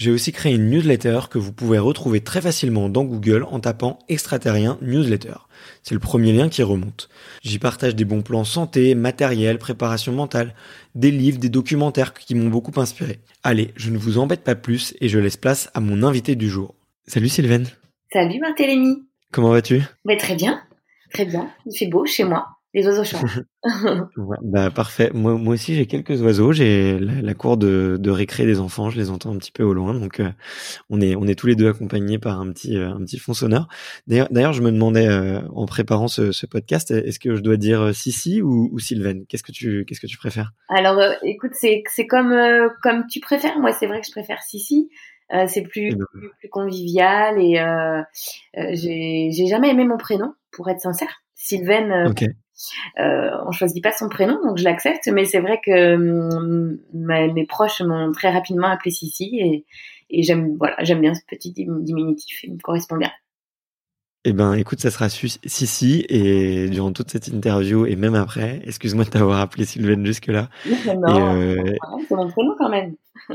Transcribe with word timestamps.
j'ai 0.00 0.10
aussi 0.10 0.32
créé 0.32 0.54
une 0.54 0.70
newsletter 0.70 1.20
que 1.28 1.36
vous 1.36 1.52
pouvez 1.52 1.78
retrouver 1.78 2.22
très 2.22 2.40
facilement 2.40 2.88
dans 2.88 3.04
Google 3.04 3.44
en 3.50 3.60
tapant 3.60 3.98
extraterrien 4.08 4.78
newsletter. 4.80 5.34
C'est 5.82 5.92
le 5.92 6.00
premier 6.00 6.32
lien 6.32 6.48
qui 6.48 6.62
remonte. 6.62 7.10
J'y 7.42 7.58
partage 7.58 7.94
des 7.94 8.06
bons 8.06 8.22
plans 8.22 8.44
santé, 8.44 8.94
matériel, 8.94 9.58
préparation 9.58 10.12
mentale, 10.12 10.54
des 10.94 11.10
livres, 11.10 11.38
des 11.38 11.50
documentaires 11.50 12.14
qui 12.14 12.34
m'ont 12.34 12.48
beaucoup 12.48 12.80
inspiré. 12.80 13.18
Allez, 13.42 13.72
je 13.76 13.90
ne 13.90 13.98
vous 13.98 14.16
embête 14.16 14.42
pas 14.42 14.54
plus 14.54 14.94
et 15.02 15.10
je 15.10 15.18
laisse 15.18 15.36
place 15.36 15.68
à 15.74 15.80
mon 15.80 16.02
invité 16.02 16.34
du 16.34 16.48
jour. 16.48 16.74
Salut 17.06 17.28
Sylvaine. 17.28 17.66
Salut 18.10 18.40
Barthélémy. 18.40 19.02
Comment 19.30 19.50
vas-tu? 19.50 19.82
Bah, 20.06 20.16
Très 20.16 20.34
bien, 20.34 20.62
très 21.12 21.26
bien. 21.26 21.50
Il 21.66 21.76
fait 21.76 21.88
beau 21.88 22.06
chez 22.06 22.24
moi. 22.24 22.46
Les 22.72 22.86
oiseaux 22.86 23.02
chantent. 23.02 23.44
bah 24.42 24.70
parfait. 24.70 25.10
Moi, 25.12 25.34
moi 25.34 25.54
aussi 25.54 25.74
j'ai 25.74 25.86
quelques 25.86 26.22
oiseaux. 26.22 26.52
J'ai 26.52 26.98
la, 26.98 27.34
cour 27.34 27.56
de, 27.56 27.96
de 27.98 28.10
récré 28.10 28.46
des 28.46 28.60
enfants. 28.60 28.90
Je 28.90 28.98
les 28.98 29.10
entends 29.10 29.34
un 29.34 29.38
petit 29.38 29.50
peu 29.50 29.64
au 29.64 29.74
loin. 29.74 29.92
Donc 29.92 30.20
euh, 30.20 30.30
on 30.88 31.00
est 31.00 31.16
on 31.16 31.26
est 31.26 31.34
tous 31.34 31.48
les 31.48 31.56
deux 31.56 31.68
accompagnés 31.68 32.18
par 32.18 32.40
un 32.40 32.50
petit 32.52 32.76
euh, 32.76 32.90
un 32.90 33.00
petit 33.00 33.18
fond 33.18 33.34
sonore. 33.34 33.66
D'ailleurs 34.06 34.28
d'ailleurs 34.30 34.52
je 34.52 34.62
me 34.62 34.70
demandais 34.70 35.08
euh, 35.08 35.40
en 35.52 35.66
préparant 35.66 36.06
ce, 36.06 36.30
ce 36.30 36.46
podcast, 36.46 36.92
est-ce 36.92 37.18
que 37.18 37.34
je 37.34 37.40
dois 37.40 37.56
dire 37.56 37.92
Sissi 37.94 38.40
ou, 38.40 38.70
ou 38.72 38.78
Sylvaine 38.78 39.26
Qu'est-ce 39.26 39.42
que 39.42 39.52
tu 39.52 39.84
qu'est-ce 39.84 40.00
que 40.00 40.06
tu 40.06 40.16
préfères? 40.16 40.52
Alors 40.68 41.00
écoute 41.24 41.52
c'est 41.54 41.82
c'est 41.90 42.06
comme 42.06 42.34
comme 42.82 43.06
tu 43.08 43.18
préfères. 43.18 43.58
Moi 43.58 43.72
c'est 43.72 43.88
vrai 43.88 44.00
que 44.00 44.06
je 44.06 44.12
préfère 44.12 44.42
Sissi. 44.42 44.90
c'est 45.48 45.62
plus, 45.62 45.88
eh 45.88 45.94
ben, 45.96 46.04
plus, 46.12 46.30
plus 46.38 46.48
convivial 46.48 47.40
et 47.40 47.60
j'ai 48.74 49.30
j'ai 49.32 49.46
jamais 49.46 49.70
aimé 49.70 49.84
mon 49.84 49.98
prénom 49.98 50.34
pour 50.52 50.68
être 50.70 50.80
sincère. 50.80 51.24
Sylvaine, 51.34 52.06
okay. 52.06 52.28
Euh, 52.98 53.30
on 53.46 53.52
choisit 53.52 53.82
pas 53.82 53.92
son 53.92 54.08
prénom, 54.08 54.38
donc 54.44 54.58
je 54.58 54.64
l'accepte. 54.64 55.08
Mais 55.08 55.24
c'est 55.24 55.40
vrai 55.40 55.60
que 55.64 55.94
hum, 55.94 56.78
mes 56.92 57.46
proches 57.46 57.80
m'ont 57.82 58.12
très 58.12 58.30
rapidement 58.30 58.68
appelé 58.68 58.90
Sissi 58.90 59.38
et, 59.40 59.64
et 60.10 60.22
j'aime 60.22 60.56
voilà, 60.58 60.76
j'aime 60.80 61.00
bien 61.00 61.14
ce 61.14 61.22
petit 61.28 61.52
diminutif. 61.52 62.42
Il 62.44 62.54
me 62.54 62.58
correspond 62.58 62.96
bien. 62.96 63.10
Eh 64.26 64.34
ben, 64.34 64.52
écoute, 64.52 64.80
ça 64.80 64.90
sera 64.90 65.08
Sissi 65.08 66.04
et 66.10 66.68
durant 66.68 66.92
toute 66.92 67.10
cette 67.10 67.28
interview 67.28 67.86
et 67.86 67.96
même 67.96 68.14
après, 68.14 68.60
excuse-moi 68.64 69.04
de 69.04 69.10
t'avoir 69.10 69.40
appelé 69.40 69.64
Sylvaine 69.64 70.04
jusque-là. 70.04 70.50
Non, 70.94 71.36
euh... 71.36 71.56
c'est 72.06 72.14
mon 72.14 72.28
prénom 72.28 72.54
quand 72.58 72.68
même. 72.68 72.96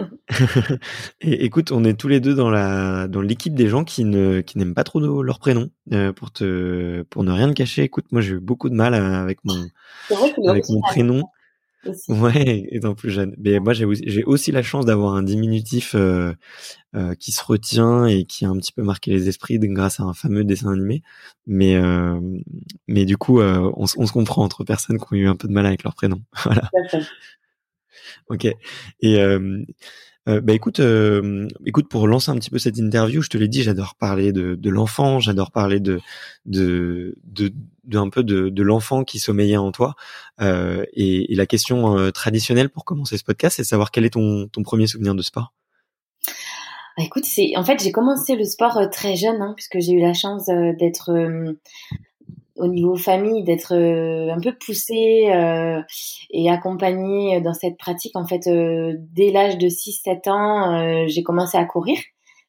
et 1.21 1.45
écoute, 1.45 1.71
on 1.71 1.83
est 1.83 1.99
tous 1.99 2.07
les 2.07 2.19
deux 2.19 2.35
dans 2.35 2.51
la 2.51 3.07
dans 3.07 3.21
l'équipe 3.21 3.55
des 3.55 3.67
gens 3.67 3.83
qui 3.83 4.03
ne 4.05 4.41
qui 4.41 4.59
n'aiment 4.59 4.75
pas 4.75 4.83
trop 4.83 4.99
leur 5.23 5.39
prénom 5.39 5.69
euh, 5.91 6.13
pour 6.13 6.31
te 6.31 7.01
pour 7.03 7.23
ne 7.23 7.31
rien 7.31 7.47
te 7.49 7.53
cacher. 7.53 7.83
Écoute, 7.83 8.05
moi 8.11 8.21
j'ai 8.21 8.35
eu 8.35 8.39
beaucoup 8.39 8.69
de 8.69 8.75
mal 8.75 8.93
avec 8.93 9.39
mon 9.43 9.65
avec 10.47 10.69
mon 10.69 10.81
prénom. 10.81 11.23
Ouais, 12.07 12.67
étant 12.71 12.95
plus 12.95 13.11
jeune. 13.11 13.35
Mais 13.37 13.59
moi, 13.59 13.73
j'ai 13.73 13.85
aussi, 13.85 14.23
aussi 14.23 14.51
la 14.51 14.63
chance 14.63 14.85
d'avoir 14.85 15.13
un 15.13 15.23
diminutif 15.23 15.95
euh, 15.95 16.33
euh, 16.95 17.13
qui 17.15 17.31
se 17.31 17.43
retient 17.43 18.05
et 18.05 18.25
qui 18.25 18.45
a 18.45 18.49
un 18.49 18.57
petit 18.57 18.71
peu 18.71 18.81
marqué 18.81 19.11
les 19.11 19.27
esprits 19.27 19.59
grâce 19.59 19.99
à 19.99 20.03
un 20.03 20.13
fameux 20.13 20.43
dessin 20.43 20.71
animé. 20.71 21.03
Mais 21.45 21.75
euh, 21.75 22.19
mais 22.87 23.05
du 23.05 23.17
coup, 23.17 23.39
euh, 23.39 23.71
on, 23.75 23.85
on, 23.97 24.05
se 24.07 24.11
comprend 24.11 24.43
entre 24.43 24.63
personnes 24.63 24.97
qui 24.97 25.05
ont 25.11 25.15
eu 25.17 25.27
un 25.27 25.35
peu 25.35 25.47
de 25.47 25.53
mal 25.53 25.65
avec 25.65 25.83
leur 25.83 25.95
prénom. 25.95 26.21
voilà. 26.43 26.69
Ok. 28.29 28.47
Et 29.01 29.17
euh, 30.27 30.37
euh, 30.37 30.41
bah 30.41 30.53
écoute, 30.53 30.79
euh, 30.79 31.47
écoute 31.65 31.87
pour 31.89 32.07
lancer 32.07 32.31
un 32.31 32.35
petit 32.35 32.49
peu 32.49 32.57
cette 32.57 32.77
interview, 32.77 33.21
je 33.21 33.29
te 33.29 33.37
l'ai 33.37 33.47
dit, 33.47 33.63
j'adore 33.63 33.95
parler 33.95 34.31
de, 34.31 34.55
de 34.55 34.69
l'enfant, 34.69 35.19
j'adore 35.19 35.51
parler 35.51 35.79
de 35.79 35.99
de 36.45 37.15
de 37.23 37.53
d'un 37.83 38.09
peu 38.09 38.23
de, 38.23 38.49
de 38.49 38.63
l'enfant 38.63 39.03
qui 39.03 39.19
sommeillait 39.19 39.57
en 39.57 39.71
toi. 39.71 39.93
Euh, 40.41 40.85
et, 40.93 41.31
et, 41.31 41.35
la 41.35 41.45
question 41.45 41.97
euh, 41.97 42.11
traditionnelle 42.11 42.69
pour 42.69 42.83
commencer 42.83 43.17
ce 43.17 43.23
podcast, 43.23 43.57
c'est 43.57 43.61
de 43.61 43.67
savoir 43.67 43.91
quel 43.91 44.05
est 44.05 44.11
ton 44.11 44.47
ton 44.47 44.63
premier 44.63 44.87
souvenir 44.87 45.13
de 45.13 45.21
sport. 45.21 45.53
Bah, 46.97 47.03
écoute, 47.03 47.25
c'est 47.25 47.51
en 47.55 47.63
fait 47.63 47.81
j'ai 47.83 47.91
commencé 47.91 48.35
le 48.35 48.45
sport 48.45 48.77
euh, 48.77 48.87
très 48.87 49.15
jeune, 49.15 49.41
hein, 49.41 49.53
puisque 49.55 49.79
j'ai 49.79 49.91
eu 49.91 49.99
la 49.99 50.13
chance 50.13 50.45
d'être 50.79 51.11
au 52.55 52.67
niveau 52.67 52.95
famille 52.95 53.43
d'être 53.43 53.73
euh, 53.75 54.33
un 54.33 54.39
peu 54.39 54.53
poussée 54.53 55.29
euh, 55.31 55.81
et 56.31 56.49
accompagnée 56.49 57.41
dans 57.41 57.53
cette 57.53 57.77
pratique. 57.77 58.15
En 58.15 58.25
fait 58.25 58.47
euh, 58.47 58.93
dès 58.97 59.31
l'âge 59.31 59.57
de 59.57 59.67
6 59.67 60.01
7 60.03 60.27
ans 60.27 61.07
j'ai 61.07 61.23
commencé 61.23 61.57
à 61.57 61.65
courir. 61.65 61.97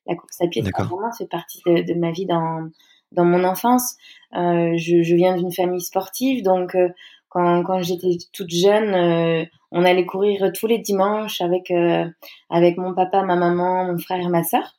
La 0.07 0.15
course 0.15 0.41
à 0.41 0.47
pied 0.47 0.63
ça 0.63 0.85
vraiment 0.85 1.13
fait 1.13 1.27
partie 1.27 1.61
de, 1.67 1.83
de, 1.83 1.99
ma 1.99 2.13
vie 2.13 2.27
dans 2.27 2.69
dans 3.13 3.25
mon 3.25 3.45
enfance. 3.45 3.97
Je, 4.33 5.03
je, 5.03 5.15
viens 5.15 5.37
d'une 5.37 5.53
famille 5.53 5.81
sportive 5.81 6.45
donc 6.45 6.77
quand, 7.29 7.65
quand 7.65 7.83
j'étais 7.83 8.17
toute 8.33 8.51
jeune 8.51 9.49
on 9.73 9.85
allait 9.85 10.07
courir 10.07 10.53
tous 10.55 10.69
les 10.69 10.79
dimanches 10.79 11.41
avec 11.41 11.73
avec 12.51 12.77
mon 12.77 12.95
papa 12.95 13.23
ma 13.23 13.35
maman 13.35 13.85
mon 13.87 13.99
frère 13.99 14.21
et 14.21 14.29
ma 14.29 14.45
sœur 14.45 14.77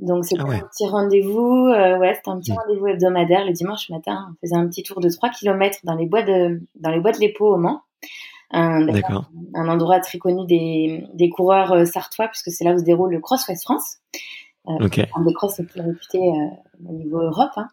donc 0.00 0.24
c'était 0.24 0.42
ah 0.46 0.50
un 0.50 0.60
petit 0.60 0.86
rendez-vous, 0.86 1.68
euh, 1.68 1.98
ouais, 1.98 2.14
c'était 2.14 2.30
un 2.30 2.38
petit 2.38 2.52
mm. 2.52 2.56
rendez-vous 2.56 2.86
hebdomadaire 2.88 3.44
le 3.44 3.52
dimanche 3.52 3.88
matin. 3.90 4.28
On 4.30 4.46
faisait 4.46 4.56
un 4.56 4.66
petit 4.68 4.82
tour 4.82 5.00
de 5.00 5.08
3 5.08 5.30
km 5.30 5.78
dans 5.84 5.94
les 5.94 6.06
bois 6.06 6.22
de 6.22 6.60
dans 6.74 6.90
les 6.90 7.00
bois 7.00 7.12
de 7.12 7.18
l'Épau 7.18 7.54
au 7.54 7.58
Mans. 7.58 7.82
Un, 8.50 8.86
un 9.54 9.68
endroit 9.68 9.98
très 10.00 10.18
connu 10.18 10.46
des, 10.46 11.04
des 11.14 11.28
coureurs 11.28 11.72
euh, 11.72 11.84
sartois 11.86 12.28
puisque 12.28 12.50
c'est 12.50 12.62
là 12.62 12.72
où 12.72 12.78
se 12.78 12.84
déroule 12.84 13.10
le 13.10 13.20
Cross 13.20 13.48
West 13.48 13.64
France. 13.64 13.98
Euh, 14.66 14.86
okay. 14.86 15.06
Crosses 15.34 15.58
les 15.58 15.66
plus 15.66 15.80
réputés 15.80 16.32
au 16.88 16.92
niveau 16.92 17.20
Europe. 17.20 17.52
Hein. 17.56 17.68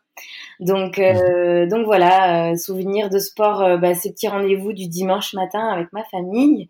Donc, 0.59 0.99
euh, 0.99 1.65
donc 1.67 1.85
voilà, 1.85 2.51
euh, 2.51 2.55
souvenir 2.55 3.09
de 3.09 3.17
sport, 3.17 3.61
euh, 3.61 3.77
bah, 3.77 3.95
ces 3.95 4.11
petits 4.11 4.27
rendez-vous 4.27 4.73
du 4.73 4.87
dimanche 4.87 5.33
matin 5.33 5.67
avec 5.69 5.91
ma 5.91 6.03
famille. 6.03 6.67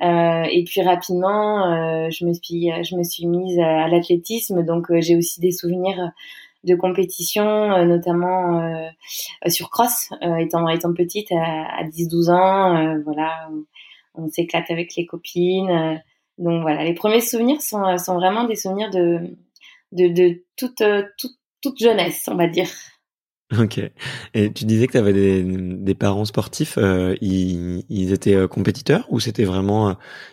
et 0.00 0.64
puis 0.66 0.80
rapidement, 0.82 2.08
je 2.10 2.24
me 2.24 2.32
suis, 2.32 2.70
je 2.84 2.96
me 2.96 3.02
suis 3.02 3.26
mise 3.26 3.58
à, 3.58 3.88
l'athlétisme. 3.88 4.64
Donc 4.64 4.86
j'ai 5.00 5.16
aussi 5.16 5.40
des 5.40 5.50
souvenirs 5.50 6.12
de 6.64 6.74
compétition, 6.74 7.84
notamment 7.84 8.62
sur 9.46 9.70
cross, 9.70 10.10
étant 10.38 10.68
étant 10.68 10.94
petite 10.94 11.32
à, 11.32 11.84
10-12 11.84 12.30
ans. 12.30 13.00
voilà, 13.04 13.48
on, 14.14 14.24
on 14.24 14.28
s'éclate 14.28 14.70
avec 14.70 14.94
les 14.96 15.04
copines. 15.06 16.00
donc 16.38 16.62
voilà, 16.62 16.84
les 16.84 16.94
premiers 16.94 17.20
souvenirs 17.20 17.60
sont, 17.60 17.98
sont 17.98 18.14
vraiment 18.14 18.44
des 18.44 18.56
souvenirs 18.56 18.90
de 18.90 19.36
de, 19.92 20.08
de 20.08 20.44
toute, 20.56 20.82
toute 21.18 21.38
toute 21.62 21.78
jeunesse, 21.78 22.28
on 22.30 22.36
va 22.36 22.46
dire. 22.46 22.68
Ok. 23.58 23.80
Et 24.34 24.52
tu 24.52 24.66
disais 24.66 24.86
que 24.86 24.92
tu 24.92 24.98
avais 24.98 25.14
des, 25.14 25.42
des, 25.42 25.94
parents 25.94 26.26
sportifs. 26.26 26.76
Euh, 26.76 27.16
ils, 27.22 27.82
ils, 27.88 28.12
étaient 28.12 28.34
euh, 28.34 28.46
compétiteurs 28.46 29.06
ou 29.08 29.20
c'était 29.20 29.44
vraiment, 29.44 29.88
euh, 29.88 29.92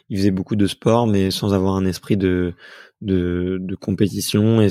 ils 0.10 0.18
faisaient 0.18 0.32
beaucoup 0.32 0.58
de 0.58 0.68
sport 0.68 1.08
mais 1.08 1.32
sans 1.32 1.54
avoir 1.54 1.76
un 1.76 1.86
esprit 1.86 2.18
de 2.18 2.54
de, 3.02 3.58
de 3.62 3.76
compétition 3.76 4.62
et 4.62 4.68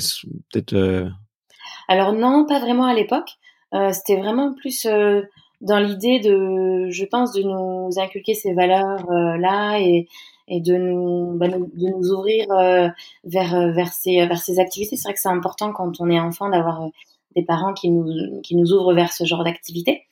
peut-être. 0.51 0.73
Euh, 0.73 1.09
Alors 1.87 2.13
non, 2.13 2.45
pas 2.47 2.59
vraiment 2.59 2.85
à 2.85 2.93
l'époque. 2.93 3.29
c'était 3.91 4.17
vraiment 4.17 4.53
plus 4.53 4.85
dans 5.61 5.79
l'idée 5.79 6.19
de, 6.19 6.89
je 6.91 7.05
pense, 7.05 7.33
de 7.33 7.41
nous 7.41 7.89
inculquer 7.97 8.35
ces 8.35 8.53
valeurs 8.53 9.05
là 9.09 9.79
et 9.79 10.07
et 10.47 10.61
de 10.61 10.75
nous, 10.75 11.37
bah, 11.37 11.47
de 11.47 11.57
nous 11.57 12.11
ouvrir 12.11 12.51
euh, 12.51 12.89
vers 13.23 13.55
euh, 13.55 13.71
vers 13.71 13.91
ces 13.93 14.25
vers 14.27 14.37
ces 14.37 14.59
activités. 14.59 14.95
C'est 14.95 15.03
vrai 15.03 15.13
que 15.13 15.19
c'est 15.19 15.29
important 15.29 15.71
quand 15.71 15.99
on 15.99 16.09
est 16.09 16.19
enfant 16.19 16.49
d'avoir 16.49 16.83
euh, 16.83 16.89
des 17.35 17.43
parents 17.43 17.73
qui 17.73 17.89
nous 17.89 18.41
qui 18.41 18.55
nous 18.55 18.71
ouvrent 18.73 18.93
vers 18.93 19.11
ce 19.11 19.25
genre 19.25 19.43
d'activité. 19.43 20.03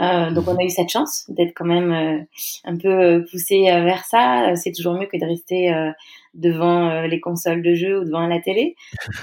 Euh, 0.00 0.32
donc 0.32 0.48
on 0.48 0.56
a 0.56 0.64
eu 0.64 0.70
cette 0.70 0.88
chance 0.88 1.24
d'être 1.28 1.52
quand 1.54 1.66
même 1.66 2.26
un 2.64 2.76
peu 2.76 3.24
poussé 3.30 3.62
vers 3.62 4.04
ça. 4.04 4.56
C'est 4.56 4.72
toujours 4.72 4.94
mieux 4.94 5.06
que 5.06 5.16
de 5.16 5.24
rester 5.24 5.92
devant 6.34 7.02
les 7.02 7.20
consoles 7.20 7.62
de 7.62 7.74
jeux 7.74 8.00
ou 8.00 8.04
devant 8.04 8.26
la 8.26 8.40
télé. 8.40 8.74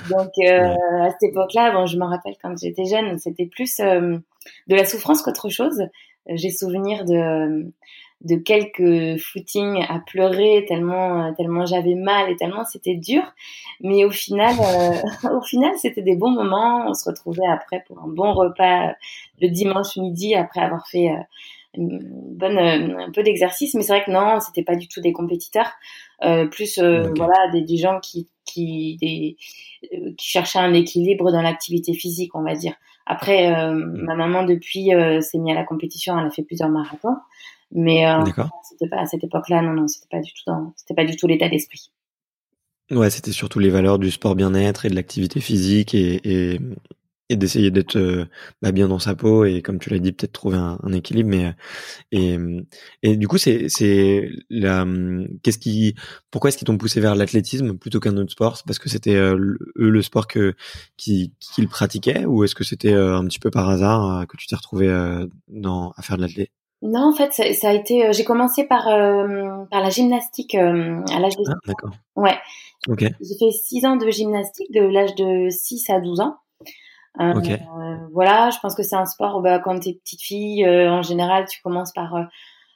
Donc 0.09 0.29
à 0.47 1.09
cette 1.09 1.23
époque-là, 1.23 1.71
bon, 1.71 1.87
je 1.87 1.97
me 1.97 2.05
rappelle 2.05 2.35
quand 2.41 2.57
j'étais 2.57 2.85
jeune, 2.85 3.19
c'était 3.19 3.47
plus 3.47 3.79
de 3.79 4.21
la 4.69 4.85
souffrance 4.85 5.21
qu'autre 5.21 5.49
chose. 5.49 5.83
J'ai 6.27 6.51
souvenir 6.51 7.03
de 7.03 7.69
de 8.23 8.35
quelques 8.35 9.19
footings 9.19 9.83
à 9.89 9.99
pleurer 9.99 10.65
tellement 10.67 11.25
euh, 11.25 11.31
tellement 11.35 11.65
j'avais 11.65 11.95
mal 11.95 12.29
et 12.29 12.35
tellement 12.35 12.63
c'était 12.63 12.95
dur. 12.95 13.23
Mais 13.81 14.05
au 14.05 14.11
final 14.11 14.55
euh, 14.59 15.29
au 15.35 15.41
final 15.41 15.71
c'était 15.77 16.03
des 16.03 16.15
bons 16.15 16.31
moments. 16.31 16.85
On 16.87 16.93
se 16.93 17.09
retrouvait 17.09 17.47
après 17.47 17.83
pour 17.87 17.99
un 17.99 18.07
bon 18.07 18.33
repas 18.33 18.89
euh, 18.89 18.93
le 19.41 19.49
dimanche 19.49 19.97
midi 19.97 20.35
après 20.35 20.61
avoir 20.61 20.87
fait 20.87 21.09
une 21.73 21.99
bonne 22.35 22.59
un 22.59 23.11
peu 23.11 23.23
d'exercice. 23.23 23.73
Mais 23.73 23.81
c'est 23.81 23.93
vrai 23.93 24.03
que 24.03 24.11
non 24.11 24.39
c'était 24.39 24.63
pas 24.63 24.75
du 24.75 24.87
tout 24.87 25.01
des 25.01 25.13
compétiteurs. 25.13 25.71
Plus 26.51 26.77
voilà 26.79 27.49
des, 27.51 27.61
des, 27.61 27.77
gens 27.77 27.99
qui 27.99 28.27
qui 28.45 28.97
des 29.01 29.37
qui 30.15 30.29
cherchaient 30.29 30.59
un 30.59 30.73
équilibre 30.73 31.31
dans 31.31 31.41
l'activité 31.41 31.93
physique 31.93 32.35
on 32.35 32.43
va 32.43 32.53
dire. 32.53 32.75
Après 33.07 33.49
mm. 33.49 34.03
ma 34.03 34.13
maman 34.13 34.43
depuis 34.43 34.91
s'est 35.21 35.39
mise 35.39 35.53
à 35.53 35.55
la 35.55 35.63
compétition. 35.63 36.19
Elle 36.19 36.27
a 36.27 36.29
fait 36.29 36.43
plusieurs 36.43 36.69
marathons 36.69 37.15
mais 37.73 38.07
euh, 38.07 38.23
c'était 38.69 38.89
pas 38.89 39.01
à 39.01 39.05
cette 39.05 39.23
époque-là, 39.23 39.61
non, 39.61 39.73
non, 39.73 39.87
c'était 39.87 40.07
pas 40.09 40.21
du 40.21 40.31
tout 40.33 40.43
dans, 40.47 40.73
c'était 40.75 40.93
pas 40.93 41.05
du 41.05 41.15
tout 41.15 41.27
l'état 41.27 41.49
d'esprit. 41.49 41.91
Ouais, 42.91 43.09
c'était 43.09 43.31
surtout 43.31 43.59
les 43.59 43.69
valeurs 43.69 43.99
du 43.99 44.11
sport 44.11 44.35
bien-être 44.35 44.85
et 44.85 44.89
de 44.89 44.95
l'activité 44.95 45.39
physique 45.39 45.95
et, 45.95 46.19
et, 46.53 46.59
et 47.29 47.37
d'essayer 47.37 47.71
d'être 47.71 47.95
euh, 47.95 48.25
bah, 48.61 48.73
bien 48.73 48.89
dans 48.89 48.99
sa 48.99 49.15
peau 49.15 49.45
et 49.45 49.61
comme 49.61 49.79
tu 49.79 49.89
l'as 49.89 49.99
dit, 49.99 50.11
peut-être 50.11 50.33
trouver 50.33 50.57
un, 50.57 50.77
un, 50.83 50.91
équilibre. 50.91 51.29
Mais 51.29 51.45
euh, 51.45 52.61
et, 53.03 53.11
et 53.11 53.17
du 53.17 53.29
coup, 53.29 53.37
c'est 53.37 53.69
c'est 53.69 54.29
la 54.49 54.85
qu'est-ce 55.41 55.59
qui 55.59 55.95
pourquoi 56.31 56.49
est-ce 56.49 56.57
qu'ils 56.57 56.65
t'ont 56.65 56.77
poussé 56.77 56.99
vers 56.99 57.15
l'athlétisme 57.15 57.77
plutôt 57.77 58.01
qu'un 58.01 58.17
autre 58.17 58.31
sport? 58.33 58.57
C'est 58.57 58.65
parce 58.65 58.79
que 58.79 58.89
c'était 58.89 59.15
eux 59.15 59.37
le 59.77 60.01
sport 60.01 60.27
que 60.27 60.53
qui 60.97 61.33
qu'ils 61.39 61.69
pratiquaient 61.69 62.25
ou 62.25 62.43
est-ce 62.43 62.55
que 62.55 62.65
c'était 62.65 62.93
un 62.93 63.23
petit 63.25 63.39
peu 63.39 63.51
par 63.51 63.69
hasard 63.69 64.27
que 64.27 64.35
tu 64.35 64.47
t'es 64.47 64.55
retrouvé 64.57 64.87
dans 65.47 65.93
à 65.95 66.01
faire 66.01 66.17
de 66.17 66.23
l'athlétisme? 66.23 66.60
Non, 66.81 67.09
en 67.09 67.13
fait, 67.13 67.31
ça, 67.33 67.69
a 67.69 67.73
été. 67.73 68.07
Euh, 68.07 68.11
j'ai 68.11 68.23
commencé 68.23 68.63
par 68.63 68.87
euh, 68.87 69.65
par 69.69 69.81
la 69.81 69.89
gymnastique 69.89 70.55
euh, 70.55 71.01
à 71.11 71.19
l'âge 71.19 71.37
de. 71.37 71.43
Ah, 71.47 71.53
d'accord. 71.67 71.91
Ouais. 72.15 72.37
Ok. 72.87 73.01
J'ai 73.01 73.37
fait 73.37 73.51
6 73.51 73.85
ans 73.85 73.97
de 73.97 74.09
gymnastique 74.09 74.71
de 74.73 74.81
l'âge 74.81 75.13
de 75.15 75.49
6 75.49 75.89
à 75.91 75.99
12 75.99 76.21
ans. 76.21 76.37
ok. 77.19 77.59
voilà, 78.11 78.49
je 78.49 78.57
pense 78.59 78.73
que 78.73 78.81
c'est 78.81 78.95
un 78.95 79.05
sport. 79.05 79.41
Bah, 79.41 79.59
quand 79.59 79.79
t'es 79.79 79.93
petite 79.93 80.21
fille, 80.21 80.67
en 80.67 81.03
général, 81.03 81.45
tu 81.47 81.61
commences 81.61 81.91
par. 81.93 82.15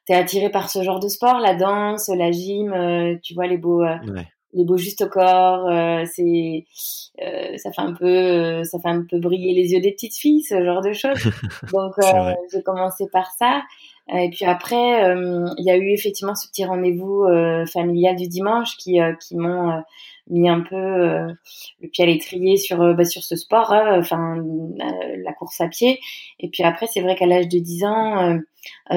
t'es 0.06 0.14
attiré 0.14 0.52
par 0.52 0.70
ce 0.70 0.84
genre 0.84 1.00
de 1.00 1.08
sport, 1.08 1.40
la 1.40 1.56
danse, 1.56 2.08
la 2.10 2.32
gym. 2.32 3.20
tu 3.24 3.34
vois 3.34 3.48
les 3.48 3.58
beaux. 3.58 3.84
Ouais 3.84 4.28
les 4.56 4.66
beaux 4.66 4.78
juste 4.78 5.02
au 5.02 5.10
corps, 5.10 5.70
c'est 6.06 6.66
ça 7.58 7.72
fait 7.72 7.82
un 7.82 7.94
peu 7.94 8.64
ça 8.64 8.80
fait 8.80 8.90
un 8.90 9.06
peu 9.10 9.20
briller 9.20 9.54
les 9.54 9.74
yeux 9.74 9.82
des 9.82 9.92
petites 9.92 10.16
filles, 10.16 10.42
ce 10.44 10.64
genre 10.64 10.82
de 10.82 10.94
choses. 10.94 11.20
Donc 11.74 11.94
j'ai 12.52 12.64
commencé 12.64 13.06
par 13.12 13.30
ça 13.38 13.62
et 14.14 14.30
puis 14.30 14.46
après, 14.46 15.04
euh, 15.04 15.48
il 15.58 15.66
y 15.66 15.72
a 15.72 15.78
eu 15.78 15.92
effectivement 15.92 16.36
ce 16.36 16.48
petit 16.48 16.64
rendez-vous 16.64 17.24
euh, 17.24 17.66
familial 17.66 18.16
du 18.16 18.28
dimanche 18.28 18.78
qui, 18.78 19.02
euh, 19.02 19.14
qui 19.16 19.36
m'ont 19.36 19.82
mis 20.30 20.48
un 20.48 20.62
peu 20.62 20.76
le 20.76 21.88
pied 21.92 22.04
à 22.04 22.08
l'étrier 22.08 22.58
sur, 22.58 22.78
bah, 22.96 23.06
sur 23.06 23.24
ce 23.24 23.36
sport, 23.36 23.72
hein, 23.72 24.00
enfin 24.00 24.38
la 24.78 25.34
course 25.34 25.62
à 25.62 25.68
pied. 25.68 26.00
Et 26.40 26.50
puis 26.50 26.64
après, 26.64 26.88
c'est 26.92 27.02
vrai 27.02 27.16
qu'à 27.16 27.28
l'âge 27.28 27.48
de 27.48 27.60
10 27.60 27.84
ans, 27.86 28.40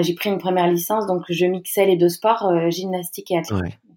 j'ai 0.01 0.15
pris 0.15 0.31
une 0.31 0.39
première 0.39 0.69
licence, 0.69 1.07
donc 1.07 1.25
je 1.29 1.45
mixais 1.45 1.85
les 1.85 1.97
deux 1.97 2.09
sports, 2.09 2.71
gymnastique 2.71 3.31
et 3.31 3.39
athlétisme. 3.39 3.88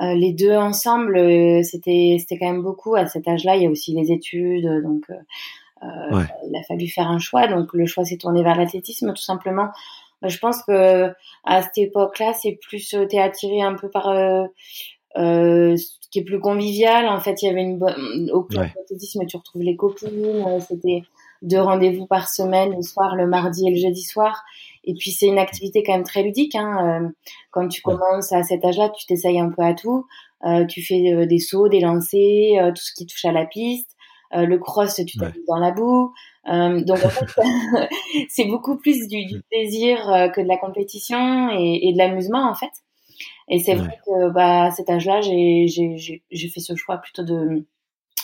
Les 0.00 0.32
deux 0.32 0.54
ensemble, 0.54 1.18
c'était 1.64 2.16
c'était 2.20 2.38
quand 2.38 2.52
même 2.52 2.62
beaucoup. 2.62 2.94
À 2.94 3.06
cet 3.06 3.26
âge-là, 3.26 3.56
il 3.56 3.62
y 3.62 3.66
a 3.66 3.70
aussi 3.70 3.92
les 3.94 4.12
études, 4.12 4.82
donc 4.82 5.06
il 5.82 6.56
a 6.56 6.62
fallu 6.66 6.86
faire 6.88 7.08
un 7.08 7.18
choix. 7.18 7.46
Donc 7.48 7.72
le 7.72 7.86
choix 7.86 8.04
s'est 8.04 8.18
tourné 8.18 8.42
vers 8.42 8.56
l'athlétisme, 8.56 9.12
tout 9.12 9.22
simplement 9.22 9.70
bah, 10.20 10.28
je 10.28 10.38
pense 10.38 10.62
que 10.62 11.12
à 11.44 11.62
cette 11.62 11.78
époque-là, 11.78 12.32
c'est 12.40 12.58
plus 12.60 12.94
euh, 12.94 13.06
t'es 13.06 13.18
attiré 13.18 13.60
un 13.60 13.74
peu 13.74 13.88
par 13.88 14.08
euh, 14.08 14.44
euh, 15.16 15.76
ce 15.76 16.08
qui 16.10 16.20
est 16.20 16.24
plus 16.24 16.40
convivial. 16.40 17.06
En 17.06 17.20
fait, 17.20 17.42
il 17.42 17.46
y 17.46 17.48
avait 17.48 17.62
une 17.62 17.78
bonne 17.78 18.30
au 18.32 18.42
club 18.42 18.66
ouais. 18.76 19.26
tu 19.26 19.36
retrouves 19.36 19.62
les 19.62 19.76
copines. 19.76 20.24
Euh, 20.24 20.60
c'était 20.60 21.02
deux 21.42 21.60
rendez-vous 21.60 22.06
par 22.06 22.28
semaine, 22.28 22.74
le 22.74 22.82
soir, 22.82 23.16
le 23.16 23.26
mardi 23.26 23.66
et 23.66 23.70
le 23.70 23.76
jeudi 23.76 24.02
soir. 24.02 24.42
Et 24.84 24.94
puis 24.94 25.12
c'est 25.12 25.26
une 25.26 25.38
activité 25.38 25.82
quand 25.82 25.92
même 25.92 26.04
très 26.04 26.22
ludique. 26.22 26.54
Hein. 26.54 27.10
Quand 27.50 27.68
tu 27.68 27.82
commences 27.82 28.32
à 28.32 28.42
cet 28.42 28.64
âge-là, 28.64 28.90
tu 28.90 29.06
t'essayes 29.06 29.40
un 29.40 29.50
peu 29.50 29.62
à 29.62 29.74
tout. 29.74 30.06
Euh, 30.44 30.64
tu 30.66 30.82
fais 30.82 31.26
des 31.26 31.38
sauts, 31.38 31.68
des 31.68 31.80
lancers, 31.80 32.72
tout 32.74 32.82
ce 32.82 32.92
qui 32.94 33.06
touche 33.06 33.24
à 33.24 33.32
la 33.32 33.44
piste. 33.44 33.90
le 34.32 34.56
cross, 34.56 35.00
tu 35.06 35.18
t'habilles 35.18 35.44
dans 35.46 35.58
la 35.58 35.72
boue. 35.72 36.12
Euh, 36.50 36.82
donc 36.82 37.04
en 37.04 37.10
fait, 37.10 37.26
c'est 38.28 38.46
beaucoup 38.46 38.76
plus 38.78 39.06
du, 39.06 39.26
du 39.26 39.42
plaisir 39.50 40.08
euh, 40.10 40.28
que 40.28 40.40
de 40.40 40.48
la 40.48 40.56
compétition 40.56 41.50
et, 41.50 41.88
et 41.88 41.92
de 41.92 41.98
l'amusement 41.98 42.48
en 42.48 42.54
fait. 42.54 42.70
Et 43.50 43.58
c'est 43.58 43.74
vrai 43.74 43.98
que 44.06 44.30
bah, 44.30 44.64
à 44.64 44.70
cet 44.70 44.88
âge-là, 44.90 45.20
j'ai 45.20 45.68
fait 46.30 46.60
ce 46.60 46.74
choix 46.76 46.98
plutôt 46.98 47.22
de, 47.22 47.66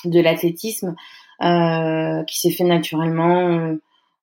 de 0.04 0.21
l'athlétisme 0.21 0.88
euh, 0.88 0.92
qui 1.41 2.41
s'est 2.41 2.50
fait 2.50 2.64
naturellement, 2.64 3.49
euh, 3.49 3.75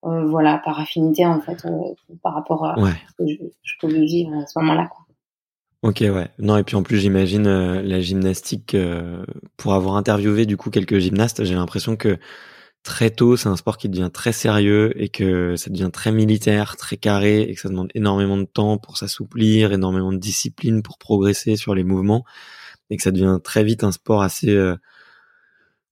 euh 0.06 0.25
voilà, 0.27 0.60
par 0.63 0.80
affinité 0.80 1.25
en 1.25 1.41
fait, 1.41 1.65
par 2.24 2.34
rapport 2.34 2.65
à 2.65 2.75
ce 2.75 3.13
que 3.18 3.27
je, 3.27 3.36
je, 3.63 3.74
pouvais 3.80 4.06
vivre 4.06 4.34
à 4.34 4.46
ce 4.48 4.60
moment-là. 4.60 4.89
Ok, 5.84 6.01
ouais. 6.01 6.30
Non, 6.38 6.58
et 6.58 6.63
puis 6.63 6.75
en 6.75 6.84
plus, 6.84 6.98
j'imagine 6.98 7.80
la 7.82 8.01
gymnastique, 8.01 8.77
pour 9.58 9.74
avoir 9.74 9.96
interviewé 9.96 10.46
du 10.46 10.58
coup 10.58 10.70
quelques 10.70 11.00
gymnastes, 11.00 11.44
j'ai 11.44 11.56
l'impression 11.56 11.96
que 11.96 12.20
très 12.84 13.12
tôt, 13.12 13.38
c'est 13.38 13.50
un 13.50 13.56
sport 13.56 13.77
qui 13.77 13.89
devient 13.89 14.10
très 14.12 14.32
sérieux 14.32 14.91
et 15.01 15.10
que 15.10 15.56
ça 15.56 15.70
devient 15.70 15.89
très 15.91 16.12
militaire, 16.12 16.77
très 16.77 16.98
carré 16.98 17.41
et 17.41 17.53
que 17.53 17.62
ça 17.62 17.70
demande 17.70 17.89
énormément 17.94 18.38
de 18.38 18.46
temps 18.46 18.77
pour 18.77 18.98
s'assouplir, 18.98 19.72
énormément 19.72 20.12
de 20.12 20.18
discipline 20.18 20.82
pour 20.82 20.98
progresser 20.98 21.56
sur 21.56 21.75
les 21.75 21.84
mouvements 21.84 22.25
et 22.89 22.98
que 22.98 23.03
ça 23.03 23.12
devient 23.12 23.39
très 23.44 23.63
vite 23.63 23.84
un 23.84 23.91
sport 23.91 24.22
assez 24.22 24.50
euh, 24.50 24.75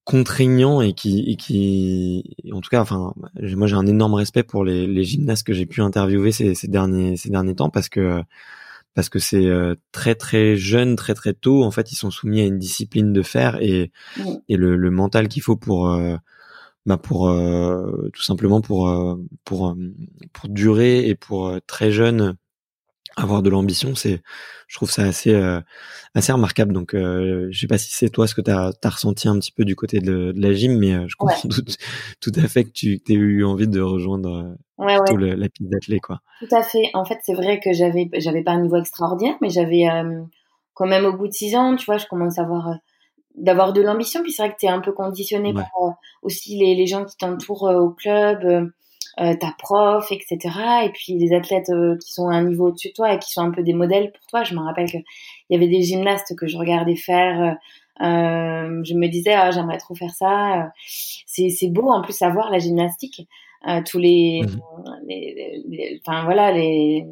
contraignant 0.09 0.81
et 0.81 0.93
qui, 0.93 1.19
et 1.27 1.35
qui, 1.35 2.35
en 2.51 2.61
tout 2.61 2.69
cas, 2.71 2.81
enfin, 2.81 3.13
moi 3.55 3.67
j'ai 3.67 3.75
un 3.75 3.85
énorme 3.85 4.15
respect 4.15 4.41
pour 4.41 4.63
les, 4.65 4.87
les 4.87 5.03
gymnastes 5.03 5.45
que 5.45 5.53
j'ai 5.53 5.67
pu 5.67 5.83
interviewer 5.83 6.31
ces, 6.31 6.55
ces, 6.55 6.67
derniers 6.67 7.15
ces 7.15 7.29
derniers 7.29 7.53
temps 7.53 7.69
parce 7.69 7.89
que 7.89 8.23
parce 8.95 9.07
que 9.07 9.19
c'est 9.19 9.45
euh, 9.45 9.75
très 9.91 10.15
très 10.15 10.55
jeune, 10.55 10.95
très 10.95 11.13
très 11.13 11.33
tôt. 11.33 11.63
En 11.63 11.69
fait, 11.69 11.91
ils 11.91 11.95
sont 11.95 12.09
soumis 12.09 12.41
à 12.41 12.45
une 12.45 12.57
discipline 12.57 13.13
de 13.13 13.21
fer 13.21 13.59
et, 13.61 13.91
et 14.47 14.57
le, 14.57 14.75
le 14.75 14.89
mental 14.89 15.27
qu'il 15.27 15.43
faut 15.43 15.57
pour 15.57 15.91
euh, 15.91 16.15
bah 16.87 16.97
pour 16.97 17.29
euh, 17.29 18.09
tout 18.11 18.23
simplement 18.23 18.61
pour 18.61 18.91
pour 19.45 19.75
pour 20.33 20.49
durer 20.49 21.07
et 21.07 21.13
pour 21.13 21.53
très 21.67 21.91
jeune 21.91 22.35
avoir 23.15 23.41
de 23.41 23.49
l'ambition, 23.49 23.95
c'est, 23.95 24.21
je 24.67 24.75
trouve 24.77 24.89
ça 24.89 25.03
assez, 25.03 25.33
euh, 25.33 25.59
assez 26.15 26.31
remarquable. 26.31 26.73
Donc, 26.73 26.93
euh, 26.93 27.47
je 27.51 27.59
sais 27.59 27.67
pas 27.67 27.77
si 27.77 27.93
c'est 27.93 28.09
toi 28.09 28.27
ce 28.27 28.35
que 28.35 28.41
tu 28.41 28.51
as, 28.51 28.71
ressenti 28.83 29.27
un 29.27 29.37
petit 29.39 29.51
peu 29.51 29.65
du 29.65 29.75
côté 29.75 29.99
de, 29.99 30.33
la 30.35 30.53
gym, 30.53 30.77
mais 30.77 30.93
euh, 30.93 31.05
je 31.07 31.15
comprends 31.15 31.47
tout, 31.49 31.63
tout, 32.21 32.39
à 32.39 32.47
fait 32.47 32.65
que 32.65 32.71
tu 32.71 33.01
aies 33.09 33.13
eu 33.13 33.43
envie 33.43 33.67
de 33.67 33.81
rejoindre 33.81 34.55
ouais, 34.77 34.97
plutôt 34.97 35.17
la 35.17 35.49
piste 35.49 35.69
d'athlète, 35.69 36.01
quoi. 36.01 36.21
Tout 36.39 36.55
à 36.55 36.63
fait. 36.63 36.89
En 36.93 37.05
fait, 37.05 37.19
c'est 37.23 37.33
vrai 37.35 37.59
que 37.59 37.73
j'avais, 37.73 38.09
j'avais 38.15 38.43
pas 38.43 38.51
un 38.51 38.61
niveau 38.61 38.77
extraordinaire, 38.77 39.35
mais 39.41 39.49
j'avais 39.49 39.85
quand 40.73 40.87
même 40.87 41.05
au 41.05 41.13
bout 41.13 41.27
de 41.27 41.33
six 41.33 41.55
ans, 41.55 41.75
tu 41.75 41.85
vois, 41.85 41.97
je 41.97 42.07
commence 42.07 42.39
à 42.39 42.43
avoir 42.43 42.75
d'avoir 43.35 43.73
de 43.73 43.81
l'ambition. 43.81 44.21
Puis 44.21 44.31
c'est 44.31 44.43
vrai 44.43 44.51
que 44.53 44.59
tu 44.59 44.65
es 44.65 44.69
un 44.69 44.79
peu 44.81 44.91
conditionné 44.91 45.53
par 45.53 45.69
aussi 46.21 46.57
les, 46.57 46.75
les 46.75 46.85
gens 46.85 47.05
qui 47.05 47.15
t'entourent 47.17 47.63
au 47.63 47.91
club 47.91 48.43
euh, 48.43 48.65
ta 49.17 49.53
prof, 49.57 50.11
etc. 50.11 50.37
Et 50.85 50.89
puis 50.89 51.17
les 51.17 51.33
athlètes 51.33 51.69
euh, 51.69 51.97
qui 51.97 52.13
sont 52.13 52.29
à 52.29 52.35
un 52.35 52.43
niveau 52.43 52.67
au-dessus 52.67 52.89
de 52.89 52.93
toi 52.93 53.13
et 53.13 53.19
qui 53.19 53.31
sont 53.31 53.41
un 53.41 53.51
peu 53.51 53.63
des 53.63 53.73
modèles 53.73 54.11
pour 54.11 54.25
toi. 54.27 54.43
Je 54.43 54.53
me 54.55 54.61
rappelle 54.61 54.89
qu'il 54.89 55.03
y 55.49 55.55
avait 55.55 55.67
des 55.67 55.81
gymnastes 55.81 56.35
que 56.35 56.47
je 56.47 56.57
regardais 56.57 56.95
faire. 56.95 57.57
Euh, 58.01 58.81
je 58.83 58.93
me 58.93 59.07
disais, 59.07 59.33
ah, 59.33 59.51
j'aimerais 59.51 59.77
trop 59.77 59.95
faire 59.95 60.11
ça. 60.11 60.71
C'est, 60.85 61.49
c'est 61.49 61.69
beau 61.69 61.89
en 61.89 62.01
plus 62.01 62.21
à 62.21 62.29
voir 62.29 62.49
la 62.49 62.59
gymnastique. 62.59 63.27
tous 63.85 63.97
les, 63.97 64.41
mmh. 64.43 65.99
enfin 66.05 66.23
voilà, 66.23 66.51
les, 66.51 67.05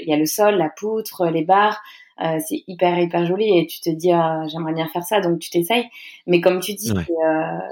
il 0.00 0.08
y 0.08 0.12
a 0.12 0.16
le 0.16 0.26
sol, 0.26 0.56
la 0.56 0.68
poutre, 0.68 1.26
les 1.28 1.44
barres. 1.44 1.80
c'est 2.18 2.64
hyper 2.66 2.98
hyper 2.98 3.24
joli 3.24 3.58
et 3.58 3.66
tu 3.66 3.80
te 3.80 3.88
dis 3.88 4.12
ah, 4.12 4.42
j'aimerais 4.48 4.74
bien 4.74 4.88
faire 4.88 5.04
ça 5.04 5.20
donc 5.20 5.38
tu 5.38 5.48
t'essayes 5.48 5.88
mais 6.26 6.40
comme 6.40 6.60
tu 6.60 6.74
dis 6.74 6.92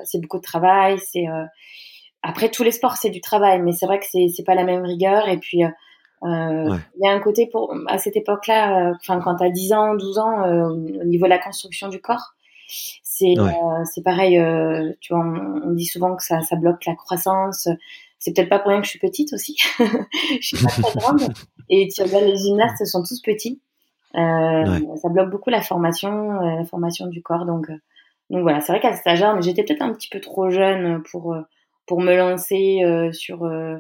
c'est, 0.04 0.21
beaucoup 0.21 0.38
de 0.38 0.43
travail 0.43 0.99
c'est 0.99 1.26
après, 2.26 2.50
tous 2.50 2.62
les 2.62 2.71
sports, 2.71 2.97
c'est 2.97 3.11
du 3.11 3.21
travail, 3.21 3.61
mais 3.61 3.73
c'est 3.73 3.85
vrai 3.85 4.00
que 4.00 4.07
c'est 4.09 4.28
c'est 4.35 4.45
pas 4.45 4.54
la 4.54 4.64
même 4.64 4.83
rigueur. 4.83 5.28
Et 5.28 5.37
puis, 5.37 5.62
euh, 5.62 5.69
euh 6.23 6.75
il 6.97 7.04
y 7.04 7.07
a 7.07 7.12
un 7.12 7.21
côté 7.21 7.47
pour 7.47 7.75
à 7.87 7.99
cette 7.99 8.16
époque-là, 8.16 8.88
euh, 8.88 8.95
enfin 8.99 9.21
quand 9.21 9.37
t'as 9.37 9.50
10 9.50 9.73
ans, 9.75 9.95
12 9.95 10.19
ans, 10.19 10.43
euh, 10.47 10.69
au 10.69 11.04
niveau 11.04 11.26
de 11.26 11.31
la 11.31 11.38
construction 11.38 11.88
du 11.88 12.00
corps, 12.00 12.33
c'est 12.66 13.35
c'est 13.93 14.02
pareil. 14.02 14.43
tu 15.00 15.12
vois, 15.12 15.23
on, 15.23 15.73
dit 15.73 15.85
souvent 15.85 16.16
que 16.16 16.23
ça 16.23 16.40
ça 16.40 16.57
bloque 16.57 16.87
la 16.87 16.95
croissance. 16.95 17.69
C'est 18.19 18.35
peut-être 18.35 18.49
pas 18.49 18.59
pour 18.59 18.71
rien 18.71 18.81
que 18.81 18.87
je 18.87 18.90
suis 18.90 18.99
petite 18.99 19.35
aussi. 19.35 19.57
je 20.40 20.47
suis 20.47 20.57
pas 20.57 20.71
très 20.71 20.99
grande. 20.99 21.28
Et 21.69 21.88
tu 21.95 22.02
regardes 22.02 22.25
les 22.25 22.38
gymnastes, 22.38 22.81
ils 22.81 22.87
sont 22.87 23.02
tous 23.02 23.21
petits. 23.21 23.61
Ça 24.14 25.09
bloque 25.11 25.28
beaucoup 25.28 25.50
la 25.50 25.61
formation, 25.61 26.40
la 26.40 26.64
formation 26.64 27.07
du 27.07 27.21
corps. 27.21 27.45
Donc 27.45 27.71
donc 28.31 28.40
voilà, 28.40 28.62
c'est 28.62 28.73
vrai 28.73 28.81
qu'à 28.81 28.95
cet 28.97 29.07
âge-là, 29.07 29.38
j'étais 29.43 29.62
peut-être 29.62 29.83
un 29.83 29.93
petit 29.93 30.09
peu 30.09 30.21
trop 30.21 30.49
jeune 30.49 31.02
pour 31.02 31.37
pour 31.87 32.00
me 32.00 32.17
lancer 32.17 32.83
euh, 32.85 33.12
sur 33.12 33.45
euh, 33.45 33.76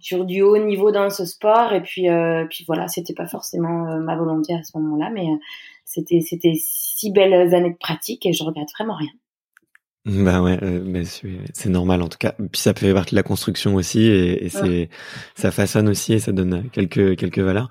sur 0.00 0.24
du 0.24 0.42
haut 0.42 0.58
niveau 0.58 0.90
dans 0.90 1.10
ce 1.10 1.24
sport. 1.24 1.72
Et 1.72 1.82
puis 1.82 2.08
euh, 2.08 2.46
puis 2.48 2.64
voilà 2.66 2.88
c'était 2.88 3.14
pas 3.14 3.26
forcément 3.26 3.98
ma 4.00 4.16
volonté 4.16 4.54
à 4.54 4.62
ce 4.62 4.76
moment-là 4.78 5.10
mais 5.10 5.26
c'était 5.84 6.20
c'était 6.20 6.54
six 6.56 7.10
belles 7.10 7.54
années 7.54 7.72
de 7.72 7.78
pratique 7.78 8.26
et 8.26 8.32
je 8.32 8.44
regrette 8.44 8.70
vraiment 8.78 8.96
rien 8.96 9.10
bah 10.04 10.42
ouais, 10.42 10.58
euh, 10.64 10.82
mais 10.84 11.04
c'est 11.04 11.68
normal 11.68 12.02
en 12.02 12.08
tout 12.08 12.18
cas. 12.18 12.34
Puis 12.50 12.60
ça 12.60 12.74
fait 12.74 12.92
partie 12.92 13.12
de 13.12 13.16
la 13.16 13.22
construction 13.22 13.76
aussi 13.76 14.00
et, 14.00 14.44
et 14.44 14.48
c'est 14.48 14.88
ça 15.36 15.52
façonne 15.52 15.88
aussi 15.88 16.14
et 16.14 16.18
ça 16.18 16.32
donne 16.32 16.68
quelques 16.70 17.16
quelques 17.16 17.38
valeurs. 17.38 17.68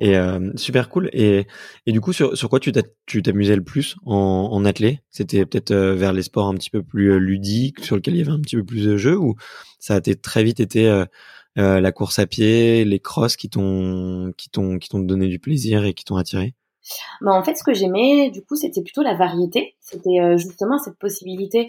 Et 0.00 0.16
euh, 0.16 0.50
super 0.56 0.88
cool. 0.88 1.08
Et 1.12 1.46
et 1.86 1.92
du 1.92 2.00
coup 2.00 2.12
sur 2.12 2.36
sur 2.36 2.48
quoi 2.50 2.58
tu 2.58 2.72
tu 3.06 3.22
t'amusais 3.22 3.54
le 3.54 3.62
plus 3.62 3.96
en 4.06 4.48
en 4.50 4.64
athlée? 4.64 5.02
C'était 5.10 5.46
peut-être 5.46 5.70
euh, 5.70 5.94
vers 5.94 6.12
les 6.12 6.22
sports 6.22 6.48
un 6.48 6.54
petit 6.54 6.70
peu 6.70 6.82
plus 6.82 7.20
ludiques 7.20 7.84
sur 7.84 7.94
lesquels 7.96 8.14
il 8.14 8.18
y 8.18 8.22
avait 8.22 8.32
un 8.32 8.40
petit 8.40 8.56
peu 8.56 8.64
plus 8.64 8.84
de 8.84 8.96
jeu 8.96 9.16
ou 9.16 9.36
ça 9.78 9.94
a 9.94 9.98
été 9.98 10.16
très 10.16 10.42
vite 10.42 10.58
été 10.60 10.88
euh, 10.88 11.80
la 11.80 11.92
course 11.92 12.18
à 12.18 12.26
pied, 12.26 12.84
les 12.84 13.00
crosses 13.00 13.36
qui 13.36 13.50
t'ont 13.50 14.32
qui 14.36 14.50
t'ont 14.50 14.78
qui 14.78 14.88
t'ont 14.88 15.00
donné 15.00 15.28
du 15.28 15.38
plaisir 15.38 15.84
et 15.84 15.94
qui 15.94 16.04
t'ont 16.04 16.16
attiré? 16.16 16.54
Bah, 17.20 17.32
en 17.32 17.42
fait, 17.42 17.54
ce 17.54 17.64
que 17.64 17.74
j'aimais, 17.74 18.30
du 18.30 18.42
coup, 18.42 18.56
c'était 18.56 18.82
plutôt 18.82 19.02
la 19.02 19.14
variété. 19.14 19.74
C'était 19.80 20.20
euh, 20.20 20.36
justement 20.36 20.78
cette 20.78 20.98
possibilité, 20.98 21.66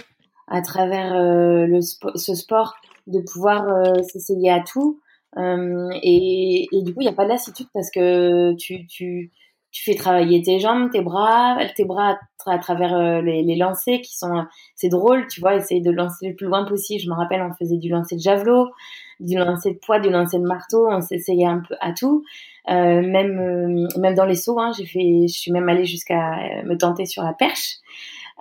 à 0.48 0.62
travers 0.62 1.14
euh, 1.14 1.66
le 1.66 1.82
ce 1.82 2.36
sport, 2.36 2.76
de 3.08 3.20
pouvoir 3.22 3.68
euh, 3.68 4.02
s'essayer 4.04 4.52
à 4.52 4.62
tout. 4.62 5.00
Et, 5.38 6.68
et, 6.72 6.82
du 6.82 6.94
coup, 6.94 7.02
il 7.02 7.06
n'y 7.06 7.10
a 7.10 7.14
pas 7.14 7.24
de 7.24 7.30
lassitude 7.30 7.68
parce 7.72 7.92
que 7.92 8.56
tu, 8.56 8.88
tu, 8.88 9.32
tu 9.72 9.84
fais 9.84 9.96
travailler 9.96 10.42
tes 10.42 10.60
jambes, 10.60 10.90
tes 10.90 11.02
bras, 11.02 11.58
tes 11.76 11.86
bras 11.86 12.18
à, 12.48 12.58
travers 12.58 13.22
les, 13.22 13.44
les 13.44 13.56
lancers 13.56 14.02
qui 14.02 14.18
sont, 14.18 14.46
c'est 14.76 14.90
drôle, 14.90 15.28
tu 15.28 15.40
vois, 15.40 15.56
essayer 15.56 15.82
de 15.82 15.92
lancer 15.92 16.30
le 16.30 16.36
plus 16.36 16.48
loin 16.48 16.66
possible. 16.66 17.00
Je 17.00 17.10
me 17.10 17.14
rappelle, 17.14 17.44
on 17.44 17.54
faisait 17.54 17.78
du 17.78 17.90
lancer 17.90 18.16
de 18.16 18.22
javelot, 18.22 18.70
du 19.20 19.38
lancer 19.38 19.74
de 19.74 19.78
poids, 19.78 20.00
du 20.00 20.10
lancer 20.10 20.40
de 20.40 20.48
marteau, 20.48 20.88
on 20.90 21.02
s'essayait 21.02 21.46
un 21.46 21.60
peu 21.60 21.76
à 21.80 21.94
tout. 21.94 22.24
Euh, 22.70 23.02
même 23.02 23.40
euh, 23.40 24.00
même 24.00 24.16
dans 24.16 24.26
les 24.26 24.36
sauts, 24.36 24.60
hein, 24.60 24.72
j'ai 24.78 24.86
fait, 24.86 25.28
je 25.28 25.34
suis 25.34 25.52
même 25.52 25.68
allée 25.70 25.86
jusqu'à 25.86 26.34
euh, 26.34 26.64
me 26.66 26.78
tenter 26.78 27.06
sur 27.06 27.24
la 27.24 27.34
perche. 27.34 27.78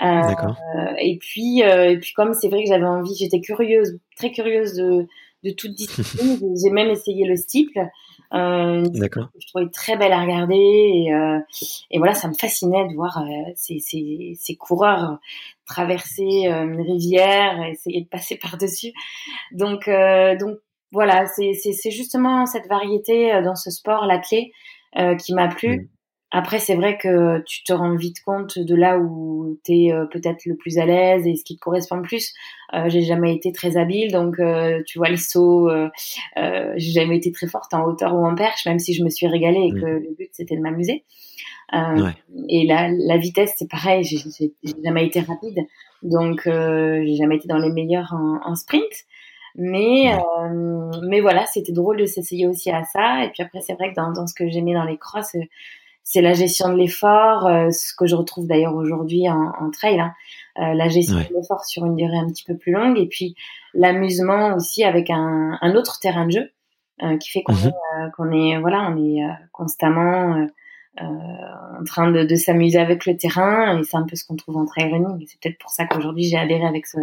Et 0.01 1.19
puis 1.19 1.61
et 1.61 1.99
puis 1.99 2.13
comme 2.13 2.33
c'est 2.33 2.49
vrai 2.49 2.63
que 2.63 2.69
j'avais 2.69 2.87
envie, 2.87 3.17
j'étais 3.19 3.41
curieuse, 3.41 3.99
très 4.17 4.31
curieuse 4.31 4.75
de 4.75 5.09
de 5.45 5.51
toute 5.51 5.73
discipline. 5.73 6.39
j'ai 6.63 6.71
même 6.71 6.91
essayé 6.91 7.27
le 7.27 7.37
steeple. 7.37 7.81
Euh, 8.35 8.85
je 8.85 9.47
trouvais 9.47 9.71
très 9.73 9.97
belle 9.97 10.13
à 10.13 10.21
regarder 10.21 10.55
et, 10.55 11.15
euh, 11.15 11.39
et 11.91 11.97
voilà, 11.97 12.13
ça 12.13 12.29
me 12.29 12.35
fascinait 12.35 12.87
de 12.87 12.95
voir 12.95 13.23
euh, 13.23 13.51
ces, 13.57 13.79
ces, 13.79 14.35
ces, 14.39 14.55
coureurs 14.55 15.19
traverser 15.65 16.47
une 16.47 16.83
rivière, 16.83 17.63
essayer 17.65 18.03
de 18.03 18.09
passer 18.09 18.37
par 18.43 18.59
dessus. 18.59 18.93
Donc 19.53 19.89
donc 20.41 20.59
voilà, 20.93 21.27
c'est 21.27 21.91
justement 21.91 22.47
cette 22.47 22.67
variété 22.67 23.33
euh, 23.33 23.43
dans 23.43 23.57
ce 23.57 23.71
sport, 23.71 24.07
la 24.07 24.19
clé, 24.19 24.53
euh, 24.97 25.15
qui 25.17 25.35
m'a 25.35 25.49
plu. 25.49 25.91
Après, 26.31 26.59
c'est 26.59 26.75
vrai 26.75 26.99
que 26.99 27.43
tu 27.47 27.65
te 27.65 27.73
rends 27.73 27.97
vite 27.97 28.23
compte 28.23 28.59
de 28.59 28.75
là 28.75 28.99
où 28.99 29.59
tu 29.65 29.73
es 29.73 29.93
euh, 29.93 30.05
peut-être 30.07 30.45
le 30.45 30.57
plus 30.57 30.79
à 30.79 30.85
l'aise 30.85 31.27
et 31.27 31.37
ce 31.37 31.45
qui 31.45 31.57
te 31.57 31.61
correspond 31.61 31.97
le 31.97 32.03
plus. 32.03 32.35
Euh, 32.75 32.89
j'ai 32.89 33.03
jamais 33.03 33.35
été 33.35 33.51
très 33.51 33.79
habile, 33.79 34.13
donc 34.13 34.37
tu 34.87 34.99
vois 34.99 35.09
les 35.09 35.17
sauts, 35.17 35.71
j'ai 36.37 36.93
jamais 36.93 37.17
été 37.17 37.33
très 37.33 37.47
forte 37.47 37.73
en 37.73 37.85
hauteur 37.85 38.15
ou 38.15 38.27
en 38.27 38.35
perche, 38.35 38.67
même 38.67 38.79
si 38.79 38.93
je 38.93 39.05
me 39.05 39.09
suis 39.09 39.27
régalée 39.27 39.69
et 39.69 39.73
que 39.73 39.87
le 39.87 40.15
but 40.19 40.29
c'était 40.33 40.57
de 40.57 40.61
m'amuser. 40.61 41.05
Et 42.49 42.67
la, 42.67 42.89
la 42.91 43.17
vitesse, 43.17 43.55
c'est 43.57 43.71
pareil, 43.71 44.05
j'ai 44.05 44.19
jamais 44.85 45.07
été 45.07 45.21
rapide, 45.21 45.61
donc 46.03 46.43
j'ai 46.45 47.17
jamais 47.17 47.37
été 47.37 47.49
dans 47.49 47.59
les 47.59 47.73
meilleurs 47.73 48.13
en, 48.13 48.41
en 48.45 48.55
sprint. 48.55 48.83
Mais, 49.61 50.15
euh, 50.15 50.91
mais 51.03 51.21
voilà, 51.21 51.45
c'était 51.47 51.73
drôle 51.73 51.99
de 51.99 52.07
s'essayer 52.07 52.47
aussi 52.47 52.71
à 52.71 52.85
ça. 52.85 53.25
Et 53.25 53.31
puis 53.31 53.43
après, 53.43 53.61
c'est 53.61 53.75
vrai 53.75 53.91
que 53.91 53.97
dans, 53.97 54.13
dans 54.13 54.27
ce 54.27 54.35
que 54.35 54.49
j'aimais 54.49 54.73
dans 54.73 54.85
les 54.85 54.97
crosses, 54.97 55.35
euh, 55.35 55.43
c'est 56.11 56.23
la 56.23 56.33
gestion 56.33 56.71
de 56.71 56.79
l'effort, 56.79 57.47
euh, 57.47 57.71
ce 57.71 57.93
que 57.95 58.07
je 58.07 58.15
retrouve 58.15 58.47
d'ailleurs 58.47 58.75
aujourd'hui 58.75 59.29
en, 59.29 59.53
en, 59.61 59.71
trail, 59.71 60.01
hein. 60.01 60.15
euh, 60.59 60.73
la 60.73 60.89
gestion 60.89 61.19
de 61.19 61.35
l'effort 61.35 61.67
sur 61.67 61.85
une 61.85 61.97
durée 61.97 62.17
un 62.17 62.27
petit 62.29 62.45
peu 62.45 62.57
plus 62.57 62.73
longue, 62.73 62.99
et 62.99 63.07
puis 63.07 63.35
l'amusement 63.75 64.55
aussi 64.55 64.85
avec 64.85 65.11
un, 65.11 65.59
un, 65.61 65.75
autre 65.75 65.99
terrain 66.01 66.25
de 66.25 66.31
jeu 66.31 66.51
euh, 67.03 67.19
qui 67.19 67.29
fait 67.29 67.43
qu'on 67.43 67.53
mmh 67.53 67.67
est, 67.67 68.11
qu'on 68.17 68.33
est, 68.33 68.59
voilà, 68.59 68.91
on 68.91 68.97
est 68.97 69.21
constamment 69.53 70.37
euh, 70.37 70.47
en 71.01 71.85
train 71.85 72.11
de, 72.11 72.25
de 72.25 72.35
s'amuser 72.35 72.79
avec 72.79 73.07
le 73.07 73.17
terrain 73.17 73.79
et 73.79 73.85
c'est 73.85 73.97
un 73.97 74.05
peu 74.05 74.17
ce 74.17 74.25
qu'on 74.25 74.37
trouve 74.37 74.57
en 74.57 74.67
trail 74.67 74.91
running. 74.91 75.27
C'est 75.27 75.41
peut-être 75.41 75.59
pour 75.59 75.71
ça 75.71 75.87
qu'aujourd'hui 75.87 76.25
j'ai 76.25 76.37
adhéré 76.37 76.65
avec 76.65 76.87
ce 76.87 76.99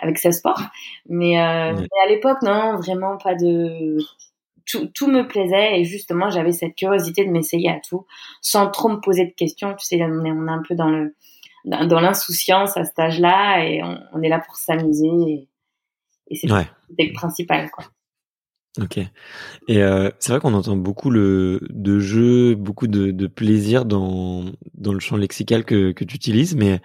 avec 0.00 0.18
ce 0.18 0.30
sport. 0.30 0.60
Mais, 1.08 1.40
euh, 1.40 1.72
mais 1.74 2.04
à 2.04 2.08
l'époque 2.08 2.42
non, 2.42 2.76
vraiment 2.76 3.16
pas 3.16 3.34
de 3.34 3.98
tout, 4.66 4.86
tout, 4.86 5.08
me 5.08 5.26
plaisait 5.26 5.80
et 5.80 5.84
justement 5.84 6.30
j'avais 6.30 6.52
cette 6.52 6.76
curiosité 6.76 7.24
de 7.24 7.30
m'essayer 7.30 7.70
à 7.70 7.80
tout 7.80 8.06
sans 8.40 8.70
trop 8.70 8.88
me 8.88 9.00
poser 9.00 9.26
de 9.26 9.32
questions. 9.32 9.74
Tu 9.74 9.86
sais, 9.86 10.02
on 10.02 10.24
est, 10.24 10.32
on 10.32 10.46
est 10.46 10.50
un 10.50 10.62
peu 10.66 10.74
dans 10.74 10.88
le 10.88 11.14
dans 11.64 12.00
l'insouciance 12.00 12.76
à 12.76 12.84
cet 12.84 12.98
âge-là 12.98 13.64
et 13.64 13.82
on, 13.82 13.98
on, 14.14 14.22
est 14.22 14.28
là 14.28 14.38
pour 14.38 14.56
s'amuser 14.56 15.08
et, 15.08 15.48
et 16.28 16.36
c'est 16.36 16.46
le 16.46 17.12
principal 17.12 17.70
quoi. 17.70 17.84
Ok. 18.80 18.98
Et 19.68 19.82
euh, 19.82 20.10
c'est 20.18 20.32
vrai 20.32 20.40
qu'on 20.40 20.54
entend 20.54 20.76
beaucoup 20.76 21.10
le, 21.10 21.60
de 21.70 21.98
jeu, 21.98 22.54
beaucoup 22.54 22.86
de, 22.86 23.10
de 23.10 23.26
plaisir 23.26 23.84
dans, 23.84 24.44
dans 24.74 24.92
le 24.92 25.00
champ 25.00 25.16
lexical 25.16 25.64
que, 25.64 25.92
que 25.92 26.04
tu 26.04 26.14
utilises, 26.14 26.54
mais 26.54 26.80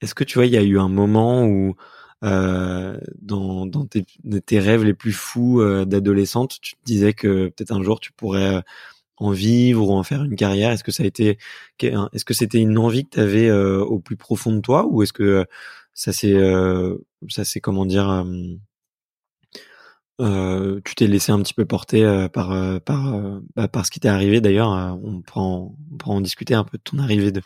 est-ce 0.00 0.14
que 0.14 0.24
tu 0.24 0.38
vois, 0.38 0.46
il 0.46 0.52
y 0.52 0.56
a 0.56 0.62
eu 0.62 0.78
un 0.78 0.88
moment 0.88 1.44
où 1.46 1.76
euh, 2.24 2.98
dans, 3.20 3.66
dans 3.66 3.86
tes, 3.86 4.04
tes, 4.46 4.58
rêves 4.60 4.84
les 4.84 4.94
plus 4.94 5.12
fous 5.12 5.60
euh, 5.60 5.84
d'adolescente, 5.84 6.58
tu 6.60 6.74
te 6.74 6.84
disais 6.84 7.12
que 7.12 7.48
peut-être 7.48 7.72
un 7.72 7.82
jour 7.82 8.00
tu 8.00 8.12
pourrais 8.12 8.56
euh, 8.56 8.60
en 9.16 9.30
vivre 9.32 9.88
ou 9.88 9.92
en 9.92 10.02
faire 10.02 10.24
une 10.24 10.36
carrière? 10.36 10.70
Est-ce 10.72 10.84
que 10.84 10.92
ça 10.92 11.04
a 11.04 11.06
été, 11.06 11.38
est-ce 11.80 12.24
que 12.24 12.34
c'était 12.34 12.58
une 12.60 12.78
envie 12.78 13.04
que 13.04 13.10
tu 13.10 13.20
avais 13.20 13.48
euh, 13.48 13.80
au 13.84 13.98
plus 13.98 14.16
profond 14.16 14.52
de 14.52 14.60
toi, 14.60 14.86
ou 14.86 15.02
est-ce 15.02 15.12
que 15.12 15.46
ça 15.94 16.12
s'est, 16.12 16.34
ça 17.28 17.44
c'est 17.44 17.60
comment 17.60 17.86
dire 17.86 18.24
euh, 20.20 20.80
tu 20.84 20.94
t'es 20.94 21.06
laissé 21.06 21.32
un 21.32 21.40
petit 21.40 21.54
peu 21.54 21.64
porter 21.64 22.04
euh, 22.04 22.28
par 22.28 22.52
euh, 22.52 22.78
par 22.78 23.18
bah, 23.56 23.68
par 23.68 23.84
ce 23.84 23.90
qui 23.90 24.00
t'est 24.00 24.08
arrivé 24.08 24.40
d'ailleurs 24.40 24.70
on 25.02 25.22
prend 25.22 25.74
on 25.92 25.96
prend 25.96 26.14
en 26.16 26.20
discuter 26.20 26.54
un 26.54 26.64
peu 26.64 26.78
de 26.78 26.82
ton 26.82 26.98
arrivée 26.98 27.32
de 27.32 27.42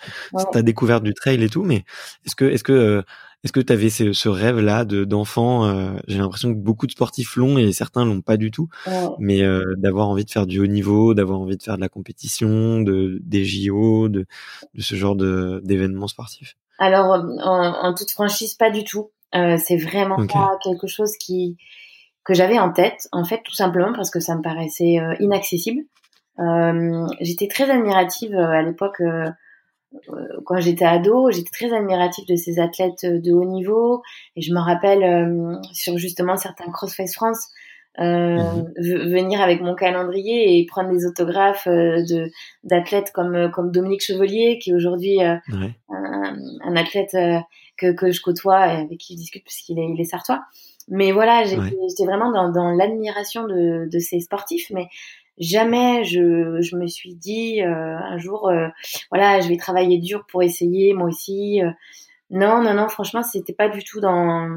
ta 0.52 0.62
découverte 0.62 1.02
du 1.02 1.14
trail 1.14 1.42
et 1.42 1.48
tout 1.48 1.62
mais 1.62 1.84
est-ce 2.26 2.36
que 2.36 2.44
est-ce 2.44 2.64
que 2.64 3.02
Est-ce 3.44 3.52
que 3.52 3.60
tu 3.60 3.72
avais 3.72 3.88
ce, 3.88 4.12
ce 4.12 4.28
rêve-là 4.28 4.84
de 4.84 5.04
d'enfant 5.04 5.64
euh, 5.64 5.92
J'ai 6.08 6.18
l'impression 6.18 6.52
que 6.52 6.58
beaucoup 6.58 6.86
de 6.88 6.90
sportifs 6.92 7.36
l'ont 7.36 7.56
et 7.56 7.72
certains 7.72 8.04
l'ont 8.04 8.20
pas 8.20 8.36
du 8.36 8.50
tout. 8.50 8.68
Mais 9.20 9.42
euh, 9.42 9.74
d'avoir 9.76 10.08
envie 10.08 10.24
de 10.24 10.30
faire 10.30 10.46
du 10.46 10.58
haut 10.58 10.66
niveau, 10.66 11.14
d'avoir 11.14 11.38
envie 11.38 11.56
de 11.56 11.62
faire 11.62 11.76
de 11.76 11.80
la 11.80 11.88
compétition, 11.88 12.80
de 12.80 13.20
des 13.22 13.44
JO, 13.44 14.08
de, 14.08 14.26
de 14.74 14.82
ce 14.82 14.96
genre 14.96 15.14
de 15.14 15.60
d'événements 15.64 16.08
sportifs? 16.08 16.56
Alors, 16.80 17.06
en, 17.06 17.88
en, 17.88 17.94
toute 17.94 18.10
franchise, 18.10 18.54
pas 18.54 18.70
du 18.70 18.82
tout. 18.82 19.10
Euh, 19.34 19.56
c'est 19.64 19.76
vraiment 19.76 20.26
pas 20.26 20.58
quelque 20.62 20.86
chose 20.86 21.12
qui 21.18 21.56
que 22.28 22.34
j'avais 22.34 22.58
en 22.58 22.70
tête. 22.70 23.08
En 23.10 23.24
fait, 23.24 23.40
tout 23.42 23.54
simplement 23.54 23.94
parce 23.94 24.10
que 24.10 24.20
ça 24.20 24.36
me 24.36 24.42
paraissait 24.42 25.00
euh, 25.00 25.14
inaccessible. 25.18 25.80
Euh, 26.38 27.06
j'étais 27.20 27.48
très 27.48 27.68
admirative 27.70 28.36
à 28.36 28.62
l'époque 28.62 29.00
euh, 29.00 29.30
quand 30.44 30.60
j'étais 30.60 30.84
ado, 30.84 31.30
j'étais 31.30 31.50
très 31.50 31.72
admirative 31.72 32.26
de 32.28 32.36
ces 32.36 32.60
athlètes 32.60 33.04
euh, 33.04 33.20
de 33.20 33.32
haut 33.32 33.44
niveau. 33.44 34.02
Et 34.36 34.42
je 34.42 34.52
me 34.52 34.60
rappelle 34.60 35.02
euh, 35.02 35.56
sur 35.72 35.96
justement 35.96 36.36
certains 36.36 36.70
CrossFit 36.70 37.08
France, 37.08 37.48
euh, 37.98 38.36
mhm. 38.36 39.10
venir 39.10 39.40
avec 39.40 39.62
mon 39.62 39.74
calendrier 39.74 40.58
et 40.58 40.66
prendre 40.66 40.90
des 40.90 41.06
autographes 41.06 41.66
de 41.66 42.30
d'athlètes 42.62 43.10
comme 43.12 43.50
comme 43.50 43.72
Dominique 43.72 44.02
Chevalier, 44.02 44.58
qui 44.62 44.70
est 44.70 44.74
aujourd'hui 44.74 45.22
un, 45.22 45.40
un, 45.88 46.76
athlète 46.76 47.16
que 47.76 47.92
que 47.92 48.12
je 48.12 48.20
côtoie 48.20 48.68
et 48.68 48.76
avec 48.82 48.98
qui 48.98 49.14
je 49.14 49.18
discute 49.18 49.42
puisqu'il 49.44 49.78
est 49.80 49.88
il 49.88 50.00
est 50.00 50.04
sartois. 50.04 50.42
Mais 50.90 51.12
voilà, 51.12 51.44
j'étais 51.44 52.04
vraiment 52.04 52.32
dans, 52.32 52.50
dans 52.50 52.70
l'admiration 52.70 53.46
de, 53.46 53.88
de 53.90 53.98
ces 53.98 54.20
sportifs, 54.20 54.70
mais 54.70 54.88
jamais 55.38 56.04
je, 56.04 56.60
je 56.60 56.76
me 56.76 56.86
suis 56.86 57.14
dit 57.14 57.62
euh, 57.62 57.96
un 57.98 58.18
jour, 58.18 58.48
euh, 58.48 58.68
voilà, 59.10 59.40
je 59.40 59.48
vais 59.48 59.56
travailler 59.56 59.98
dur 59.98 60.24
pour 60.28 60.42
essayer 60.42 60.94
moi 60.94 61.08
aussi. 61.08 61.62
Euh. 61.62 61.70
non, 62.30 62.62
non, 62.62 62.74
non, 62.74 62.88
franchement, 62.88 63.22
c'était 63.22 63.52
pas 63.52 63.68
du 63.68 63.84
tout 63.84 64.00
dans, 64.00 64.48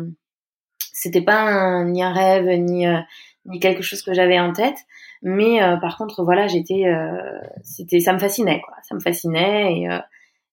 c'était 0.93 1.21
pas 1.21 1.41
un, 1.41 1.85
ni 1.89 2.03
un 2.03 2.13
rêve 2.13 2.47
ni 2.47 2.85
ni 3.45 3.59
quelque 3.59 3.81
chose 3.81 4.03
que 4.03 4.13
j'avais 4.13 4.39
en 4.39 4.53
tête. 4.53 4.77
Mais 5.23 5.59
par 5.81 5.97
contre, 5.97 6.23
voilà, 6.23 6.47
j'étais, 6.47 6.85
c'était, 7.63 7.99
ça 7.99 8.13
me 8.13 8.19
fascinait, 8.19 8.61
quoi. 8.61 8.75
Ça 8.83 8.95
me 8.95 8.99
fascinait 8.99 9.73
et 9.73 9.87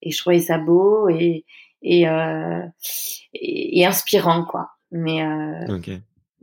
et 0.00 0.10
je 0.10 0.18
trouvais 0.18 0.38
ça 0.38 0.58
beau 0.58 1.08
et 1.08 1.44
et, 1.82 2.02
et, 3.34 3.80
et 3.80 3.86
inspirant, 3.86 4.44
quoi. 4.44 4.70
Mais 4.90 5.22
okay. 5.68 6.00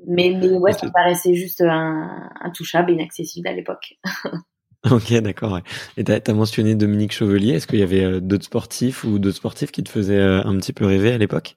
Mais, 0.07 0.35
mais 0.39 0.49
ouais, 0.51 0.73
ça 0.73 0.85
me 0.85 0.91
paraissait 0.91 1.33
juste 1.33 1.61
un, 1.61 2.29
intouchable, 2.41 2.91
inaccessible 2.91 3.47
à 3.47 3.53
l'époque. 3.53 3.97
ok, 4.91 5.13
d'accord. 5.21 5.59
Et 5.97 6.03
tu 6.03 6.11
as, 6.11 6.33
mentionné 6.33 6.75
Dominique 6.75 7.13
Chevalier. 7.13 7.53
Est-ce 7.53 7.67
qu'il 7.67 7.79
y 7.79 7.83
avait 7.83 8.03
euh, 8.03 8.19
d'autres 8.19 8.45
sportifs 8.45 9.03
ou 9.03 9.19
d'autres 9.19 9.37
sportifs 9.37 9.71
qui 9.71 9.83
te 9.83 9.89
faisaient 9.89 10.19
euh, 10.19 10.43
un 10.43 10.57
petit 10.57 10.73
peu 10.73 10.85
rêver 10.85 11.11
à 11.11 11.17
l'époque? 11.17 11.55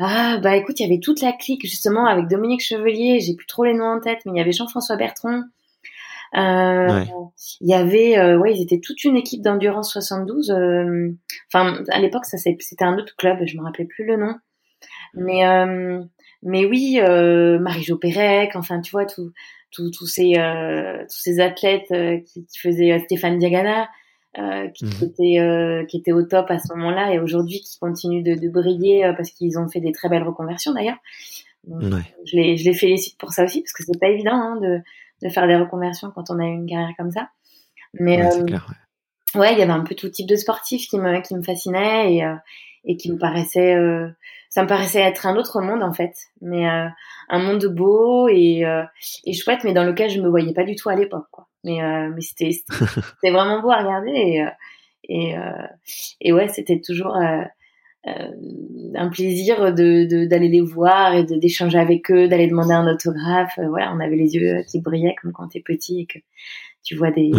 Ah 0.00 0.38
bah 0.42 0.56
écoute, 0.56 0.80
il 0.80 0.82
y 0.82 0.86
avait 0.86 1.00
toute 1.00 1.22
la 1.22 1.32
clique 1.32 1.64
justement 1.64 2.06
avec 2.06 2.26
Dominique 2.26 2.62
Chevalier, 2.62 3.20
j'ai 3.20 3.34
plus 3.34 3.46
trop 3.46 3.62
les 3.62 3.74
noms 3.74 3.84
en 3.84 4.00
tête, 4.00 4.18
mais 4.26 4.32
il 4.32 4.38
y 4.38 4.40
avait 4.40 4.52
Jean-François 4.52 4.96
Bertrand. 4.96 5.42
Euh, 6.36 7.04
Il 7.60 7.68
y 7.68 7.74
avait, 7.74 8.18
euh, 8.18 8.36
ouais, 8.36 8.52
ils 8.56 8.60
étaient 8.60 8.80
toute 8.80 9.04
une 9.04 9.16
équipe 9.16 9.40
d'endurance 9.40 9.92
72. 9.92 10.50
Enfin, 11.52 11.84
à 11.90 12.00
l'époque, 12.00 12.24
ça 12.24 12.38
c'était 12.38 12.84
un 12.84 12.98
autre 12.98 13.14
club, 13.16 13.38
je 13.46 13.56
me 13.56 13.62
rappelais 13.62 13.84
plus 13.84 14.04
le 14.04 14.16
nom. 14.16 14.34
Mais 15.16 15.42
mais 16.44 16.66
oui, 16.66 17.00
euh, 17.00 17.58
Marie-Jo 17.58 17.96
Pérec, 17.96 18.54
enfin, 18.54 18.80
tu 18.80 18.92
vois, 18.92 19.06
tous 19.06 19.32
tout, 19.72 20.06
ces, 20.06 20.34
euh, 20.36 21.02
tous 21.02 21.18
ces 21.18 21.40
athlètes 21.40 21.90
euh, 21.90 22.18
qui, 22.18 22.46
qui, 22.46 22.58
faisaient 22.60 22.92
euh, 22.92 23.00
Stéphane 23.00 23.38
Diagana, 23.38 23.88
euh, 24.38 24.68
qui, 24.68 24.84
mmh. 24.84 25.02
étaient, 25.02 25.86
qui 25.88 25.96
étaient 25.96 26.12
au 26.12 26.22
top 26.22 26.50
à 26.50 26.58
ce 26.58 26.72
moment-là 26.74 27.12
et 27.12 27.18
aujourd'hui 27.18 27.60
qui 27.60 27.78
continuent 27.78 28.22
de, 28.22 28.34
de 28.34 28.48
briller 28.48 29.12
parce 29.16 29.30
qu'ils 29.30 29.58
ont 29.58 29.68
fait 29.68 29.80
des 29.80 29.92
très 29.92 30.08
belles 30.08 30.22
reconversions 30.22 30.72
d'ailleurs. 30.72 30.98
Je, 31.66 32.36
les, 32.36 32.56
je 32.56 32.64
les 32.64 32.74
félicite 32.74 33.16
pour 33.18 33.32
ça 33.32 33.44
aussi 33.44 33.62
parce 33.62 33.72
que 33.72 33.84
c'est 33.84 33.98
pas 33.98 34.08
évident 34.08 34.34
hein, 34.34 34.60
de, 34.60 34.80
de 35.22 35.28
faire 35.32 35.46
des 35.46 35.56
reconversions 35.56 36.10
quand 36.14 36.30
on 36.30 36.38
a 36.38 36.44
une 36.44 36.66
carrière 36.66 36.92
comme 36.98 37.10
ça. 37.10 37.30
Mais 37.94 38.22
ouais, 38.22 38.44
clair, 38.44 38.70
ouais. 39.36 39.52
il 39.52 39.58
y 39.58 39.62
avait 39.62 39.72
un 39.72 39.84
peu 39.84 39.94
tout 39.94 40.08
type 40.08 40.28
de 40.28 40.36
sportifs 40.36 40.88
qui 40.88 40.98
me, 40.98 41.20
qui 41.20 41.34
me 41.34 41.42
fascinaient 41.42 42.14
et, 42.14 42.24
et 42.84 42.96
qui 42.96 43.12
me 43.12 43.18
paraissaient 43.18 43.76
ça 44.54 44.62
me 44.62 44.68
paraissait 44.68 45.00
être 45.00 45.26
un 45.26 45.34
autre 45.34 45.60
monde 45.60 45.82
en 45.82 45.92
fait, 45.92 46.14
mais 46.40 46.68
euh, 46.68 46.86
un 47.28 47.38
monde 47.40 47.66
beau 47.66 48.28
et, 48.28 48.64
euh, 48.64 48.84
et 49.24 49.32
chouette, 49.32 49.64
mais 49.64 49.72
dans 49.72 49.82
lequel 49.82 50.10
je 50.10 50.20
me 50.20 50.28
voyais 50.28 50.54
pas 50.54 50.62
du 50.62 50.76
tout 50.76 50.88
à 50.88 50.94
l'époque. 50.94 51.26
Quoi. 51.32 51.48
Mais, 51.64 51.82
euh, 51.82 52.12
mais 52.14 52.20
c'était, 52.20 52.52
c'était 52.68 53.32
vraiment 53.32 53.60
beau 53.60 53.72
à 53.72 53.78
regarder 53.78 54.12
et, 54.12 54.44
et, 55.08 55.34
et 56.20 56.32
ouais, 56.32 56.46
c'était 56.46 56.80
toujours 56.80 57.16
un 58.06 59.08
plaisir 59.10 59.74
de, 59.74 60.24
d'aller 60.26 60.48
les 60.48 60.60
voir 60.60 61.14
et 61.14 61.24
de, 61.24 61.34
d'échanger 61.34 61.78
avec 61.80 62.08
eux, 62.12 62.28
d'aller 62.28 62.46
demander 62.46 62.74
un 62.74 62.86
autographe. 62.86 63.58
voilà, 63.58 63.92
on 63.92 63.98
avait 63.98 64.14
les 64.14 64.36
yeux 64.36 64.62
qui 64.68 64.80
brillaient 64.80 65.16
comme 65.20 65.32
quand 65.32 65.48
t'es 65.48 65.62
petit 65.62 66.02
et 66.02 66.06
que 66.06 66.20
tu 66.84 66.94
vois 66.94 67.10
des, 67.10 67.32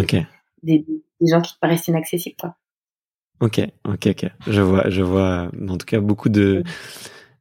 des, 0.62 0.84
des 0.84 1.26
gens 1.26 1.40
qui 1.40 1.54
te 1.54 1.58
paraissent 1.60 1.88
inaccessibles. 1.88 2.36
Quoi. 2.38 2.56
Ok, 3.40 3.60
ok, 3.84 4.06
ok. 4.06 4.26
Je 4.46 4.60
vois, 4.62 4.88
je 4.88 5.02
vois. 5.02 5.50
En 5.68 5.76
tout 5.76 5.86
cas, 5.86 6.00
beaucoup 6.00 6.28
de. 6.28 6.62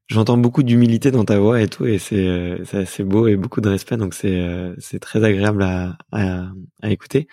J'entends 0.08 0.38
beaucoup 0.38 0.63
d'humilité 0.63 1.10
dans 1.12 1.25
ta 1.25 1.39
voix 1.39 1.62
et 1.62 1.67
tout, 1.67 1.86
et 1.86 1.97
c'est 1.99 2.58
c'est 2.65 2.77
assez 2.79 3.03
beau 3.03 3.27
et 3.27 3.36
beaucoup 3.38 3.62
de 3.62 3.69
respect, 3.69 3.97
donc 3.97 4.13
c'est 4.13 4.45
c'est 4.77 4.99
très 4.99 5.23
agréable 5.23 5.63
à, 5.63 5.97
à, 6.12 6.49
à 6.84 6.91
écouter. 6.91 7.27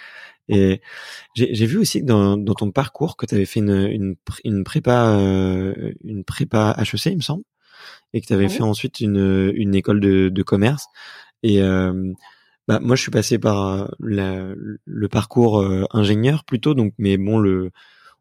Et 0.49 0.81
j'ai 1.37 1.67
vu 1.67 1.79
aussi 1.79 2.03
dans, 2.05 2.37
dans 2.39 2.55
ton 2.55 2.73
parcours 2.73 3.17
que 3.17 3.27
tu 3.27 3.35
avais 3.37 3.47
fait 3.47 3.61
une, 3.61 3.71
une, 3.91 4.17
une 4.45 4.65
prépa 4.65 5.17
euh, 5.19 5.93
une 6.05 6.25
prépa 6.25 6.77
HEC, 6.79 7.07
il 7.13 7.17
me 7.19 7.23
semble, 7.23 7.45
et 8.15 8.21
que 8.21 8.27
tu 8.27 8.35
avais 8.35 8.49
fait 8.49 8.63
ensuite 8.63 9.01
une, 9.01 9.53
une 9.55 9.75
école 9.75 10.01
de, 10.01 10.29
de 10.31 10.43
commerce. 10.43 10.87
Et 11.43 11.63
euh, 11.63 12.13
bah, 12.69 12.81
moi, 12.83 12.97
je 12.97 13.03
suis 13.03 13.11
passé 13.11 13.39
par 13.39 13.91
la, 14.01 14.47
le 14.85 15.09
parcours 15.09 15.61
euh, 15.61 15.85
ingénieur 15.93 16.45
plutôt, 16.45 16.75
donc 16.75 16.95
mais 16.99 17.17
bon 17.19 17.39
le 17.39 17.71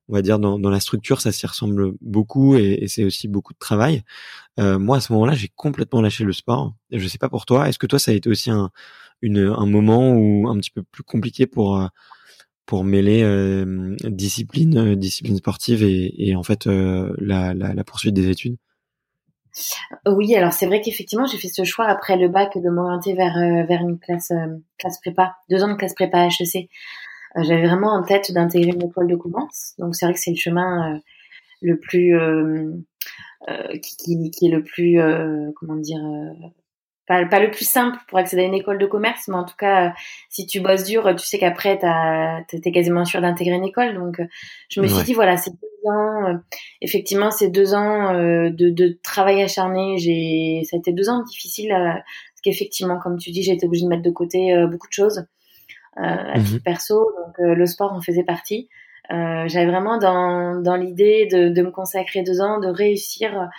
on 0.10 0.14
va 0.14 0.22
dire 0.22 0.40
dans, 0.40 0.60
dans 0.60 0.70
la 0.70 0.80
structure, 0.80 1.22
ça 1.22 1.32
s'y 1.32 1.46
ressemble 1.48 1.94
beaucoup 2.02 2.56
et, 2.56 2.80
et 2.82 2.88
c'est 2.88 3.04
aussi 3.04 3.28
beaucoup 3.28 3.54
de 3.54 3.60
travail. 3.60 4.04
Euh, 4.60 4.78
moi, 4.78 4.98
à 4.98 5.00
ce 5.00 5.14
moment-là, 5.14 5.34
j'ai 5.34 5.50
complètement 5.56 6.02
lâché 6.02 6.24
le 6.24 6.34
sport. 6.34 6.74
Je 6.92 7.08
sais 7.08 7.18
pas 7.18 7.30
pour 7.30 7.46
toi. 7.46 7.70
Est-ce 7.70 7.80
que 7.80 7.88
toi, 7.88 8.00
ça 8.00 8.12
a 8.12 8.14
été 8.14 8.30
aussi 8.30 8.52
un, 8.52 8.72
une, 9.22 9.40
un 9.40 9.66
moment 9.66 10.12
où 10.12 10.48
un 10.50 10.58
petit 10.58 10.72
peu 10.72 10.84
plus 10.84 11.04
compliqué 11.04 11.48
pour 11.48 11.78
euh, 11.78 11.88
pour 12.66 12.84
mêler 12.86 13.22
euh, 13.24 13.96
discipline, 14.04 14.78
euh, 14.78 14.96
discipline 14.96 15.36
sportive 15.36 15.84
et, 15.84 16.30
et 16.30 16.36
en 16.38 16.44
fait 16.44 16.68
euh, 16.68 17.14
la, 17.18 17.54
la, 17.54 17.74
la, 17.74 17.84
poursuite 17.84 18.14
des 18.14 18.30
études? 18.30 18.56
Oui, 20.06 20.34
alors 20.36 20.54
c'est 20.54 20.68
vrai 20.68 20.80
qu'effectivement 20.80 21.26
j'ai 21.26 21.38
fait 21.38 21.50
ce 21.50 21.66
choix 21.66 21.88
après 21.88 22.16
le 22.16 22.30
bac 22.30 22.58
de 22.58 22.70
m'orienter 22.70 23.14
vers 23.14 23.36
vers 23.68 23.82
une 23.82 24.00
classe 24.00 24.32
classe 24.78 25.00
prépa, 25.02 25.36
deux 25.50 25.62
ans 25.62 25.68
de 25.68 25.76
classe 25.76 25.94
prépa 25.94 26.28
HEC. 26.28 26.70
Euh, 27.38 27.44
j'avais 27.44 27.66
vraiment 27.66 27.94
en 27.94 28.04
tête 28.04 28.32
d'intégrer 28.32 28.72
une 28.72 28.84
école 28.84 29.08
de 29.08 29.16
commerce. 29.16 29.74
Donc 29.78 29.96
c'est 29.96 30.06
vrai 30.06 30.14
que 30.14 30.20
c'est 30.20 30.32
le 30.32 30.38
chemin 30.38 30.96
euh, 30.96 31.00
le 31.62 31.80
plus 31.80 32.18
euh, 32.18 32.74
qui, 33.82 34.32
qui, 34.32 34.48
est 34.48 34.52
le 34.52 34.64
plus 34.64 35.00
comment 35.56 35.76
dire 35.76 36.02
pas, 37.08 37.26
pas, 37.26 37.40
le 37.40 37.50
plus 37.50 37.68
simple 37.68 37.98
pour 38.08 38.20
accéder 38.20 38.44
à 38.44 38.46
une 38.46 38.54
école 38.54 38.78
de 38.78 38.86
commerce, 38.86 39.28
mais 39.28 39.36
en 39.36 39.44
tout 39.44 39.56
cas, 39.58 39.94
si 40.30 40.46
tu 40.46 40.60
bosses 40.60 40.84
dur, 40.84 41.16
tu 41.16 41.26
sais 41.26 41.40
qu'après, 41.40 41.80
t'es 42.48 42.72
quasiment 42.72 43.04
sûr 43.04 43.20
d'intégrer 43.22 43.56
une 43.56 43.66
école. 43.66 43.96
Donc, 43.96 44.22
je 44.70 44.80
me 44.80 44.88
suis 44.88 45.04
dit, 45.04 45.14
voilà, 45.14 45.38
c'est 45.38 45.52
deux 45.52 45.90
ans, 45.90 46.40
effectivement, 46.82 47.32
c'est 47.32 47.50
deux 47.50 47.74
ans 47.74 48.14
de, 48.14 48.70
de, 48.70 49.00
travail 49.02 49.42
acharné. 49.42 49.98
J'ai, 49.98 50.62
ça 50.66 50.78
a 50.78 50.80
été 50.80 50.94
deux 50.94 51.10
ans 51.10 51.24
difficiles, 51.24 51.72
parce 51.72 52.42
qu'effectivement, 52.44 53.00
comme 53.00 53.18
tu 53.18 53.32
dis, 53.32 53.42
j'ai 53.42 53.54
été 53.54 53.66
obligée 53.66 53.86
de 53.86 53.90
mettre 53.90 54.04
de 54.04 54.12
côté 54.12 54.56
beaucoup 54.70 54.88
de 54.88 54.94
choses. 54.94 55.26
Euh, 55.98 56.04
à 56.04 56.40
titre 56.40 56.54
mhm. 56.54 56.62
perso. 56.62 57.12
Donc 57.18 57.38
euh, 57.40 57.54
le 57.54 57.66
sport 57.66 57.92
en 57.92 58.02
faisait 58.02 58.24
partie. 58.24 58.70
Euh, 59.12 59.46
j'avais 59.48 59.70
vraiment 59.70 59.98
dans, 59.98 60.62
dans 60.62 60.78
l'idée 60.78 61.28
de, 61.30 61.50
de, 61.50 61.62
me 61.62 61.70
consacrer 61.70 62.24
deux 62.24 62.40
ans, 62.40 62.60
de 62.60 62.68
réussir. 62.68 63.50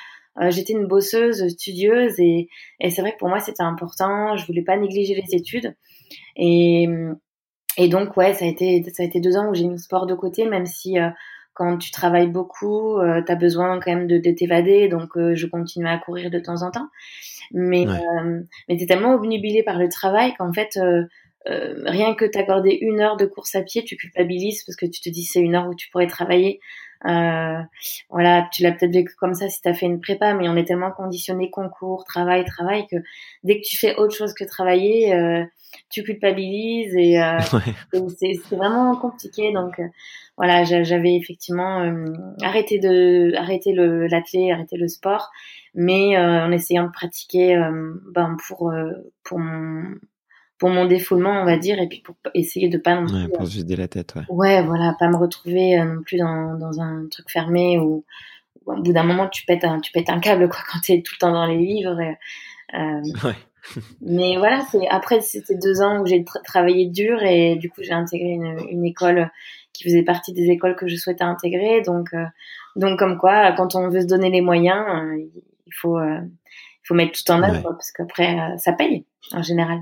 J'étais 0.48 0.72
une 0.72 0.86
bosseuse, 0.86 1.46
studieuse 1.48 2.18
et, 2.18 2.48
et 2.80 2.88
c'est 2.88 3.02
vrai 3.02 3.12
que 3.12 3.18
pour 3.18 3.28
moi 3.28 3.38
c'était 3.38 3.62
important. 3.62 4.34
Je 4.38 4.46
voulais 4.46 4.62
pas 4.62 4.78
négliger 4.78 5.14
les 5.14 5.36
études 5.36 5.76
et, 6.36 6.88
et 7.76 7.88
donc 7.88 8.16
ouais, 8.16 8.32
ça 8.32 8.46
a 8.46 8.48
été 8.48 8.82
ça 8.94 9.02
a 9.02 9.06
été 9.06 9.20
deux 9.20 9.36
ans 9.36 9.50
où 9.50 9.54
j'ai 9.54 9.64
mis 9.64 9.72
le 9.72 9.76
sport 9.76 10.06
de 10.06 10.14
côté, 10.14 10.46
même 10.46 10.64
si 10.64 10.96
quand 11.52 11.76
tu 11.76 11.90
travailles 11.90 12.30
beaucoup, 12.30 12.96
euh, 12.96 13.20
tu 13.22 13.30
as 13.30 13.36
besoin 13.36 13.78
quand 13.78 13.94
même 13.94 14.06
de, 14.06 14.16
de 14.16 14.30
t'évader, 14.30 14.88
donc 14.88 15.10
je 15.16 15.46
continuais 15.46 15.90
à 15.90 15.98
courir 15.98 16.30
de 16.30 16.38
temps 16.38 16.62
en 16.62 16.70
temps. 16.70 16.88
Mais, 17.52 17.84
mais 18.70 18.76
tu 18.78 18.84
es 18.84 18.86
tellement 18.86 19.12
obnubilé 19.12 19.62
par 19.62 19.78
le 19.78 19.90
travail 19.90 20.32
qu'en 20.38 20.54
fait, 20.54 20.78
rien 21.46 22.14
que 22.14 22.24
t'accorder 22.24 22.78
une 22.80 23.00
heure 23.00 23.16
de 23.16 23.26
course 23.26 23.54
à 23.54 23.62
pied, 23.62 23.84
tu 23.84 23.96
culpabilises 23.96 24.62
parce 24.64 24.76
que 24.76 24.86
tu 24.86 25.00
te 25.00 25.08
dis 25.08 25.24
c'est 25.24 25.40
une 25.40 25.54
heure 25.54 25.68
où 25.68 25.74
tu 25.74 25.90
pourrais 25.90 26.06
travailler. 26.06 26.60
Euh, 27.04 27.58
voilà, 28.10 28.48
tu 28.52 28.62
l'as 28.62 28.72
peut-être 28.72 28.92
vécu 28.92 29.12
comme 29.16 29.34
ça 29.34 29.48
si 29.48 29.60
tu 29.60 29.68
as 29.68 29.74
fait 29.74 29.86
une 29.86 30.00
prépa, 30.00 30.34
mais 30.34 30.48
on 30.48 30.56
est 30.56 30.64
tellement 30.64 30.92
conditionné 30.92 31.50
concours, 31.50 32.04
travail, 32.04 32.44
travail 32.44 32.86
que 32.86 32.96
dès 33.42 33.56
que 33.60 33.66
tu 33.66 33.76
fais 33.76 33.96
autre 33.96 34.14
chose 34.14 34.34
que 34.34 34.44
travailler, 34.44 35.12
euh, 35.14 35.44
tu 35.90 36.02
culpabilises 36.02 36.94
et, 36.94 37.20
euh, 37.20 37.38
c'est 38.18 38.56
vraiment 38.56 38.96
compliqué. 38.96 39.52
Donc 39.52 39.78
euh, 39.78 39.86
voilà, 40.36 40.64
j'avais 40.64 41.16
effectivement 41.16 41.80
euh, 41.80 42.06
arrêté 42.42 42.78
de 42.78 43.32
arrêter 43.36 43.72
le 43.72 44.06
l'athlé, 44.06 44.50
arrêté 44.52 44.76
le 44.76 44.88
sport, 44.88 45.30
mais 45.74 46.18
en 46.18 46.52
essayant 46.52 46.84
de 46.86 46.92
pratiquer 46.92 47.56
ben 48.12 48.36
pour 48.46 48.72
pour 49.24 49.38
mon 49.38 49.94
pour 50.62 50.70
mon 50.70 50.84
défoulement, 50.84 51.42
on 51.42 51.44
va 51.44 51.56
dire, 51.56 51.80
et 51.80 51.88
puis 51.88 52.02
pour 52.02 52.14
essayer 52.34 52.68
de 52.68 52.78
pas 52.78 52.94
non 52.94 53.06
plus. 53.06 53.16
Ouais, 53.16 53.28
pour 53.36 53.48
se 53.48 53.56
vider 53.56 53.74
la 53.74 53.88
tête, 53.88 54.14
ouais. 54.14 54.22
Ouais, 54.28 54.62
voilà, 54.62 54.94
pas 54.96 55.08
me 55.08 55.16
retrouver 55.16 55.76
euh, 55.76 55.84
non 55.84 56.02
plus 56.02 56.18
dans, 56.18 56.56
dans 56.56 56.80
un 56.80 57.08
truc 57.10 57.28
fermé 57.28 57.80
où, 57.80 58.04
au 58.66 58.76
bout 58.80 58.92
d'un 58.92 59.02
moment 59.02 59.28
tu 59.28 59.44
pètes 59.44 59.64
un, 59.64 59.80
tu 59.80 59.90
pètes 59.90 60.08
un 60.08 60.20
câble 60.20 60.48
quoi 60.48 60.60
quand 60.72 60.78
t'es 60.78 61.02
tout 61.02 61.14
le 61.16 61.18
temps 61.18 61.32
dans 61.32 61.46
les 61.46 61.58
livres. 61.58 61.98
euh, 62.74 63.00
ouais. 63.24 63.34
mais 64.02 64.36
voilà, 64.36 64.60
c'est 64.70 64.86
après 64.86 65.20
c'était 65.20 65.56
deux 65.56 65.82
ans 65.82 66.00
où 66.00 66.06
j'ai 66.06 66.24
travaillé 66.44 66.86
dur 66.86 67.20
et 67.24 67.56
du 67.56 67.68
coup 67.68 67.82
j'ai 67.82 67.92
intégré 67.92 68.28
une, 68.28 68.60
une, 68.70 68.84
école 68.84 69.32
qui 69.72 69.82
faisait 69.82 70.04
partie 70.04 70.32
des 70.32 70.48
écoles 70.48 70.76
que 70.76 70.86
je 70.86 70.94
souhaitais 70.94 71.24
intégrer. 71.24 71.82
Donc 71.82 72.14
euh, 72.14 72.24
donc 72.76 73.00
comme 73.00 73.18
quoi, 73.18 73.50
quand 73.56 73.74
on 73.74 73.88
veut 73.88 74.02
se 74.02 74.06
donner 74.06 74.30
les 74.30 74.42
moyens, 74.42 74.84
euh, 74.88 75.16
il 75.66 75.74
faut 75.74 76.00
il 76.00 76.84
faut 76.84 76.94
mettre 76.94 77.20
tout 77.20 77.32
en 77.32 77.42
œuvre 77.42 77.72
parce 77.72 77.90
qu'après 77.90 78.36
ça 78.58 78.72
paye 78.72 79.04
en 79.32 79.42
général. 79.42 79.80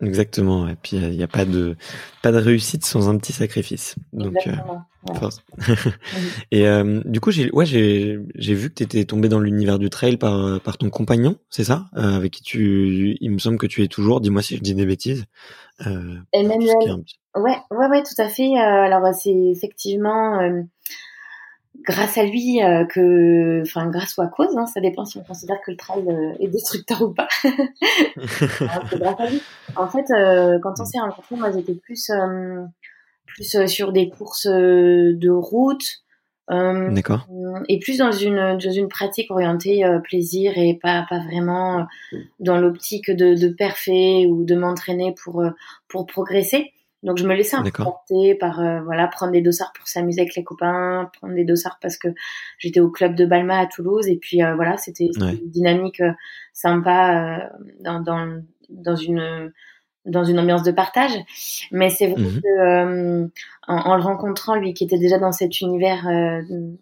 Exactement. 0.00 0.68
Et 0.68 0.74
puis 0.74 0.96
il 0.96 1.10
n'y 1.10 1.22
a 1.22 1.28
pas 1.28 1.44
de 1.44 1.76
pas 2.22 2.32
de 2.32 2.38
réussite 2.38 2.84
sans 2.84 3.08
un 3.08 3.16
petit 3.16 3.32
sacrifice. 3.32 3.94
Donc 4.12 4.34
euh, 4.46 5.30
et 6.50 6.66
euh, 6.66 7.00
du 7.04 7.20
coup 7.20 7.30
j'ai 7.30 7.50
ouais 7.52 7.64
j'ai 7.64 8.18
j'ai 8.34 8.54
vu 8.54 8.70
que 8.70 8.74
tu 8.74 8.82
étais 8.82 9.04
tombé 9.04 9.28
dans 9.28 9.38
l'univers 9.38 9.78
du 9.78 9.90
trail 9.90 10.16
par 10.16 10.60
par 10.60 10.78
ton 10.78 10.90
compagnon, 10.90 11.36
c'est 11.48 11.64
ça? 11.64 11.86
Euh, 11.96 12.16
Avec 12.16 12.32
qui 12.32 12.42
tu 12.42 13.16
il 13.20 13.30
me 13.30 13.38
semble 13.38 13.56
que 13.56 13.66
tu 13.66 13.84
es 13.84 13.88
toujours. 13.88 14.20
Dis-moi 14.20 14.42
si 14.42 14.56
je 14.56 14.62
dis 14.62 14.74
des 14.74 14.86
bêtises. 14.86 15.26
Euh, 15.86 16.16
Emmanuel. 16.32 16.74
Ouais 17.36 17.56
ouais 17.70 17.86
ouais 17.86 18.02
tout 18.02 18.20
à 18.20 18.28
fait. 18.28 18.56
alors 18.56 19.14
c'est 19.14 19.34
effectivement 19.52 20.40
grâce 21.82 22.18
à 22.18 22.24
lui 22.24 22.62
euh, 22.62 22.84
que, 22.86 23.62
enfin 23.62 23.88
grâce 23.88 24.16
ou 24.16 24.22
à 24.22 24.28
cause, 24.28 24.56
hein, 24.56 24.66
ça 24.66 24.80
dépend 24.80 25.04
si 25.04 25.18
on 25.18 25.22
considère 25.22 25.60
que 25.64 25.70
le 25.70 25.76
trail 25.76 26.04
euh, 26.08 26.32
est 26.40 26.48
destructeur 26.48 27.02
ou 27.02 27.10
pas. 27.12 27.28
grâce 28.16 29.20
à 29.20 29.30
lui. 29.30 29.42
En 29.76 29.88
fait, 29.88 30.10
euh, 30.10 30.58
quand 30.62 30.74
on 30.80 30.84
s'est 30.84 31.00
rencontrés, 31.00 31.36
moi 31.36 31.50
j'étais 31.52 31.74
plus 31.74 32.10
plus 33.26 33.66
sur 33.66 33.92
des 33.92 34.08
courses 34.08 34.46
de 34.46 35.30
route. 35.30 35.84
D'accord. 36.48 37.26
Et 37.70 37.78
plus 37.78 37.98
dans 37.98 38.12
une 38.12 38.58
dans 38.58 38.70
une 38.70 38.88
pratique 38.88 39.30
orientée 39.30 39.82
plaisir 40.04 40.52
et 40.56 40.78
pas 40.80 41.06
pas 41.08 41.20
vraiment 41.20 41.86
dans 42.38 42.58
l'optique 42.58 43.10
de, 43.10 43.34
de 43.34 43.48
perfer 43.48 44.26
ou 44.26 44.44
de 44.44 44.54
m'entraîner 44.54 45.14
pour 45.22 45.42
pour 45.88 46.06
progresser. 46.06 46.73
Donc 47.04 47.18
je 47.18 47.26
me 47.26 47.34
laissais 47.34 47.58
porter 47.74 48.34
par 48.34 48.60
euh, 48.60 48.80
voilà 48.80 49.06
prendre 49.06 49.30
des 49.30 49.42
dossards 49.42 49.74
pour 49.74 49.86
s'amuser 49.86 50.22
avec 50.22 50.34
les 50.34 50.42
copains, 50.42 51.10
prendre 51.18 51.34
des 51.34 51.44
dossards 51.44 51.78
parce 51.80 51.98
que 51.98 52.08
j'étais 52.58 52.80
au 52.80 52.90
club 52.90 53.14
de 53.14 53.26
Balma 53.26 53.58
à 53.58 53.66
Toulouse 53.66 54.08
et 54.08 54.16
puis 54.16 54.42
euh, 54.42 54.54
voilà 54.54 54.78
c'était 54.78 55.10
une 55.14 55.50
dynamique 55.50 56.00
euh, 56.00 56.12
sympa 56.54 57.50
dans, 57.80 58.00
dans 58.00 58.42
dans 58.70 58.96
une 58.96 59.52
dans 60.04 60.24
une 60.24 60.38
ambiance 60.38 60.62
de 60.62 60.72
partage. 60.72 61.12
Mais 61.72 61.90
c'est 61.90 62.08
vrai 62.08 62.22
mmh 62.22 62.40
que 62.42 63.30
en, 63.66 63.96
le 63.96 64.02
rencontrant 64.02 64.56
lui 64.56 64.74
qui 64.74 64.84
était 64.84 64.98
déjà 64.98 65.18
dans 65.18 65.32
cet 65.32 65.60
univers 65.60 66.02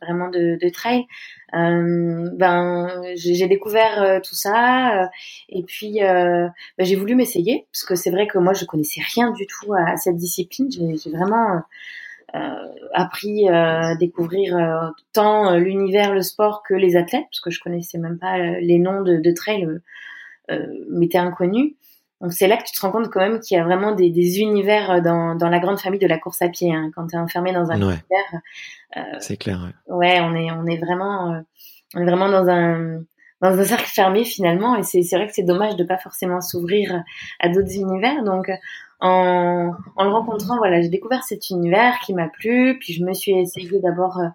vraiment 0.01 0.29
de, 0.29 0.59
de 0.61 0.69
trail, 0.69 1.07
euh, 1.55 2.31
ben 2.35 3.03
j'ai 3.15 3.47
découvert 3.47 4.03
euh, 4.03 4.21
tout 4.21 4.35
ça 4.35 5.03
euh, 5.03 5.07
et 5.51 5.63
puis 5.63 5.99
ben, 6.01 6.53
j'ai 6.79 6.97
voulu 6.97 7.15
m'essayer 7.15 7.67
parce 7.73 7.85
que 7.85 7.95
c'est 7.95 8.11
vrai 8.11 8.27
que 8.27 8.39
moi 8.39 8.55
je 8.55 8.65
connaissais 8.65 9.03
rien 9.15 9.31
du 9.33 9.47
tout 9.47 9.75
à, 9.75 9.97
cette 9.97 10.17
discipline. 10.17 10.71
J'ai 10.71 11.11
vraiment 11.11 11.63
appris 12.95 13.47
à 13.49 13.95
découvrir 13.97 14.93
tant 15.13 15.55
l'univers 15.57 16.15
le 16.15 16.23
sport 16.23 16.63
que 16.67 16.73
les 16.73 16.97
athlètes 16.97 17.25
parce 17.31 17.41
que 17.41 17.51
je 17.51 17.61
connaissais 17.61 17.99
même 17.99 18.19
pas 18.19 18.39
les 18.39 18.79
noms 18.79 19.03
de, 19.03 19.19
de 19.19 19.31
trail 19.33 19.69
m'étaient 20.89 21.19
inconnus 21.19 21.75
donc 22.23 22.33
c'est 22.33 22.47
là 22.47 22.57
que 22.57 22.63
tu 22.63 22.73
te 22.73 22.81
rends 22.81 22.93
compte 22.93 23.11
quand 23.11 23.21
même 23.21 23.41
qu'il 23.41 23.57
y 23.57 23.61
a 23.61 23.65
vraiment 23.65 23.93
des, 23.93 24.09
des 24.09 24.39
univers 24.39 25.03
dans, 25.03 25.35
dans, 25.35 25.49
la 25.49 25.59
grande 25.59 25.81
famille 25.81 25.99
de 25.99 26.07
la 26.07 26.19
course 26.19 26.41
à 26.41 26.49
pied. 26.49 26.73
Hein. 26.73 26.93
Quand 26.95 27.09
tu 27.09 27.17
es 27.17 27.19
enfermé 27.19 27.53
dans 27.53 27.69
un 27.73 27.77
univers, 27.77 28.01
euh, 28.97 29.01
c'est 29.19 29.37
clair. 29.37 29.73
Ouais. 29.89 29.97
ouais. 29.97 30.21
on 30.21 30.35
est 30.37 30.53
on 30.53 30.65
est 30.67 30.77
vraiment 30.77 31.33
euh, 31.33 31.41
on 31.97 32.01
est 32.01 32.07
vraiment 32.07 32.29
dans 32.29 32.49
un 32.49 33.03
dans 33.41 33.59
un 33.59 33.65
cercle 33.65 33.89
fermé 33.89 34.25
finalement. 34.25 34.77
Et 34.77 34.85
c'est 34.85 35.03
c'est 35.03 35.17
vrai 35.17 35.27
que 35.27 35.35
c'est 35.35 35.43
dommage 35.43 35.75
de 35.75 35.83
pas 35.83 35.99
forcément 35.99 36.41
s'ouvrir 36.41 37.03
à 37.41 37.49
d'autres 37.49 37.75
univers. 37.75 38.23
Donc 38.23 38.49
en, 39.01 39.73
en 39.97 40.05
le 40.05 40.11
rencontrant, 40.11 40.59
voilà, 40.59 40.81
j'ai 40.81 40.91
découvert 40.91 41.25
cet 41.25 41.51
univers 41.51 41.99
qui 42.07 42.15
m'a 42.15 42.29
plu. 42.29 42.79
Puis 42.79 42.93
je 42.93 43.05
me 43.05 43.15
suis 43.15 43.33
essayée 43.33 43.81
d'abord 43.81 44.21
euh, 44.21 44.29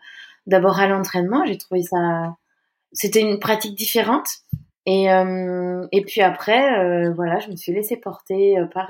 d'abord 0.45 0.78
à 0.82 0.88
l'entraînement. 0.88 1.45
J'ai 1.45 1.58
trouvé 1.58 1.84
ça 1.84 2.36
c'était 2.91 3.21
une 3.21 3.39
pratique 3.39 3.76
différente 3.76 4.28
et, 4.88 5.12
euh, 5.12 5.86
et 5.91 6.02
puis 6.02 6.21
après, 6.21 6.80
euh, 6.80 7.12
voilà, 7.13 7.39
je 7.39 7.52
me 7.52 7.58
suis 7.58 7.73
laissée 7.73 7.97
porter 7.97 8.58
euh, 8.58 8.67
par 8.67 8.89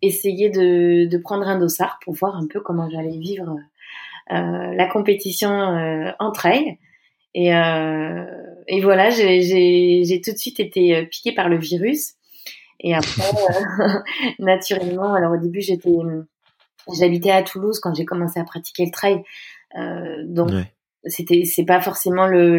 essayer 0.00 0.48
de, 0.48 1.06
de, 1.06 1.18
prendre 1.18 1.46
un 1.46 1.58
dossard 1.58 1.98
pour 2.02 2.14
voir 2.14 2.36
un 2.36 2.46
peu 2.46 2.60
comment 2.60 2.88
j'allais 2.88 3.18
vivre 3.18 3.56
la 4.28 4.86
compétition 4.86 5.48
en 6.18 6.32
trail. 6.32 6.78
Et, 7.34 7.48
et 7.48 8.80
voilà, 8.80 9.10
j'ai 9.10 10.20
tout 10.24 10.32
de 10.32 10.36
suite 10.36 10.58
été 10.58 11.06
piquée 11.06 11.32
par 11.32 11.48
le 11.48 11.58
virus. 11.58 12.14
Et 12.80 12.94
après, 12.94 13.22
naturellement, 14.40 15.14
alors 15.14 15.34
au 15.34 15.36
début, 15.36 15.60
j'étais, 15.60 15.94
j'habitais 16.92 17.30
à 17.30 17.42
Toulouse 17.42 17.78
quand 17.78 17.94
j'ai 17.94 18.04
commencé 18.04 18.40
à 18.40 18.44
pratiquer 18.44 18.86
le 18.86 18.90
trail. 18.90 19.22
Euh, 19.78 20.22
donc, 20.24 20.50
c'était 21.08 21.44
c'est 21.44 21.64
pas 21.64 21.80
forcément 21.80 22.26
le 22.26 22.58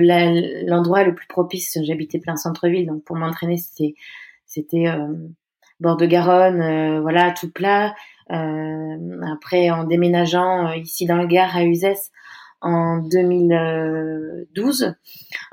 l'endroit 0.66 1.04
le 1.04 1.16
plus 1.16 1.28
propice. 1.28 1.78
J'habitais 1.84 2.20
plein 2.20 2.36
centre-ville, 2.36 2.88
donc 2.88 3.04
pour 3.04 3.16
m'entraîner 3.16 3.58
c'était 3.58 3.96
c'était 4.46 4.88
euh, 4.88 5.14
bord 5.80 5.98
de 5.98 6.06
Garonne, 6.06 6.62
euh, 6.62 7.02
voilà 7.02 7.32
tout 7.32 7.52
plat. 7.52 7.94
Euh, 8.32 9.22
après 9.34 9.70
en 9.70 9.86
déménageant 9.86 10.74
ici 10.74 11.06
dans 11.06 11.16
le 11.16 11.28
Gard 11.28 11.56
à 11.56 11.64
Uzès 11.64 12.12
en 12.60 12.98
2012, 12.98 14.96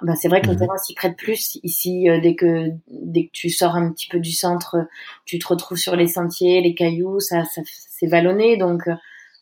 ben 0.02 0.16
c'est 0.16 0.28
vrai 0.28 0.40
que 0.40 0.48
le 0.48 0.56
terrain 0.56 0.78
s'y 0.78 0.94
prête 0.94 1.16
plus 1.16 1.60
ici 1.62 2.06
dès 2.22 2.34
que 2.34 2.70
dès 2.88 3.26
que 3.26 3.30
tu 3.32 3.50
sors 3.50 3.76
un 3.76 3.92
petit 3.92 4.08
peu 4.08 4.18
du 4.18 4.32
centre, 4.32 4.88
tu 5.24 5.38
te 5.38 5.46
retrouves 5.46 5.78
sur 5.78 5.94
les 5.96 6.08
sentiers, 6.08 6.62
les 6.62 6.74
cailloux, 6.74 7.20
ça, 7.20 7.44
ça 7.44 7.60
c'est 7.66 8.06
vallonné 8.06 8.56
donc 8.56 8.88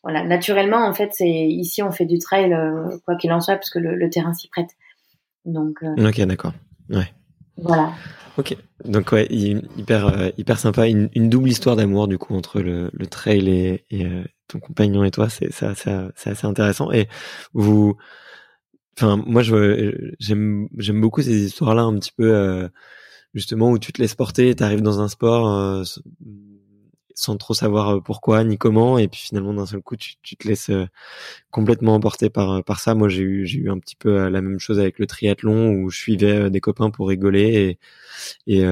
voilà, 0.03 0.25
naturellement, 0.25 0.85
en 0.85 0.93
fait, 0.93 1.11
c'est 1.13 1.29
ici 1.29 1.83
on 1.83 1.93
fait 1.93 2.07
du 2.07 2.19
trail 2.19 2.53
euh, 2.53 2.99
quoi 3.05 3.15
qu'il 3.17 3.33
en 3.33 3.41
soit 3.41 3.55
parce 3.55 3.71
que 3.71 3.79
le, 3.79 4.11
terrain 4.11 4.35
s'y 4.35 4.49
prête. 4.49 4.71
Donc. 5.45 5.83
Euh, 5.83 6.09
ok, 6.09 6.21
d'accord. 6.23 6.53
Ouais. 6.91 7.13
Voilà. 7.57 7.93
Ok, 8.39 8.57
donc 8.87 9.13
ouais, 9.13 9.27
hyper 9.31 10.07
euh, 10.07 10.31
hyper 10.39 10.59
sympa, 10.59 10.89
une, 10.89 11.09
double 11.29 11.51
histoire 11.51 11.77
d'amour 11.77 12.09
du 12.09 12.17
coup 12.17 12.35
entre 12.35 12.63
le, 12.63 12.91
le 12.93 13.07
trail 13.07 13.49
et, 13.49 13.85
et 13.91 14.09
ton 14.49 14.59
compagnon 14.59 15.05
et 15.05 15.11
toi, 15.11 15.29
c'est 15.29 15.53
ça, 15.53 15.75
c'est 15.75 16.31
assez 16.31 16.47
intéressant. 16.47 16.91
Et 16.93 17.09
vous, 17.53 17.95
enfin 18.97 19.23
moi 19.27 19.43
je 19.43 20.15
j'aime 20.19 20.67
j'aime 20.79 21.01
beaucoup 21.03 21.21
ces 21.21 21.45
histoires 21.45 21.75
là 21.75 21.83
un 21.83 21.95
petit 21.99 22.13
peu 22.17 22.71
justement 23.35 23.71
où 23.71 23.79
tu 23.79 23.93
te 23.93 24.01
laisses 24.01 24.15
porter, 24.15 24.55
tu 24.55 24.65
arrives 24.65 24.81
dans 24.81 25.03
un 25.03 25.09
sport 25.09 25.85
sans 27.15 27.37
trop 27.37 27.55
savoir 27.55 27.97
euh, 27.97 28.01
pourquoi 28.01 28.45
ni 28.45 28.59
comment. 28.59 28.99
Et 28.99 29.09
puis 29.09 29.21
finalement 29.21 29.55
d'un 29.55 29.67
seul 29.67 29.83
coup 29.83 29.97
tu, 29.97 30.15
tu 30.23 30.37
te 30.37 30.47
laisses 30.49 30.71
euh, 30.71 30.87
complètement 31.51 31.95
emporter 31.95 32.31
par 32.31 32.51
euh, 32.53 32.63
par 32.63 32.81
ça. 32.81 32.95
Moi 32.95 33.09
j'ai 33.09 33.23
eu 33.23 33.47
j'ai 33.47 33.59
eu 33.61 33.71
un 33.71 33.79
petit 33.79 33.97
peu 33.97 34.29
la 34.29 34.43
même 34.43 34.59
chose 34.59 34.79
avec 34.79 34.99
le 34.99 35.07
triathlon 35.07 35.73
où 35.73 35.91
je 35.91 35.99
suivais 35.99 36.51
des 36.51 36.61
copains 36.61 36.91
pour 36.91 37.09
rigoler 37.09 37.79
et 38.47 38.61
et 38.61 38.63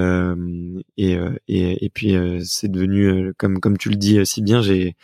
et, 0.97 1.19
et, 1.49 1.85
et, 1.85 1.91
puis 1.91 2.15
c'est 2.45 2.71
devenu 2.71 3.33
comme 3.35 3.61
comme 3.61 3.79
tu 3.79 3.91
le 3.91 3.97
dis 3.97 4.25
si 4.27 4.43
bien 4.43 4.63
j'ai 4.63 4.97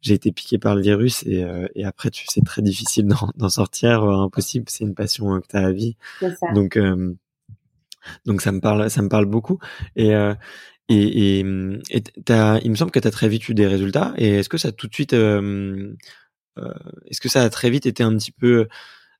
j'ai 0.00 0.14
été 0.14 0.32
piqué 0.32 0.58
par 0.58 0.74
le 0.74 0.82
virus 0.82 1.22
et, 1.24 1.44
et 1.74 1.84
après 1.84 2.10
tu 2.10 2.24
c'est 2.28 2.44
très 2.44 2.62
difficile 2.62 3.06
d'en 3.36 3.48
sortir 3.48 4.02
impossible. 4.04 4.66
C'est 4.68 4.84
une 4.84 4.94
passion 4.94 5.40
que 5.40 5.46
tu 5.48 5.56
as 5.56 5.66
à 5.66 5.72
vie. 5.72 5.96
Donc 6.54 6.78
donc 8.26 8.42
ça 8.42 8.52
me 8.52 8.60
parle 8.60 8.90
ça 8.90 9.02
me 9.02 9.08
parle 9.08 9.26
beaucoup. 9.26 9.58
Et 9.96 10.12
et, 10.92 11.38
et, 11.38 11.40
il 11.40 12.70
me 12.70 12.74
semble 12.76 12.90
que 12.90 12.98
tu 12.98 13.08
as 13.08 13.10
très 13.10 13.28
vite 13.28 13.48
eu 13.48 13.54
des 13.54 13.66
résultats. 13.66 14.14
Et 14.16 14.36
est-ce 14.36 14.48
que 14.48 14.58
ça 14.58 14.72
tout 14.72 14.88
de 14.88 14.94
suite, 14.94 15.12
euh, 15.14 15.94
euh, 16.58 16.74
est-ce 17.06 17.20
que 17.20 17.28
ça 17.28 17.42
a 17.42 17.50
très 17.50 17.70
vite 17.70 17.86
été 17.86 18.02
un 18.02 18.16
petit 18.16 18.32
peu, 18.32 18.68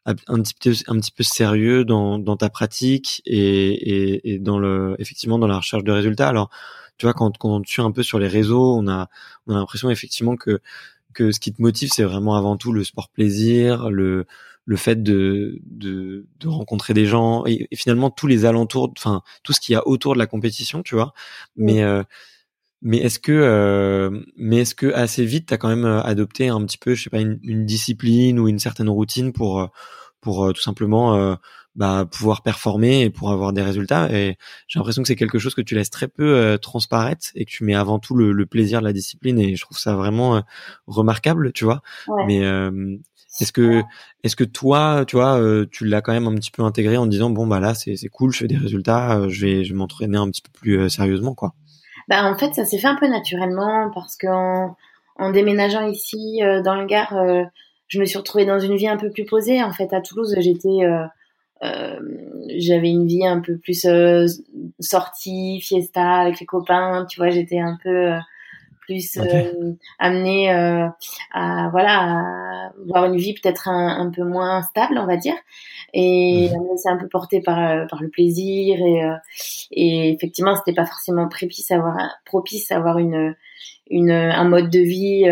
un 0.07 0.15
petit 0.15 0.55
peu, 0.61 0.73
un 0.89 1.01
petit 1.01 1.13
peu 1.13 1.23
sérieux 1.23 1.85
dans, 1.85 2.19
dans 2.19 2.37
ta 2.37 2.51
pratique 2.51 3.23
et, 3.27 4.35
et, 4.35 4.39
dans 4.39 4.59
le, 4.59 4.97
effectivement 4.99 5.39
dans 5.39 5.47
la 5.47 5.59
recherche 5.59 5.85
de 5.85 5.93
résultats? 5.93 6.29
Alors, 6.29 6.51
tu 6.99 7.07
vois, 7.07 7.15
quand, 7.15 7.37
quand 7.39 7.57
on 7.57 7.63
te 7.63 7.69
suit 7.69 7.83
un 7.83 7.93
peu 7.93 8.03
sur 8.03 8.19
les 8.19 8.29
réseaux, 8.29 8.77
on 8.77 8.89
a, 8.89 9.09
on 9.47 9.55
a 9.55 9.59
l'impression 9.59 9.91
effectivement 9.91 10.37
que 10.37 10.61
que 11.15 11.31
ce 11.33 11.41
qui 11.41 11.53
te 11.53 11.61
motive, 11.61 11.91
c'est 11.93 12.05
vraiment 12.05 12.37
avant 12.37 12.57
tout 12.57 12.73
le 12.73 12.85
sport 12.85 13.09
plaisir, 13.11 13.91
le 13.91 14.27
le 14.65 14.77
fait 14.77 15.03
de, 15.03 15.61
de, 15.65 16.27
de 16.39 16.49
rencontrer 16.49 16.95
des 16.95 17.07
gens 17.07 17.45
et, 17.47 17.69
finalement 17.75 18.11
tous 18.11 18.27
les 18.27 18.45
alentours, 18.45 18.93
enfin 18.97 19.23
tout 19.43 19.53
ce 19.53 19.61
qu'il 19.61 19.73
y 19.73 19.77
a 19.77 19.87
autour 19.87 20.15
de 20.15 20.19
la 20.19 20.27
compétition, 20.27 20.83
tu 20.83 20.95
vois. 20.95 21.13
Mais 21.57 21.83
euh, 21.83 22.03
mais 22.81 22.99
est-ce 22.99 23.19
que 23.19 23.33
euh, 23.33 24.11
mais 24.37 24.59
est-ce 24.59 24.75
que 24.75 24.93
assez 24.93 25.25
vite 25.25 25.49
tu 25.49 25.55
as 25.55 25.59
quand 25.59 25.69
même 25.69 25.85
euh, 25.85 26.03
adopté 26.03 26.49
un 26.49 26.65
petit 26.65 26.79
peu, 26.79 26.95
je 26.95 27.05
sais 27.05 27.11
pas, 27.11 27.21
une, 27.21 27.39
une 27.43 27.67
discipline 27.67 28.39
ou 28.39 28.49
une 28.49 28.59
certaine 28.59 28.89
routine 28.89 29.33
pour 29.33 29.69
pour 30.21 30.53
tout 30.55 30.63
simplement 30.63 31.37
bah, 31.75 32.07
pouvoir 32.09 32.43
performer 32.43 33.03
et 33.03 33.11
pour 33.11 33.33
avoir 33.33 33.53
des 33.53 33.63
résultats? 33.63 34.09
Et 34.13 34.37
j'ai 34.69 34.79
l'impression 34.79 35.03
que 35.03 35.09
c'est 35.09 35.17
quelque 35.17 35.41
chose 35.41 35.55
que 35.57 35.63
tu 35.63 35.75
laisses 35.75 35.91
très 35.91 36.07
peu 36.07 36.57
transparaître 36.63 37.27
et 37.35 37.45
que 37.45 37.51
tu 37.51 37.65
mets 37.65 37.75
avant 37.75 37.99
tout 37.99 38.15
le, 38.15 38.31
le, 38.31 38.47
plaisir 38.47 38.79
de 38.79 38.85
la 38.85 38.93
discipline. 38.93 39.37
Et 39.41 39.57
je 39.57 39.63
trouve 39.63 39.79
ça 39.79 39.97
vraiment 39.97 40.45
remarquable, 40.87 41.53
tu 41.53 41.65
vois. 41.65 41.83
Mais 42.29 42.41
est-ce 43.41 43.53
que, 43.53 43.83
est-ce 44.23 44.37
que 44.37 44.45
toi, 44.45 45.05
tu 45.07 45.17
vois, 45.17 45.41
euh, 45.41 45.67
tu 45.71 45.87
l'as 45.87 46.03
quand 46.03 46.13
même 46.13 46.27
un 46.27 46.35
petit 46.35 46.51
peu 46.51 46.63
intégré 46.63 46.97
en 46.97 47.07
disant 47.07 47.31
bon 47.31 47.47
bah 47.47 47.61
là 47.61 47.75
c'est 47.75 47.97
cool, 48.09 48.31
je 48.33 48.39
fais 48.39 48.47
des 48.47 48.57
résultats, 48.57 49.19
euh, 49.19 49.29
je 49.29 49.47
vais 49.47 49.65
je 49.65 49.73
vais 49.73 49.79
m'entraîner 49.79 50.19
un 50.19 50.29
petit 50.31 50.43
peu 50.43 50.51
plus 50.53 50.79
euh, 50.79 50.89
sérieusement 50.89 51.35
quoi? 51.35 51.55
Bah 52.09 52.31
en 52.31 52.37
fait 52.37 52.53
ça 52.55 52.65
s'est 52.65 52.79
fait 52.79 52.89
un 52.89 52.97
peu 52.97 53.09
naturellement 53.09 53.91
parce 53.95 54.17
qu'en 54.17 54.77
en 55.17 55.31
déménageant 55.31 55.89
ici 55.89 56.41
dans 56.65 56.75
le 56.75 56.87
Gard, 56.87 57.15
je 57.87 58.01
me 58.01 58.05
suis 58.05 58.19
retrouvée 58.19 58.45
dans 58.45 58.59
une 58.59 58.77
vie 58.77 58.89
un 58.89 58.97
peu 58.97 59.11
plus 59.11 59.25
posée. 59.25 59.63
En 59.63 59.73
fait 59.73 59.93
à 59.93 60.01
Toulouse 60.01 60.35
j'étais 60.41 60.81
j'avais 61.61 62.91
une 62.91 63.07
vie 63.07 63.27
un 63.27 63.41
peu 63.41 63.57
plus 63.57 63.87
sortie, 64.81 65.61
fiesta 65.61 66.15
avec 66.15 66.41
les 66.41 66.47
copains, 66.47 67.07
tu 67.09 67.21
vois, 67.21 67.31
j'étais 67.31 67.61
un 67.61 67.79
peu 67.83 68.15
plus 68.83 69.17
euh, 69.17 69.75
amené 69.99 70.53
euh, 70.53 70.87
à 71.33 71.69
voilà 71.71 72.01
à 72.01 72.73
avoir 72.83 73.07
une 73.07 73.17
vie 73.17 73.35
peut-être 73.35 73.69
un, 73.69 74.11
peu 74.11 74.25
moins 74.25 74.63
stable 74.63 74.99
on 74.99 75.07
va 75.07 75.17
dire 75.17 75.35
et 75.95 76.51
mmh. 76.51 76.77
c'est 76.77 76.89
un 76.89 76.97
peu 76.97 77.09
porté 77.09 77.41
par 77.41 77.59
euh, 77.59 77.87
par 77.87 78.03
le 78.03 78.09
plaisir 78.09 78.79
et 78.79 79.01
et 79.71 80.13
effectivement 80.13 80.55
c'était 80.57 80.75
pas 80.75 80.87
forcément 80.87 81.29
propice 81.29 81.71
à 81.71 81.77
avoir 81.77 81.97
propice 82.25 82.71
à 82.71 82.77
avoir 82.77 82.99
une 82.99 83.35
une 83.89 84.11
un 84.11 84.45
mode 84.45 84.71
de 84.71 84.81
vie 84.81 85.27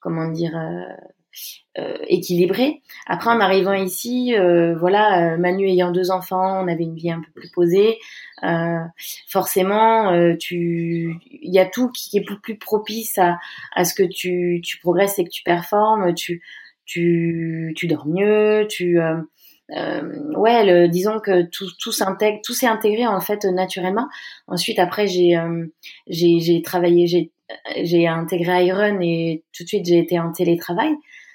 comment 0.00 0.28
dire 0.28 0.56
euh, 1.78 1.96
équilibré. 2.08 2.82
Après, 3.06 3.30
en 3.30 3.38
arrivant 3.38 3.74
ici, 3.74 4.34
euh, 4.36 4.76
voilà, 4.76 5.34
euh, 5.34 5.36
Manu 5.38 5.68
ayant 5.68 5.92
deux 5.92 6.10
enfants, 6.10 6.60
on 6.64 6.66
avait 6.66 6.82
une 6.82 6.96
vie 6.96 7.12
un 7.12 7.20
peu 7.20 7.30
plus 7.32 7.48
posée. 7.52 7.96
Forcément, 9.28 10.36
tu, 10.38 11.16
il 11.30 11.52
y 11.52 11.58
a 11.58 11.66
tout 11.66 11.90
qui 11.90 12.18
est 12.18 12.22
plus, 12.22 12.40
plus 12.40 12.58
propice 12.58 13.18
à, 13.18 13.38
à 13.74 13.84
ce 13.84 13.94
que 13.94 14.02
tu, 14.02 14.60
tu 14.64 14.78
progresses 14.78 15.18
et 15.18 15.24
que 15.24 15.30
tu 15.30 15.42
performes. 15.42 16.14
Tu, 16.14 16.42
tu, 16.84 17.72
tu 17.76 17.86
dors 17.86 18.06
mieux. 18.06 18.66
Tu, 18.68 18.98
ouais, 18.98 20.64
le, 20.64 20.88
disons 20.88 21.20
que 21.20 21.42
tout, 21.42 21.68
tout 21.78 21.92
s'intègre, 21.92 22.40
tout 22.44 22.54
s'est 22.54 22.66
intégré 22.66 23.06
en 23.06 23.20
fait 23.20 23.44
naturellement. 23.44 24.08
Ensuite, 24.46 24.78
après, 24.78 25.06
j'ai, 25.06 25.38
j'ai, 26.08 26.40
j'ai 26.40 26.62
travaillé, 26.62 27.06
j'ai, 27.06 27.30
j'ai 27.82 28.06
intégré 28.06 28.66
Iron 28.66 28.98
et 29.00 29.44
tout 29.52 29.64
de 29.64 29.68
suite 29.68 29.86
j'ai 29.86 29.98
été 29.98 30.18
en 30.18 30.32
télétravail. 30.32 30.92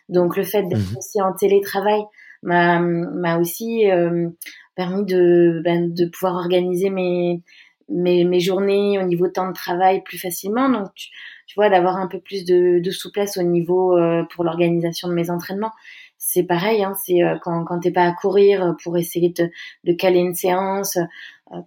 Donc 0.09 0.37
le 0.37 0.43
fait 0.43 0.63
d'être 0.63 0.91
mhm. 0.91 0.97
aussi 0.97 1.21
en 1.21 1.33
télétravail 1.33 2.01
m'a 2.43 2.79
m'a 2.79 3.39
aussi 3.39 3.89
euh, 3.89 4.29
permis 4.75 5.05
de 5.05 5.61
ben, 5.63 5.93
de 5.93 6.05
pouvoir 6.05 6.35
organiser 6.35 6.89
mes, 6.89 7.41
mes 7.89 8.25
mes 8.25 8.39
journées 8.39 8.99
au 8.99 9.03
niveau 9.03 9.27
temps 9.27 9.47
de 9.47 9.53
travail 9.53 10.03
plus 10.03 10.17
facilement. 10.17 10.69
Donc 10.69 10.89
tu, 10.95 11.09
vois 11.55 11.69
d'avoir 11.69 11.97
un 11.97 12.07
peu 12.07 12.19
plus 12.19 12.45
de, 12.45 12.79
de 12.79 12.91
souplesse 12.91 13.37
au 13.37 13.43
niveau 13.43 13.97
euh, 13.97 14.23
pour 14.33 14.43
l'organisation 14.43 15.07
de 15.07 15.13
mes 15.13 15.29
entraînements. 15.29 15.71
C'est 16.17 16.43
pareil, 16.43 16.83
hein, 16.83 16.93
c'est 17.05 17.23
euh, 17.23 17.37
quand 17.41 17.63
quand 17.65 17.79
t'es 17.79 17.91
pas 17.91 18.05
à 18.05 18.13
courir 18.13 18.75
pour 18.83 18.97
essayer 18.97 19.29
de 19.29 19.49
de 19.85 19.93
caler 19.93 20.19
une 20.19 20.35
séance 20.35 20.97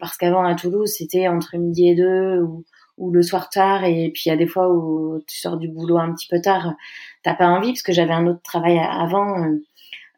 parce 0.00 0.16
qu'avant 0.16 0.44
à 0.44 0.54
Toulouse 0.54 0.92
c'était 0.96 1.28
entre 1.28 1.56
midi 1.56 1.88
et 1.88 1.94
deux 1.94 2.42
ou 2.42 2.64
ou 2.98 3.10
le 3.10 3.22
soir 3.22 3.48
tard 3.48 3.84
et 3.84 4.10
puis 4.12 4.24
il 4.26 4.28
y 4.28 4.32
a 4.32 4.36
des 4.36 4.46
fois 4.46 4.68
où 4.68 5.20
tu 5.26 5.38
sors 5.38 5.56
du 5.56 5.68
boulot 5.68 5.98
un 5.98 6.12
petit 6.12 6.26
peu 6.28 6.40
tard, 6.40 6.74
t'as 7.22 7.34
pas 7.34 7.46
envie 7.46 7.72
parce 7.72 7.82
que 7.82 7.92
j'avais 7.92 8.12
un 8.12 8.26
autre 8.26 8.42
travail 8.42 8.78
avant 8.78 9.44
euh, 9.44 9.64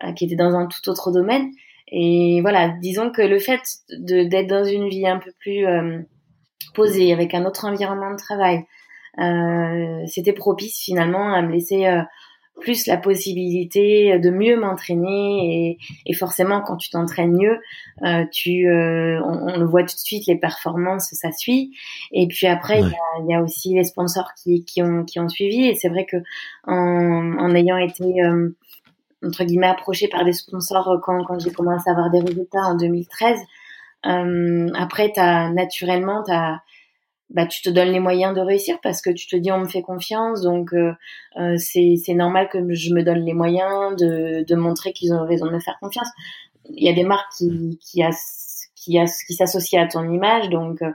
euh, 0.04 0.12
qui 0.12 0.24
était 0.24 0.36
dans 0.36 0.54
un 0.54 0.66
tout 0.66 0.88
autre 0.88 1.12
domaine 1.12 1.50
et 1.90 2.40
voilà, 2.40 2.70
disons 2.80 3.10
que 3.10 3.22
le 3.22 3.38
fait 3.38 3.60
de 3.90 4.24
d'être 4.24 4.46
dans 4.46 4.64
une 4.64 4.88
vie 4.88 5.06
un 5.06 5.18
peu 5.18 5.32
plus 5.40 5.66
euh, 5.66 5.98
posée 6.74 7.12
avec 7.12 7.34
un 7.34 7.44
autre 7.44 7.64
environnement 7.64 8.10
de 8.12 8.16
travail, 8.16 8.64
c'était 10.06 10.32
propice 10.32 10.80
finalement 10.80 11.34
à 11.34 11.42
me 11.42 11.52
laisser 11.52 11.84
plus 12.60 12.86
la 12.86 12.96
possibilité 12.96 14.18
de 14.18 14.30
mieux 14.30 14.56
m'entraîner 14.58 15.70
et, 15.70 15.78
et, 16.06 16.14
forcément 16.14 16.60
quand 16.60 16.76
tu 16.76 16.90
t'entraînes 16.90 17.36
mieux, 17.36 17.58
euh, 18.04 18.24
tu, 18.30 18.68
euh, 18.68 19.20
on, 19.24 19.58
le 19.58 19.64
voit 19.64 19.82
tout 19.82 19.94
de 19.94 20.00
suite, 20.00 20.26
les 20.26 20.36
performances, 20.36 21.08
ça 21.12 21.32
suit. 21.32 21.72
Et 22.12 22.28
puis 22.28 22.46
après, 22.46 22.80
il 22.80 22.86
y, 23.26 23.32
y, 23.32 23.34
a, 23.34 23.42
aussi 23.42 23.74
les 23.74 23.84
sponsors 23.84 24.32
qui, 24.40 24.64
qui, 24.64 24.82
ont, 24.82 25.04
qui 25.04 25.18
ont 25.18 25.28
suivi. 25.28 25.66
Et 25.66 25.74
c'est 25.74 25.88
vrai 25.88 26.06
que 26.06 26.18
en, 26.64 27.38
en 27.38 27.54
ayant 27.54 27.78
été 27.78 28.04
euh, 28.22 28.50
entre 29.24 29.44
guillemets 29.44 29.66
approché 29.66 30.08
par 30.08 30.24
des 30.24 30.32
sponsors 30.32 31.00
quand, 31.02 31.24
quand 31.24 31.38
j'ai 31.38 31.50
commencé 31.50 31.88
à 31.88 31.92
avoir 31.92 32.10
des 32.10 32.20
résultats 32.20 32.62
en 32.62 32.76
2013, 32.76 33.38
euh, 34.06 34.68
après, 34.74 35.12
as, 35.16 35.50
naturellement, 35.50 36.22
tu 36.24 36.32
as 36.32 36.62
bah, 37.30 37.46
tu 37.46 37.62
te 37.62 37.70
donnes 37.70 37.92
les 37.92 38.00
moyens 38.00 38.34
de 38.34 38.40
réussir 38.40 38.78
parce 38.82 39.00
que 39.00 39.10
tu 39.10 39.28
te 39.28 39.36
dis 39.36 39.52
on 39.52 39.60
me 39.60 39.68
fait 39.68 39.82
confiance, 39.82 40.42
donc 40.42 40.72
euh, 40.72 40.92
euh 41.38 41.56
c'est 41.58 42.14
normal 42.14 42.48
que 42.48 42.58
je 42.74 42.92
me 42.92 43.04
donne 43.04 43.24
les 43.24 43.34
moyens 43.34 43.94
de, 43.96 44.44
de 44.44 44.54
montrer 44.56 44.92
qu'ils 44.92 45.12
ont 45.14 45.24
raison 45.24 45.46
de 45.46 45.52
me 45.52 45.60
faire 45.60 45.78
confiance. 45.80 46.08
Il 46.70 46.84
y 46.84 46.88
a 46.88 46.92
des 46.92 47.04
marques 47.04 47.30
qui, 47.38 47.78
qui, 47.80 48.02
a, 48.02 48.10
qui, 48.74 48.98
a, 48.98 49.04
qui 49.04 49.34
s'associent 49.34 49.80
à 49.80 49.86
ton 49.86 50.10
image, 50.10 50.48
donc 50.48 50.82
euh, 50.82 50.90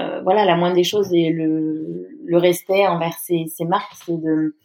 euh, 0.00 0.22
voilà, 0.22 0.46
la 0.46 0.56
moindre 0.56 0.74
des 0.74 0.84
choses 0.84 1.12
et 1.12 1.30
le, 1.30 2.08
le 2.24 2.38
respect 2.38 2.86
envers 2.86 3.14
ces, 3.18 3.44
ces 3.54 3.66
marques, 3.66 3.92
c'est 4.06 4.16
de, 4.20 4.56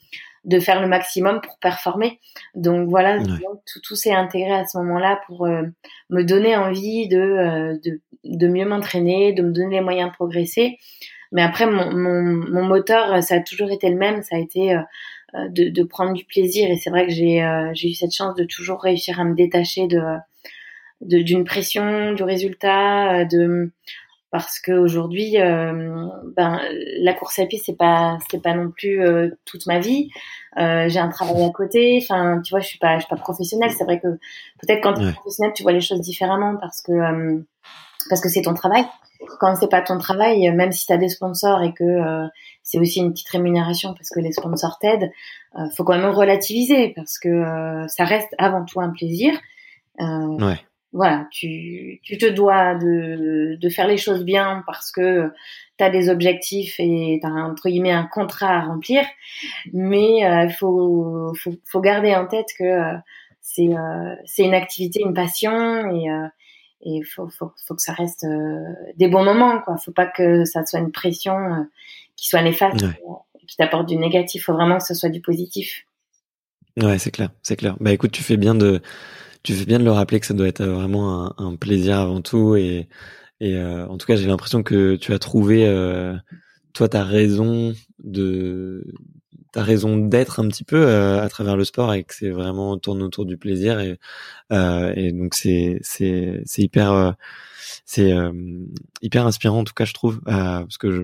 de 0.45 0.59
faire 0.59 0.81
le 0.81 0.87
maximum 0.87 1.41
pour 1.41 1.57
performer. 1.59 2.19
Donc 2.55 2.89
voilà, 2.89 3.19
tout, 3.19 3.79
tout 3.83 3.95
s'est 3.95 4.13
intégré 4.13 4.53
à 4.53 4.65
ce 4.65 4.77
moment-là 4.79 5.19
pour 5.27 5.45
euh, 5.45 5.63
me 6.09 6.23
donner 6.23 6.55
envie 6.55 7.07
de, 7.07 7.79
de, 7.83 8.01
de 8.23 8.47
mieux 8.47 8.65
m'entraîner, 8.65 9.33
de 9.33 9.43
me 9.43 9.51
donner 9.51 9.75
les 9.75 9.81
moyens 9.81 10.09
de 10.09 10.15
progresser. 10.15 10.77
Mais 11.31 11.41
après, 11.41 11.67
mon, 11.67 11.95
mon, 11.95 12.21
mon, 12.23 12.63
moteur, 12.63 13.21
ça 13.23 13.35
a 13.35 13.39
toujours 13.39 13.71
été 13.71 13.89
le 13.89 13.95
même, 13.95 14.23
ça 14.23 14.35
a 14.35 14.39
été 14.39 14.73
euh, 14.73 14.81
euh, 15.35 15.47
de, 15.49 15.69
de, 15.69 15.83
prendre 15.83 16.13
du 16.13 16.25
plaisir. 16.25 16.69
Et 16.69 16.77
c'est 16.77 16.89
vrai 16.89 17.05
que 17.05 17.11
j'ai 17.11 17.43
euh, 17.43 17.71
j'ai 17.73 17.89
eu 17.89 17.93
cette 17.93 18.13
chance 18.13 18.35
de 18.35 18.45
toujours 18.45 18.81
réussir 18.81 19.19
à 19.19 19.23
me 19.23 19.35
détacher 19.35 19.87
de 19.87 20.01
d'une 21.01 21.45
pression, 21.45 22.11
du 22.11 22.23
résultat, 22.23 23.23
de 23.23 23.71
parce 24.31 24.59
qu'aujourd'hui, 24.59 25.39
euh, 25.41 26.07
ben 26.35 26.59
la 26.99 27.13
course 27.13 27.39
à 27.39 27.45
pied 27.45 27.59
c'est 27.63 27.77
pas 27.77 28.17
c'est 28.29 28.41
pas 28.41 28.53
non 28.53 28.71
plus 28.71 29.01
toute 29.45 29.65
ma 29.65 29.79
vie. 29.79 30.09
Euh, 30.57 30.89
j'ai 30.89 30.99
un 30.99 31.09
travail 31.09 31.43
à 31.43 31.49
côté. 31.49 31.99
Enfin, 32.01 32.41
tu 32.43 32.51
vois, 32.51 32.59
je 32.59 32.67
suis 32.67 32.79
pas 32.79 32.95
je 32.95 33.05
suis 33.05 33.09
pas 33.09 33.21
professionnelle. 33.21 33.71
C'est 33.77 33.83
vrai 33.83 33.99
que 33.99 34.07
peut-être 34.59 34.81
quand 34.81 34.93
tu 34.93 35.07
es 35.07 35.11
professionnel, 35.13 35.53
tu 35.55 35.63
vois 35.63 35.71
les 35.71 35.81
choses 35.81 36.01
différemment 36.01 36.57
parce 36.57 36.81
que 36.81 37.43
parce 38.09 38.21
que 38.21 38.29
c'est 38.29 38.43
ton 38.43 38.53
travail. 38.53 38.85
Quand 39.39 39.55
c'est 39.55 39.69
pas 39.69 39.81
ton 39.81 39.97
travail, 39.97 40.49
même 40.51 40.71
si 40.71 40.85
tu 40.85 40.93
as 40.93 40.97
des 40.97 41.09
sponsors 41.09 41.61
et 41.61 41.73
que 41.73 41.83
euh, 41.83 42.27
c'est 42.63 42.79
aussi 42.79 42.99
une 42.99 43.11
petite 43.11 43.29
rémunération 43.29 43.93
parce 43.93 44.09
que 44.09 44.19
les 44.21 44.31
sponsors 44.31 44.77
t'aident, 44.79 45.11
euh, 45.57 45.65
faut 45.75 45.83
quand 45.83 45.97
même 45.97 46.09
relativiser 46.09 46.93
parce 46.95 47.19
que 47.19 47.27
euh, 47.27 47.87
ça 47.87 48.05
reste 48.05 48.33
avant 48.37 48.63
tout 48.63 48.79
un 48.79 48.89
plaisir. 48.89 49.33
Euh, 49.99 50.45
ouais. 50.45 50.59
Voilà, 50.91 51.27
tu, 51.31 51.99
tu 52.01 52.17
te 52.17 52.25
dois 52.25 52.73
de, 52.75 53.57
de 53.61 53.69
faire 53.69 53.87
les 53.87 53.97
choses 53.97 54.23
bien 54.23 54.63
parce 54.65 54.91
que 54.91 55.31
tu 55.77 55.83
as 55.83 55.89
des 55.91 56.09
objectifs 56.09 56.79
et 56.79 57.19
tu 57.21 57.27
as 57.27 57.31
entre 57.31 57.69
guillemets 57.69 57.91
un 57.91 58.05
contrat 58.05 58.55
à 58.55 58.61
remplir, 58.61 59.03
mais 59.71 60.21
il 60.21 60.55
faut, 60.57 61.31
faut, 61.35 61.53
faut, 61.65 61.81
garder 61.81 62.15
en 62.15 62.25
tête 62.25 62.47
que 62.57 62.95
c'est 63.39 63.69
c'est 64.25 64.43
une 64.43 64.55
activité, 64.55 65.01
une 65.05 65.13
passion 65.13 65.91
et 65.91 66.09
il 66.81 67.03
faut, 67.03 67.27
faut, 67.29 67.51
faut, 67.65 67.75
que 67.75 67.81
ça 67.81 67.93
reste 67.93 68.23
euh, 68.23 68.73
des 68.95 69.07
bons 69.07 69.23
moments 69.23 69.59
quoi. 69.61 69.77
Faut 69.77 69.91
pas 69.91 70.05
que 70.05 70.45
ça 70.45 70.65
soit 70.65 70.79
une 70.79 70.91
pression 70.91 71.35
euh, 71.35 71.63
qui 72.15 72.27
soit 72.27 72.41
néfaste 72.41 72.85
qui 73.47 73.57
t'apporte 73.57 73.87
du 73.87 73.97
négatif. 73.97 74.45
Faut 74.45 74.53
vraiment 74.53 74.77
que 74.77 74.85
ce 74.85 74.93
soit 74.93 75.09
du 75.09 75.21
positif. 75.21 75.85
Ouais 76.77 76.97
c'est 76.97 77.11
clair 77.11 77.29
c'est 77.43 77.57
clair. 77.57 77.75
Bah 77.79 77.91
écoute 77.91 78.11
tu 78.11 78.23
fais 78.23 78.37
bien 78.37 78.55
de 78.55 78.81
tu 79.43 79.53
fais 79.53 79.65
bien 79.65 79.79
de 79.79 79.83
le 79.83 79.91
rappeler 79.91 80.19
que 80.19 80.25
ça 80.25 80.33
doit 80.33 80.47
être 80.47 80.63
vraiment 80.63 81.25
un, 81.25 81.35
un 81.37 81.55
plaisir 81.55 81.99
avant 81.99 82.21
tout 82.21 82.55
et 82.55 82.87
et 83.41 83.55
euh, 83.55 83.87
en 83.87 83.97
tout 83.97 84.05
cas 84.05 84.15
j'ai 84.17 84.27
l'impression 84.27 84.63
que 84.63 84.95
tu 84.95 85.13
as 85.13 85.19
trouvé 85.19 85.65
toi 86.73 86.89
ta 86.89 87.03
raison 87.03 87.73
de 88.03 88.85
ta 89.51 89.63
raison 89.63 89.97
d'être 89.97 90.39
un 90.39 90.47
petit 90.47 90.63
peu 90.63 90.87
à 90.87 91.27
travers 91.29 91.57
le 91.57 91.63
sport 91.63 91.93
et 91.93 92.03
que 92.03 92.13
c'est 92.13 92.29
vraiment 92.29 92.77
tourne 92.77 93.01
autour 93.01 93.25
du 93.25 93.37
plaisir 93.37 93.79
et, 93.79 93.97
et 94.51 95.11
donc 95.13 95.35
c'est 95.35 95.79
c'est 95.81 96.41
c'est 96.45 96.61
hyper 96.61 97.15
c'est 97.85 98.13
hyper 99.01 99.25
inspirant 99.25 99.59
en 99.59 99.63
tout 99.63 99.73
cas 99.73 99.85
je 99.85 99.93
trouve 99.93 100.21
parce 100.21 100.77
que 100.77 100.91
je, 100.91 101.03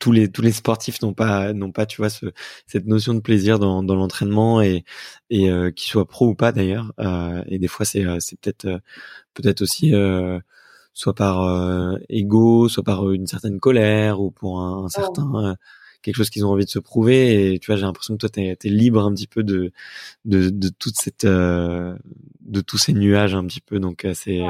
tous 0.00 0.12
les 0.12 0.30
tous 0.30 0.42
les 0.42 0.52
sportifs 0.52 1.02
n'ont 1.02 1.14
pas 1.14 1.52
n'ont 1.52 1.72
pas 1.72 1.86
tu 1.86 1.98
vois 2.00 2.10
ce, 2.10 2.26
cette 2.66 2.86
notion 2.86 3.14
de 3.14 3.20
plaisir 3.20 3.58
dans, 3.58 3.82
dans 3.82 3.94
l'entraînement 3.94 4.62
et 4.62 4.84
et 5.30 5.50
euh, 5.50 5.70
qu'ils 5.70 5.90
soient 5.90 6.06
pro 6.08 6.28
ou 6.28 6.34
pas 6.34 6.52
d'ailleurs 6.52 6.92
euh, 7.00 7.42
et 7.48 7.58
des 7.58 7.68
fois 7.68 7.84
c'est 7.86 8.04
euh, 8.04 8.18
c'est 8.20 8.38
peut-être 8.40 8.64
euh, 8.66 8.78
peut-être 9.34 9.62
aussi 9.62 9.94
euh, 9.94 10.40
soit 10.94 11.14
par 11.14 11.42
euh, 11.42 11.96
ego 12.08 12.68
soit 12.68 12.84
par 12.84 13.10
une 13.12 13.26
certaine 13.26 13.60
colère 13.60 14.20
ou 14.20 14.30
pour 14.30 14.60
un, 14.60 14.84
un 14.86 14.88
certain 14.88 15.56
quelque 16.02 16.16
chose 16.16 16.30
qu'ils 16.30 16.46
ont 16.46 16.50
envie 16.50 16.64
de 16.64 16.70
se 16.70 16.78
prouver 16.78 17.54
et 17.54 17.58
tu 17.58 17.66
vois 17.66 17.76
j'ai 17.76 17.86
l'impression 17.86 18.14
que 18.14 18.18
toi 18.18 18.28
t'es 18.28 18.56
es 18.62 18.68
libre 18.68 19.04
un 19.04 19.12
petit 19.12 19.26
peu 19.26 19.42
de 19.42 19.72
de, 20.24 20.50
de 20.50 20.68
toute 20.68 20.94
cette 20.96 21.26
de 21.26 22.60
tous 22.66 22.78
ces 22.78 22.92
nuages 22.92 23.34
un 23.34 23.44
petit 23.46 23.60
peu 23.60 23.80
donc 23.80 24.06
c'est 24.14 24.40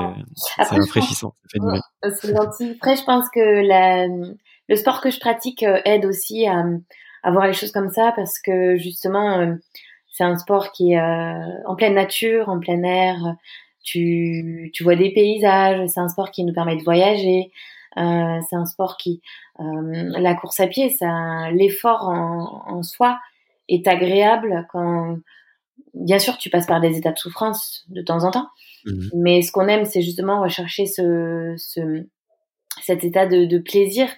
c'est 0.47 0.65
rafraîchissant 0.65 1.35
c'est 1.51 2.37
gentil 2.37 2.71
après 2.77 2.97
je 2.97 3.05
pense 3.05 3.25
que 3.35 3.67
la 3.67 4.07
le 4.69 4.77
sport 4.77 5.01
que 5.01 5.11
je 5.11 5.19
pratique 5.19 5.63
euh, 5.63 5.81
aide 5.85 6.05
aussi 6.05 6.47
à, 6.47 6.65
à, 7.23 7.31
voir 7.31 7.47
les 7.47 7.53
choses 7.53 7.73
comme 7.73 7.91
ça 7.91 8.13
parce 8.15 8.39
que 8.39 8.77
justement, 8.77 9.39
euh, 9.39 9.55
c'est 10.13 10.25
un 10.25 10.37
sport 10.37 10.73
qui 10.73 10.93
est 10.93 11.01
euh, 11.01 11.63
en 11.67 11.75
pleine 11.75 11.95
nature, 11.95 12.49
en 12.49 12.59
plein 12.59 12.83
air. 12.83 13.17
Tu, 13.83 14.71
tu 14.75 14.83
vois 14.83 14.97
des 14.97 15.13
paysages. 15.13 15.89
C'est 15.89 16.01
un 16.01 16.09
sport 16.09 16.31
qui 16.31 16.45
nous 16.45 16.53
permet 16.53 16.77
de 16.77 16.83
voyager. 16.83 17.51
Euh, 17.97 18.41
c'est 18.49 18.57
un 18.57 18.67
sport 18.67 18.97
qui, 18.97 19.23
euh, 19.61 20.11
la 20.19 20.35
course 20.35 20.61
à 20.61 20.67
pied, 20.67 20.91
ça, 20.91 21.51
l'effort 21.53 22.09
en, 22.09 22.65
en, 22.67 22.83
soi 22.83 23.19
est 23.69 23.89
agréable 23.89 24.67
quand, 24.71 25.19
bien 25.95 26.19
sûr, 26.19 26.37
tu 26.39 26.51
passes 26.51 26.67
par 26.67 26.81
des 26.81 26.97
états 26.97 27.13
de 27.13 27.19
souffrance 27.19 27.85
de 27.89 28.03
temps 28.03 28.25
en 28.25 28.31
temps. 28.31 28.49
Mmh 28.85 29.09
Mais 29.15 29.43
ce 29.43 29.53
qu'on 29.53 29.69
aime, 29.69 29.85
c'est 29.85 30.03
justement 30.03 30.41
rechercher 30.43 30.87
ce, 30.87 31.55
ce, 31.57 32.07
cet 32.83 33.05
état 33.05 33.27
de, 33.27 33.45
de 33.45 33.59
plaisir 33.59 34.09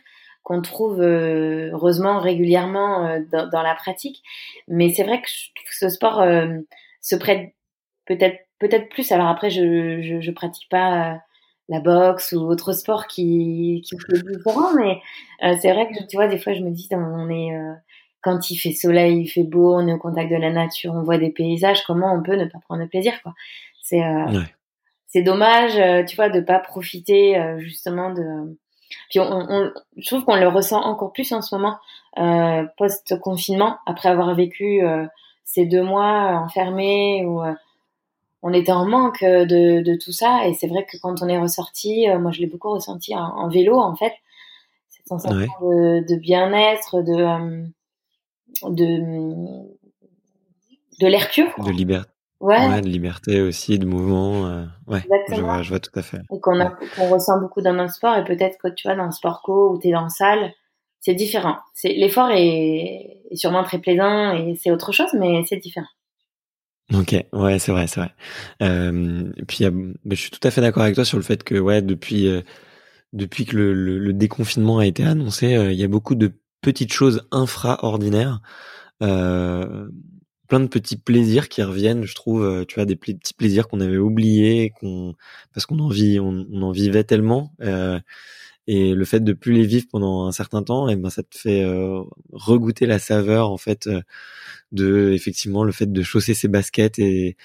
qu'on 0.43 0.63
trouve 0.63 1.01
euh, 1.01 1.71
heureusement 1.73 2.19
régulièrement 2.19 3.07
euh, 3.07 3.21
dans, 3.31 3.49
dans, 3.49 3.63
la 3.63 3.75
pratique. 3.75 4.23
Mais 4.69 4.93
c'est 4.93 5.05
vrai 5.05 5.21
que 5.21 5.29
ce 5.71 5.89
sport 5.89 6.21
euh, 6.21 6.59
se 7.01 7.17
prête 7.17 7.55
peut-être 8.07 8.39
peut-être 8.59 8.89
plus. 8.89 9.13
Alors 9.13 9.29
après, 9.29 9.51
je 9.51 10.01
je, 10.03 10.21
je 10.21 10.31
pratique 10.31 10.69
pas 10.69 11.21
la 11.71 11.81
boxe 11.81 12.33
ou 12.33 12.41
autre 12.41 12.73
sport 12.73 13.07
qui 13.07 13.83
qui 13.85 13.95
est 13.95 14.23
différent, 14.23 14.75
mais 14.77 15.01
c'est 15.61 15.73
vrai 15.73 15.89
que 15.89 16.07
tu 16.07 16.17
vois 16.17 16.29
des 16.29 16.39
fois 16.39 16.53
je 16.53 16.61
me 16.61 16.71
dis 16.71 16.89
on 16.93 17.31
est 17.31 17.57
quand 18.21 18.51
il 18.51 18.57
fait 18.57 18.73
soleil, 18.73 19.23
il 19.23 19.29
fait 19.29 19.45
beau, 19.45 19.75
on 19.75 19.89
est 19.89 19.93
au 19.93 19.99
contact 19.99 20.31
de 20.31 20.37
la 20.37 20.51
nature, 20.51 20.93
on 20.95 21.03
voit 21.03 21.17
des 21.17 21.31
paysages, 21.31 21.83
comment 21.87 22.13
on 22.13 22.23
peut 22.23 22.37
ne 22.37 22.45
pas 22.45 22.59
prendre 22.59 22.85
plaisir 22.87 23.15
quoi. 23.23 23.33
C'est 23.83 24.03
c'est 25.07 25.23
dommage, 25.23 25.73
tu 26.07 26.17
vois, 26.17 26.29
de 26.29 26.41
pas 26.41 26.59
profiter 26.59 27.41
justement 27.59 28.13
de 28.13 28.57
puis 29.09 29.21
on, 29.21 29.47
on, 29.49 29.73
je 29.97 30.07
trouve 30.07 30.25
qu'on 30.25 30.37
le 30.37 30.49
ressent 30.49 30.81
encore 30.83 31.13
plus 31.13 31.33
en 31.33 31.43
ce 31.43 31.55
moment, 31.55 31.79
euh, 32.19 32.65
post-confinement, 32.77 33.79
après 33.87 34.09
avoir 34.09 34.35
vécu 34.35 34.83
euh, 34.85 35.07
ces 35.45 35.67
deux 35.67 35.83
mois 35.83 36.41
enfermés 36.45 37.25
euh, 37.25 37.53
on 38.43 38.53
était 38.53 38.73
en 38.73 38.87
manque 38.87 39.23
de, 39.23 39.83
de 39.83 39.95
tout 39.97 40.13
ça. 40.13 40.47
Et 40.47 40.55
c'est 40.55 40.67
vrai 40.67 40.87
que 40.91 40.97
quand 40.99 41.23
on 41.23 41.29
est 41.29 41.39
ressorti, 41.39 42.09
euh, 42.09 42.19
moi 42.19 42.31
je 42.33 42.41
l'ai 42.41 42.47
beaucoup 42.47 42.71
ressenti 42.71 43.15
en, 43.15 43.49
vélo 43.49 43.79
en 43.79 43.95
fait, 43.95 44.13
cette 44.89 45.07
sensation 45.07 45.51
de, 45.61 46.07
de 46.09 46.17
bien-être, 46.17 47.03
de, 47.03 47.23
euh, 47.23 47.67
de, 48.71 48.99
de 51.01 51.07
l'air 51.07 51.29
pur. 51.31 51.53
De 51.65 51.71
liberté. 51.71 52.11
Ouais. 52.41 52.81
de 52.81 52.89
liberté 52.89 53.43
aussi, 53.43 53.79
de 53.79 53.85
mouvement. 53.85 54.47
Euh, 54.47 54.65
ouais, 54.87 55.03
je 55.29 55.43
vois, 55.43 55.61
je 55.61 55.69
vois, 55.69 55.79
tout 55.79 55.91
à 55.95 56.01
fait. 56.01 56.21
Et 56.33 56.41
qu'on 56.41 57.11
ressent 57.11 57.39
beaucoup 57.39 57.61
dans 57.61 57.75
notre 57.75 57.93
sport. 57.93 58.17
Et 58.17 58.25
peut-être 58.25 58.57
que 58.57 58.69
tu 58.69 58.89
vois, 58.89 58.97
dans 58.97 59.05
le 59.05 59.11
sport 59.11 59.43
co 59.43 59.75
où 59.75 59.79
tu 59.79 59.89
es 59.89 59.93
dans 59.93 60.05
la 60.05 60.09
salle, 60.09 60.55
c'est 61.01 61.13
différent. 61.13 61.57
C'est 61.75 61.93
L'effort 61.93 62.31
est... 62.31 63.21
est, 63.31 63.37
sûrement 63.37 63.63
très 63.63 63.79
plaisant 63.79 64.33
et 64.33 64.55
c'est 64.55 64.71
autre 64.71 64.91
chose, 64.93 65.13
mais 65.19 65.45
c'est 65.47 65.59
différent. 65.59 65.87
Ok, 66.93 67.15
ouais, 67.33 67.59
c'est 67.59 67.71
vrai, 67.71 67.87
c'est 67.87 68.01
vrai. 68.01 68.15
Euh, 68.63 69.31
puis, 69.47 69.65
je 69.65 70.15
suis 70.15 70.31
tout 70.31 70.41
à 70.47 70.51
fait 70.51 70.61
d'accord 70.61 70.83
avec 70.83 70.97
toi 70.97 71.05
sur 71.05 71.19
le 71.19 71.23
fait 71.23 71.45
que, 71.45 71.55
ouais, 71.55 71.83
depuis, 71.83 72.27
euh, 72.27 72.43
depuis 73.13 73.45
que 73.45 73.57
le, 73.57 73.73
le, 73.75 73.99
le, 73.99 74.13
déconfinement 74.13 74.79
a 74.79 74.87
été 74.87 75.05
annoncé, 75.05 75.55
euh, 75.55 75.73
il 75.73 75.79
y 75.79 75.85
a 75.85 75.89
beaucoup 75.89 76.17
de 76.17 76.33
petites 76.63 76.93
choses 76.93 77.27
infraordinaires. 77.31 78.41
Euh, 79.03 79.89
plein 80.49 80.61
de 80.61 80.67
petits 80.67 80.97
plaisirs 80.97 81.49
qui 81.49 81.63
reviennent, 81.63 82.05
je 82.05 82.15
trouve, 82.17 82.43
euh, 82.45 82.65
tu 82.67 82.75
vois, 82.77 82.87
des 82.87 82.97
petits 82.97 83.35
plaisirs 83.35 83.69
qu'on 83.69 83.81
avait 83.81 83.97
oubliés, 83.97 84.73
qu'on 84.81 85.15
parce 85.55 85.67
qu'on 85.67 85.79
en 85.79 85.89
vit, 85.89 86.19
on, 86.19 86.47
en 86.63 86.73
vivait 86.73 87.05
tellement. 87.05 87.55
Euh, 88.71 88.73
et 88.73 88.95
le 88.95 89.05
fait 89.05 89.21
de 89.21 89.33
plus 89.33 89.53
les 89.53 89.65
vivre 89.65 89.87
pendant 89.91 90.27
un 90.27 90.33
certain 90.33 90.63
temps, 90.63 90.89
et 90.89 90.93
eh 90.93 90.97
ben 90.97 91.11
ça 91.11 91.23
te 91.23 91.37
fait 91.37 91.65
euh, 91.65 92.03
regoûter 92.33 92.87
la 92.87 92.99
saveur 92.99 93.51
en 93.51 93.57
fait 93.57 93.87
euh, 93.87 94.01
de 94.73 95.11
effectivement 95.13 95.65
le 95.65 95.73
fait 95.73 95.91
de 95.91 96.03
chausser 96.03 96.35
ses 96.35 96.49
baskets 96.49 96.99
et, 96.99 97.37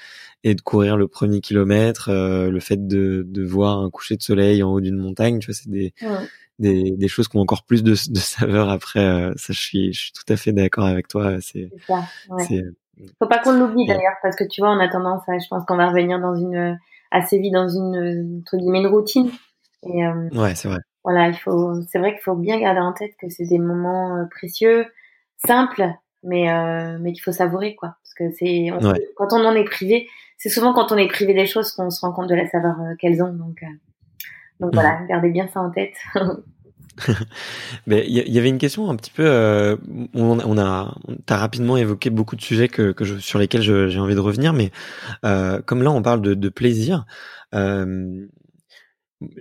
et 0.44 0.56
de 0.56 0.62
courir 0.62 0.98
le 0.98 1.08
premier 1.08 1.42
kilomètre, 1.42 2.12
le 2.12 2.60
fait 2.60 2.88
de, 2.88 3.24
de 3.28 3.44
voir 3.44 3.80
un 3.80 3.90
coucher 3.90 4.16
de 4.16 4.22
soleil 4.22 4.62
en 4.62 4.72
haut 4.72 4.82
d'une 4.82 4.98
montagne, 4.98 5.40
tu 5.40 5.48
vois, 5.48 5.56
c'est 5.56 5.70
des, 5.70 5.94
des, 6.60 6.92
des 6.92 7.08
choses 7.08 7.28
qui 7.28 7.38
ont 7.38 7.42
encore 7.42 7.64
plus 7.64 7.84
de, 7.84 7.92
de 7.92 8.20
saveur 8.20 8.70
après. 8.70 9.34
ça, 9.38 9.54
je 9.54 9.60
suis, 9.60 9.92
je 9.94 10.00
suis 10.00 10.12
tout 10.12 10.32
à 10.32 10.38
fait 10.38 10.54
d'accord 10.54 10.86
avec 10.86 11.08
toi. 11.08 11.38
C'est, 11.42 11.72
c'est 12.48 12.64
faut 13.20 13.28
pas 13.28 13.40
qu'on 13.40 13.54
l'oublie 13.54 13.88
d'ailleurs, 13.88 14.16
parce 14.22 14.36
que 14.36 14.44
tu 14.44 14.62
vois, 14.62 14.70
on 14.70 14.80
a 14.80 14.88
tendance 14.88 15.28
à, 15.28 15.38
je 15.40 15.48
pense 15.50 15.66
qu'on 15.66 15.78
va 15.78 15.90
revenir 15.90 16.20
dans 16.20 16.36
une, 16.36 16.78
assez 17.12 17.40
vite 17.40 17.54
dans 17.54 17.68
une, 17.68 18.42
entre 18.42 18.58
guillemets, 18.58 18.82
une 18.82 18.88
routine. 18.88 19.32
Et, 19.84 20.06
euh, 20.06 20.30
ouais, 20.34 20.56
c'est 20.56 20.68
vrai. 20.68 20.80
Voilà, 21.06 21.30
il 21.30 21.38
faut, 21.38 21.82
c'est 21.88 22.00
vrai 22.00 22.14
qu'il 22.14 22.22
faut 22.22 22.36
bien 22.36 22.60
garder 22.60 22.82
en 22.82 22.92
tête 22.92 23.12
que 23.22 23.30
c'est 23.30 23.46
des 23.46 23.60
moments 23.60 24.18
euh, 24.18 24.26
précieux, 24.26 24.86
simples, 25.46 25.88
mais, 26.24 26.52
euh, 26.52 26.98
mais 27.00 27.14
qu'il 27.14 27.22
faut 27.22 27.32
savourer, 27.32 27.76
quoi. 27.76 27.96
Parce 28.02 28.14
que 28.16 28.36
c'est, 28.38 28.70
quand 29.16 29.28
on 29.32 29.46
en 29.46 29.56
est 29.56 29.64
privé, 29.64 30.08
c'est 30.38 30.50
souvent 30.50 30.74
quand 30.74 30.92
on 30.92 30.98
est 30.98 31.08
privé 31.08 31.34
des 31.34 31.46
choses 31.46 31.72
qu'on 31.72 31.90
se 31.90 32.02
rend 32.02 32.12
compte 32.12 32.28
de 32.28 32.36
la 32.36 32.50
saveur 32.50 32.76
qu'elles 33.00 33.22
ont. 33.24 33.32
Donc, 33.32 33.64
donc 34.60 34.74
voilà, 34.74 35.00
gardez 35.08 35.30
bien 35.30 35.48
ça 35.48 35.62
en 35.62 35.70
tête. 35.70 35.94
Mais 37.88 38.06
il 38.08 38.34
y, 38.34 38.40
avait 38.40 38.50
une 38.50 38.58
question 38.58 38.90
un 38.90 38.96
petit 38.96 39.12
peu. 39.12 39.26
Euh, 39.26 39.76
on, 40.14 40.40
on, 40.40 40.58
a, 40.58 40.96
t'as 41.26 41.38
rapidement 41.38 41.78
évoqué 41.78 42.10
beaucoup 42.10 42.36
de 42.36 42.42
sujets 42.42 42.68
que, 42.68 42.92
que 42.92 43.04
je, 43.04 43.18
sur 43.18 43.40
lesquels 43.40 43.62
j'ai 43.62 44.00
envie 44.00 44.16
de 44.16 44.20
revenir, 44.20 44.54
mais 44.54 44.72
euh, 45.26 45.62
comme 45.62 45.84
là 45.84 45.92
on 45.92 46.02
parle 46.02 46.22
de, 46.22 46.34
de 46.34 46.50
plaisir, 46.50 47.06
euh, 47.54 48.26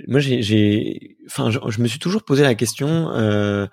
moi 0.08 0.20
j'ai, 0.20 1.16
enfin, 1.26 1.50
je, 1.50 1.58
je, 1.68 1.80
me 1.80 1.88
suis 1.88 1.98
toujours 1.98 2.24
posé 2.24 2.42
la 2.42 2.54
question. 2.54 3.10
Euh, 3.12 3.66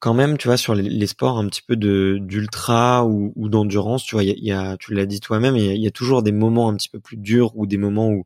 quand 0.00 0.14
même, 0.14 0.38
tu 0.38 0.46
vois, 0.48 0.56
sur 0.56 0.74
les, 0.74 0.84
les 0.84 1.06
sports 1.08 1.38
un 1.38 1.48
petit 1.48 1.62
peu 1.62 1.76
de 1.76 2.18
d'ultra 2.20 3.04
ou, 3.04 3.32
ou 3.36 3.48
d'endurance, 3.48 4.04
tu 4.04 4.14
vois, 4.14 4.22
il 4.22 4.44
y 4.44 4.52
a, 4.52 4.76
tu 4.76 4.94
l'as 4.94 5.06
dit 5.06 5.20
toi-même, 5.20 5.56
il 5.56 5.76
y, 5.76 5.80
y 5.80 5.86
a, 5.88 5.90
toujours 5.90 6.22
des 6.22 6.32
moments 6.32 6.68
un 6.68 6.76
petit 6.76 6.88
peu 6.88 7.00
plus 7.00 7.16
durs 7.16 7.56
ou 7.56 7.66
des 7.66 7.78
moments 7.78 8.08
où, 8.10 8.24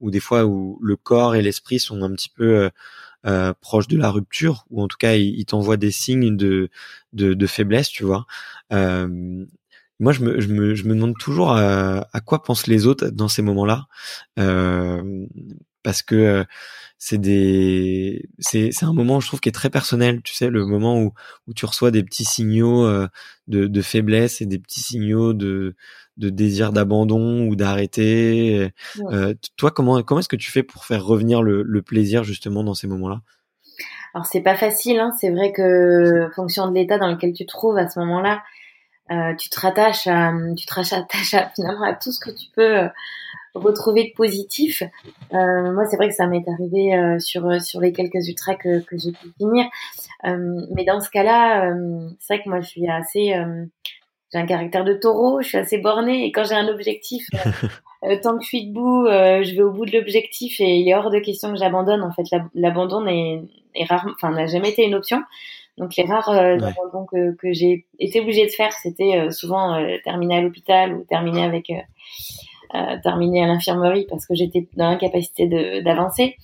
où 0.00 0.10
des 0.10 0.20
fois 0.20 0.44
où 0.46 0.78
le 0.82 0.96
corps 0.96 1.34
et 1.34 1.42
l'esprit 1.42 1.78
sont 1.78 2.02
un 2.02 2.12
petit 2.12 2.30
peu 2.30 2.56
euh, 2.56 2.70
euh, 3.26 3.52
de 3.88 3.96
la 3.98 4.10
rupture, 4.10 4.64
ou 4.70 4.82
en 4.82 4.88
tout 4.88 4.96
cas 4.98 5.14
il, 5.16 5.38
il 5.38 5.44
t'envoie 5.44 5.76
des 5.76 5.90
signes 5.90 6.36
de, 6.36 6.70
de, 7.12 7.34
de, 7.34 7.46
faiblesse, 7.46 7.88
tu 7.88 8.04
vois. 8.04 8.26
Euh, 8.72 9.44
moi, 10.00 10.12
je 10.12 10.20
me, 10.22 10.40
je 10.40 10.48
me, 10.48 10.74
je 10.74 10.84
me 10.84 10.94
demande 10.94 11.16
toujours 11.18 11.52
à, 11.52 12.06
à, 12.12 12.20
quoi 12.20 12.42
pensent 12.42 12.66
les 12.66 12.86
autres 12.86 13.08
dans 13.10 13.28
ces 13.28 13.42
moments-là, 13.42 13.86
euh, 14.38 15.26
parce 15.82 16.02
que 16.02 16.44
c'est 16.98 17.18
des, 17.18 18.28
c'est, 18.38 18.70
c'est 18.72 18.84
un 18.84 18.92
moment, 18.92 19.20
je 19.20 19.26
trouve, 19.26 19.40
qui 19.40 19.48
est 19.48 19.52
très 19.52 19.70
personnel. 19.70 20.20
Tu 20.22 20.34
sais, 20.34 20.50
le 20.50 20.66
moment 20.66 21.00
où, 21.00 21.12
où 21.46 21.54
tu 21.54 21.64
reçois 21.64 21.90
des 21.90 22.02
petits 22.02 22.24
signaux 22.24 22.86
de, 23.48 23.66
de 23.66 23.82
faiblesse 23.82 24.40
et 24.40 24.46
des 24.46 24.58
petits 24.58 24.80
signaux 24.80 25.32
de, 25.32 25.74
de 26.20 26.28
désir 26.28 26.72
d'abandon 26.72 27.46
ou 27.48 27.56
d'arrêter. 27.56 28.70
Euh, 29.00 29.34
toi, 29.56 29.70
comment 29.70 30.02
comment 30.02 30.20
est-ce 30.20 30.28
que 30.28 30.36
tu 30.36 30.50
fais 30.50 30.62
pour 30.62 30.84
faire 30.84 31.04
revenir 31.04 31.42
le, 31.42 31.62
le 31.62 31.82
plaisir 31.82 32.22
justement 32.24 32.62
dans 32.62 32.74
ces 32.74 32.86
moments-là? 32.86 33.22
Alors 34.14 34.26
c'est 34.26 34.42
pas 34.42 34.56
facile. 34.56 35.00
Hein. 35.00 35.12
C'est 35.18 35.30
vrai 35.30 35.52
que 35.52 36.28
fonction 36.34 36.68
de 36.68 36.74
l'état 36.74 36.98
dans 36.98 37.08
lequel 37.08 37.32
tu 37.32 37.46
te 37.46 37.50
trouves 37.50 37.78
à 37.78 37.88
ce 37.88 37.98
moment-là, 38.00 38.42
euh, 39.10 39.34
tu 39.36 39.48
te 39.48 39.58
rattaches 39.58 40.06
à 40.06 40.32
tu 40.56 40.66
te 40.66 40.74
rattaches 40.74 41.34
à, 41.34 41.50
finalement 41.56 41.84
à 41.84 41.94
tout 41.94 42.12
ce 42.12 42.20
que 42.20 42.30
tu 42.30 42.46
peux 42.54 42.88
retrouver 43.54 44.04
de 44.04 44.14
positif. 44.14 44.82
Euh, 45.34 45.72
moi, 45.72 45.84
c'est 45.86 45.96
vrai 45.96 46.08
que 46.08 46.14
ça 46.14 46.26
m'est 46.26 46.48
arrivé 46.48 46.94
euh, 46.94 47.18
sur 47.18 47.62
sur 47.62 47.80
les 47.80 47.92
quelques 47.92 48.28
ultras 48.28 48.54
que, 48.54 48.80
que 48.80 48.96
j'ai 48.96 49.12
pu 49.12 49.28
finir. 49.38 49.66
mais 50.24 50.84
dans 50.84 51.00
ce 51.00 51.10
cas-là, 51.10 51.72
c'est 52.18 52.34
vrai 52.34 52.44
que 52.44 52.48
moi, 52.48 52.60
je 52.60 52.68
suis 52.68 52.88
assez 52.88 53.34
j'ai 54.32 54.38
un 54.38 54.46
caractère 54.46 54.84
de 54.84 54.94
taureau, 54.94 55.42
je 55.42 55.48
suis 55.48 55.58
assez 55.58 55.78
bornée 55.78 56.26
et 56.26 56.32
quand 56.32 56.44
j'ai 56.44 56.54
un 56.54 56.68
objectif, 56.68 57.26
euh, 57.34 57.50
euh, 58.04 58.16
tant 58.22 58.36
que 58.36 58.42
je 58.42 58.48
suis 58.48 58.66
debout, 58.66 59.06
euh, 59.06 59.42
je 59.42 59.54
vais 59.54 59.62
au 59.62 59.72
bout 59.72 59.86
de 59.86 59.92
l'objectif 59.92 60.60
et 60.60 60.76
il 60.76 60.88
est 60.88 60.94
hors 60.94 61.10
de 61.10 61.18
question 61.18 61.52
que 61.52 61.58
j'abandonne. 61.58 62.02
En 62.02 62.12
fait, 62.12 62.22
l'abandon 62.54 63.06
est, 63.06 63.42
est 63.74 63.84
rare, 63.84 64.06
enfin 64.14 64.30
n'a 64.30 64.46
jamais 64.46 64.70
été 64.70 64.84
une 64.86 64.94
option. 64.94 65.22
Donc 65.78 65.96
les 65.96 66.04
rares 66.04 66.30
euh, 66.30 66.58
que, 67.10 67.34
que 67.36 67.52
j'ai 67.52 67.86
été 67.98 68.20
obligée 68.20 68.46
de 68.46 68.50
faire, 68.50 68.72
c'était 68.72 69.30
souvent 69.30 69.82
terminer 70.04 70.38
à 70.38 70.40
l'hôpital 70.42 70.92
ou 70.92 71.04
terminer 71.04 71.42
avec 71.42 71.72
terminer 73.02 73.44
à 73.44 73.46
l'infirmerie 73.46 74.06
parce 74.08 74.26
que 74.26 74.34
j'étais 74.34 74.68
dans 74.76 74.90
l'incapacité 74.90 75.48
d'avancer. 75.82 76.36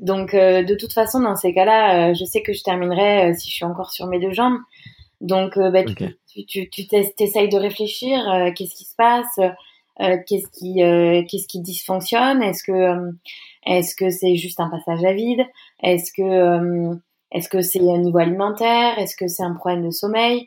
Donc 0.00 0.34
de 0.34 0.74
toute 0.74 0.92
façon, 0.92 1.20
dans 1.20 1.36
ces 1.36 1.52
cas-là, 1.52 2.14
je 2.14 2.24
sais 2.24 2.42
que 2.42 2.52
je 2.52 2.62
terminerai 2.62 3.34
si 3.34 3.50
je 3.50 3.54
suis 3.54 3.64
encore 3.64 3.90
sur 3.90 4.06
mes 4.06 4.18
deux 4.18 4.32
jambes. 4.32 4.58
Donc 5.20 5.58
bah, 5.58 5.84
tu, 5.84 6.46
tu, 6.46 6.68
tu 6.70 6.86
t'essayes 6.86 7.48
de 7.48 7.58
réfléchir, 7.58 8.18
qu'est-ce 8.54 8.74
qui 8.74 8.84
se 8.84 8.94
passe 8.96 9.38
euh, 10.00 10.18
qu'est-ce 10.26 10.48
qui 10.48 10.82
euh, 10.82 11.22
qu'est-ce 11.28 11.48
qui 11.48 11.60
dysfonctionne? 11.60 12.42
Est-ce 12.42 12.62
que 12.62 12.72
euh, 12.72 13.12
est-ce 13.64 13.96
que 13.96 14.10
c'est 14.10 14.36
juste 14.36 14.60
un 14.60 14.68
passage 14.68 15.02
à 15.04 15.14
vide? 15.14 15.42
Est-ce 15.82 16.12
que 16.12 16.98
est-ce 17.32 17.48
que 17.48 17.62
c'est 17.62 17.80
un 17.80 17.98
niveau 17.98 18.18
alimentaire? 18.18 18.98
Est-ce 18.98 19.16
que 19.16 19.26
c'est 19.26 19.42
un 19.42 19.54
problème 19.54 19.86
de 19.86 19.90
sommeil? 19.90 20.46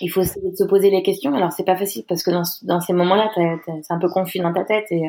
Il 0.00 0.08
faut 0.08 0.20
essayer 0.22 0.50
de 0.50 0.56
se 0.56 0.64
poser 0.64 0.90
les 0.90 1.02
questions. 1.02 1.34
Alors 1.34 1.52
c'est 1.52 1.64
pas 1.64 1.76
facile 1.76 2.04
parce 2.08 2.22
que 2.22 2.30
dans, 2.30 2.42
dans 2.62 2.80
ces 2.80 2.92
moments-là, 2.92 3.30
c'est 3.34 3.92
un 3.92 3.98
peu 3.98 4.08
confus 4.08 4.38
dans 4.38 4.52
ta 4.52 4.64
tête 4.64 4.86
et 4.90 5.02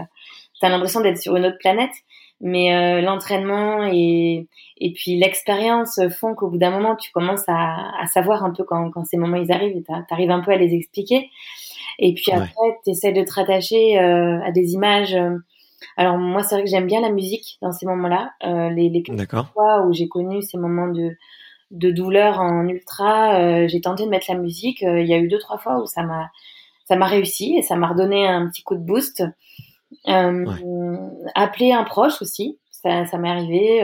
tu 0.59 0.65
as 0.65 0.69
l'impression 0.69 1.01
d'être 1.01 1.17
sur 1.17 1.35
une 1.35 1.45
autre 1.45 1.57
planète. 1.59 1.91
Mais 2.43 3.01
l'entraînement 3.01 3.83
et, 3.85 4.47
et 4.77 4.93
puis 4.93 5.15
l'expérience 5.15 5.99
font 6.19 6.33
qu'au 6.33 6.49
bout 6.49 6.57
d'un 6.57 6.71
moment, 6.71 6.95
tu 6.95 7.11
commences 7.11 7.47
à, 7.47 7.91
à, 8.01 8.07
savoir 8.07 8.43
un 8.43 8.51
peu 8.51 8.63
quand, 8.63 8.89
quand 8.89 9.05
ces 9.05 9.17
moments 9.17 9.37
ils 9.37 9.51
arrivent 9.51 9.77
et 9.77 9.83
tu 9.83 10.13
arrives 10.13 10.31
un 10.31 10.41
peu 10.41 10.51
à 10.51 10.57
les 10.57 10.73
expliquer. 10.73 11.29
Et 11.99 12.13
puis 12.13 12.31
après, 12.31 12.79
tu 12.83 12.91
essaies 12.91 13.13
de 13.13 13.23
te 13.23 13.33
rattacher 13.33 13.99
euh, 13.99 14.41
à 14.43 14.51
des 14.51 14.73
images. 14.73 15.13
Euh. 15.13 15.37
Alors 15.97 16.17
moi, 16.17 16.43
c'est 16.43 16.55
vrai 16.55 16.63
que 16.63 16.69
j'aime 16.69 16.87
bien 16.87 16.99
la 16.99 17.11
musique 17.11 17.57
dans 17.61 17.71
ces 17.71 17.85
moments-là. 17.85 18.31
Euh, 18.43 18.69
les 18.69 18.89
les 18.89 19.03
fois 19.53 19.85
où 19.85 19.93
j'ai 19.93 20.07
connu 20.07 20.41
ces 20.41 20.57
moments 20.57 20.87
de 20.87 21.15
de 21.71 21.91
douleur 21.91 22.39
en 22.39 22.67
ultra, 22.67 23.39
euh, 23.39 23.67
j'ai 23.67 23.81
tenté 23.81 24.05
de 24.05 24.09
mettre 24.09 24.27
la 24.29 24.37
musique. 24.37 24.81
Il 24.81 25.05
y 25.05 25.13
a 25.13 25.17
eu 25.17 25.27
deux 25.27 25.39
trois 25.39 25.57
fois 25.57 25.81
où 25.81 25.85
ça 25.85 26.03
m'a 26.03 26.29
ça 26.85 26.95
m'a 26.95 27.07
réussi 27.07 27.55
et 27.57 27.61
ça 27.61 27.75
m'a 27.75 27.87
redonné 27.87 28.27
un 28.27 28.47
petit 28.47 28.63
coup 28.63 28.75
de 28.75 28.81
boost. 28.81 29.23
Appeler 30.05 31.71
un 31.71 31.83
proche 31.83 32.21
aussi, 32.21 32.59
ça, 32.69 33.05
ça 33.05 33.17
m'est 33.17 33.29
arrivé. 33.29 33.81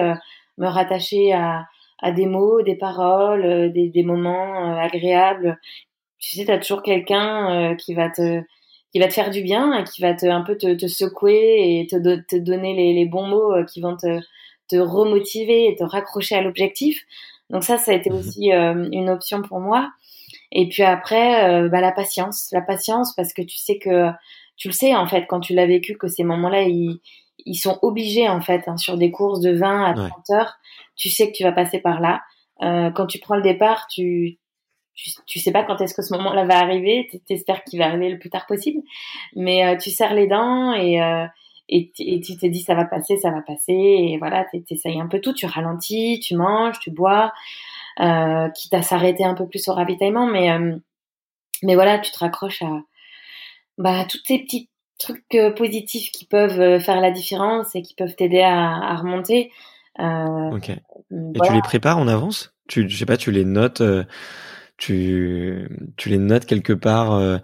me 0.58 0.68
rattacher 0.68 1.32
à, 1.34 1.66
à 2.00 2.12
des 2.12 2.26
mots, 2.26 2.62
des 2.62 2.76
paroles, 2.76 3.72
des, 3.72 3.90
des 3.90 4.04
moments 4.04 4.78
agréables 4.78 5.58
tu 6.20 6.36
sais, 6.36 6.46
t'as 6.46 6.58
toujours 6.58 6.84
quelqu'un 6.84 7.72
euh, 7.72 7.76
qui 7.76 7.94
va 7.94 8.10
te 8.10 8.42
qui 8.92 9.00
va 9.00 9.08
te 9.08 9.14
faire 9.14 9.30
du 9.30 9.42
bien 9.42 9.74
et 9.74 9.84
qui 9.84 10.02
va 10.02 10.14
te 10.14 10.26
un 10.26 10.42
peu 10.42 10.58
te, 10.58 10.74
te 10.74 10.88
secouer 10.88 11.80
et 11.80 11.88
te, 11.88 11.98
te 12.22 12.36
donner 12.38 12.74
les, 12.74 12.94
les, 12.94 13.06
bons 13.06 13.28
mots 13.28 13.54
euh, 13.54 13.64
qui 13.66 13.82
vont 13.82 13.98
te 13.98 14.20
te 14.70 14.78
remotiver 14.78 15.68
et 15.68 15.76
te 15.76 15.84
raccrocher 15.84 16.36
à 16.36 16.42
l'objectif. 16.42 17.04
Donc 17.50 17.64
ça, 17.64 17.78
ça 17.78 17.92
a 17.92 17.96
été 17.96 18.10
mhm. 18.10 18.18
aussi 18.18 18.52
euh, 18.54 18.90
une 18.92 19.10
option 19.10 19.42
pour 19.42 19.60
moi. 19.60 19.90
Et 20.52 20.68
puis 20.70 20.84
après, 20.84 21.68
bah, 21.70 21.82
la 21.82 21.92
patience, 21.92 22.50
la 22.52 22.62
patience 22.62 23.14
parce 23.16 23.34
que 23.34 23.42
tu 23.42 23.58
sais 23.58 23.78
que 23.78 24.10
tu 24.56 24.70
le 24.70 24.74
sais 24.74 24.96
en 24.96 25.08
fait 25.08 25.26
quand 25.28 25.40
tu 25.40 25.54
l'as 25.54 25.68
vécu 25.68 25.98
que 25.98 26.08
ces 26.08 26.24
moments-là 26.24 26.64
ils, 26.64 27.00
ils 27.46 27.56
sont 27.56 27.80
obligés 27.82 28.28
en 28.28 28.42
fait 28.42 28.64
hein, 28.68 28.78
sur 28.78 28.98
des 28.98 29.12
courses 29.12 29.40
de 29.40 29.52
20 29.52 29.86
à 29.86 29.94
30 29.94 30.12
heures, 30.32 30.56
tu 30.96 31.10
sais 31.10 31.28
que 31.28 31.36
tu 31.36 31.44
vas 31.44 31.52
passer 31.52 31.80
par 31.80 32.00
là. 32.00 32.22
Euh, 32.62 32.90
quand 32.92 33.06
tu 33.06 33.20
prends 33.20 33.36
le 33.36 33.42
départ, 33.42 33.88
tu 33.88 34.38
tu, 34.96 35.12
tu 35.28 35.38
sais 35.38 35.52
pas 35.52 35.64
quand 35.64 35.80
est-ce 35.80 35.94
que 35.94 36.02
ce 36.02 36.12
moment-là 36.16 36.46
va 36.46 36.58
arriver, 36.58 37.08
t'espères 37.28 37.64
qu'il 37.64 37.78
va 37.78 37.86
arriver 37.86 38.10
le 38.10 38.18
plus 38.18 38.32
tard 38.32 38.48
possible, 38.48 38.82
mais 39.36 39.64
euh, 39.64 39.78
tu 39.78 39.92
serres 39.92 40.16
les 40.16 40.26
dents 40.26 40.74
et, 40.74 41.00
euh, 41.00 41.26
et, 41.70 41.92
et, 42.00 42.22
tu 42.22 42.38
te 42.38 42.46
dis 42.46 42.62
ça 42.62 42.76
va 42.76 42.86
passer, 42.86 43.18
ça 43.18 43.32
va 43.32 43.42
passer, 43.42 43.74
et 43.74 44.18
voilà, 44.18 44.46
t'essayes 44.46 45.00
un 45.00 45.08
peu 45.08 45.20
tout, 45.20 45.34
tu 45.34 45.46
ralentis, 45.46 46.20
tu 46.20 46.36
manges, 46.36 46.80
tu 46.80 46.92
bois, 46.92 47.34
euh, 48.00 48.50
quitte 48.50 48.74
à 48.74 48.82
s'arrêter 48.82 49.26
un 49.26 49.34
peu 49.34 49.48
plus 49.48 49.68
au 49.68 49.74
ravitaillement, 49.74 50.28
mais 50.28 50.52
euh, 50.52 50.76
mais 51.64 51.76
voilà, 51.76 52.00
tu 52.00 52.12
te 52.12 52.20
raccroches 52.20 52.62
à 52.62 52.82
bah 53.78 54.06
tous 54.10 54.20
ces 54.26 54.40
petits 54.40 54.70
trucs 54.98 55.36
euh, 55.36 55.52
positifs 55.52 56.12
qui 56.12 56.26
peuvent 56.26 56.80
faire 56.80 57.02
la 57.02 57.12
différence 57.12 57.76
et 57.76 57.82
qui 57.82 57.96
peuvent 57.96 58.16
t'aider 58.16 58.42
à, 58.42 58.76
à, 58.76 58.96
remonter. 58.96 59.52
ok. 60.00 60.70
Et 60.70 61.40
tu 61.44 61.54
les 61.54 61.62
prépares 61.62 61.98
en 61.98 62.08
avance? 62.08 62.54
Tu, 62.68 62.90
je 62.90 62.98
sais 62.98 63.06
pas, 63.06 63.18
tu 63.18 63.32
les 63.32 63.46
notes 63.46 63.82
tu 64.78 65.68
tu 65.98 66.10
les 66.10 66.20
notes 66.20 66.46
quelque 66.46 66.74
part 66.74 67.14
euh, 67.14 67.38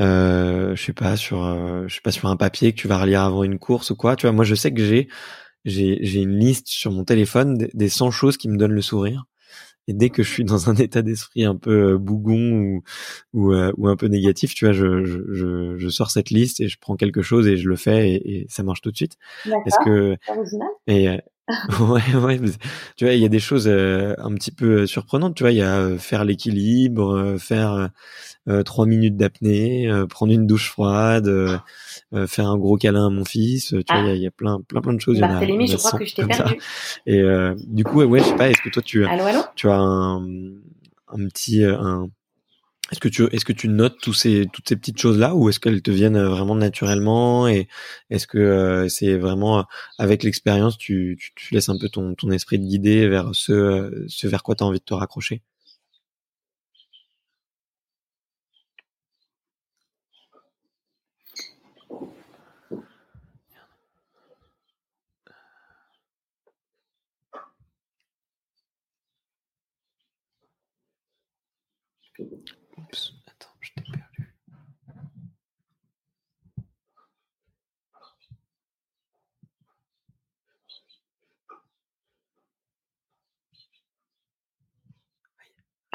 euh, 0.00 0.74
je 0.74 0.82
sais 0.82 0.92
pas 0.92 1.16
sur 1.16 1.44
euh, 1.44 1.84
je 1.86 1.94
sais 1.96 2.00
pas 2.00 2.12
sur 2.12 2.28
un 2.28 2.36
papier 2.36 2.72
que 2.72 2.80
tu 2.80 2.88
vas 2.88 2.98
relire 2.98 3.22
avant 3.22 3.44
une 3.44 3.58
course 3.58 3.90
ou 3.90 3.96
quoi 3.96 4.16
tu 4.16 4.26
vois. 4.26 4.32
Moi 4.32 4.44
je 4.44 4.54
sais 4.54 4.72
que 4.72 4.84
j'ai 4.84 5.08
j'ai 5.64 5.98
j'ai 6.02 6.20
une 6.22 6.38
liste 6.38 6.68
sur 6.68 6.90
mon 6.92 7.04
téléphone 7.04 7.68
des, 7.74 7.88
100 7.88 8.10
choses 8.10 8.36
qui 8.36 8.48
me 8.48 8.56
donnent 8.56 8.72
le 8.72 8.82
sourire. 8.82 9.24
Et 9.86 9.94
dès 9.94 10.10
que 10.10 10.22
je 10.22 10.30
suis 10.30 10.44
dans 10.44 10.70
un 10.70 10.74
état 10.76 11.02
d'esprit 11.02 11.44
un 11.44 11.56
peu 11.56 11.94
euh, 11.94 11.98
bougon 11.98 12.52
ou 12.52 12.82
ou, 13.34 13.52
euh, 13.52 13.72
ou 13.76 13.88
un 13.88 13.96
peu 13.96 14.06
négatif 14.06 14.54
tu 14.54 14.64
vois 14.64 14.72
je, 14.72 15.04
je, 15.04 15.76
je, 15.76 15.88
sors 15.88 16.10
cette 16.10 16.30
liste 16.30 16.60
et 16.60 16.68
je 16.68 16.78
prends 16.78 16.96
quelque 16.96 17.22
chose 17.22 17.46
et 17.48 17.56
je 17.56 17.68
le 17.68 17.76
fais 17.76 18.10
et, 18.12 18.40
et 18.42 18.46
ça 18.48 18.62
marche 18.62 18.80
tout 18.80 18.90
de 18.90 18.96
suite. 18.96 19.16
Parce 19.44 19.84
que 19.84 20.16
et 20.86 21.18
ouais, 21.80 22.14
ouais. 22.14 22.40
Tu 22.96 23.04
vois, 23.04 23.14
il 23.14 23.20
y 23.20 23.24
a 23.24 23.28
des 23.28 23.38
choses 23.38 23.68
euh, 23.68 24.14
un 24.18 24.34
petit 24.34 24.50
peu 24.50 24.82
euh, 24.82 24.86
surprenantes. 24.86 25.34
Tu 25.34 25.42
vois, 25.42 25.52
il 25.52 25.58
y 25.58 25.62
a 25.62 25.78
euh, 25.78 25.98
faire 25.98 26.24
l'équilibre, 26.24 27.36
faire 27.38 27.90
trois 28.64 28.86
minutes 28.86 29.16
d'apnée, 29.16 29.90
prendre 30.08 30.32
une 30.32 30.46
douche 30.46 30.70
froide, 30.70 31.30
faire 32.26 32.48
un 32.48 32.56
gros 32.56 32.76
câlin 32.76 33.08
à 33.08 33.10
mon 33.10 33.24
fils. 33.24 33.68
Tu 33.68 33.92
vois, 33.92 34.00
il 34.00 34.06
y, 34.06 34.10
a, 34.10 34.14
il 34.14 34.22
y, 34.22 34.26
a 34.26 34.30
plein, 34.30 34.60
plein, 34.66 34.80
plein 34.80 34.94
de 34.94 35.00
choses. 35.00 35.20
Bah, 35.20 35.38
je 35.40 35.76
crois 35.76 35.98
que 35.98 36.06
je 36.06 36.14
t'ai 36.14 36.26
perdu. 36.26 36.58
Et 37.04 37.22
du 37.66 37.84
coup, 37.84 38.02
ouais, 38.02 38.20
je 38.20 38.24
sais 38.24 38.36
pas. 38.36 38.48
Est-ce 38.48 38.62
que 38.62 38.70
toi, 38.70 38.82
tu, 38.82 39.04
allô, 39.04 39.24
allô? 39.24 39.40
tu 39.54 39.68
as 39.68 39.76
un, 39.76 40.24
un 40.24 41.28
petit, 41.28 41.62
un, 41.62 42.08
est-ce 42.90 43.00
que 43.00 43.08
tu 43.08 43.24
est-ce 43.32 43.44
que 43.44 43.52
tu 43.52 43.68
notes 43.68 43.98
tous 44.00 44.14
ces 44.14 44.46
toutes 44.52 44.68
ces 44.68 44.76
petites 44.76 44.98
choses 45.00 45.18
là 45.18 45.34
ou 45.34 45.48
est-ce 45.48 45.60
qu'elles 45.60 45.82
te 45.82 45.90
viennent 45.90 46.16
euh, 46.16 46.28
vraiment 46.28 46.54
naturellement 46.54 47.48
et 47.48 47.68
est-ce 48.10 48.26
que 48.26 48.38
euh, 48.38 48.88
c'est 48.88 49.16
vraiment 49.18 49.60
euh, 49.60 49.62
avec 49.98 50.22
l'expérience 50.22 50.78
tu, 50.78 51.16
tu, 51.20 51.32
tu 51.34 51.54
laisses 51.54 51.68
un 51.68 51.78
peu 51.78 51.88
ton 51.88 52.14
ton 52.14 52.30
esprit 52.30 52.58
de 52.58 52.64
guider 52.64 53.08
vers 53.08 53.30
ce 53.34 54.04
ce 54.08 54.26
vers 54.26 54.42
quoi 54.42 54.54
tu 54.54 54.64
as 54.64 54.66
envie 54.66 54.78
de 54.78 54.84
te 54.84 54.94
raccrocher? 54.94 55.42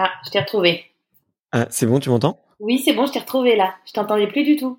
Ah, 0.06 0.12
je 0.26 0.32
t'ai 0.32 0.40
retrouvé. 0.42 0.84
Ah, 1.54 1.66
c'est 1.70 1.86
bon, 1.86 1.98
tu 2.02 2.10
m'entends? 2.10 2.44
Oui, 2.60 2.78
c'est 2.84 2.92
bon, 2.92 3.06
je 3.06 3.14
t'ai 3.14 3.20
retrouvé 3.20 3.56
là. 3.56 3.74
Je 3.86 3.94
t'entendais 3.94 4.28
plus 4.28 4.44
du 4.44 4.58
tout. 4.58 4.78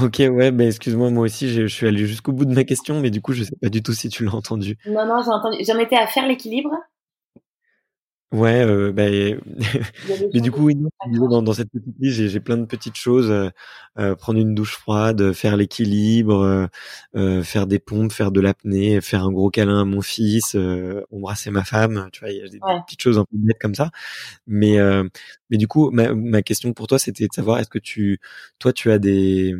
Ok, 0.00 0.18
ouais, 0.20 0.52
mais 0.52 0.68
excuse-moi, 0.68 1.10
moi 1.10 1.24
aussi, 1.24 1.48
je, 1.48 1.66
suis 1.66 1.88
allé 1.88 2.06
jusqu'au 2.06 2.30
bout 2.30 2.44
de 2.44 2.54
ma 2.54 2.62
question, 2.62 3.00
mais 3.00 3.10
du 3.10 3.20
coup, 3.20 3.32
je 3.32 3.42
sais 3.42 3.56
pas 3.60 3.68
du 3.68 3.82
tout 3.82 3.92
si 3.92 4.08
tu 4.08 4.24
l'as 4.24 4.34
entendu. 4.34 4.78
Non, 4.86 5.06
non, 5.06 5.20
j'ai 5.24 5.30
entendu. 5.30 5.56
J'en 5.66 5.76
étais 5.80 5.96
à 5.96 6.06
faire 6.06 6.28
l'équilibre 6.28 6.70
Ouais, 8.30 8.62
euh, 8.62 8.92
bah, 8.92 9.04
mais 10.34 10.40
du 10.42 10.50
coup, 10.52 10.64
oui, 10.64 10.74
dans, 11.10 11.40
dans 11.40 11.52
cette 11.54 11.70
petite 11.70 11.94
liste, 11.98 12.28
j'ai 12.28 12.40
plein 12.40 12.58
de 12.58 12.66
petites 12.66 12.96
choses. 12.96 13.30
Euh, 13.30 13.48
euh, 13.98 14.14
prendre 14.14 14.38
une 14.38 14.54
douche 14.54 14.76
froide, 14.76 15.32
faire 15.32 15.56
l'équilibre, 15.56 16.68
euh, 17.16 17.42
faire 17.42 17.66
des 17.66 17.78
pompes, 17.78 18.12
faire 18.12 18.30
de 18.30 18.40
l'apnée, 18.42 19.00
faire 19.00 19.24
un 19.24 19.32
gros 19.32 19.48
câlin 19.50 19.80
à 19.80 19.84
mon 19.86 20.02
fils, 20.02 20.56
embrasser 21.10 21.50
ma 21.50 21.64
femme. 21.64 22.10
Tu 22.12 22.20
vois, 22.20 22.30
il 22.30 22.36
y 22.38 22.42
a 22.42 22.48
des, 22.48 22.58
petites 22.86 23.00
choses 23.00 23.18
un 23.18 23.24
peu 23.24 23.36
bêtes 23.38 23.58
comme 23.60 23.74
ça. 23.74 23.90
Mais, 24.46 24.76
mais 25.50 25.56
du 25.56 25.68
coup, 25.68 25.90
ma, 25.90 26.14
ma 26.14 26.42
question 26.42 26.72
pour 26.74 26.86
toi, 26.86 26.98
c'était 26.98 27.26
de 27.26 27.32
savoir, 27.34 27.58
est-ce 27.60 27.70
que 27.70 27.78
tu, 27.78 28.20
toi, 28.58 28.72
tu 28.74 28.90
as 28.90 28.98
des 28.98 29.54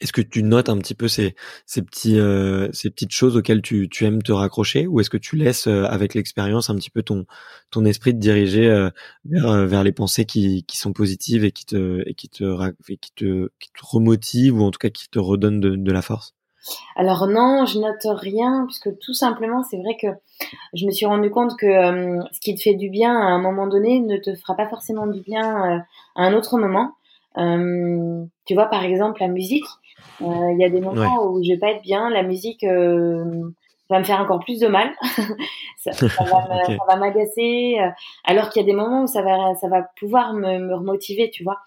est-ce 0.00 0.12
que 0.12 0.20
tu 0.20 0.42
notes 0.42 0.68
un 0.68 0.78
petit 0.78 0.94
peu 0.94 1.08
ces, 1.08 1.34
ces, 1.66 1.82
petits, 1.82 2.18
euh, 2.18 2.68
ces 2.72 2.90
petites 2.90 3.12
choses 3.12 3.36
auxquelles 3.36 3.62
tu, 3.62 3.88
tu 3.88 4.04
aimes 4.04 4.22
te 4.22 4.32
raccrocher 4.32 4.86
ou 4.86 5.00
est-ce 5.00 5.10
que 5.10 5.16
tu 5.16 5.36
laisses 5.36 5.66
euh, 5.66 5.84
avec 5.84 6.14
l'expérience 6.14 6.70
un 6.70 6.76
petit 6.76 6.90
peu 6.90 7.02
ton, 7.02 7.26
ton 7.70 7.84
esprit 7.84 8.12
te 8.12 8.18
diriger 8.18 8.68
euh, 8.68 8.90
vers, 9.24 9.66
vers 9.66 9.84
les 9.84 9.92
pensées 9.92 10.24
qui, 10.24 10.64
qui 10.64 10.76
sont 10.76 10.92
positives 10.92 11.44
et 11.44 11.52
qui 11.52 11.66
te, 11.66 12.02
et 12.06 12.14
qui 12.14 12.28
te, 12.28 12.72
qui 13.00 13.12
te, 13.14 13.50
qui 13.58 13.70
te 13.70 13.80
remotivent 13.82 14.58
ou 14.58 14.62
en 14.62 14.70
tout 14.70 14.78
cas 14.78 14.90
qui 14.90 15.08
te 15.08 15.18
redonnent 15.18 15.60
de, 15.60 15.76
de 15.76 15.92
la 15.92 16.02
force? 16.02 16.34
Alors 16.96 17.26
non, 17.26 17.66
je 17.66 17.78
note 17.78 18.06
rien 18.18 18.64
puisque 18.66 18.98
tout 18.98 19.12
simplement 19.12 19.62
c'est 19.62 19.76
vrai 19.76 19.96
que 20.00 20.06
je 20.72 20.86
me 20.86 20.92
suis 20.92 21.04
rendu 21.04 21.30
compte 21.30 21.58
que 21.58 21.66
ce 22.32 22.40
qui 22.40 22.54
te 22.54 22.62
fait 22.62 22.74
du 22.74 22.88
bien 22.88 23.14
à 23.14 23.26
un 23.26 23.38
moment 23.38 23.66
donné 23.66 24.00
ne 24.00 24.16
te 24.16 24.34
fera 24.34 24.56
pas 24.56 24.66
forcément 24.68 25.06
du 25.06 25.20
bien 25.20 25.84
à 26.16 26.22
un 26.22 26.32
autre 26.32 26.56
moment. 26.56 26.94
tu 27.36 28.54
vois 28.54 28.66
par 28.66 28.82
exemple 28.82 29.20
la 29.20 29.28
musique, 29.28 29.66
il 30.20 30.56
y 30.58 30.64
a 30.64 30.70
des 30.70 30.80
moments 30.80 31.26
où 31.26 31.42
je 31.42 31.52
vais 31.52 31.58
pas 31.58 31.70
être 31.70 31.82
bien, 31.82 32.10
la 32.10 32.22
musique 32.22 32.64
euh, 32.64 33.50
va 33.90 33.98
me 33.98 34.04
faire 34.04 34.20
encore 34.20 34.40
plus 34.40 34.60
de 34.60 34.68
mal. 34.68 34.92
ça, 35.92 36.24
va 36.88 36.96
m'agacer. 36.96 37.76
Euh, 37.78 37.90
alors 38.24 38.48
qu'il 38.48 38.62
y 38.62 38.64
a 38.64 38.66
des 38.66 38.74
moments 38.74 39.02
où 39.02 39.06
ça 39.06 39.22
va, 39.22 39.54
ça 39.54 39.68
va 39.68 39.82
pouvoir 39.98 40.32
me, 40.32 40.58
me 40.58 40.74
remotiver, 40.74 41.30
tu 41.30 41.44
vois. 41.44 41.58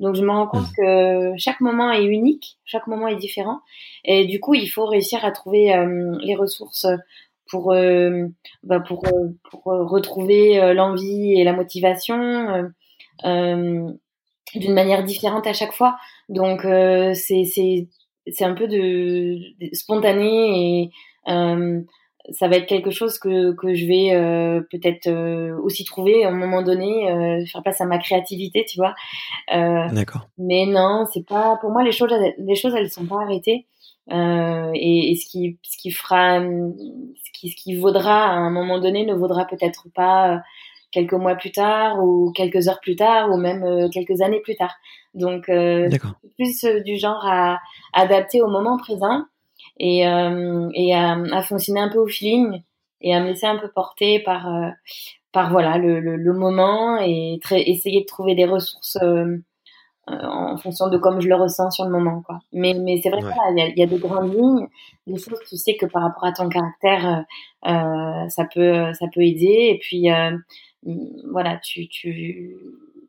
Donc 0.00 0.14
je 0.14 0.22
me 0.22 0.30
rends 0.30 0.46
compte 0.46 0.68
mmh. 0.68 0.76
que 0.76 1.32
chaque 1.36 1.60
moment 1.60 1.90
est 1.90 2.04
unique, 2.04 2.58
chaque 2.64 2.86
moment 2.86 3.08
est 3.08 3.16
différent. 3.16 3.60
Et 4.04 4.26
du 4.26 4.38
coup, 4.38 4.54
il 4.54 4.68
faut 4.68 4.86
réussir 4.86 5.24
à 5.24 5.32
trouver 5.32 5.74
euh, 5.74 6.16
les 6.20 6.36
ressources 6.36 6.86
pour, 7.50 7.72
euh, 7.72 8.26
bah 8.62 8.80
pour, 8.80 9.04
pour 9.50 9.64
retrouver 9.64 10.72
l'envie 10.74 11.38
et 11.38 11.44
la 11.44 11.52
motivation 11.52 12.70
d'une 14.54 14.74
manière 14.74 15.04
différente 15.04 15.46
à 15.46 15.52
chaque 15.52 15.72
fois. 15.72 15.96
Donc 16.28 16.62
c'est 17.14 17.44
c'est 18.26 18.44
un 18.44 18.54
peu 18.54 18.66
de, 18.68 19.36
de 19.60 19.74
spontané 19.74 20.84
et 20.84 20.90
euh, 21.28 21.80
ça 22.32 22.48
va 22.48 22.56
être 22.56 22.66
quelque 22.66 22.90
chose 22.90 23.18
que, 23.18 23.52
que 23.52 23.74
je 23.74 23.86
vais 23.86 24.14
euh, 24.14 24.62
peut-être 24.70 25.08
euh, 25.08 25.58
aussi 25.62 25.84
trouver 25.84 26.24
à 26.24 26.28
un 26.28 26.36
moment 26.36 26.62
donné, 26.62 27.10
euh, 27.10 27.44
faire 27.46 27.62
place 27.62 27.80
à 27.80 27.86
ma 27.86 27.98
créativité, 27.98 28.64
tu 28.66 28.78
vois. 28.78 28.94
D'accord. 29.50 30.28
Mais 30.38 30.66
non, 30.66 31.04
c'est 31.12 31.26
pas 31.26 31.58
pour 31.60 31.70
moi 31.70 31.82
les 31.82 31.92
choses, 31.92 32.12
les 32.38 32.54
choses 32.56 32.74
elles 32.74 32.90
sont 32.90 33.06
pas 33.06 33.22
arrêtées. 33.22 33.66
Et, 34.10 35.12
et, 35.12 35.16
ce 35.16 35.26
qui, 35.26 35.58
ce 35.62 35.78
qui 35.78 35.90
fera, 35.90 36.40
ce 36.40 37.30
qui, 37.32 37.50
ce 37.50 37.56
qui 37.56 37.74
vaudra 37.76 38.26
à 38.26 38.34
un 38.34 38.50
moment 38.50 38.78
donné 38.78 39.06
ne 39.06 39.14
vaudra 39.14 39.46
peut-être 39.46 39.86
pas 39.94 40.42
quelques 40.94 41.12
mois 41.12 41.34
plus 41.34 41.52
tard 41.52 42.02
ou 42.02 42.32
quelques 42.32 42.68
heures 42.68 42.80
plus 42.80 42.96
tard 42.96 43.30
ou 43.30 43.36
même 43.36 43.90
quelques 43.90 44.22
années 44.22 44.40
plus 44.40 44.56
tard. 44.56 44.74
Donc, 45.12 45.48
euh, 45.48 45.90
plus 46.36 46.64
du 46.84 46.96
genre 46.96 47.26
à 47.26 47.58
adapter 47.92 48.40
au 48.40 48.48
moment 48.48 48.78
présent 48.78 49.24
et, 49.78 50.06
euh, 50.06 50.68
et 50.74 50.94
à, 50.94 51.16
à, 51.32 51.42
fonctionner 51.42 51.80
un 51.80 51.88
peu 51.88 51.98
au 51.98 52.06
feeling 52.06 52.62
et 53.00 53.14
à 53.14 53.20
me 53.20 53.26
laisser 53.26 53.46
un 53.46 53.56
peu 53.56 53.68
porter 53.68 54.20
par, 54.20 54.48
euh, 54.48 54.70
par 55.32 55.50
voilà 55.50 55.78
le, 55.78 56.00
le, 56.00 56.16
le 56.16 56.32
moment 56.32 56.98
et 57.00 57.38
essayer 57.50 58.00
de 58.00 58.06
trouver 58.06 58.34
des 58.34 58.46
ressources 58.46 58.98
euh, 59.02 59.38
en 60.06 60.58
fonction 60.58 60.88
de 60.90 60.98
comme 60.98 61.20
je 61.20 61.28
le 61.28 61.34
ressens 61.34 61.70
sur 61.70 61.84
le 61.84 61.90
moment 61.90 62.22
quoi. 62.22 62.38
Mais 62.52 62.74
mais 62.74 63.00
c'est 63.02 63.08
vrai 63.08 63.20
qu'il 63.20 63.58
y, 63.58 63.62
a, 63.62 63.68
y 63.68 63.82
a 63.82 63.86
des 63.86 63.98
grandes 63.98 64.34
lignes, 64.34 64.68
des 65.06 65.18
choses 65.18 65.40
tu 65.48 65.56
sais 65.56 65.76
que 65.76 65.86
par 65.86 66.02
rapport 66.02 66.24
à 66.24 66.32
ton 66.32 66.48
caractère 66.48 67.24
euh, 67.66 68.28
ça 68.28 68.44
peut 68.54 68.92
ça 68.92 69.06
peut 69.14 69.22
aider 69.22 69.70
et 69.72 69.78
puis 69.80 70.10
euh, 70.10 70.36
voilà 71.30 71.58
tu 71.58 71.88
tu 71.88 72.56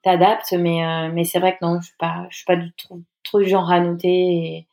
t'adaptes 0.03 0.53
mais 0.53 1.09
mais 1.11 1.23
c'est 1.23 1.39
vrai 1.39 1.53
que 1.57 1.65
non 1.65 1.79
je 1.81 1.87
suis 1.87 1.97
pas 1.97 2.27
je 2.29 2.37
suis 2.37 2.45
pas 2.45 2.55
du 2.55 2.71
tout 2.73 3.03
trop 3.23 3.39
du 3.39 3.49
genre 3.49 3.69
à 3.71 3.79
noter 3.79 4.67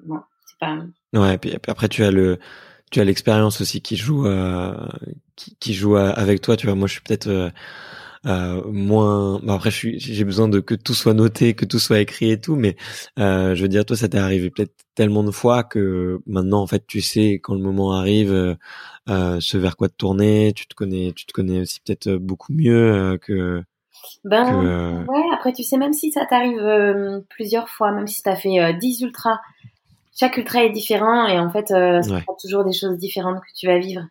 bon 0.00 0.20
c'est 0.46 0.58
pas 0.58 0.78
Ouais, 1.16 1.34
et 1.34 1.38
puis 1.38 1.52
après 1.68 1.88
tu 1.88 2.04
as 2.04 2.10
le 2.10 2.38
tu 2.90 3.00
as 3.00 3.04
l'expérience 3.04 3.60
aussi 3.60 3.80
qui 3.80 3.96
joue 3.96 4.26
euh, 4.26 4.74
qui, 5.34 5.56
qui, 5.56 5.74
joue 5.74 5.96
avec 5.96 6.40
toi. 6.40 6.56
Tu 6.56 6.66
vois, 6.66 6.76
moi 6.76 6.86
je 6.88 6.94
suis 6.94 7.02
peut-être 7.02 7.52
euh, 8.26 8.60
euh, 8.62 8.62
moins. 8.66 9.40
Bah 9.42 9.54
après, 9.54 9.70
j'ai 9.70 10.24
besoin 10.24 10.48
de 10.48 10.60
que 10.60 10.74
tout 10.74 10.94
soit 10.94 11.14
noté, 11.14 11.54
que 11.54 11.64
tout 11.64 11.78
soit 11.78 12.00
écrit 12.00 12.30
et 12.30 12.40
tout. 12.40 12.56
Mais 12.56 12.76
euh, 13.18 13.54
je 13.54 13.62
veux 13.62 13.68
dire, 13.68 13.84
toi, 13.84 13.96
ça 13.96 14.08
t'est 14.08 14.18
arrivé 14.18 14.50
peut-être 14.50 14.74
tellement 14.94 15.24
de 15.24 15.30
fois 15.30 15.64
que 15.64 16.20
maintenant, 16.26 16.62
en 16.62 16.66
fait, 16.66 16.86
tu 16.86 17.00
sais 17.00 17.34
quand 17.42 17.54
le 17.54 17.60
moment 17.60 17.92
arrive, 17.92 18.32
euh, 18.32 19.40
ce 19.40 19.58
vers 19.58 19.76
quoi 19.76 19.88
te 19.88 19.96
tourner. 19.96 20.52
Tu 20.54 20.66
te 20.66 20.74
connais, 20.74 21.12
tu 21.14 21.26
te 21.26 21.32
connais 21.32 21.60
aussi 21.60 21.80
peut-être 21.80 22.14
beaucoup 22.16 22.52
mieux 22.52 23.18
que. 23.22 23.62
Ben 24.24 25.06
ouais. 25.08 25.24
Après, 25.32 25.52
tu 25.52 25.62
sais, 25.62 25.78
même 25.78 25.92
si 25.92 26.12
ça 26.12 26.26
t'arrive 26.26 27.24
plusieurs 27.30 27.68
fois, 27.68 27.92
même 27.92 28.06
si 28.06 28.22
t'as 28.22 28.36
fait 28.36 28.74
10 28.74 29.00
ultras 29.02 29.38
chaque 30.18 30.38
ultra 30.38 30.64
est 30.64 30.70
différent 30.70 31.26
et 31.26 31.38
en 31.38 31.50
fait, 31.50 31.70
euh, 31.70 32.00
ça 32.00 32.20
sera 32.20 32.34
toujours 32.40 32.64
des 32.64 32.72
choses 32.72 32.96
différentes 32.96 33.40
que 33.40 33.52
tu 33.54 33.66
vas 33.66 33.78
vivre. 33.78 34.02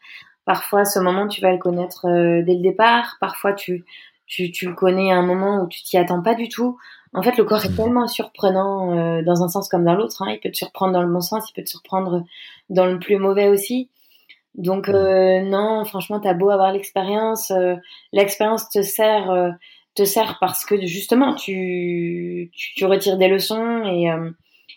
Parfois, 0.46 0.86
ce 0.86 1.00
moment, 1.00 1.28
tu 1.28 1.42
vas 1.42 1.52
le 1.52 1.58
connaître 1.58 2.08
euh, 2.08 2.44
dès 2.44 2.54
le 2.54 2.62
départ. 2.62 3.18
Parfois, 3.20 3.54
tu, 3.54 3.84
tu, 4.28 4.52
tu, 4.52 4.68
le 4.68 4.76
connais 4.76 5.12
à 5.12 5.18
un 5.18 5.26
moment 5.26 5.62
où 5.62 5.68
tu 5.68 5.84
t'y 5.84 5.98
attends 5.98 6.22
pas 6.22 6.36
du 6.36 6.50
tout. 6.50 6.78
En 7.14 7.22
fait, 7.22 7.38
le 7.38 7.44
corps 7.44 7.66
est 7.66 7.70
mmh. 7.70 7.76
tellement 7.76 8.08
surprenant 8.08 8.98
euh, 8.98 9.22
dans 9.24 9.44
un 9.44 9.48
sens 9.48 9.70
comme 9.70 9.84
dans 9.84 9.96
l'autre. 9.96 10.22
Hein. 10.22 10.32
Il 10.32 10.40
peut 10.40 10.52
te 10.52 10.58
surprendre 10.58 10.94
dans 10.94 11.02
le 11.02 11.12
bon 11.12 11.22
sens, 11.22 11.50
il 11.50 11.54
peut 11.54 11.64
te 11.64 11.70
surprendre 11.70 12.24
dans 12.70 12.86
le 12.86 13.00
plus 13.00 13.18
mauvais 13.18 13.48
aussi. 13.48 13.90
Donc 14.54 14.88
mmh. 14.88 15.50
non, 15.50 15.84
franchement, 15.86 16.20
t'as 16.20 16.34
beau 16.34 16.50
avoir 16.50 16.72
l'expérience, 16.72 17.52
l'expérience 18.14 18.70
te 18.70 18.82
sert, 18.82 19.54
te 19.96 20.06
sert 20.06 20.38
parce 20.40 20.64
que 20.64 20.86
justement, 20.86 21.34
tu, 21.34 22.52
tu, 22.54 22.74
tu 22.76 22.86
retires 22.86 23.18
des 23.18 23.28
leçons 23.28 23.84
et 23.84 24.10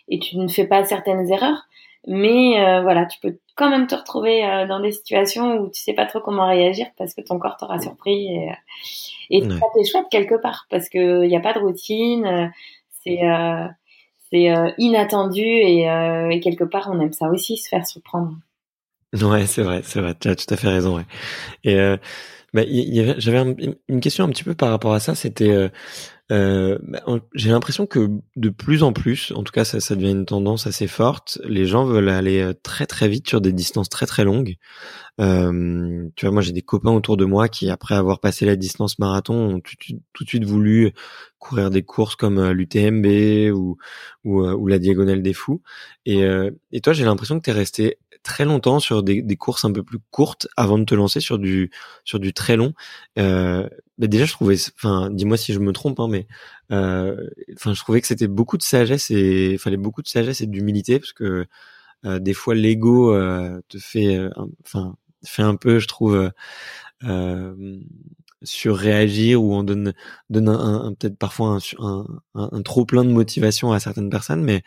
et 0.09 0.19
tu 0.19 0.37
ne 0.37 0.47
fais 0.47 0.67
pas 0.67 0.83
certaines 0.83 1.31
erreurs. 1.31 1.67
Mais 2.07 2.59
euh, 2.59 2.81
voilà, 2.81 3.05
tu 3.05 3.19
peux 3.19 3.37
quand 3.55 3.69
même 3.69 3.87
te 3.87 3.95
retrouver 3.95 4.45
euh, 4.45 4.65
dans 4.65 4.79
des 4.79 4.91
situations 4.91 5.57
où 5.57 5.69
tu 5.69 5.81
sais 5.81 5.93
pas 5.93 6.05
trop 6.05 6.21
comment 6.21 6.47
réagir 6.47 6.87
parce 6.97 7.13
que 7.13 7.21
ton 7.21 7.39
corps 7.39 7.57
t'aura 7.57 7.79
surpris 7.81 8.27
et, 8.27 8.49
euh, 8.49 8.53
et 9.29 9.41
ça 9.41 9.65
t'est 9.75 9.83
chouette 9.83 10.05
quelque 10.09 10.41
part 10.41 10.65
parce 10.69 10.87
que 10.87 11.23
il 11.23 11.27
n'y 11.27 11.35
a 11.35 11.41
pas 11.41 11.53
de 11.53 11.59
routine, 11.59 12.51
c'est 13.03 13.19
c'est 14.31 14.53
inattendu 14.77 15.41
et, 15.41 15.81
et, 15.83 16.39
quelque 16.39 16.63
part 16.63 16.89
on 16.91 16.99
aime 16.99 17.13
ça 17.13 17.29
aussi 17.29 17.57
se 17.57 17.67
faire 17.67 17.85
surprendre. 17.85 18.33
Ouais, 19.13 19.45
c'est 19.45 19.63
vrai, 19.63 19.81
c'est 19.83 20.01
vrai, 20.01 20.15
tu 20.19 20.29
as 20.29 20.35
tout 20.35 20.51
à 20.51 20.57
fait 20.57 20.67
raison. 20.67 20.97
Ouais. 20.97 21.05
Et 21.63 21.75
bah, 22.53 22.63
j'avais 23.17 23.55
une 23.87 23.99
question 23.99 24.25
un 24.25 24.29
petit 24.29 24.43
peu 24.43 24.55
par 24.55 24.69
rapport 24.69 24.93
à 24.93 24.99
ça, 24.99 25.13
c'était 25.13 25.69
euh, 26.31 26.77
bah, 26.83 27.01
j'ai 27.33 27.49
l'impression 27.49 27.87
que 27.87 28.07
de 28.35 28.49
plus 28.49 28.83
en 28.83 28.93
plus, 28.93 29.31
en 29.35 29.43
tout 29.43 29.51
cas 29.51 29.65
ça, 29.65 29.79
ça, 29.79 29.95
devient 29.95 30.11
une 30.11 30.25
tendance 30.25 30.67
assez 30.67 30.87
forte, 30.87 31.39
les 31.43 31.65
gens 31.65 31.85
veulent 31.85 32.09
aller 32.09 32.39
euh, 32.41 32.53
très 32.53 32.85
très 32.85 33.07
vite 33.07 33.27
sur 33.27 33.41
des 33.41 33.51
distances 33.51 33.89
très 33.89 34.05
très 34.05 34.23
longues. 34.23 34.55
Euh, 35.19 36.07
tu 36.15 36.25
vois, 36.25 36.33
moi 36.33 36.41
j'ai 36.41 36.51
des 36.51 36.61
copains 36.61 36.91
autour 36.91 37.17
de 37.17 37.25
moi 37.25 37.49
qui, 37.49 37.69
après 37.69 37.95
avoir 37.95 38.19
passé 38.19 38.45
la 38.45 38.55
distance 38.55 38.99
marathon, 38.99 39.55
ont 39.55 39.59
tout, 39.59 39.75
tout 40.13 40.23
de 40.23 40.29
suite 40.29 40.45
voulu 40.45 40.93
courir 41.39 41.71
des 41.71 41.83
courses 41.83 42.15
comme 42.15 42.37
euh, 42.37 42.53
l'UTMB 42.53 43.51
ou, 43.55 43.77
ou, 44.23 44.43
ou, 44.45 44.67
la 44.67 44.77
Diagonale 44.77 45.23
des 45.23 45.33
Fous. 45.33 45.61
Et, 46.05 46.23
et 46.71 46.81
toi, 46.81 46.93
j'ai 46.93 47.05
l'impression 47.05 47.39
que 47.39 47.43
tu 47.45 47.49
es 47.51 47.53
resté 47.53 47.97
très 48.29 48.45
longtemps 48.45 48.79
sur 48.79 49.01
des, 49.01 49.23
des, 49.23 49.35
courses 49.35 49.65
un 49.65 49.71
peu 49.71 49.81
plus 49.81 49.97
courtes 50.11 50.47
avant 50.55 50.77
de 50.77 50.83
te 50.85 50.93
lancer 50.93 51.19
sur 51.19 51.39
du 51.39 51.71
sur 52.05 52.19
du 52.19 52.31
très 52.31 52.55
long. 52.57 52.73
Euh, 53.17 53.67
bah 53.97 54.05
déjà, 54.07 54.25
je 54.25 54.31
trouvais, 54.33 54.55
enfin, 54.75 55.09
dis-moi 55.11 55.35
si 55.35 55.51
je 55.51 55.59
me 55.59 55.73
trompe, 55.73 55.99
hein, 55.99 56.07
mais 56.07 56.27
euh, 56.71 57.27
enfin, 57.55 57.73
je 57.73 57.79
trouvais 57.79 58.01
que 58.01 58.07
c'était 58.07 58.27
beaucoup 58.27 58.57
de 58.57 58.61
sagesse 58.63 59.09
et 59.09 59.57
fallait 59.57 59.77
beaucoup 59.77 60.03
de 60.03 60.07
sagesse 60.07 60.41
et 60.41 60.47
d'humilité 60.47 60.99
parce 60.99 61.11
que 61.13 61.47
euh, 62.05 62.19
des 62.19 62.33
fois 62.33 62.53
l'ego 62.55 63.13
euh, 63.13 63.61
te 63.67 63.79
fait, 63.79 64.15
euh, 64.15 64.29
enfin, 64.63 64.95
fait 65.25 65.43
un 65.43 65.55
peu, 65.55 65.79
je 65.79 65.87
trouve. 65.87 66.31
surréagir 68.43 69.43
ou 69.43 69.53
on 69.53 69.63
donne 69.63 69.93
donne 70.29 70.47
un, 70.49 70.85
un, 70.85 70.93
peut-être 70.93 71.17
parfois 71.17 71.59
un, 71.79 72.05
un, 72.35 72.61
trop 72.61 72.85
plein 72.85 73.03
de 73.03 73.11
motivation 73.11 73.73
à 73.73 73.79
certaines 73.81 74.09
personnes 74.09 74.43
mais 74.43 74.63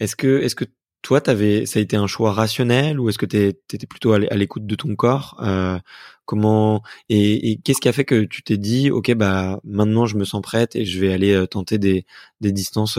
est-ce 0.00 0.16
que 0.16 0.40
est-ce 0.40 0.54
que 0.54 0.64
toi, 1.02 1.20
avais, 1.28 1.66
ça 1.66 1.78
a 1.78 1.82
été 1.82 1.96
un 1.96 2.06
choix 2.06 2.32
rationnel 2.32 2.98
ou 3.00 3.08
est-ce 3.08 3.18
que 3.18 3.26
tu 3.26 3.36
étais 3.36 3.86
plutôt 3.86 4.12
à 4.12 4.18
l'écoute 4.18 4.66
de 4.66 4.74
ton 4.74 4.94
corps 4.96 5.36
euh, 5.40 5.78
Comment 6.26 6.82
et, 7.08 7.58
qu'est-ce 7.64 7.80
qui 7.80 7.88
a 7.88 7.92
fait 7.92 8.04
que 8.04 8.24
tu 8.24 8.42
t'es 8.42 8.58
dit, 8.58 8.90
ok, 8.90 9.14
bah 9.14 9.60
maintenant 9.64 10.04
je 10.04 10.16
me 10.16 10.24
sens 10.24 10.42
prête 10.42 10.76
et 10.76 10.84
je 10.84 11.00
vais 11.00 11.12
aller 11.12 11.32
euh, 11.32 11.46
tenter 11.46 11.78
des, 11.78 12.04
des 12.40 12.52
distances. 12.52 12.98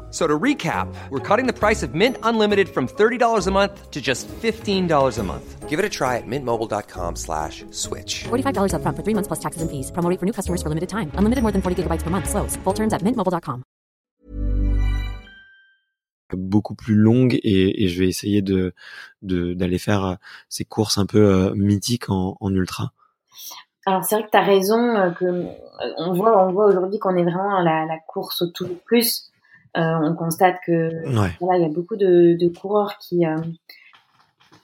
So 0.11 0.27
to 0.27 0.37
recap, 0.37 0.93
we're 1.09 1.19
cutting 1.19 1.47
the 1.47 1.57
price 1.57 1.83
of 1.83 1.95
Mint 1.95 2.17
Unlimited 2.21 2.67
from 2.67 2.87
$30 2.87 3.47
a 3.47 3.51
month 3.51 3.91
to 3.91 4.01
just 4.01 4.27
$15 4.27 5.17
a 5.17 5.23
month. 5.23 5.69
Give 5.69 5.79
it 5.79 5.85
a 5.85 5.89
try 5.89 6.17
at 6.17 6.27
mintmobile.com 6.27 7.15
slash 7.15 7.63
switch. 7.71 8.25
$45 8.25 8.73
up 8.73 8.81
front 8.81 8.97
for 8.97 9.03
three 9.03 9.13
months 9.13 9.29
plus 9.29 9.39
taxes 9.39 9.61
and 9.61 9.71
fees. 9.71 9.89
Promoting 9.89 10.17
for 10.17 10.25
new 10.25 10.33
customers 10.33 10.61
for 10.61 10.67
limited 10.67 10.89
time. 10.89 11.11
Unlimited 11.15 11.43
more 11.43 11.53
than 11.53 11.61
40 11.61 11.83
gigabytes 11.83 12.03
per 12.03 12.09
month. 12.09 12.29
Slows. 12.29 12.57
Full 12.65 12.73
terms 12.73 12.91
at 12.91 13.01
mintmobile.com. 13.03 13.63
Beaucoup 16.33 16.75
plus 16.75 16.95
longue 16.95 17.37
et, 17.43 17.83
et, 17.83 17.87
je 17.89 17.99
vais 17.99 18.07
essayer 18.07 18.41
de, 18.41 18.73
de, 19.21 19.53
d'aller 19.53 19.77
faire 19.77 20.05
euh, 20.05 20.15
ces 20.47 20.63
courses 20.63 20.97
un 20.97 21.05
peu 21.05 21.19
euh, 21.19 21.53
mythiques 21.55 22.09
en, 22.09 22.37
en 22.39 22.53
ultra. 22.53 22.93
Alors 23.85 24.05
c'est 24.05 24.15
vrai 24.15 24.25
que 24.25 24.31
tu 24.31 24.37
as 24.37 24.43
raison, 24.43 24.95
euh, 24.95 25.11
que 25.11 25.25
euh, 25.25 25.47
on 25.97 26.13
voit, 26.13 26.45
on 26.45 26.51
voit 26.51 26.67
aujourd'hui 26.67 26.99
qu'on 26.99 27.15
est 27.17 27.23
vraiment 27.23 27.57
à 27.57 27.63
la, 27.63 27.85
la 27.85 27.97
course 28.07 28.43
au 28.43 28.47
tout 28.47 28.77
plus. 28.85 29.30
Euh, 29.77 29.81
on 30.01 30.15
constate 30.15 30.57
que 30.65 30.89
voilà, 31.39 31.59
il 31.59 31.61
y 31.61 31.65
a 31.65 31.73
beaucoup 31.73 31.95
de, 31.95 32.35
de 32.37 32.47
coureurs 32.49 32.97
qui 32.99 33.25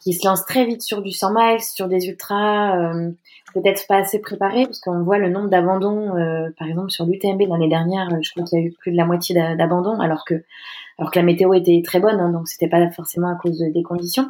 qui 0.08 0.14
se 0.14 0.26
lance 0.26 0.46
très 0.46 0.66
vite 0.66 0.82
sur 0.82 1.02
du 1.02 1.12
100 1.12 1.34
miles, 1.34 1.62
sur 1.62 1.90
des 1.90 2.08
ultras, 2.08 2.78
euh, 2.78 3.12
peut-être 3.54 3.86
pas 3.88 3.98
assez 3.98 4.20
préparés, 4.20 4.64
parce 4.64 4.80
qu'on 4.80 5.04
voit 5.04 5.18
le 5.18 5.30
nombre 5.30 5.50
d'abandons, 5.50 6.16
euh, 6.16 6.50
par 6.58 6.70
exemple 6.70 6.92
sur 6.92 7.06
l'UTMB 7.06 7.42
l'année 7.50 7.68
dernière, 7.68 8.08
je 8.22 8.32
crois 8.32 8.46
qu'il 8.46 8.58
y 8.58 8.62
a 8.62 8.66
eu 8.66 8.72
plus 8.72 8.94
de 8.94 8.96
la 8.96 9.06
moitié 9.06 9.36
d'abandons, 9.36 10.00
alors 10.00 10.24
que 10.24 10.46
alors 10.98 11.12
que 11.12 11.20
la 11.20 11.26
météo 11.26 11.54
était 11.54 11.82
très 11.84 12.00
bonne, 12.00 12.22
hein, 12.22 12.32
donc 12.32 12.48
c'était 12.48 12.70
pas 12.70 12.90
forcément 12.92 13.28
à 13.28 13.36
cause 13.36 13.60
des 13.60 13.84
conditions. 13.84 14.30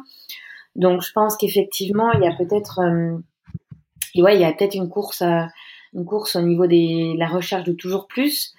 Donc 0.74 1.02
je 1.02 1.12
pense 1.12 1.36
qu'effectivement 1.36 2.10
il 2.10 2.24
y 2.24 2.26
a 2.26 2.34
peut-être, 2.34 2.80
euh, 2.80 3.16
ouais, 4.20 4.34
il 4.34 4.40
y 4.40 4.44
a 4.44 4.52
peut-être 4.52 4.74
une 4.74 4.88
course, 4.88 5.22
une 5.22 6.04
course 6.04 6.34
au 6.34 6.42
niveau 6.42 6.66
des 6.66 7.14
la 7.16 7.28
recherche 7.28 7.62
de 7.62 7.72
toujours 7.72 8.08
plus. 8.08 8.52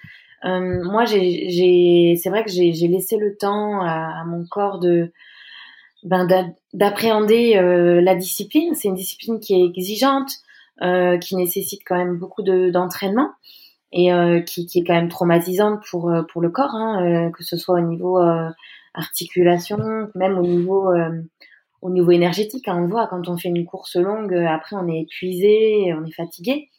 Euh, 0.46 0.84
moi, 0.84 1.06
j'ai, 1.06 2.16
c'est 2.22 2.30
vrai 2.30 2.44
que 2.44 2.52
j'ai 2.52 2.88
laissé 2.88 3.18
le 3.18 3.36
temps 3.36 3.82
à, 3.82 4.22
à 4.22 4.24
mon 4.26 4.46
corps 4.46 4.80
de 4.80 5.12
ben, 6.04 6.54
d'appréhender 6.74 7.58
euh, 7.58 8.02
la 8.02 8.16
discipline. 8.16 8.74
C'est 8.74 8.88
une 8.88 8.96
discipline 8.96 9.40
qui 9.40 9.54
est 9.54 9.66
exigeante, 9.66 10.32
euh, 10.82 11.18
qui 11.18 11.36
nécessite 11.36 11.82
quand 11.86 11.98
même 11.98 12.18
beaucoup 12.18 12.42
d'entraînement 12.42 13.32
et 13.92 14.14
euh, 14.14 14.40
qui, 14.40 14.66
qui, 14.66 14.80
est 14.80 14.84
quand 14.86 14.94
même 14.94 15.10
traumatisante 15.10 15.82
pour 15.90 16.10
euh, 16.10 16.22
pour 16.24 16.42
le 16.42 16.50
corps, 16.50 16.74
hein, 16.74 17.32
que 17.32 17.44
ce 17.44 17.58
soit 17.58 17.76
au 17.76 17.82
niveau 17.82 18.18
articulation, 18.94 20.10
même 20.16 20.38
au 20.38 20.44
niveau 20.44 20.90
au 21.82 21.90
niveau 21.90 22.12
énergétique. 22.12 22.70
Hein, 22.70 22.78
on 22.82 22.88
voit 22.88 23.08
quand 23.08 23.28
on 23.28 23.38
fait 23.38 23.50
une 23.50 23.66
course 23.66 23.98
longue, 23.98 24.34
après 24.34 24.78
on 24.78 24.88
est 24.88 25.02
épuisé, 25.02 25.94
on 25.94 26.06
est 26.06 26.14
fatigué. 26.14 26.70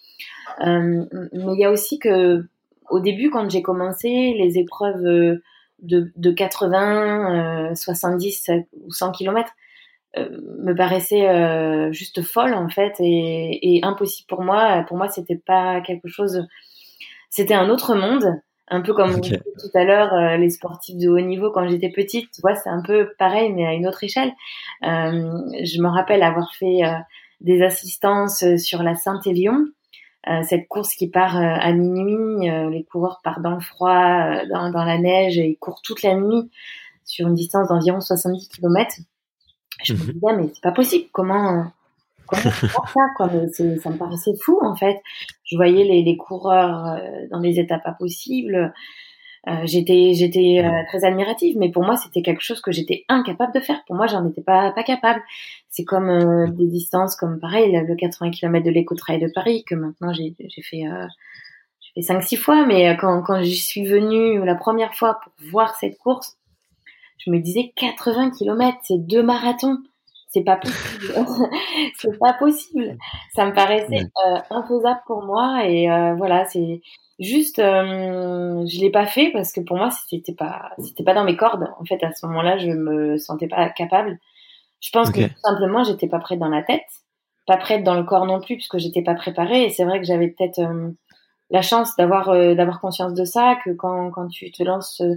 mais 0.61 1.07
il 1.33 1.61
y 1.61 1.65
a 1.65 1.71
aussi 1.71 1.99
que 1.99 2.47
au 2.91 3.01
début, 3.01 3.31
quand 3.31 3.49
j'ai 3.51 3.63
commencé, 3.63 4.35
les 4.37 4.59
épreuves 4.59 5.41
de, 5.83 6.13
de 6.17 6.31
80, 6.31 7.75
70 7.75 8.49
euh, 8.49 8.61
ou 8.85 8.93
100 8.93 9.13
km 9.13 9.51
euh, 10.17 10.29
me 10.59 10.75
paraissait 10.75 11.29
euh, 11.29 11.93
juste 11.93 12.23
folle 12.23 12.55
en 12.55 12.69
fait 12.69 12.95
et, 12.99 13.77
et, 13.77 13.85
impossible 13.85 14.27
pour 14.29 14.43
moi. 14.43 14.85
Pour 14.89 14.97
moi, 14.97 15.09
c'était 15.09 15.41
pas 15.45 15.81
quelque 15.81 16.09
chose. 16.09 16.47
C'était 17.31 17.55
un 17.55 17.71
autre 17.71 17.95
monde, 17.95 18.41
un 18.69 18.81
peu 18.81 18.93
comme 18.93 19.15
okay. 19.15 19.39
tout 19.39 19.79
à 19.79 19.85
l'heure 19.85 20.37
les 20.37 20.51
sportifs 20.51 20.97
de 20.97 21.09
haut 21.09 21.21
niveau 21.21 21.51
quand 21.53 21.69
j'étais 21.69 21.91
petite. 21.91 22.31
Tu 22.33 22.41
vois, 22.41 22.57
c'est 22.57 22.71
un 22.71 22.83
peu 22.83 23.13
pareil 23.19 23.53
mais 23.53 23.67
à 23.67 23.73
une 23.73 23.87
autre 23.87 24.03
échelle. 24.03 24.33
je 24.83 25.81
me 25.81 25.89
rappelle 25.89 26.25
avoir 26.25 26.53
fait 26.55 26.81
des 27.41 27.63
assistances 27.63 28.45
sur 28.57 28.83
la 28.83 28.97
Saint-Élion 28.97 29.55
euh, 29.55 29.80
cette 30.43 30.69
course 30.69 30.95
qui 30.95 31.09
part 31.09 31.37
euh, 31.37 31.57
à 31.61 31.73
minuit, 31.73 32.51
euh, 32.51 32.71
les 32.71 32.85
coureurs 32.85 33.21
partent 33.25 33.43
dans 33.43 33.55
le 33.55 33.61
froid, 33.61 34.45
dans, 34.51 34.71
dans, 34.71 34.85
la 34.85 34.99
neige 34.99 35.39
et 35.39 35.49
ils 35.49 35.57
courent 35.57 35.83
toute 35.83 36.03
la 36.03 36.15
nuit 36.15 36.51
sur 37.05 37.27
une 37.29 37.35
distance 37.35 37.69
d'environ 37.69 38.01
70 38.01 38.49
km. 38.49 38.97
Je 39.83 39.95
me 39.95 39.99
mhm. 39.99 40.05
disais, 40.13 40.37
mais 40.37 40.51
c'est 40.53 40.63
pas 40.63 40.73
possible, 40.73 41.07
comment, 41.13 41.73
comment 42.27 42.43
faire 42.43 42.71
ça 42.71 43.01
quoi? 43.17 43.31
Ça 43.53 43.65
me 43.65 43.97
paraissait 43.97 44.35
fou 44.43 44.59
en 44.63 44.77
fait. 44.77 45.01
Je 45.45 45.57
voyais 45.57 45.85
les, 45.85 46.03
les 46.03 46.17
coureurs 46.17 47.01
dans 47.31 47.41
des 47.41 47.59
étapes 47.59 47.83
pas 47.83 47.93
possibles. 47.93 48.73
Euh, 49.49 49.63
j'étais 49.65 50.13
j'étais 50.13 50.63
euh, 50.63 50.83
très 50.89 51.05
admirative, 51.05 51.57
mais 51.59 51.71
pour 51.71 51.83
moi 51.83 51.97
c'était 51.97 52.21
quelque 52.21 52.43
chose 52.43 52.61
que 52.61 52.73
j'étais 52.73 53.05
incapable 53.09 53.55
de 53.55 53.61
faire. 53.61 53.83
Pour 53.87 53.97
moi, 53.97 54.07
j'en 54.07 54.29
étais 54.29 54.43
pas 54.43 54.71
pas 54.73 54.83
capable. 54.83 55.23
C'est 55.71 55.85
comme 55.85 56.11
euh, 56.11 56.47
des 56.49 56.67
distances 56.67 57.17
comme 57.17 57.41
pareil 57.41 57.73
le 57.73 57.97
80 57.97 58.33
km 58.33 58.65
de 58.65 58.71
l'éco-trail 58.71 59.19
de 59.19 59.31
Paris 59.35 59.65
que 59.67 59.75
maintenant 59.75 60.13
j'ai 60.13 60.35
j'ai 60.39 60.63
fait 60.63 60.83
j'ai 61.81 61.93
fait 61.95 62.03
cinq 62.03 62.23
six 62.23 62.37
fois, 62.37 62.67
mais 62.67 62.97
quand 62.99 63.23
quand 63.23 63.41
j'y 63.43 63.57
suis 63.57 63.87
venue 63.87 64.45
la 64.45 64.55
première 64.55 64.95
fois 64.95 65.19
pour 65.23 65.33
voir 65.51 65.75
cette 65.77 65.97
course, 65.99 66.37
je 67.19 67.31
me 67.31 67.39
disais 67.39 67.73
80 67.77 68.33
km, 68.33 68.79
c'est 68.83 68.99
deux 68.99 69.23
marathons. 69.23 69.79
C'est 70.29 70.45
pas 70.45 70.57
possible. 70.57 71.15
c'est 71.99 72.19
pas 72.19 72.35
possible. 72.35 72.99
Ça 73.35 73.47
me 73.47 73.53
paraissait 73.53 74.05
euh, 74.27 74.39
infaisable 74.51 75.01
pour 75.07 75.25
moi 75.25 75.65
et 75.67 75.87
voilà, 76.17 76.45
c'est 76.45 76.83
Juste, 77.21 77.59
euh, 77.59 78.65
je 78.67 78.81
l'ai 78.81 78.91
pas 78.91 79.05
fait 79.05 79.31
parce 79.31 79.53
que 79.53 79.61
pour 79.61 79.77
moi, 79.77 79.91
c'était 80.09 80.33
pas, 80.33 80.71
c'était 80.79 81.05
pas 81.05 81.13
dans 81.13 81.25
mes 81.25 81.37
cordes. 81.37 81.69
En 81.79 81.85
fait, 81.85 82.03
à 82.03 82.13
ce 82.15 82.25
moment-là, 82.27 82.57
je 82.57 82.71
me 82.71 83.19
sentais 83.19 83.47
pas 83.47 83.69
capable. 83.69 84.19
Je 84.81 84.91
pense 84.91 85.11
que 85.11 85.27
tout 85.27 85.41
simplement, 85.45 85.85
j'étais 85.85 86.09
pas 86.09 86.19
prête 86.19 86.39
dans 86.39 86.49
la 86.49 86.63
tête, 86.63 86.87
pas 87.47 87.59
prête 87.59 87.85
dans 87.85 87.95
le 87.95 88.05
corps 88.05 88.25
non 88.25 88.41
plus, 88.41 88.57
puisque 88.57 88.79
j'étais 88.79 89.03
pas 89.03 89.15
préparée. 89.15 89.65
Et 89.65 89.69
c'est 89.69 89.85
vrai 89.85 90.01
que 90.01 90.07
j'avais 90.07 90.29
peut-être 90.29 90.61
euh, 90.61 90.91
la 91.51 91.61
chance 91.61 91.95
d'avoir 91.97 92.31
euh, 92.31 92.55
d'avoir 92.55 92.81
conscience 92.81 93.13
de 93.13 93.25
ça, 93.25 93.59
que 93.65 93.71
quand 93.71 94.11
quand 94.11 94.29
tu 94.29 94.51
te 94.51 94.63
lances 94.63 95.03
euh, 95.03 95.17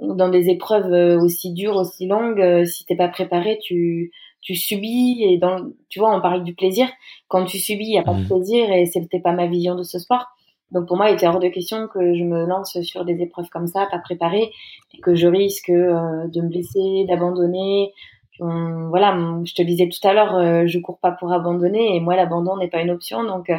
dans 0.00 0.28
des 0.28 0.50
épreuves 0.50 1.18
aussi 1.18 1.54
dures, 1.54 1.76
aussi 1.76 2.06
longues, 2.06 2.64
si 2.66 2.84
t'es 2.84 2.94
pas 2.94 3.08
préparé, 3.08 3.58
tu 3.62 4.12
tu 4.42 4.54
subis 4.54 5.24
et 5.24 5.38
dans 5.38 5.66
tu 5.88 5.98
vois 5.98 6.14
on 6.14 6.20
parle 6.20 6.44
du 6.44 6.54
plaisir 6.54 6.88
quand 7.26 7.44
tu 7.44 7.58
subis 7.58 7.86
il 7.86 7.94
y 7.94 7.98
a 7.98 8.04
pas 8.04 8.14
de 8.14 8.22
mmh. 8.22 8.28
plaisir 8.28 8.70
et 8.70 8.86
c'était 8.86 9.18
pas 9.18 9.32
ma 9.32 9.46
vision 9.46 9.74
de 9.74 9.82
ce 9.82 9.98
sport 9.98 10.26
donc 10.70 10.86
pour 10.86 10.96
moi, 10.96 11.10
il 11.10 11.14
était 11.14 11.26
hors 11.26 11.38
de 11.38 11.48
question 11.48 11.88
que 11.88 12.14
je 12.14 12.24
me 12.24 12.44
lance 12.44 12.80
sur 12.82 13.04
des 13.04 13.20
épreuves 13.22 13.48
comme 13.48 13.66
ça, 13.66 13.86
pas 13.90 13.98
préparées, 13.98 14.50
et 14.94 15.00
que 15.00 15.14
je 15.14 15.26
risque 15.26 15.70
euh, 15.70 16.26
de 16.28 16.42
me 16.42 16.48
blesser, 16.48 17.06
d'abandonner. 17.08 17.92
voilà, 18.38 19.16
je 19.44 19.54
te 19.54 19.62
disais 19.62 19.88
tout 19.88 20.06
à 20.06 20.12
l'heure, 20.12 20.36
euh, 20.36 20.66
je 20.66 20.78
cours 20.78 20.98
pas 20.98 21.12
pour 21.12 21.32
abandonner, 21.32 21.96
et 21.96 22.00
moi 22.00 22.16
l'abandon 22.16 22.58
n'est 22.58 22.68
pas 22.68 22.82
une 22.82 22.90
option. 22.90 23.24
Donc, 23.24 23.48
euh, 23.48 23.56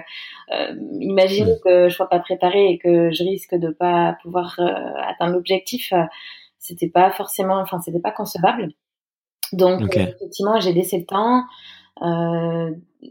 euh 0.53 0.75
imaginez 1.01 1.53
que 1.63 1.89
je 1.89 1.95
sois 1.95 2.09
pas 2.09 2.19
préparée 2.19 2.69
et 2.69 2.77
que 2.77 3.11
je 3.11 3.23
risque 3.23 3.55
de 3.55 3.69
pas 3.69 4.17
pouvoir 4.21 4.59
atteindre 5.07 5.33
l'objectif. 5.33 5.93
c'était 6.59 6.89
pas 6.89 7.09
forcément, 7.11 7.59
enfin, 7.59 7.79
c'était 7.81 7.99
pas 7.99 8.11
concevable. 8.11 8.69
Donc, 9.51 9.95
effectivement, 9.95 10.59
j'ai 10.59 10.73
laissé 10.73 10.99
le 10.99 11.05
temps 11.05 11.43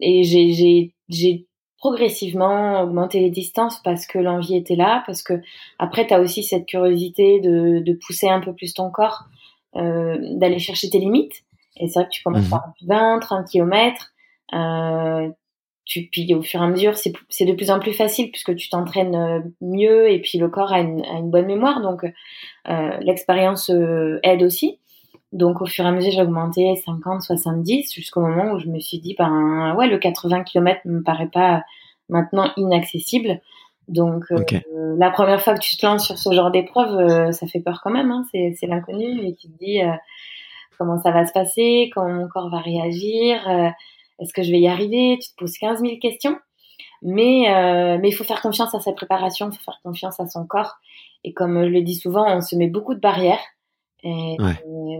et 0.00 0.22
j'ai 0.22 1.47
progressivement 1.78 2.82
augmenter 2.82 3.20
les 3.20 3.30
distances 3.30 3.80
parce 3.82 4.06
que 4.06 4.18
l'envie 4.18 4.56
était 4.56 4.76
là, 4.76 5.02
parce 5.06 5.22
que 5.22 5.34
après 5.78 6.06
tu 6.06 6.14
as 6.14 6.20
aussi 6.20 6.42
cette 6.42 6.66
curiosité 6.66 7.40
de, 7.40 7.80
de, 7.80 7.92
pousser 7.92 8.28
un 8.28 8.40
peu 8.40 8.52
plus 8.52 8.74
ton 8.74 8.90
corps, 8.90 9.24
euh, 9.76 10.18
d'aller 10.36 10.58
chercher 10.58 10.90
tes 10.90 10.98
limites. 10.98 11.44
Et 11.76 11.86
c'est 11.86 12.00
vrai 12.00 12.08
que 12.08 12.12
tu 12.12 12.22
commences 12.22 12.48
par 12.48 12.72
20, 12.82 13.20
30 13.20 13.46
km, 13.46 14.12
euh, 14.54 15.28
tu, 15.88 16.08
puis 16.12 16.32
au 16.34 16.42
fur 16.42 16.60
et 16.60 16.64
à 16.64 16.66
mesure, 16.66 16.94
c'est 16.96 17.44
de 17.44 17.52
plus 17.54 17.70
en 17.70 17.78
plus 17.78 17.94
facile 17.94 18.30
puisque 18.30 18.54
tu 18.54 18.68
t'entraînes 18.68 19.14
euh, 19.14 19.40
mieux 19.60 20.10
et 20.10 20.20
puis 20.20 20.38
le 20.38 20.48
corps 20.48 20.72
a 20.72 20.80
une, 20.80 21.02
a 21.04 21.18
une 21.18 21.30
bonne 21.30 21.46
mémoire, 21.46 21.80
donc 21.80 22.04
euh, 22.04 22.98
l'expérience 23.00 23.70
euh, 23.70 24.20
aide 24.22 24.42
aussi. 24.42 24.78
Donc 25.32 25.60
au 25.60 25.66
fur 25.66 25.84
et 25.84 25.88
à 25.88 25.92
mesure, 25.92 26.10
j'ai 26.12 26.22
augmenté 26.22 26.74
50, 26.76 27.22
70 27.22 27.92
jusqu'au 27.92 28.20
moment 28.20 28.52
où 28.52 28.58
je 28.58 28.68
me 28.68 28.78
suis 28.80 28.98
dit, 28.98 29.14
ben 29.18 29.74
ouais, 29.76 29.86
le 29.86 29.98
80 29.98 30.44
km 30.44 30.80
me 30.86 31.02
paraît 31.02 31.28
pas 31.28 31.62
maintenant 32.08 32.50
inaccessible. 32.56 33.40
Donc 33.88 34.24
euh, 34.30 34.96
la 34.98 35.10
première 35.10 35.40
fois 35.42 35.54
que 35.54 35.60
tu 35.60 35.76
te 35.76 35.86
lances 35.86 36.06
sur 36.06 36.18
ce 36.18 36.32
genre 36.32 36.50
d'épreuve, 36.50 36.94
euh, 36.98 37.32
ça 37.32 37.46
fait 37.46 37.60
peur 37.60 37.80
quand 37.82 37.90
même. 37.90 38.10
Hein, 38.10 38.24
c'est 38.32 38.66
l'inconnu 38.66 39.26
et 39.26 39.34
tu 39.34 39.48
te 39.48 39.58
dis 39.58 39.82
euh, 39.82 39.92
comment 40.78 41.00
ça 41.00 41.10
va 41.10 41.26
se 41.26 41.32
passer, 41.32 41.90
comment 41.94 42.12
mon 42.12 42.28
corps 42.28 42.50
va 42.50 42.60
réagir, 42.60 43.48
est-ce 44.18 44.32
que 44.32 44.42
je 44.42 44.50
vais 44.50 44.60
y 44.60 44.68
arriver? 44.68 45.18
Tu 45.20 45.30
te 45.30 45.36
poses 45.36 45.56
15 45.58 45.80
000 45.80 45.98
questions. 46.00 46.36
Mais 47.02 47.46
mais 48.00 48.08
il 48.08 48.12
faut 48.12 48.24
faire 48.24 48.42
confiance 48.42 48.74
à 48.74 48.80
sa 48.80 48.92
préparation, 48.92 49.50
il 49.50 49.56
faut 49.56 49.62
faire 49.62 49.80
confiance 49.82 50.20
à 50.20 50.26
son 50.26 50.46
corps. 50.46 50.76
Et 51.24 51.32
comme 51.32 51.62
je 51.64 51.68
le 51.68 51.82
dis 51.82 51.96
souvent, 51.96 52.26
on 52.36 52.40
se 52.40 52.56
met 52.56 52.68
beaucoup 52.68 52.94
de 52.94 53.00
barrières. 53.00 53.40
Et, 54.04 54.36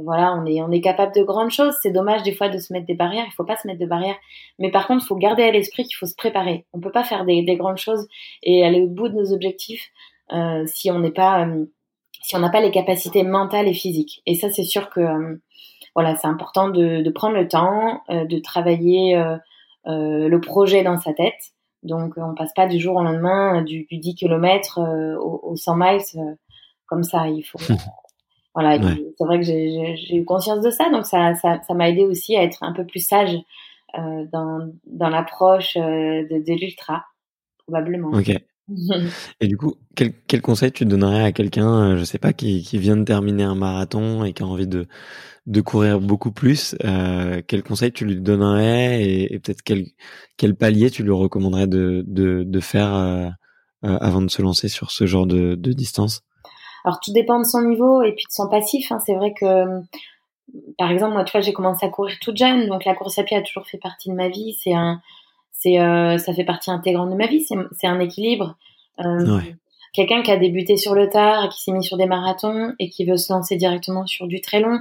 voilà, 0.04 0.34
on 0.34 0.46
est 0.46 0.60
on 0.62 0.70
est 0.70 0.80
capable 0.80 1.14
de 1.14 1.22
grandes 1.22 1.50
choses. 1.50 1.74
C'est 1.82 1.90
dommage 1.90 2.22
des 2.22 2.32
fois 2.32 2.48
de 2.48 2.58
se 2.58 2.72
mettre 2.72 2.86
des 2.86 2.94
barrières. 2.94 3.24
Il 3.26 3.32
faut 3.32 3.44
pas 3.44 3.56
se 3.56 3.66
mettre 3.66 3.80
de 3.80 3.86
barrières. 3.86 4.16
Mais 4.58 4.70
par 4.70 4.86
contre, 4.86 5.04
il 5.04 5.06
faut 5.06 5.16
garder 5.16 5.44
à 5.44 5.50
l'esprit 5.50 5.84
qu'il 5.84 5.96
faut 5.96 6.06
se 6.06 6.16
préparer. 6.16 6.66
On 6.72 6.80
peut 6.80 6.90
pas 6.90 7.04
faire 7.04 7.24
des, 7.24 7.42
des, 7.42 7.56
grandes 7.56 7.78
choses 7.78 8.08
et 8.42 8.64
aller 8.64 8.80
au 8.80 8.88
bout 8.88 9.08
de 9.08 9.14
nos 9.14 9.32
objectifs 9.32 9.90
euh, 10.32 10.64
si 10.66 10.90
on 10.90 10.98
n'est 10.98 11.12
pas 11.12 11.46
euh, 11.46 11.66
si 12.22 12.36
on 12.36 12.40
n'a 12.40 12.50
pas 12.50 12.60
les 12.60 12.70
capacités 12.70 13.22
mentales 13.22 13.68
et 13.68 13.74
physiques. 13.74 14.22
Et 14.26 14.34
ça, 14.34 14.50
c'est 14.50 14.64
sûr 14.64 14.90
que 14.90 15.00
euh, 15.00 15.36
voilà, 15.94 16.16
c'est 16.16 16.26
important 16.26 16.68
de, 16.68 17.02
de, 17.02 17.10
prendre 17.10 17.34
le 17.34 17.48
temps, 17.48 18.02
euh, 18.10 18.24
de 18.24 18.38
travailler 18.38 19.16
le 19.84 20.38
projet 20.38 20.82
dans 20.82 20.98
sa 20.98 21.12
tête. 21.12 21.52
Donc, 21.82 22.14
on 22.16 22.34
passe 22.34 22.52
pas 22.54 22.66
du 22.66 22.78
jour 22.78 22.96
au 22.96 23.02
lendemain 23.02 23.62
du, 23.62 23.86
du 23.90 23.98
10 23.98 24.16
km 24.16 24.80
au, 25.20 25.40
au 25.42 25.56
100 25.56 25.76
miles 25.76 26.36
comme 26.86 27.04
ça. 27.04 27.28
Il 27.28 27.42
faut 27.42 27.58
Voilà, 28.60 28.76
c'est 29.16 29.24
vrai 29.24 29.38
que 29.38 29.44
j'ai 29.44 30.16
eu 30.16 30.24
conscience 30.24 30.64
de 30.64 30.70
ça, 30.70 30.90
donc 30.90 31.06
ça 31.06 31.18
m'a 31.18 31.34
ça, 31.36 31.74
m'a 31.74 31.88
aidé 31.88 32.04
aussi 32.04 32.34
à 32.34 32.42
être 32.42 32.64
un 32.64 32.72
peu 32.72 32.84
plus 32.84 32.98
sage 32.98 33.36
euh, 33.96 34.24
dans, 34.32 34.72
dans 34.84 35.08
l'approche 35.08 35.76
euh, 35.76 36.26
de, 36.28 36.44
de 36.44 36.60
l'ultra, 36.60 37.04
probablement. 37.58 38.10
Ok. 38.10 38.32
et 39.40 39.46
du 39.46 39.56
coup, 39.56 39.76
quel, 39.94 40.12
quel 40.26 40.42
conseil 40.42 40.72
tu 40.72 40.84
donnerais 40.84 41.22
à 41.22 41.30
quelqu'un, 41.30 41.92
euh, 41.92 41.96
je 41.98 42.02
sais 42.02 42.18
pas, 42.18 42.32
qui, 42.32 42.64
qui 42.64 42.78
vient 42.78 42.96
de 42.96 43.04
terminer 43.04 43.44
un 43.44 43.54
marathon 43.54 44.24
et 44.24 44.32
qui 44.32 44.42
a 44.42 44.46
envie 44.46 44.66
de, 44.66 44.88
de 45.46 45.60
courir 45.60 46.00
beaucoup 46.00 46.32
plus 46.32 46.74
euh, 46.84 47.40
Quel 47.46 47.62
conseil 47.62 47.92
tu 47.92 48.04
lui 48.04 48.16
donnerais 48.20 49.04
et, 49.04 49.34
et 49.34 49.38
peut-être 49.38 49.62
quel, 49.62 49.86
quel 50.36 50.56
palier 50.56 50.90
tu 50.90 51.04
lui 51.04 51.12
recommanderais 51.12 51.68
de, 51.68 52.04
de, 52.08 52.42
de 52.42 52.60
faire 52.60 52.92
euh, 52.92 53.28
euh 53.84 53.98
avant 54.00 54.20
de 54.20 54.30
se 54.30 54.42
lancer 54.42 54.68
sur 54.68 54.90
ce 54.90 55.06
genre 55.06 55.28
de, 55.28 55.54
de 55.54 55.72
distance? 55.72 56.22
Alors 56.88 57.00
tout 57.00 57.12
dépend 57.12 57.38
de 57.38 57.44
son 57.44 57.62
niveau 57.62 58.02
et 58.02 58.12
puis 58.12 58.24
de 58.26 58.32
son 58.32 58.48
passif. 58.48 58.90
Hein. 58.90 58.98
C'est 59.04 59.14
vrai 59.14 59.34
que 59.34 59.82
par 60.78 60.90
exemple, 60.90 61.12
moi, 61.12 61.24
tu 61.24 61.32
vois, 61.32 61.40
j'ai 61.40 61.52
commencé 61.52 61.84
à 61.84 61.90
courir 61.90 62.16
toute 62.20 62.36
jeune, 62.36 62.66
donc 62.68 62.84
la 62.84 62.94
course 62.94 63.18
à 63.18 63.24
pied 63.24 63.36
a 63.36 63.42
toujours 63.42 63.66
fait 63.66 63.78
partie 63.78 64.08
de 64.08 64.14
ma 64.14 64.28
vie. 64.28 64.56
C'est 64.58 64.72
un, 64.72 65.00
c'est, 65.52 65.78
euh, 65.78 66.18
ça 66.18 66.32
fait 66.32 66.44
partie 66.44 66.70
intégrante 66.70 67.10
de 67.10 67.14
ma 67.16 67.26
vie. 67.26 67.44
C'est 67.72 67.86
un 67.86 68.00
équilibre. 68.00 68.56
Euh, 69.04 69.40
quelqu'un 69.92 70.22
qui 70.22 70.30
a 70.30 70.36
débuté 70.36 70.76
sur 70.76 70.94
le 70.94 71.08
tard 71.08 71.44
et 71.44 71.48
qui 71.50 71.62
s'est 71.62 71.72
mis 71.72 71.84
sur 71.84 71.96
des 71.96 72.06
marathons 72.06 72.74
et 72.78 72.88
qui 72.88 73.04
veut 73.04 73.16
se 73.16 73.32
lancer 73.32 73.56
directement 73.56 74.06
sur 74.06 74.26
du 74.26 74.40
très 74.40 74.60
long, 74.60 74.80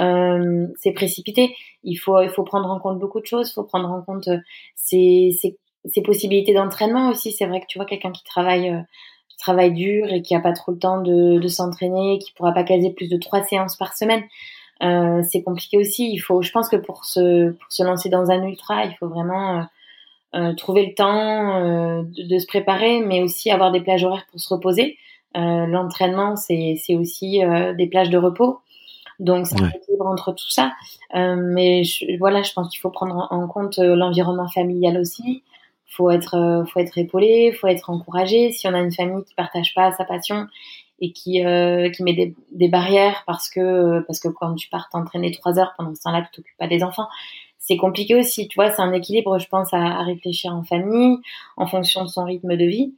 euh, 0.00 0.66
c'est 0.76 0.92
précipité. 0.92 1.56
Il 1.82 1.96
faut, 1.96 2.20
il 2.20 2.28
faut 2.28 2.44
prendre 2.44 2.70
en 2.70 2.78
compte 2.78 2.98
beaucoup 2.98 3.20
de 3.20 3.26
choses. 3.26 3.48
Il 3.50 3.54
faut 3.54 3.64
prendre 3.64 3.90
en 3.90 4.02
compte 4.02 4.28
ses, 4.74 5.36
ses, 5.40 5.56
ses 5.86 6.02
possibilités 6.02 6.52
d'entraînement 6.52 7.08
aussi. 7.08 7.32
C'est 7.32 7.46
vrai 7.46 7.60
que 7.60 7.66
tu 7.66 7.78
vois 7.78 7.86
quelqu'un 7.86 8.12
qui 8.12 8.24
travaille, 8.24 8.70
qui 9.36 9.42
travaille 9.42 9.72
dur 9.72 10.08
et 10.10 10.22
qui 10.22 10.34
a 10.34 10.40
pas 10.40 10.52
trop 10.52 10.72
le 10.72 10.78
temps 10.78 11.02
de, 11.02 11.38
de 11.38 11.48
s'entraîner, 11.48 12.18
qui 12.18 12.32
pourra 12.32 12.52
pas 12.52 12.64
caser 12.64 12.90
plus 12.90 13.08
de 13.08 13.18
trois 13.18 13.42
séances 13.44 13.76
par 13.76 13.94
semaine. 13.94 14.22
Euh, 14.82 15.22
c'est 15.30 15.42
compliqué 15.42 15.78
aussi. 15.78 16.10
Il 16.10 16.18
faut, 16.18 16.42
je 16.42 16.50
pense 16.50 16.68
que 16.68 16.76
pour 16.76 17.04
se, 17.04 17.50
pour 17.50 17.72
se 17.72 17.82
lancer 17.82 18.08
dans 18.08 18.30
un 18.30 18.42
ultra, 18.42 18.84
il 18.84 18.94
faut 18.96 19.08
vraiment 19.08 19.58
euh, 19.58 19.62
euh 20.34 20.54
trouver 20.54 20.86
le 20.86 20.94
temps 20.94 21.56
euh, 21.56 22.02
de, 22.02 22.22
de, 22.22 22.38
se 22.38 22.46
préparer, 22.46 23.00
mais 23.00 23.22
aussi 23.22 23.50
avoir 23.50 23.72
des 23.72 23.80
plages 23.80 24.04
horaires 24.04 24.26
pour 24.30 24.40
se 24.40 24.52
reposer. 24.52 24.98
L'entraînement, 25.34 26.34
c'est, 26.34 26.80
c'est 26.82 26.94
aussi 26.94 27.42
des 27.76 27.86
plages 27.88 28.08
de 28.08 28.16
repos. 28.16 28.60
Donc 29.20 29.46
c'est 29.46 29.60
un 29.60 29.68
équilibre 29.68 30.06
entre 30.06 30.32
tout 30.32 30.48
ça. 30.48 30.72
mais 31.12 31.84
je, 31.84 32.16
voilà, 32.18 32.42
je 32.42 32.54
pense 32.54 32.70
qu'il 32.70 32.80
faut 32.80 32.88
prendre 32.88 33.28
en 33.30 33.46
compte 33.46 33.76
l'environnement 33.76 34.48
familial 34.48 34.96
aussi. 34.96 35.42
Faut 35.88 36.10
être, 36.10 36.64
faut 36.72 36.80
être 36.80 36.98
épaulé, 36.98 37.52
faut 37.52 37.68
être 37.68 37.90
encouragé. 37.90 38.52
Si 38.52 38.66
on 38.68 38.74
a 38.74 38.80
une 38.80 38.92
famille 38.92 39.24
qui 39.24 39.34
partage 39.34 39.72
pas 39.74 39.92
sa 39.92 40.04
passion 40.04 40.46
et 41.00 41.12
qui 41.12 41.44
euh, 41.44 41.90
qui 41.90 42.02
met 42.02 42.14
des, 42.14 42.34
des, 42.52 42.68
barrières 42.68 43.22
parce 43.26 43.50
que 43.50 44.00
parce 44.06 44.20
que 44.20 44.28
quand 44.28 44.54
tu 44.54 44.68
pars 44.68 44.88
t'entraîner 44.90 45.30
trois 45.30 45.58
heures 45.58 45.74
pendant 45.76 45.94
ce 45.94 46.02
temps-là 46.02 46.22
tu 46.22 46.36
t'occupes 46.36 46.56
pas 46.58 46.68
des 46.68 46.82
enfants 46.82 47.08
c'est 47.58 47.76
compliqué 47.76 48.14
aussi 48.14 48.48
tu 48.48 48.54
vois 48.54 48.70
c'est 48.70 48.82
un 48.82 48.92
équilibre 48.92 49.38
je 49.38 49.46
pense 49.48 49.72
à, 49.74 49.78
à, 49.78 50.02
réfléchir 50.04 50.54
en 50.54 50.62
famille 50.62 51.18
en 51.56 51.66
fonction 51.66 52.02
de 52.02 52.08
son 52.08 52.24
rythme 52.24 52.56
de 52.56 52.64
vie 52.64 52.94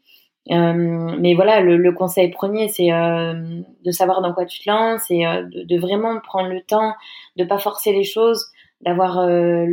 euh, 0.51 1.17
mais 1.19 1.35
voilà 1.35 1.61
le, 1.61 1.77
le 1.77 1.93
conseil 1.93 2.31
premier 2.31 2.69
c'est 2.69 2.93
euh, 2.93 3.61
de 3.85 3.91
savoir 3.91 4.23
dans 4.23 4.33
quoi 4.33 4.47
tu 4.47 4.61
te 4.61 4.71
lances 4.71 5.11
et 5.11 5.27
euh, 5.27 5.43
de, 5.43 5.65
de, 5.65 5.79
vraiment 5.79 6.21
prendre 6.21 6.49
le 6.49 6.63
temps 6.63 6.95
de 7.37 7.45
pas 7.45 7.59
forcer 7.59 7.93
les 7.93 8.05
choses 8.05 8.47
d'avoir 8.81 9.19
euh, 9.19 9.67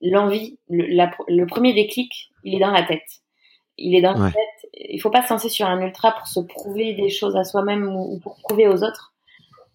l'envie 0.00 0.58
le, 0.68 1.06
le 1.28 1.46
premier 1.46 1.74
déclic 1.74 2.30
il 2.44 2.54
est 2.54 2.60
dans 2.60 2.70
la 2.70 2.82
tête 2.82 3.22
il 3.78 3.94
est 3.96 4.02
dans 4.02 4.14
la 4.14 4.30
tête 4.30 4.62
il 4.74 5.00
faut 5.00 5.10
pas 5.10 5.22
se 5.22 5.32
lancer 5.32 5.48
sur 5.48 5.66
un 5.66 5.80
ultra 5.80 6.12
pour 6.12 6.26
se 6.26 6.40
prouver 6.40 6.94
des 6.94 7.10
choses 7.10 7.36
à 7.36 7.44
soi-même 7.44 7.88
ou, 7.88 8.18
pour 8.22 8.36
prouver 8.38 8.68
aux 8.68 8.82
autres. 8.82 9.12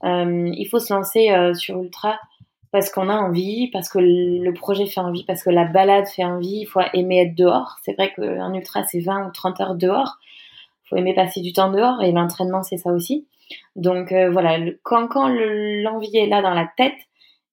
Euh, 0.03 0.51
il 0.53 0.65
faut 0.65 0.79
se 0.79 0.93
lancer 0.93 1.31
euh, 1.31 1.53
sur 1.53 1.81
ultra 1.81 2.19
parce 2.71 2.89
qu'on 2.89 3.09
a 3.09 3.15
envie, 3.15 3.69
parce 3.71 3.89
que 3.89 3.99
le 3.99 4.53
projet 4.53 4.85
fait 4.85 4.99
envie, 4.99 5.23
parce 5.23 5.41
que 5.41 5.49
la 5.49 5.65
balade 5.65 6.07
fait 6.07 6.25
envie. 6.25 6.59
Il 6.61 6.65
faut 6.65 6.81
aimer 6.93 7.21
être 7.21 7.35
dehors. 7.35 7.77
C'est 7.83 7.93
vrai 7.93 8.13
qu'un 8.13 8.53
ultra 8.53 8.83
c'est 8.85 8.99
20 8.99 9.27
ou 9.27 9.31
30 9.31 9.61
heures 9.61 9.75
dehors. 9.75 10.17
Il 10.85 10.89
faut 10.89 10.95
aimer 10.97 11.13
passer 11.13 11.41
du 11.41 11.53
temps 11.53 11.71
dehors 11.71 12.01
et 12.03 12.11
l'entraînement 12.11 12.63
c'est 12.63 12.77
ça 12.77 12.91
aussi. 12.91 13.25
Donc 13.75 14.11
euh, 14.11 14.29
voilà, 14.29 14.57
quand, 14.83 15.07
quand 15.07 15.29
l'envie 15.29 16.17
est 16.17 16.27
là 16.27 16.41
dans 16.41 16.53
la 16.53 16.69
tête, 16.77 16.97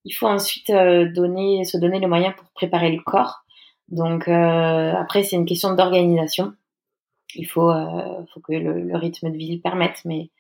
il 0.05 0.12
faut 0.12 0.26
ensuite 0.26 0.70
euh, 0.70 1.11
donner, 1.12 1.64
se 1.64 1.78
donner 1.78 1.98
les 2.00 2.07
moyens 2.07 2.34
pour 2.36 2.46
préparer 2.50 2.90
le 2.90 3.02
corps. 3.02 3.44
Donc 3.88 4.28
euh, 4.28 4.92
après 4.94 5.22
c'est 5.22 5.36
une 5.36 5.46
question 5.46 5.74
d'organisation 5.74 6.55
il 7.36 7.46
faut, 7.46 7.70
euh, 7.70 8.24
faut 8.32 8.40
que 8.40 8.52
le, 8.52 8.80
le, 8.80 8.96
rythme 8.96 9.30
de 9.30 9.36
vie 9.36 9.55
le 9.55 9.61
permette. 9.61 10.00
Mais 10.05 10.30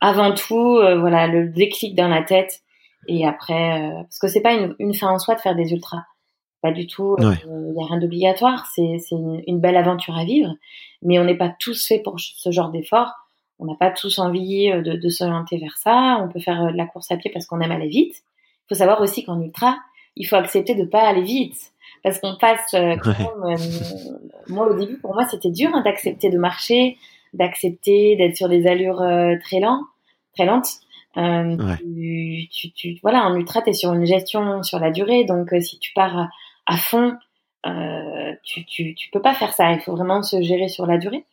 avant 0.00 0.34
tout, 0.34 0.76
euh, 0.76 0.98
voilà, 0.98 1.26
le 1.26 1.48
déclic 1.48 1.94
dans 1.94 2.08
la 2.08 2.22
tête. 2.22 2.60
Et 3.08 3.26
après, 3.26 3.82
euh, 3.82 4.02
parce 4.02 4.18
que 4.18 4.28
c'est 4.28 4.40
pas 4.40 4.54
une, 4.54 4.74
une, 4.78 4.94
fin 4.94 5.08
en 5.08 5.18
soi 5.18 5.34
de 5.34 5.40
faire 5.40 5.56
des 5.56 5.72
ultras. 5.72 6.04
Pas 6.60 6.70
du 6.70 6.86
tout. 6.86 7.16
Il 7.18 7.72
n'y 7.74 7.82
a 7.82 7.86
rien 7.86 7.98
d'obligatoire. 7.98 8.66
C'est 8.72 9.00
une, 9.10 9.42
une, 9.48 9.58
belle 9.58 9.76
aventure 9.76 10.16
à 10.16 10.24
vivre. 10.24 10.54
Mais 11.02 11.18
on 11.18 11.24
n'est 11.24 11.36
pas 11.36 11.52
tous 11.58 11.86
faits 11.86 12.04
pour 12.04 12.20
ce 12.20 12.52
genre 12.52 12.70
d'effort. 12.70 13.10
On 13.58 13.64
n'a 13.64 13.74
pas 13.74 13.90
tous 13.90 14.20
envie 14.20 14.70
de, 14.70 14.96
de 14.96 15.08
s'orienter 15.08 15.58
vers 15.58 15.76
ça. 15.76 16.18
On 16.22 16.28
peut 16.28 16.38
faire 16.38 16.70
de 16.70 16.76
la 16.76 16.86
course 16.86 17.10
à 17.10 17.16
pied 17.16 17.32
parce 17.32 17.46
qu'on 17.46 17.60
aime 17.60 17.72
aller 17.72 17.88
vite. 17.88 18.22
Faut 18.72 18.78
savoir 18.78 19.02
aussi 19.02 19.22
qu'en 19.22 19.38
ultra, 19.38 19.76
il 20.16 20.26
faut 20.26 20.36
accepter 20.36 20.74
de 20.74 20.86
pas 20.86 21.02
aller 21.02 21.20
vite. 21.20 21.74
Parce 22.02 22.18
qu'on 22.18 22.36
passe 22.36 22.72
euh, 22.72 22.96
euh, 22.96 23.56
moi 24.48 24.66
au 24.66 24.74
début 24.74 24.96
pour 24.96 25.12
moi 25.12 25.26
c'était 25.26 25.50
dur 25.50 25.68
hein, 25.74 25.82
d'accepter 25.82 26.30
de 26.30 26.38
marcher 26.38 26.96
d'accepter 27.34 28.16
d'être 28.16 28.34
sur 28.34 28.48
des 28.48 28.66
allures 28.66 29.02
euh, 29.02 29.34
très 29.42 29.60
lentes 29.60 29.84
très 30.34 30.46
lentes. 30.46 30.70
Tu, 31.14 32.48
tu, 32.50 32.72
tu, 32.72 32.98
voilà 33.02 33.26
en 33.26 33.34
ultra 33.34 33.60
t'es 33.60 33.74
sur 33.74 33.92
une 33.92 34.06
gestion 34.06 34.62
sur 34.62 34.78
la 34.78 34.90
durée. 34.90 35.24
Donc 35.24 35.50
si 35.60 35.78
tu 35.78 35.92
pars 35.92 36.30
à, 36.64 36.76
fond 36.78 37.12
tu, 38.42 38.64
tu 38.64 38.94
tu 38.94 39.10
peux 39.10 39.20
pas 39.20 39.34
faire 39.34 39.52
ça. 39.52 39.70
Il 39.72 39.80
faut 39.80 39.92
vraiment 39.92 40.22
se 40.22 40.40
gérer 40.40 40.68
sur 40.68 40.86
la 40.86 40.96
durée. 40.96 41.26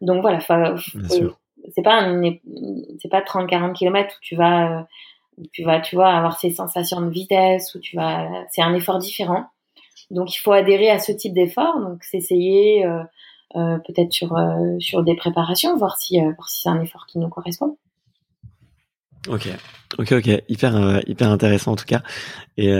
Donc 0.00 0.22
voilà 0.22 0.40
c'est 0.40 1.82
pas 1.82 2.10
c'est 2.98 3.10
pas 3.10 3.20
30 3.20 3.50
40 3.50 3.76
km 3.76 4.14
où 4.16 4.18
tu 4.22 4.34
vas 4.34 4.86
tu 5.52 5.64
vas 5.64 5.80
tu 5.80 5.96
vois 5.96 6.08
avoir 6.08 6.38
ces 6.38 6.50
sensations 6.50 7.00
de 7.00 7.10
vitesse 7.10 7.74
où 7.74 7.78
tu 7.78 7.96
vas 7.96 8.28
c'est 8.50 8.62
un 8.62 8.74
effort 8.74 8.98
différent 8.98 9.46
donc 10.10 10.34
il 10.34 10.38
faut 10.38 10.52
adhérer 10.52 10.90
à 10.90 10.98
ce 10.98 11.12
type 11.12 11.34
d'effort, 11.34 11.80
donc 11.80 12.04
s'essayer 12.04 12.84
euh, 12.84 13.02
euh, 13.56 13.78
peut-être 13.78 14.12
sur 14.12 14.36
euh, 14.36 14.78
sur 14.78 15.02
des 15.02 15.16
préparations, 15.16 15.76
voir 15.76 15.98
si 15.98 16.20
voir 16.20 16.48
si 16.48 16.62
c'est 16.62 16.68
un 16.68 16.80
effort 16.80 17.06
qui 17.06 17.18
nous 17.18 17.28
correspond. 17.28 17.76
Ok, 19.28 19.48
ok, 19.98 20.12
ok, 20.12 20.42
hyper 20.48 21.00
hyper 21.08 21.30
intéressant 21.30 21.72
en 21.72 21.76
tout 21.76 21.84
cas. 21.84 22.02
Et 22.56 22.72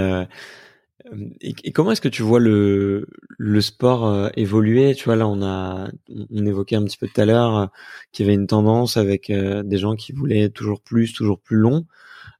et, 1.40 1.70
comment 1.70 1.92
est-ce 1.92 2.00
que 2.00 2.08
tu 2.08 2.22
vois 2.22 2.40
le, 2.40 3.06
le 3.38 3.60
sport 3.60 4.28
évoluer? 4.34 4.92
Tu 4.96 5.04
vois, 5.04 5.14
là, 5.14 5.28
on 5.28 5.40
a, 5.40 5.88
on 6.08 6.46
évoquait 6.46 6.74
un 6.74 6.82
petit 6.82 6.96
peu 6.98 7.06
tout 7.06 7.20
à 7.20 7.24
l'heure 7.24 7.70
qu'il 8.10 8.26
y 8.26 8.28
avait 8.28 8.34
une 8.34 8.48
tendance 8.48 8.96
avec 8.96 9.30
des 9.30 9.78
gens 9.78 9.94
qui 9.94 10.10
voulaient 10.10 10.48
toujours 10.48 10.80
plus, 10.80 11.12
toujours 11.12 11.38
plus 11.38 11.58
long. 11.58 11.86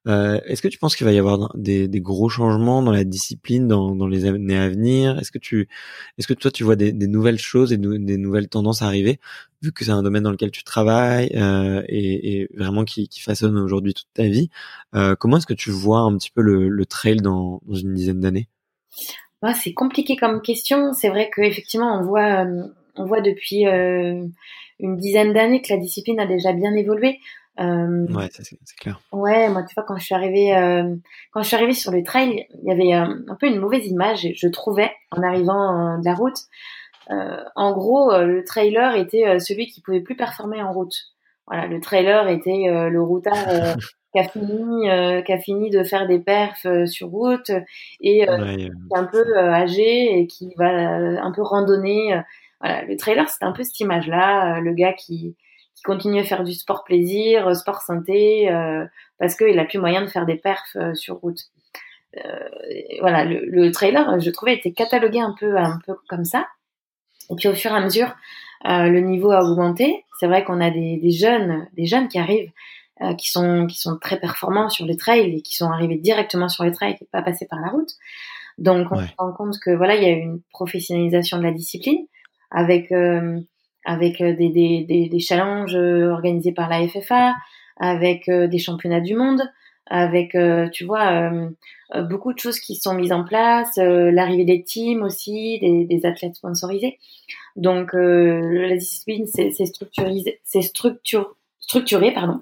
Euh, 0.07 0.41
Est-ce 0.45 0.63
que 0.63 0.69
tu 0.69 0.79
penses 0.79 0.95
qu'il 0.95 1.05
va 1.05 1.13
y 1.13 1.19
avoir 1.19 1.51
des, 1.57 1.89
des, 1.89 2.01
gros 2.01 2.29
changements 2.29 2.83
dans 2.83 2.93
la 2.93 3.05
discipline 3.05 3.67
dans, 3.67 3.97
dans 3.97 4.07
les 4.07 4.25
années 4.25 4.57
à 4.57 4.69
venir? 4.69 5.19
Est-ce 5.19 5.33
que 5.33 5.39
tu, 5.39 5.69
est-ce 6.19 6.27
que 6.27 6.35
toi 6.35 6.51
tu 6.51 6.63
vois 6.65 6.77
des, 6.77 6.93
des 6.93 7.09
nouvelles 7.09 7.39
choses 7.39 7.73
et 7.73 7.77
des 7.77 8.17
nouvelles 8.17 8.49
tendances 8.49 8.83
arriver, 8.83 9.19
vu 9.63 9.73
que 9.73 9.85
c'est 9.85 9.91
un 9.91 10.03
domaine 10.03 10.23
dans 10.23 10.31
lequel 10.31 10.51
tu 10.51 10.65
travailles 10.65 11.31
euh, 11.35 11.83
et, 11.89 12.41
et, 12.41 12.49
vraiment 12.57 12.85
qui, 12.85 13.09
qui 13.09 13.21
façonne 13.21 13.59
aujourd'hui 13.59 13.95
toute 13.95 14.09
ta 14.15 14.25
vie 14.25 14.51
euh, 14.95 15.17
Comment 15.17 15.39
est-ce 15.39 15.47
que 15.47 15.55
tu 15.55 15.71
vois 15.71 16.01
un 16.01 16.17
petit 16.17 16.31
peu 16.31 16.43
le, 16.43 16.69
le 16.69 16.87
trail 16.87 17.17
dans, 17.17 17.61
dans 17.67 17.75
une 17.75 17.95
dizaine 17.95 18.21
d'années? 18.21 18.49
Ouais, 19.43 19.55
C'est 19.55 19.75
compliqué 19.75 20.17
comme 20.17 20.41
question. 20.41 20.93
C'est 20.93 21.09
vrai 21.09 21.31
qu'effectivement 21.35 21.99
on 21.99 22.05
voit, 22.05 22.45
euh, 22.45 22.65
on 22.97 23.05
voit 23.05 23.21
depuis 23.21 23.67
euh, 23.67 24.25
une 24.81 24.97
dizaine 24.97 25.33
d'années 25.33 25.63
que 25.63 25.73
la 25.73 25.81
discipline 25.81 26.21
a 26.21 26.27
déjà 26.27 26.53
bien 26.53 26.75
évolué. 26.75 27.19
Euh, 27.59 28.07
ouais, 28.13 28.29
c'est 28.31 28.77
clair. 28.79 29.01
Ouais, 29.13 29.49
moi, 29.49 29.63
tu 29.63 29.75
vois, 29.75 29.85
quand 29.85 29.97
je 29.97 30.05
suis 30.05 30.15
arrivée, 30.15 30.55
euh, 30.57 30.95
quand 31.33 31.43
je 31.43 31.49
suis 31.49 31.57
arrivée 31.57 31.73
sur 31.73 31.91
le 31.91 32.03
trail, 32.03 32.47
il 32.63 32.69
y 32.69 32.73
avait 32.73 32.95
euh, 32.95 33.15
un 33.29 33.35
peu 33.35 33.47
une 33.47 33.61
mauvaise 33.61 33.87
image, 33.87 34.29
je 34.35 34.49
trouvais, 34.49 34.91
en 35.11 35.23
arrivant 35.23 35.99
de 35.99 36.05
la 36.05 36.15
route. 36.15 36.39
en 37.09 37.73
gros, 37.73 38.11
le 38.19 38.45
trailer 38.45 38.97
était 38.97 39.39
celui 39.39 39.67
qui 39.67 39.81
pouvait 39.81 40.01
plus 40.01 40.17
performer 40.17 40.63
en 40.63 40.73
route. 40.73 40.95
Voilà, 41.47 41.67
le 41.67 41.81
trailer 41.81 42.29
était 42.29 42.67
le 42.91 43.01
routard 43.01 43.37
qui 44.13 44.19
a 44.19 44.25
fini, 44.25 44.89
qui 45.25 45.33
a 45.33 45.39
fini 45.39 45.71
de 45.71 45.85
faire 45.85 46.07
des 46.07 46.19
perfs 46.19 46.67
sur 46.87 47.09
route 47.09 47.51
et 48.01 48.27
qui 48.27 48.65
est 48.65 48.99
un 48.99 49.05
peu 49.05 49.39
âgé 49.39 50.19
et 50.19 50.27
qui 50.27 50.53
va 50.59 50.69
un 50.69 51.33
peu 51.33 51.43
randonner. 51.43 52.21
voilà, 52.61 52.83
le 52.85 52.97
trailer, 52.97 53.29
c'était 53.29 53.47
un 53.47 53.53
peu 53.53 53.63
cette 53.63 53.81
image-là, 53.81 54.61
le 54.61 54.75
gars 54.75 54.93
qui 54.93 55.37
qui 55.77 55.83
continue 55.83 56.21
à 56.21 56.25
faire 56.25 56.43
du 56.43 56.55
sport 56.55 56.85
plaisir, 56.85 57.47
euh, 57.47 57.55
sport 57.55 57.83
santé, 57.83 58.51
euh, 58.51 58.85
parce 59.19 59.37
qu'il 59.37 59.59
a 59.59 59.65
plus 59.65 59.79
moyen 59.79 60.03
de 60.03 60.09
faire 60.09 60.27
des 60.27 60.37
perfs 60.37 60.77
euh, 60.77 60.95
sur 60.95 61.17
route. 61.17 61.41
voilà, 63.01 63.27
le, 63.27 63.71
trailer, 63.71 64.19
je 64.21 64.31
trouvais, 64.31 64.55
était 64.55 64.73
catalogué 64.73 65.21
un 65.21 65.35
peu, 65.39 65.59
un 65.59 65.79
peu 65.87 65.95
comme 66.09 66.25
ça. 66.25 66.47
Et 67.31 67.35
puis 67.35 67.49
au 67.49 67.55
fur 67.55 67.73
et 67.73 67.75
à 67.75 67.81
mesure, 67.81 68.15
le 68.65 69.01
niveau 69.01 69.33
a 69.33 69.45
augmenté. 69.45 70.05
C'est 70.19 70.27
vrai 70.27 70.43
qu'on 70.43 70.63
a 70.63 70.71
des, 70.71 70.97
des, 70.97 71.11
jeunes, 71.11 71.69
des 71.75 71.85
jeunes 71.85 72.09
qui 72.09 72.19
arrivent, 72.19 72.51
qui 73.19 73.31
sont 73.31 73.67
qui 73.67 73.79
sont 73.79 73.99
très 73.99 74.19
performants 74.19 74.71
sur 74.71 74.87
les 74.87 74.97
trails 74.97 75.37
et 75.37 75.43
qui 75.43 75.55
sont 75.55 75.71
arrivés 75.71 75.99
directement 75.99 76.49
sur 76.49 76.65
les 76.65 76.73
trails 76.73 76.97
et 76.99 77.05
pas 77.13 77.21
passés 77.21 77.47
par 77.47 77.61
la 77.61 77.69
route. 77.69 77.91
Donc 78.57 78.87
on 78.93 78.97
se 78.97 79.13
rend 79.19 79.33
compte 79.33 79.59
que 79.61 79.71
voilà, 79.71 79.97
il 79.97 80.03
y 80.03 80.07
a 80.07 80.17
une 80.17 80.41
professionnalisation 80.53 81.37
de 81.37 81.43
la 81.43 81.53
discipline 81.53 82.07
avec 82.51 82.91
avec 83.87 84.21
euh, 84.21 84.35
des, 84.37 84.51
des, 84.51 84.85
des, 84.85 85.09
des, 85.09 85.21
challenges 85.21 85.77
euh, 85.77 86.11
organisés 86.11 86.53
par 86.53 86.69
la 86.69 86.87
FFA, 86.87 87.35
avec 87.79 88.29
euh, 88.29 88.49
des 88.49 88.59
championnats 88.59 89.01
du 89.01 89.15
monde, 89.15 89.41
avec, 89.89 90.37
tu 90.73 90.85
vois, 90.85 91.31
beaucoup 92.09 92.33
de 92.33 92.41
choses 92.41 92.59
qui 92.59 92.75
sont 92.75 92.95
mises 92.95 93.13
en 93.13 93.23
place, 93.23 93.77
l'arrivée 93.77 94.45
des 94.45 94.65
teams 94.65 95.05
aussi, 95.05 95.61
des, 95.61 95.85
des 95.85 96.05
athlètes 96.05 96.35
sponsorisés. 96.35 96.99
Donc, 97.55 97.91
la 97.93 98.77
discipline 98.77 99.27
c'est 99.27 100.63
structure, 100.63 101.37
structuré, 101.61 102.13
pardon. 102.13 102.41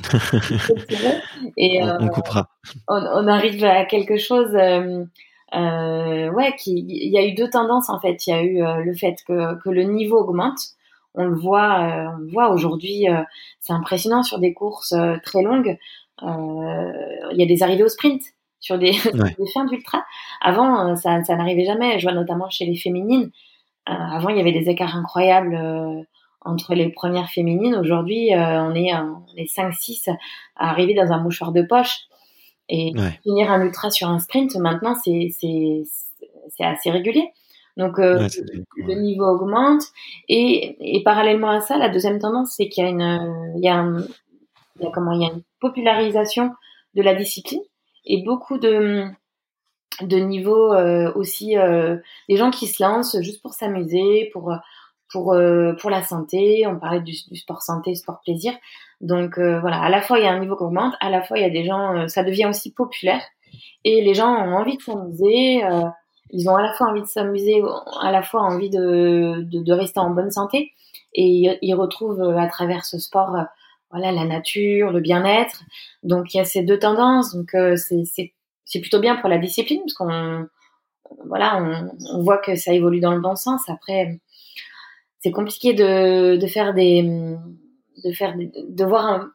et 1.56 1.80
on, 1.84 2.08
coupera. 2.08 2.48
On, 2.88 3.28
arrive 3.28 3.64
à 3.64 3.84
quelque 3.84 4.16
chose. 4.16 4.50
Ouais, 5.52 6.54
qui, 6.58 6.84
il 6.88 7.10
y 7.10 7.18
a 7.18 7.26
eu 7.26 7.34
deux 7.34 7.50
tendances 7.50 7.90
en 7.90 8.00
fait. 8.00 8.26
Il 8.26 8.30
y 8.30 8.32
a 8.32 8.42
eu 8.42 8.84
le 8.84 8.94
fait 8.94 9.16
que, 9.26 9.60
que 9.62 9.70
le 9.70 9.84
niveau 9.84 10.18
augmente 10.18 10.74
on 11.14 11.26
le 11.26 11.34
voit, 11.34 12.10
on 12.18 12.26
voit 12.32 12.50
aujourd'hui, 12.50 13.06
c'est 13.60 13.72
impressionnant 13.72 14.22
sur 14.22 14.38
des 14.38 14.54
courses 14.54 14.94
très 15.24 15.42
longues. 15.42 15.76
Il 16.22 17.36
y 17.36 17.42
a 17.42 17.46
des 17.46 17.62
arrivées 17.62 17.84
au 17.84 17.88
sprint 17.88 18.22
sur 18.60 18.78
des, 18.78 18.92
des 19.12 19.46
fins 19.52 19.64
d'ultra. 19.66 20.04
Avant, 20.40 20.96
ça, 20.96 21.22
ça 21.24 21.36
n'arrivait 21.36 21.64
jamais. 21.64 21.98
Je 21.98 22.04
vois 22.06 22.14
notamment 22.14 22.48
chez 22.48 22.64
les 22.64 22.76
féminines. 22.76 23.30
avant, 23.86 24.30
il 24.30 24.38
y 24.38 24.40
avait 24.40 24.52
des 24.52 24.70
écarts 24.70 24.96
incroyables 24.96 26.06
entre 26.40 26.74
les 26.74 26.88
premières 26.88 27.28
féminines. 27.28 27.74
Aujourd'hui, 27.74 28.30
on 28.32 28.74
est, 28.74 28.94
on 28.94 29.36
est 29.36 29.54
5-6 29.54 30.10
à 30.56 30.70
arriver 30.70 30.94
dans 30.94 31.12
un 31.12 31.18
mouchoir 31.18 31.52
de 31.52 31.62
poche. 31.62 32.06
Et 32.68 32.92
finir 33.22 33.50
un 33.50 33.62
ultra 33.62 33.90
sur 33.90 34.08
un 34.08 34.18
sprint, 34.18 34.56
maintenant, 34.56 34.94
c'est 34.94 35.34
assez 36.60 36.90
régulier. 36.90 37.32
Donc 37.76 37.98
euh, 37.98 38.28
le 38.76 38.94
niveau 38.94 39.24
augmente. 39.24 39.82
Et, 40.28 40.76
et, 40.80 41.02
parallèlement 41.02 41.50
à 41.50 41.60
ça, 41.60 41.78
la 41.78 41.88
deuxième 41.88 42.18
tendance, 42.18 42.54
c'est 42.56 42.68
qu'il 42.68 42.84
y 42.84 42.86
a 42.86 42.90
une, 42.90 43.52
il 43.56 43.64
y 43.64 43.68
a, 43.68 43.84
il 44.78 44.84
y 44.84 44.86
a 44.86 44.90
comment, 44.90 45.12
il 45.12 45.22
y 45.22 45.24
a 45.24 45.32
une 45.32 45.42
popularisation 45.60 46.52
de 46.94 47.02
la 47.02 47.14
discipline 47.14 47.62
et 48.04 48.22
beaucoup 48.22 48.58
de 48.58 49.06
de 50.00 50.16
niveaux 50.16 50.72
euh, 50.72 51.12
aussi 51.14 51.56
euh, 51.58 51.98
des 52.28 52.36
gens 52.36 52.50
qui 52.50 52.66
se 52.66 52.82
lancent 52.82 53.20
juste 53.20 53.42
pour 53.42 53.52
s'amuser, 53.52 54.30
pour 54.32 54.54
pour 55.12 55.34
euh, 55.34 55.74
pour 55.74 55.90
la 55.90 56.02
santé. 56.02 56.66
On 56.66 56.78
parlait 56.78 57.00
du, 57.00 57.14
sport 57.14 57.62
santé, 57.62 57.94
sport 57.94 58.20
plaisir. 58.24 58.52
Donc 59.00 59.38
voilà, 59.38 59.80
à 59.80 59.90
la 59.90 60.00
fois 60.00 60.18
il 60.18 60.24
y 60.24 60.28
a 60.28 60.32
un 60.32 60.38
niveau 60.38 60.56
qui 60.56 60.62
augmente, 60.62 60.94
à 61.00 61.10
la 61.10 61.22
fois 61.22 61.38
il 61.38 61.42
y 61.42 61.46
a 61.46 61.50
des 61.50 61.64
gens, 61.64 62.06
ça 62.08 62.22
devient 62.22 62.46
aussi 62.46 62.72
populaire 62.72 63.20
et 63.84 64.00
les 64.00 64.14
gens 64.14 64.28
ont 64.28 64.54
envie 64.54 64.76
de 64.76 64.82
s'amuser 64.82 65.60
ils 66.32 66.48
ont 66.48 66.56
à 66.56 66.62
la 66.62 66.72
fois 66.72 66.88
envie 66.88 67.02
de 67.02 67.06
s'amuser, 67.06 67.62
à 68.00 68.10
la 68.10 68.22
fois 68.22 68.42
envie 68.42 68.70
de, 68.70 69.42
de, 69.42 69.72
rester 69.72 70.00
en 70.00 70.10
bonne 70.10 70.30
santé, 70.30 70.72
et 71.14 71.58
ils 71.60 71.74
retrouvent 71.74 72.22
euh, 72.22 72.38
à 72.38 72.46
travers 72.46 72.84
ce 72.86 72.98
sport, 72.98 73.36
euh, 73.36 73.42
voilà, 73.90 74.12
la 74.12 74.24
nature, 74.24 74.90
le 74.90 75.00
bien-être. 75.00 75.62
Donc 76.02 76.32
il 76.32 76.38
y 76.38 76.40
a 76.40 76.44
ces 76.44 76.62
deux 76.62 76.78
tendances. 76.78 77.34
Donc 77.34 77.54
euh, 77.54 77.76
c'est 77.76 78.32
c'est 78.64 78.80
plutôt 78.80 79.00
bien 79.00 79.16
pour 79.16 79.28
la 79.28 79.36
discipline 79.36 79.80
parce 79.80 79.92
qu'on 79.92 80.46
voilà, 81.26 81.62
on, 82.14 82.22
voit 82.22 82.38
que 82.38 82.56
ça 82.56 82.72
évolue 82.72 83.00
dans 83.00 83.12
le 83.12 83.20
bon 83.20 83.36
sens. 83.36 83.60
Après, 83.68 84.18
c'est 85.22 85.30
compliqué 85.30 85.74
de, 85.74 86.36
de 86.36 86.46
faire 86.46 86.74
des 86.74 87.02
de 88.04 88.12
faire 88.12 88.34
de 88.36 88.84
voir 88.84 89.28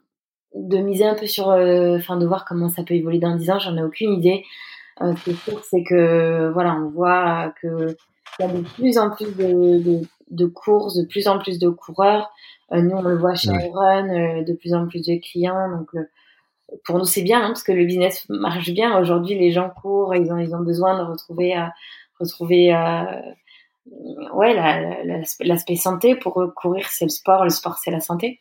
de 0.56 0.78
miser 0.78 1.06
un 1.06 1.16
peu 1.16 1.28
sur 1.28 1.48
enfin 1.48 2.18
de 2.18 2.26
voir 2.26 2.46
comment 2.46 2.70
ça 2.70 2.84
peut 2.84 2.96
évoluer 2.96 3.20
dans 3.20 3.36
10 3.36 3.52
ans 3.52 3.60
j'en 3.60 3.78
ai 3.78 3.84
aucune 3.84 4.14
idée 4.14 4.44
euh, 5.02 5.16
ce 5.16 5.24
qui 5.24 5.30
est 5.32 5.50
sûr, 5.50 5.64
c'est 5.64 5.84
que 5.84 6.50
voilà, 6.54 6.76
on 6.76 6.90
voit 6.90 7.54
que 7.62 7.96
il 8.40 8.46
y 8.46 8.50
a 8.50 8.52
de 8.52 8.62
plus 8.62 8.98
en 8.98 9.10
plus 9.12 9.36
de, 9.36 9.80
de, 9.80 10.02
de, 10.30 10.46
courses, 10.46 10.96
de 10.96 11.06
plus 11.06 11.28
en 11.28 11.40
plus 11.40 11.60
de 11.60 11.70
coureurs. 11.70 12.30
Euh, 12.72 12.82
nous, 12.82 12.96
on 12.96 13.02
le 13.02 13.18
voit 13.18 13.36
chez 13.36 13.50
Iron, 13.50 14.10
euh, 14.10 14.44
de 14.44 14.54
plus 14.54 14.74
en 14.74 14.88
plus 14.88 15.02
de 15.06 15.20
clients. 15.20 15.70
Donc, 15.72 15.90
pour 16.86 16.98
nous, 16.98 17.06
c'est 17.06 17.24
bien 17.24 17.40
hein, 17.42 17.48
parce 17.48 17.64
que 17.64 17.72
le 17.72 17.86
business 17.86 18.26
marche 18.30 18.72
bien. 18.72 19.00
Aujourd'hui, 19.00 19.38
les 19.38 19.52
gens 19.52 19.70
courent, 19.70 20.16
ils 20.16 20.32
ont, 20.32 20.38
ils 20.38 20.56
ont 20.56 20.62
besoin 20.62 20.98
de 20.98 21.10
retrouver, 21.10 21.56
retrouver 22.20 22.74
ouais, 24.34 24.54
l'aspect 24.54 25.74
la, 25.74 25.80
santé. 25.80 26.16
Pour 26.16 26.42
courir, 26.56 26.86
c'est 26.90 27.06
le 27.06 27.10
sport, 27.10 27.44
le 27.44 27.50
sport, 27.50 27.78
c'est 27.84 27.92
la 27.92 28.02
santé. 28.02 28.40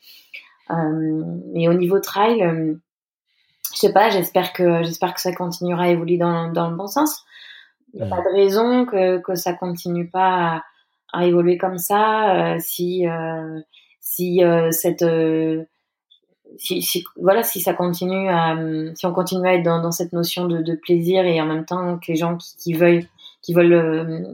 Euh, 0.70 1.22
mais 1.52 1.68
au 1.68 1.74
niveau 1.74 2.00
trail, 2.00 2.42
je 3.74 3.78
sais 3.78 3.92
pas, 3.92 4.10
j'espère 4.10 4.52
que 4.52 4.82
que 4.82 5.20
ça 5.20 5.32
continuera 5.32 5.84
à 5.84 5.88
évoluer 5.88 6.18
dans, 6.18 6.50
dans 6.50 6.70
le 6.70 6.76
bon 6.76 6.86
sens. 6.86 7.24
Il 7.96 8.00
n'y 8.00 8.06
a 8.06 8.14
pas 8.14 8.22
de 8.22 8.34
raison 8.34 8.84
que, 8.84 9.18
que 9.18 9.34
ça 9.34 9.54
continue 9.54 10.08
pas 10.08 10.62
à, 11.12 11.26
évoluer 11.26 11.56
comme 11.56 11.78
ça 11.78 12.54
euh, 12.54 12.58
si 12.60 13.08
euh, 13.08 13.60
si 14.00 14.44
euh, 14.44 14.70
cette 14.70 15.02
euh, 15.02 15.64
si, 16.58 17.04
voilà 17.16 17.42
si 17.42 17.60
ça 17.60 17.72
continue 17.72 18.28
si 18.94 19.06
on 19.06 19.12
continue 19.12 19.48
à 19.48 19.54
être 19.54 19.62
dans, 19.62 19.90
cette 19.92 20.12
notion 20.12 20.46
de, 20.46 20.74
plaisir 20.74 21.24
et 21.24 21.40
en 21.40 21.46
même 21.46 21.64
temps 21.64 21.98
que 21.98 22.12
les 22.12 22.16
gens 22.16 22.36
qui, 22.36 22.56
qui 22.56 22.72
veulent 22.74 23.06
qui 23.42 23.54
veulent 23.54 23.72
euh, 23.72 24.24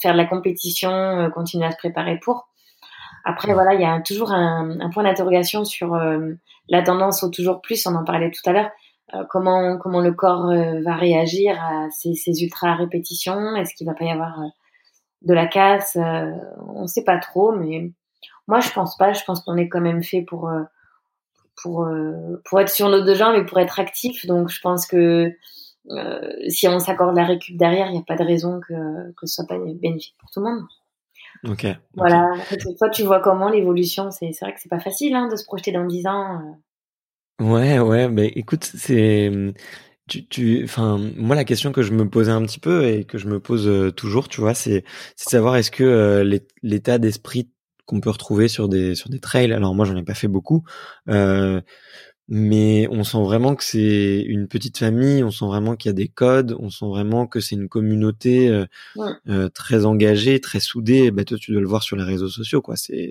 faire 0.00 0.12
de 0.12 0.18
la 0.18 0.26
compétition 0.26 1.30
continuent 1.34 1.66
à 1.66 1.72
se 1.72 1.76
préparer 1.76 2.18
pour 2.18 2.50
après, 3.24 3.52
voilà, 3.52 3.74
il 3.74 3.80
y 3.80 3.84
a 3.84 4.00
toujours 4.00 4.32
un, 4.32 4.80
un 4.80 4.90
point 4.90 5.04
d'interrogation 5.04 5.64
sur 5.64 5.94
euh, 5.94 6.32
la 6.68 6.82
tendance 6.82 7.22
au 7.22 7.28
toujours 7.28 7.60
plus. 7.60 7.86
On 7.86 7.94
en 7.94 8.04
parlait 8.04 8.30
tout 8.30 8.48
à 8.48 8.52
l'heure. 8.52 8.70
Euh, 9.14 9.24
comment 9.28 9.76
comment 9.78 10.00
le 10.00 10.12
corps 10.12 10.48
euh, 10.48 10.80
va 10.82 10.94
réagir 10.94 11.60
à 11.60 11.90
ces, 11.90 12.14
ces 12.14 12.42
ultra 12.42 12.74
répétitions? 12.74 13.56
Est-ce 13.56 13.74
qu'il 13.74 13.86
va 13.86 13.94
pas 13.94 14.04
y 14.04 14.10
avoir 14.10 14.38
de 15.22 15.34
la 15.34 15.46
casse? 15.46 15.96
On 15.96 16.82
ne 16.82 16.86
sait 16.86 17.04
pas 17.04 17.18
trop, 17.18 17.52
mais 17.52 17.90
moi 18.46 18.60
je 18.60 18.70
pense 18.70 18.96
pas. 18.96 19.12
Je 19.12 19.24
pense 19.24 19.42
qu'on 19.42 19.56
est 19.56 19.68
quand 19.68 19.80
même 19.80 20.02
fait 20.02 20.22
pour 20.22 20.50
pour 21.62 21.86
pour 22.48 22.60
être 22.60 22.70
sur 22.70 22.88
nos 22.88 23.02
deux 23.02 23.14
jambes 23.14 23.34
et 23.34 23.44
pour 23.44 23.58
être 23.58 23.80
actif. 23.80 24.26
Donc 24.26 24.48
je 24.48 24.60
pense 24.60 24.86
que 24.86 25.32
si 26.48 26.68
on 26.68 26.78
s'accorde 26.78 27.16
la 27.16 27.24
récup 27.24 27.56
derrière, 27.56 27.88
il 27.88 27.92
n'y 27.92 27.98
a 27.98 28.04
pas 28.06 28.16
de 28.16 28.24
raison 28.24 28.60
que 28.60 29.12
que 29.12 29.26
ce 29.26 29.34
soit 29.36 29.46
pas 29.46 29.58
bénéfique 29.58 30.16
pour 30.18 30.30
tout 30.30 30.40
le 30.40 30.50
monde. 30.50 30.64
Ok. 31.48 31.66
Voilà. 31.94 32.32
Toi, 32.78 32.90
tu 32.90 33.02
vois 33.02 33.20
comment 33.20 33.48
l'évolution 33.48 34.10
C'est 34.10 34.30
vrai 34.40 34.52
que 34.52 34.60
c'est 34.60 34.68
pas 34.68 34.80
facile 34.80 35.14
hein, 35.14 35.28
de 35.28 35.36
se 35.36 35.44
projeter 35.44 35.72
dans 35.72 35.86
10 35.86 36.06
ans. 36.06 36.40
Euh. 37.40 37.44
Ouais, 37.44 37.78
ouais. 37.78 38.08
Mais 38.08 38.28
écoute, 38.28 38.64
c'est 38.64 39.30
tu, 40.10 40.26
tu, 40.26 40.64
enfin, 40.64 40.98
moi, 41.16 41.36
la 41.36 41.44
question 41.44 41.72
que 41.72 41.82
je 41.82 41.92
me 41.92 42.08
posais 42.08 42.32
un 42.32 42.42
petit 42.42 42.58
peu 42.58 42.84
et 42.86 43.04
que 43.04 43.16
je 43.16 43.28
me 43.28 43.38
pose 43.40 43.68
euh, 43.68 43.92
toujours, 43.92 44.28
tu 44.28 44.40
vois, 44.40 44.54
c'est, 44.54 44.84
c'est 45.16 45.26
de 45.26 45.30
savoir 45.30 45.56
est-ce 45.56 45.70
que 45.70 45.84
euh, 45.84 46.38
l'état 46.62 46.98
d'esprit 46.98 47.48
qu'on 47.86 48.00
peut 48.00 48.10
retrouver 48.10 48.48
sur 48.48 48.68
des 48.68 48.94
sur 48.94 49.08
des 49.08 49.20
trails. 49.20 49.52
Alors 49.52 49.74
moi, 49.74 49.84
j'en 49.84 49.96
ai 49.96 50.02
pas 50.02 50.14
fait 50.14 50.28
beaucoup. 50.28 50.64
Euh, 51.08 51.60
mais 52.32 52.86
on 52.92 53.02
sent 53.02 53.20
vraiment 53.22 53.56
que 53.56 53.64
c'est 53.64 54.20
une 54.20 54.46
petite 54.46 54.78
famille, 54.78 55.24
on 55.24 55.32
sent 55.32 55.46
vraiment 55.46 55.74
qu'il 55.74 55.88
y 55.88 55.90
a 55.90 55.94
des 55.94 56.06
codes, 56.06 56.56
on 56.60 56.70
sent 56.70 56.86
vraiment 56.86 57.26
que 57.26 57.40
c'est 57.40 57.56
une 57.56 57.68
communauté 57.68 58.48
euh, 58.48 58.66
euh, 59.28 59.48
très 59.48 59.84
engagée, 59.84 60.40
très 60.40 60.60
soudée. 60.60 61.10
Bah, 61.10 61.24
toi, 61.24 61.36
tu 61.38 61.50
dois 61.50 61.60
le 61.60 61.66
voir 61.66 61.82
sur 61.82 61.96
les 61.96 62.04
réseaux 62.04 62.28
sociaux, 62.28 62.62
quoi. 62.62 62.76
C'est 62.76 63.10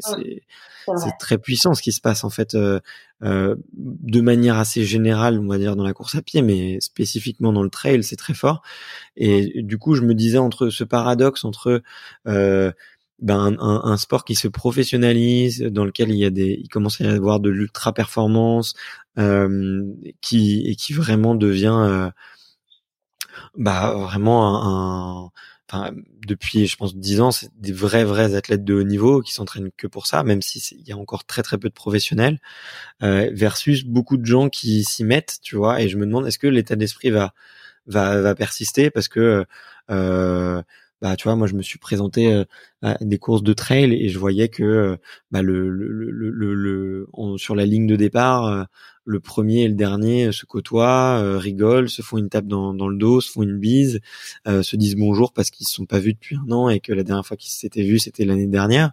c'est 0.96 1.12
très 1.20 1.38
puissant 1.38 1.76
ce 1.76 1.84
qui 1.84 1.92
se 1.92 2.02
passe 2.02 2.24
en 2.24 2.32
fait, 2.32 2.56
euh, 2.56 2.80
de 3.22 4.22
manière 4.22 4.58
assez 4.58 4.86
générale, 4.86 5.38
on 5.38 5.48
va 5.48 5.60
dire 5.60 5.76
dans 5.76 5.84
la 5.84 5.94
course 5.94 6.16
à 6.16 6.22
pied, 6.22 6.42
mais 6.42 6.80
spécifiquement 6.80 7.52
dans 7.52 7.62
le 7.62 7.70
trail, 7.70 8.04
c'est 8.04 8.16
très 8.16 8.34
fort. 8.34 8.64
Et 9.18 9.62
du 9.62 9.78
coup, 9.78 9.96
je 9.96 10.02
me 10.02 10.16
disais 10.16 10.40
entre 10.40 10.70
ce 10.70 10.86
paradoxe 10.86 11.44
entre 11.44 11.84
ben, 13.22 13.58
un, 13.60 13.82
un, 13.84 13.98
sport 13.98 14.24
qui 14.24 14.36
se 14.36 14.48
professionnalise, 14.48 15.62
dans 15.62 15.86
lequel 15.86 16.10
il 16.10 16.18
y 16.18 16.26
a 16.26 16.30
des, 16.30 16.58
il 16.62 16.70
commence 16.70 17.02
à 17.02 17.06
y 17.06 17.08
avoir 17.08 17.40
de 17.40 17.50
l'ultra 17.50 17.94
performance, 17.94 18.76
euh, 19.18 19.84
qui 20.22 20.64
et 20.66 20.76
qui 20.76 20.94
vraiment 20.94 21.36
devient, 21.36 21.78
euh, 21.80 22.10
bah 23.56 23.94
vraiment 23.96 24.64
un, 24.64 25.32
enfin 25.70 25.92
depuis 26.26 26.68
je 26.68 26.76
pense 26.78 26.96
dix 26.96 27.22
ans, 27.22 27.32
c'est 27.32 27.50
des 27.60 27.74
vrais 27.74 28.06
vrais 28.06 28.36
athlètes 28.36 28.64
de 28.64 28.74
haut 28.76 28.84
niveau 28.84 29.22
qui 29.22 29.34
s'entraînent 29.34 29.72
que 29.78 29.88
pour 29.88 30.08
ça, 30.08 30.24
même 30.24 30.42
si 30.42 30.60
il 30.80 30.88
y 30.88 30.92
a 30.92 30.98
encore 30.98 31.26
très 31.26 31.44
très 31.44 31.58
peu 31.58 31.70
de 31.70 31.74
professionnels, 31.74 32.40
euh, 33.04 33.30
versus 33.34 33.86
beaucoup 33.86 34.18
de 34.18 34.26
gens 34.26 34.50
qui 34.50 34.84
s'y 34.84 35.04
mettent, 35.04 35.40
tu 35.42 35.56
vois. 35.58 35.82
Et 35.82 35.90
je 35.90 35.98
me 35.98 36.06
demande 36.06 36.28
est-ce 36.28 36.40
que 36.40 36.48
l'état 36.48 36.76
d'esprit 36.76 37.10
va 37.12 37.34
va 37.88 38.22
va 38.22 38.36
persister 38.36 38.90
parce 38.92 39.08
que 39.10 39.46
euh, 39.92 40.62
bah 41.02 41.16
tu 41.16 41.24
vois 41.26 41.36
moi 41.36 41.47
je 41.47 41.54
me 41.54 41.62
suis 41.62 41.80
présenté 41.80 42.32
euh, 42.34 42.43
à 42.82 42.97
des 43.02 43.18
courses 43.18 43.43
de 43.43 43.54
trail 43.54 43.93
et 43.93 44.10
je 44.10 44.20
voyais 44.20 44.50
que 44.50 44.64
euh, 44.64 44.97
bah, 45.32 45.41
le, 45.41 45.70
le, 45.70 46.12
le, 46.12 46.54
le 46.54 47.08
sur 47.38 47.56
la 47.56 47.66
ligne 47.66 47.88
de 47.88 47.95
départ 47.95 48.45
euh, 48.45 48.64
le 49.06 49.20
premier 49.20 49.64
et 49.64 49.68
le 49.68 49.76
dernier 49.76 50.32
se 50.32 50.45
côtoient 50.45 51.39
rigolent 51.39 51.88
se 51.88 52.02
font 52.02 52.18
une 52.18 52.30
tape 52.30 52.47
dans, 52.47 52.74
dans 52.74 52.88
le 52.88 52.97
dos 52.97 53.22
se 53.22 53.32
font 53.32 53.43
une 53.43 53.58
bise 53.58 54.02
se 54.45 54.76
disent 54.76 54.95
bonjour 54.95 55.34
parce 55.34 55.50
qu'ils 55.50 55.66
se 55.66 55.74
sont 55.74 55.86
pas 55.86 56.00
vus 56.00 56.14
depuis 56.14 56.36
un 56.36 56.52
an 56.52 56.70
et 56.70 56.80
que 56.80 56.93
la 56.93 57.04
dernière 57.04 57.26
fois 57.26 57.38
qu'ils 57.38 57.52
s'étaient 57.52 57.82
vus 57.82 58.00
c'était 58.00 58.26
l'année 58.26 58.47
dernière 58.47 58.91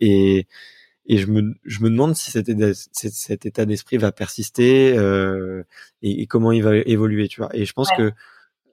et 0.00 0.46
et 1.06 1.18
je 1.18 1.26
me, 1.26 1.54
je 1.64 1.80
me 1.80 1.90
demande 1.90 2.14
si 2.14 2.30
cet 2.30 2.48
état, 2.48 2.70
cet 2.92 3.44
état 3.44 3.66
d'esprit 3.66 3.96
va 3.96 4.12
persister 4.12 4.96
euh, 4.96 5.64
et, 6.02 6.22
et, 6.22 6.26
comment 6.26 6.52
il 6.52 6.62
va 6.62 6.76
évoluer, 6.76 7.26
tu 7.26 7.40
vois. 7.40 7.50
Et 7.52 7.64
je 7.64 7.72
pense 7.72 7.90
que 7.96 8.12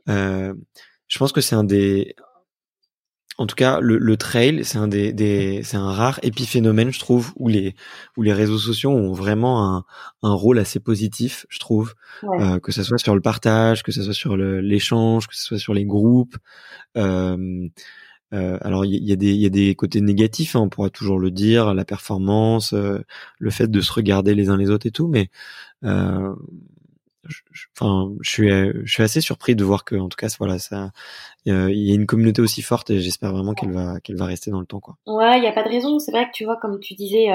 euh, 0.08 0.54
je 1.08 1.18
pense 1.18 1.32
que 1.32 1.42
c'est 1.42 1.56
un 1.56 1.64
des 1.64 2.16
en 3.38 3.46
tout 3.46 3.56
cas, 3.56 3.80
le, 3.80 3.98
le 3.98 4.18
trail, 4.18 4.64
c'est 4.64 4.78
un 4.80 4.88
des, 4.88 5.14
des 5.14 5.62
c'est 5.64 5.78
un 5.78 5.92
rare 5.92 6.20
épiphénomène, 6.24 6.92
je 6.92 7.00
trouve, 7.00 7.34
où 7.36 7.48
les 7.48 7.76
où 8.18 8.24
les 8.24 8.34
réseaux 8.34 8.58
sociaux 8.58 8.92
ont 8.92 9.14
vraiment 9.14 9.76
un, 9.76 9.86
un 10.24 10.34
rôle 10.34 10.58
assez 10.60 10.80
positif, 10.80 11.46
je 11.50 11.60
trouve, 11.60 11.94
euh, 12.24 12.60
que 12.60 12.72
ce 12.72 12.84
soit 12.84 12.98
sur 12.98 13.14
le 13.16 13.22
partage, 13.22 13.84
que 13.84 13.92
ce 13.92 14.02
soit 14.02 14.14
sur 14.14 14.38
l'échange, 14.38 15.28
que 15.28 15.36
ce 15.36 15.44
soit 15.44 15.60
sur 15.60 15.74
les 15.74 15.86
groupes. 15.86 16.36
Euh, 16.98 17.68
euh, 18.34 18.58
alors 18.62 18.84
il 18.84 19.04
y, 19.04 19.14
a 19.14 19.16
des 19.16 19.32
il 19.32 19.40
y 19.40 19.46
a 19.46 19.50
des 19.50 19.74
côtés 19.76 20.02
négatifs, 20.02 20.56
hein, 20.56 20.62
on 20.62 20.70
pourra 20.70 20.90
toujours 20.90 21.20
le 21.20 21.32
dire, 21.32 21.74
la 21.74 21.86
performance, 21.86 22.74
euh, 22.74 23.00
le 23.40 23.50
fait 23.52 23.72
de 23.72 23.80
se 23.82 23.94
regarder 23.94 24.36
les 24.36 24.50
uns 24.50 24.58
les 24.58 24.70
autres 24.70 24.86
et 24.88 24.92
tout, 24.92 25.08
mais 25.08 25.30
euh, 25.86 26.34
enfin 27.76 28.12
je 28.22 28.30
suis 28.30 28.50
je 28.50 28.92
suis 28.92 29.04
assez 29.04 29.22
surpris 29.22 29.56
de 29.56 29.64
voir 29.64 29.86
que 29.86 29.96
en 29.96 30.10
tout 30.10 30.18
cas 30.18 30.28
voilà 30.40 30.60
ça 30.60 30.92
il 31.46 31.54
y 31.54 31.92
a 31.92 31.96
une 31.96 32.06
communauté 32.06 32.42
aussi 32.42 32.62
forte 32.62 32.90
et 32.90 33.00
j'espère 33.00 33.32
vraiment 33.32 33.54
qu'elle 33.54 33.72
va 33.72 34.00
qu'elle 34.00 34.18
va 34.18 34.26
rester 34.26 34.52
dans 34.52 34.60
le 34.60 34.66
temps 34.66 34.80
quoi. 34.80 34.98
Ouais, 35.06 35.38
il 35.38 35.44
y 35.44 35.48
a 35.48 35.54
pas 35.54 35.64
de 35.64 35.70
raison, 35.70 36.00
c'est 36.00 36.12
vrai 36.12 36.26
que 36.26 36.32
tu 36.34 36.46
vois 36.46 36.58
comme 36.58 36.80
tu 36.80 36.94
disais 36.94 37.28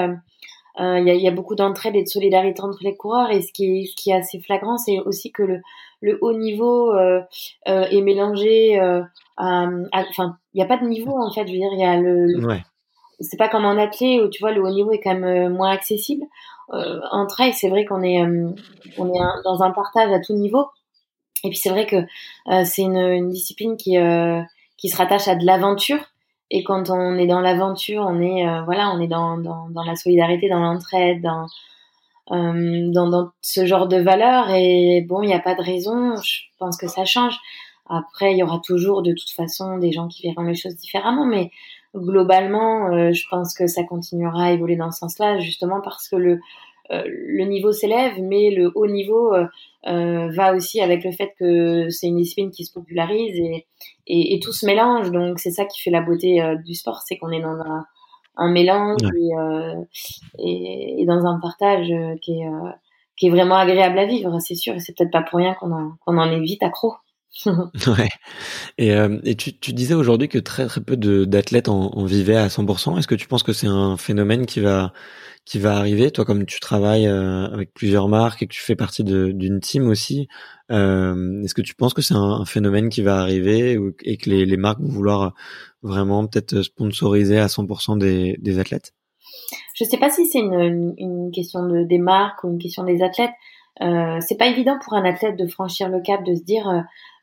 il 0.79 1.05
y, 1.05 1.11
a, 1.11 1.15
y, 1.15 1.27
a, 1.27 1.31
beaucoup 1.31 1.53
d'entraide 1.53 1.95
et 1.95 2.03
de 2.03 2.07
solidarité 2.07 2.61
entre 2.61 2.79
les 2.81 2.95
coureurs 2.95 3.29
et 3.29 3.43
ce 3.43 3.51
qui 3.51 3.65
est, 3.65 3.85
ce 3.85 3.95
qui 3.95 4.09
est 4.09 4.15
assez 4.15 4.39
flagrant, 4.39 4.77
c'est 4.77 4.99
aussi 5.01 5.31
que 5.31 5.43
le, 5.43 5.61
le 6.03 6.17
haut 6.21 6.33
niveau 6.33 6.93
euh, 6.93 7.21
euh, 7.67 7.85
est 7.89 8.01
mélangé. 8.01 8.79
Euh, 8.79 9.01
enfin, 9.37 10.37
il 10.53 10.57
n'y 10.57 10.61
a 10.61 10.67
pas 10.67 10.77
de 10.77 10.85
niveau 10.85 11.17
en 11.17 11.31
fait. 11.31 11.47
Je 11.47 11.53
veux 11.53 11.57
dire, 11.57 11.71
il 11.73 11.79
y 11.79 11.85
a 11.85 11.97
le. 11.97 12.45
Ouais. 12.45 12.61
C'est 13.19 13.37
pas 13.37 13.47
comme 13.47 13.63
en 13.63 13.77
athlète 13.77 14.21
où 14.21 14.27
tu 14.27 14.41
vois 14.41 14.51
le 14.51 14.61
haut 14.61 14.69
niveau 14.69 14.91
est 14.91 14.99
quand 14.99 15.15
même 15.15 15.53
moins 15.53 15.71
accessible. 15.71 16.25
En 16.69 17.27
trail, 17.27 17.53
c'est 17.53 17.69
vrai 17.69 17.85
qu'on 17.85 18.01
est 18.01 18.21
est 18.21 19.43
dans 19.43 19.63
un 19.63 19.71
partage 19.71 20.11
à 20.11 20.19
tout 20.19 20.33
niveau. 20.33 20.67
Et 21.43 21.49
puis 21.49 21.57
c'est 21.57 21.69
vrai 21.69 21.85
que 21.85 22.05
c'est 22.65 22.83
une, 22.83 23.29
discipline 23.29 23.77
qui 23.77 23.97
qui 24.77 24.89
se 24.89 24.97
rattache 24.97 25.27
à 25.27 25.35
de 25.35 25.45
l'aventure 25.45 25.99
et 26.55 26.63
quand 26.63 26.91
on 26.91 27.17
est 27.17 27.25
dans 27.25 27.41
l'aventure, 27.41 28.05
on 28.07 28.21
est 28.21 28.47
euh, 28.47 28.61
voilà, 28.61 28.91
on 28.91 28.99
est 28.99 29.07
dans, 29.07 29.39
dans, 29.39 29.83
la 29.83 29.95
solidarité, 29.95 30.49
dans 30.49 30.59
l'entraide, 30.59 31.19
dans, 31.19 31.47
euh, 32.31 32.91
dans, 32.91 33.09
dans 33.09 33.31
ce 33.41 33.65
genre 33.65 33.87
de 33.87 33.97
valeurs. 33.97 34.51
Et 34.51 35.03
bon, 35.09 35.23
il 35.23 35.27
n'y 35.27 35.33
a 35.33 35.39
pas 35.39 35.55
de 35.55 35.63
raison. 35.63 36.15
Je 36.21 36.41
pense 36.59 36.77
que 36.77 36.87
ça 36.87 37.05
change. 37.05 37.39
Après, 37.89 38.33
il 38.33 38.37
y 38.37 38.43
aura 38.43 38.59
toujours 38.63 39.01
de 39.01 39.13
toute 39.13 39.31
façon 39.31 39.79
des 39.79 39.91
gens 39.91 40.07
qui 40.07 40.27
verront 40.27 40.43
les 40.43 40.53
choses 40.53 40.75
différemment, 40.75 41.25
mais 41.25 41.49
globalement, 41.95 42.87
euh, 42.87 43.11
je 43.11 43.23
pense 43.29 43.53
que 43.53 43.67
ça 43.67 43.83
continuera 43.83 44.45
à 44.45 44.51
évoluer 44.51 44.75
dans 44.75 44.91
ce 44.91 44.99
sens-là, 44.99 45.39
justement 45.39 45.81
parce 45.81 46.07
que 46.09 46.15
le 46.15 46.39
euh, 46.91 47.03
le 47.05 47.45
niveau 47.45 47.71
s'élève, 47.71 48.13
mais 48.21 48.51
le 48.51 48.71
haut 48.75 48.87
niveau 48.87 49.33
euh, 49.33 49.47
euh, 49.87 50.29
va 50.31 50.53
aussi 50.53 50.81
avec 50.81 51.03
le 51.03 51.11
fait 51.11 51.33
que 51.39 51.89
c'est 51.89 52.07
une 52.07 52.17
discipline 52.17 52.51
qui 52.51 52.65
se 52.65 52.73
popularise 52.73 53.37
et, 53.37 53.65
et, 54.07 54.35
et 54.35 54.39
tout 54.39 54.51
se 54.51 54.65
mélange. 54.65 55.11
Donc 55.11 55.39
c'est 55.39 55.51
ça 55.51 55.65
qui 55.65 55.81
fait 55.81 55.91
la 55.91 56.01
beauté 56.01 56.41
du 56.65 56.73
sport, 56.73 57.01
c'est 57.05 57.17
qu'on 57.17 57.31
est 57.31 57.41
dans 57.41 57.59
un, 57.61 57.85
un 58.35 58.51
mélange 58.51 58.99
et, 60.39 61.01
et, 61.01 61.05
dans 61.05 61.25
un 61.25 61.39
partage 61.39 61.87
qui 62.21 62.41
est, 62.41 62.49
qui 63.17 63.27
est 63.27 63.29
vraiment 63.29 63.55
agréable 63.55 63.99
à 63.99 64.05
vivre, 64.05 64.37
c'est 64.39 64.55
sûr. 64.55 64.73
Et 64.73 64.79
c'est 64.79 64.95
peut-être 64.97 65.11
pas 65.11 65.23
pour 65.23 65.39
rien 65.39 65.53
qu'on 65.53 65.71
en, 65.71 65.93
qu'on 66.05 66.17
en 66.17 66.29
est 66.31 66.41
vite 66.41 66.63
accro. 66.63 66.93
ouais. 67.45 68.09
Et, 68.77 68.89
et 69.23 69.35
tu, 69.35 69.57
tu 69.57 69.73
disais 69.73 69.95
aujourd'hui 69.95 70.29
que 70.29 70.37
très 70.37 70.67
très 70.67 70.81
peu 70.81 70.95
d'athlètes 70.97 71.67
en, 71.67 71.91
en, 71.91 72.05
vivaient 72.05 72.37
à 72.37 72.47
100%. 72.47 72.97
Est-ce 72.97 73.07
que 73.07 73.15
tu 73.15 73.27
penses 73.27 73.43
que 73.43 73.53
c'est 73.53 73.67
un 73.67 73.97
phénomène 73.97 74.45
qui 74.45 74.59
va 74.59 74.93
qui 75.45 75.59
va 75.59 75.75
arriver? 75.75 76.11
Toi, 76.11 76.25
comme 76.25 76.45
tu 76.45 76.59
travailles 76.59 77.07
euh, 77.07 77.47
avec 77.47 77.73
plusieurs 77.73 78.07
marques 78.07 78.43
et 78.43 78.47
que 78.47 78.53
tu 78.53 78.61
fais 78.61 78.75
partie 78.75 79.03
d'une 79.03 79.59
team 79.59 79.87
aussi, 79.87 80.27
euh, 80.71 81.43
est-ce 81.43 81.53
que 81.53 81.61
tu 81.61 81.75
penses 81.75 81.93
que 81.93 82.01
c'est 82.01 82.15
un, 82.15 82.45
phénomène 82.45 82.89
qui 82.89 83.01
va 83.01 83.19
arriver 83.19 83.77
et 84.03 84.17
que 84.17 84.29
les, 84.29 84.45
les, 84.45 84.57
marques 84.57 84.79
vont 84.79 84.89
vouloir 84.89 85.33
vraiment 85.81 86.25
peut-être 86.27 86.61
sponsoriser 86.61 87.39
à 87.39 87.47
100% 87.47 87.97
des, 87.97 88.37
des, 88.39 88.59
athlètes? 88.59 88.93
Je 89.75 89.83
sais 89.83 89.97
pas 89.97 90.09
si 90.09 90.25
c'est 90.27 90.39
une, 90.39 90.93
une, 90.97 91.31
question 91.31 91.67
de, 91.67 91.83
des 91.83 91.97
marques 91.97 92.43
ou 92.43 92.51
une 92.51 92.59
question 92.59 92.83
des 92.83 93.01
athlètes. 93.01 93.33
Euh, 93.81 94.19
c'est 94.21 94.37
pas 94.37 94.47
évident 94.47 94.77
pour 94.83 94.93
un 94.93 95.03
athlète 95.03 95.37
de 95.37 95.47
franchir 95.47 95.89
le 95.89 95.99
cap, 95.99 96.23
de 96.23 96.35
se 96.35 96.43
dire 96.43 96.67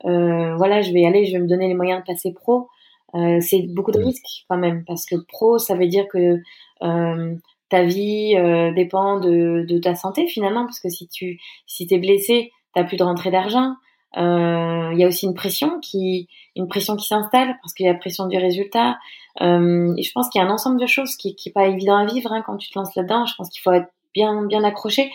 euh, 0.05 0.57
voilà, 0.57 0.81
je 0.83 0.93
vais 0.93 1.03
y 1.03 1.07
aller, 1.07 1.25
je 1.25 1.33
vais 1.33 1.39
me 1.39 1.49
donner 1.49 1.69
les 1.69 1.75
moyens 1.75 2.01
de 2.01 2.07
passer 2.07 2.33
pro. 2.33 2.69
Euh, 3.15 3.41
c'est 3.41 3.63
beaucoup 3.75 3.91
de 3.91 3.99
risques 3.99 4.45
quand 4.49 4.57
même 4.57 4.85
parce 4.85 5.05
que 5.05 5.17
pro, 5.29 5.59
ça 5.59 5.75
veut 5.75 5.89
dire 5.89 6.07
que 6.09 6.39
euh, 6.83 7.35
ta 7.69 7.83
vie 7.83 8.35
euh, 8.37 8.73
dépend 8.73 9.19
de, 9.19 9.65
de, 9.69 9.79
ta 9.79 9.95
santé 9.95 10.27
finalement, 10.29 10.65
parce 10.65 10.81
que 10.81 10.89
si 10.89 11.09
tu 11.09 11.41
si 11.67 11.87
t'es 11.87 11.99
blessé, 11.99 12.53
t'as 12.75 12.85
plus 12.85 12.97
de 12.97 13.05
rentrée 13.05 13.31
d'argent. 13.31 13.75
Euh, 14.17 14.91
il 14.93 14.99
y 14.99 15.05
a 15.05 15.07
aussi 15.07 15.27
une 15.27 15.35
pression 15.35 15.79
qui 15.81 16.29
une 16.57 16.67
pression 16.67 16.97
qui 16.97 17.07
s'installe 17.07 17.57
parce 17.63 17.75
qu'il 17.75 17.87
y 17.87 17.89
a 17.89 17.93
la 17.93 17.99
pression 17.99 18.27
du 18.27 18.37
résultat. 18.39 18.99
Euh, 19.41 19.95
et 19.97 20.03
je 20.03 20.13
pense 20.13 20.29
qu'il 20.29 20.41
y 20.41 20.45
a 20.45 20.47
un 20.47 20.51
ensemble 20.51 20.81
de 20.81 20.87
choses 20.87 21.17
qui 21.17 21.37
qui 21.37 21.51
est 21.51 21.53
pas 21.53 21.67
évident 21.67 21.97
à 21.97 22.07
vivre 22.07 22.33
hein, 22.33 22.43
quand 22.45 22.57
tu 22.57 22.71
te 22.71 22.79
lances 22.79 22.95
là-dedans. 22.97 23.25
Je 23.27 23.35
pense 23.37 23.51
qu'il 23.51 23.63
faut 23.63 23.73
être 23.73 23.89
bien 24.15 24.45
bien 24.47 24.65
accroché 24.65 25.11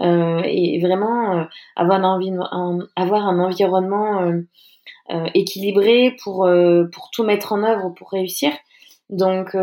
euh, 0.00 0.42
et 0.44 0.80
vraiment 0.80 1.38
euh, 1.38 1.44
avoir 1.76 2.02
un, 2.04 2.78
avoir 2.96 3.26
un 3.26 3.38
environnement 3.40 4.22
euh, 5.10 5.26
équilibré 5.34 6.16
pour 6.22 6.48
pour 6.92 7.10
tout 7.12 7.24
mettre 7.24 7.52
en 7.52 7.62
œuvre 7.62 7.90
pour 7.90 8.10
réussir. 8.10 8.52
Donc 9.10 9.54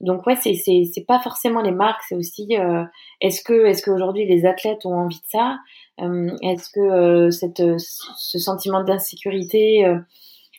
donc 0.00 0.26
ouais, 0.26 0.36
c'est 0.36 0.54
c'est 0.54 0.84
c'est 0.92 1.04
pas 1.04 1.20
forcément 1.20 1.60
les 1.60 1.72
marques, 1.72 2.00
c'est 2.08 2.14
aussi 2.14 2.56
euh, 2.56 2.84
est-ce 3.20 3.42
que 3.42 3.66
est-ce 3.66 3.82
qu'aujourd'hui 3.82 4.24
les 4.26 4.46
athlètes 4.46 4.86
ont 4.86 4.94
envie 4.94 5.20
de 5.20 5.26
ça 5.26 5.58
euh, 6.00 6.34
Est-ce 6.42 6.70
que 6.70 6.80
euh, 6.80 7.30
cette 7.30 7.62
ce 7.78 8.38
sentiment 8.38 8.82
d'insécurité 8.82 9.86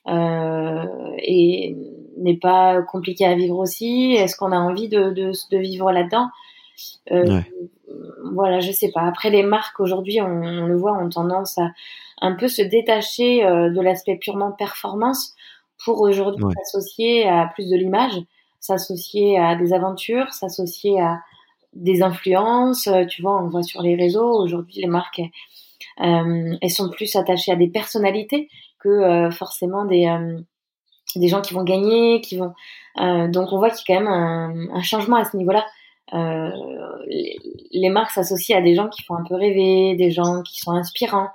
euh, 0.08 0.86
n'est 2.18 2.38
pas 2.40 2.84
compliqué 2.84 3.26
à 3.26 3.34
vivre 3.34 3.58
aussi 3.58 4.14
Est-ce 4.14 4.36
qu'on 4.36 4.52
a 4.52 4.60
envie 4.60 4.90
de 4.90 5.10
de, 5.10 5.32
de 5.52 5.58
vivre 5.58 5.92
là-dedans? 5.92 6.28
Ouais. 7.10 7.52
Voilà, 8.34 8.60
je 8.60 8.72
sais 8.72 8.92
pas. 8.92 9.02
Après 9.02 9.30
les 9.30 9.44
marques 9.44 9.80
aujourd'hui, 9.80 10.22
on, 10.22 10.26
on, 10.26 10.66
le 10.66 10.78
voit, 10.78 10.94
ont 10.94 11.10
tendance 11.10 11.58
à 11.58 11.72
un 12.22 12.34
peu 12.34 12.48
se 12.48 12.62
détacher 12.62 13.44
de 13.44 13.82
l'aspect 13.82 14.16
purement 14.16 14.52
performance 14.52 15.36
pour 15.84 16.02
aujourd'hui 16.02 16.46
s'associer 16.56 17.28
à 17.28 17.50
plus 17.54 17.70
de 17.70 17.76
l'image 17.76 18.22
s'associer 18.62 19.38
à 19.38 19.56
des 19.56 19.74
aventures, 19.74 20.32
s'associer 20.32 21.02
à 21.02 21.20
des 21.74 22.02
influences. 22.04 22.88
Euh, 22.88 23.06
tu 23.06 23.22
vois, 23.22 23.42
on 23.44 23.50
voit 23.50 23.64
sur 23.64 23.82
les 23.82 23.96
réseaux 23.96 24.32
aujourd'hui 24.42 24.82
les 24.82 24.88
marques, 24.88 25.22
euh, 26.00 26.56
elles 26.62 26.70
sont 26.70 26.90
plus 26.90 27.14
attachées 27.16 27.52
à 27.52 27.56
des 27.56 27.68
personnalités 27.68 28.48
que 28.80 28.90
euh, 28.90 29.32
forcément 29.32 29.84
des 29.84 30.08
des 31.18 31.28
gens 31.28 31.42
qui 31.42 31.54
vont 31.54 31.66
gagner, 31.66 32.22
qui 32.22 32.38
vont. 32.38 32.54
donc 32.96 33.52
on 33.52 33.58
voit 33.58 33.70
qu'il 33.70 33.94
y 33.94 33.98
a 33.98 34.00
quand 34.00 34.06
même 34.06 34.14
un, 34.14 34.74
un 34.74 34.82
changement 34.82 35.18
à 35.18 35.26
ce 35.26 35.36
niveau-là. 35.36 35.66
Les, 36.14 37.38
les, 37.72 37.90
marques 37.90 38.12
s'associent 38.12 38.58
à 38.58 38.62
des 38.62 38.76
gens 38.76 38.90
qui 38.90 39.04
font 39.04 39.16
un 39.16 39.24
peu 39.24 39.36
rêver, 39.36 39.96
des 39.96 40.12
gens 40.12 40.42
qui 40.44 40.60
sont 40.60 40.72
inspirants, 40.72 41.30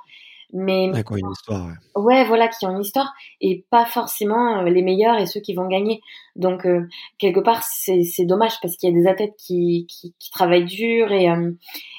mais 0.52 0.90
ouais, 0.90 1.02
une 1.18 1.30
histoire, 1.32 1.66
ouais. 1.66 2.02
ouais. 2.02 2.24
voilà, 2.24 2.48
qui 2.48 2.66
ont 2.66 2.70
une 2.70 2.80
histoire 2.80 3.12
et 3.40 3.66
pas 3.68 3.84
forcément 3.84 4.58
euh, 4.58 4.70
les 4.70 4.82
meilleurs 4.82 5.18
et 5.18 5.26
ceux 5.26 5.40
qui 5.40 5.54
vont 5.54 5.66
gagner. 5.66 6.00
Donc 6.36 6.66
euh, 6.66 6.88
quelque 7.18 7.40
part, 7.40 7.62
c'est 7.64 8.24
dommage 8.24 8.54
parce 8.62 8.76
qu'il 8.76 8.88
y 8.88 8.96
a 8.96 8.98
des 8.98 9.08
athlètes 9.08 9.34
qui, 9.38 9.86
qui, 9.88 10.14
qui 10.18 10.30
travaillent 10.30 10.64
dur 10.64 11.10
et 11.10 11.28
euh, 11.28 11.50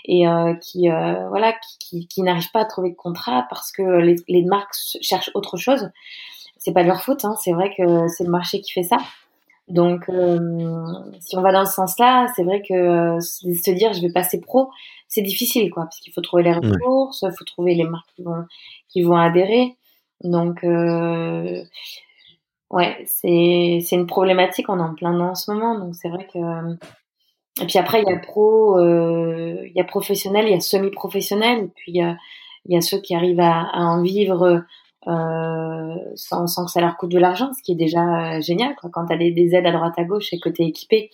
et 0.05 0.23
qui 0.61 0.87
voilà 0.87 1.53
qui, 1.79 2.07
qui, 2.07 2.23
n'arrivent 2.23 2.51
pas 2.51 2.61
à 2.61 2.65
trouver 2.65 2.91
de 2.91 2.95
contrat 2.95 3.45
parce 3.49 3.71
que 3.73 3.81
les, 3.81 4.15
les 4.29 4.43
marques 4.43 4.73
cherchent 5.01 5.31
autre 5.33 5.57
chose. 5.57 5.89
C'est 6.57 6.73
pas 6.73 6.83
leur 6.83 7.03
faute, 7.03 7.25
hein, 7.25 7.35
c'est 7.43 7.51
vrai 7.51 7.73
que 7.77 8.07
c'est 8.07 8.23
le 8.23 8.31
marché 8.31 8.61
qui 8.61 8.71
fait 8.71 8.83
ça. 8.83 8.97
Donc, 9.67 10.09
si 11.19 11.37
on 11.37 11.41
va 11.41 11.51
dans 11.51 11.65
ce 11.65 11.73
sens-là, 11.73 12.27
c'est 12.35 12.43
vrai 12.43 12.61
que 12.61 13.19
se 13.19 13.71
dire 13.71 13.93
je 13.93 14.01
vais 14.01 14.11
passer 14.11 14.39
pro, 14.39 14.69
c'est 15.07 15.21
difficile, 15.21 15.69
quoi, 15.71 15.83
parce 15.83 15.99
qu'il 15.99 16.13
faut 16.13 16.21
trouver 16.21 16.43
les 16.43 16.53
ressources, 16.53 17.23
il 17.23 17.35
faut 17.37 17.45
trouver 17.45 17.75
les 17.75 17.83
marques 17.83 18.09
qui 18.15 18.23
vont, 18.23 18.45
qui 18.89 19.01
vont 19.03 19.17
adhérer. 19.17 19.75
Donc, 20.23 20.63
euh, 20.63 21.63
ouais, 22.71 23.03
c'est, 23.05 23.79
c'est 23.83 23.95
une 23.95 24.07
problématique, 24.07 24.69
on 24.69 24.79
est 24.79 24.81
en 24.81 24.95
plein 24.95 25.17
dans 25.17 25.29
en 25.29 25.35
ce 25.35 25.51
moment, 25.51 25.77
donc 25.77 25.95
c'est 25.95 26.09
vrai 26.09 26.27
que. 26.31 26.39
Et 27.61 27.65
puis 27.65 27.79
après, 27.79 28.03
il 28.03 28.09
y 28.09 28.13
a 28.13 28.19
pro, 28.19 28.77
euh, 28.79 29.63
il 29.65 29.73
y 29.75 29.81
a 29.81 29.83
professionnel, 29.83 30.45
il 30.45 30.51
y 30.51 30.55
a 30.55 30.59
semi-professionnel, 30.59 31.65
et 31.65 31.67
puis 31.75 31.91
il 31.91 31.97
y 31.97 32.03
a, 32.03 32.17
il 32.65 32.73
y 32.73 32.77
a 32.77 32.81
ceux 32.81 32.99
qui 33.01 33.15
arrivent 33.15 33.39
à, 33.39 33.61
à 33.61 33.79
en 33.79 34.03
vivre 34.03 34.43
euh, 34.43 34.59
sans, 35.05 36.47
sans, 36.47 36.65
que 36.65 36.71
ça 36.71 36.81
leur 36.81 36.97
coûte 36.97 37.11
de 37.11 37.19
l'argent, 37.19 37.51
ce 37.53 37.63
qui 37.63 37.73
est 37.73 37.75
déjà 37.75 38.39
génial, 38.41 38.75
quoi. 38.75 38.89
Quand 38.91 39.05
tu 39.05 39.13
as 39.13 39.17
des, 39.17 39.31
des, 39.31 39.55
aides 39.55 39.65
à 39.65 39.71
droite 39.71 39.93
à 39.97 40.03
gauche 40.03 40.33
et 40.33 40.39
que 40.39 40.49
tu 40.49 40.63
es 40.63 40.67
équipé, 40.67 41.09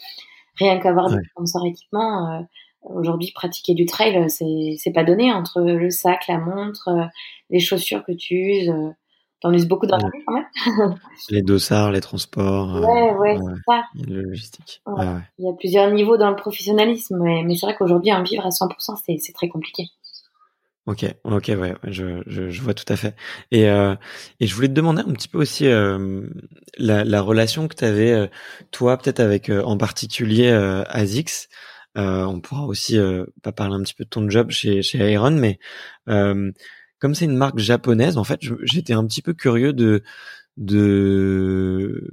rien 0.57 0.79
qu'avoir 0.79 1.07
ouais. 1.07 1.17
des 1.17 1.23
sponsors 1.29 1.65
équipement, 1.65 2.31
euh, 2.31 2.41
Aujourd'hui, 2.84 3.31
pratiquer 3.34 3.73
du 3.73 3.86
trail, 3.86 4.29
c'est 4.29 4.75
c'est 4.77 4.91
pas 4.91 5.05
donné 5.05 5.31
entre 5.31 5.61
le 5.61 5.89
sac, 5.89 6.27
la 6.27 6.38
montre, 6.38 6.89
euh, 6.89 7.05
les 7.49 7.59
chaussures 7.59 8.03
que 8.03 8.11
tu 8.11 8.36
uses. 8.36 8.69
Euh, 8.69 8.89
t'en 9.39 9.53
uses 9.53 9.67
beaucoup 9.67 9.86
dans 9.86 9.97
ouais. 9.97 10.23
quand 10.25 10.34
même. 10.34 10.95
les 11.29 11.41
dossards, 11.41 11.91
les 11.91 12.01
transports. 12.01 12.75
Euh, 12.75 12.81
ouais, 12.81 13.11
ouais, 13.13 13.38
ouais 13.38 13.53
c'est 13.55 13.73
ça. 13.73 13.84
Le 14.05 14.21
logistique. 14.21 14.81
Ouais. 14.86 15.05
Il 15.39 15.45
y 15.45 15.49
a 15.49 15.53
plusieurs 15.53 15.91
niveaux 15.91 16.17
dans 16.17 16.29
le 16.29 16.36
professionnalisme, 16.36 17.19
mais, 17.21 17.43
mais 17.45 17.55
c'est 17.55 17.65
vrai 17.65 17.75
qu'aujourd'hui, 17.77 18.11
en 18.11 18.23
vivre 18.23 18.45
à 18.45 18.49
100%, 18.49 18.97
c'est 19.05 19.17
c'est 19.17 19.34
très 19.34 19.47
compliqué. 19.47 19.84
Ok, 20.86 21.05
ok, 21.23 21.51
ouais, 21.57 21.75
je, 21.86 22.21
je, 22.27 22.49
je, 22.49 22.61
vois 22.61 22.73
tout 22.73 22.91
à 22.91 22.97
fait. 22.97 23.15
Et, 23.51 23.69
euh, 23.69 23.95
et 24.41 24.47
je 24.47 24.53
voulais 24.53 24.67
te 24.67 24.73
demander 24.73 25.01
un 25.01 25.13
petit 25.13 25.29
peu 25.29 25.38
aussi 25.38 25.65
euh, 25.67 26.27
la, 26.77 27.05
la, 27.05 27.21
relation 27.21 27.69
que 27.69 27.75
tu 27.75 27.86
avais, 27.86 28.29
toi, 28.71 28.97
peut-être 28.97 29.21
avec 29.21 29.49
en 29.49 29.77
particulier 29.77 30.49
euh, 30.49 30.84
Azix. 30.89 31.47
Euh, 31.97 32.25
on 32.25 32.41
pourra 32.41 32.65
aussi 32.65 32.97
euh, 32.97 33.25
pas 33.43 33.51
parler 33.51 33.75
un 33.75 33.84
petit 33.84 33.93
peu 33.93 34.03
de 34.03 34.09
ton 34.09 34.29
job 34.29 34.49
chez, 34.51 34.81
chez 34.81 35.11
Iron, 35.11 35.31
mais 35.31 35.59
euh, 36.09 36.51
comme 36.99 37.15
c'est 37.15 37.25
une 37.25 37.38
marque 37.38 37.59
japonaise, 37.59 38.17
en 38.17 38.23
fait, 38.23 38.39
j'étais 38.63 38.93
un 38.93 39.05
petit 39.05 39.21
peu 39.21 39.34
curieux 39.34 39.73
de 39.73 40.03
de 40.57 42.09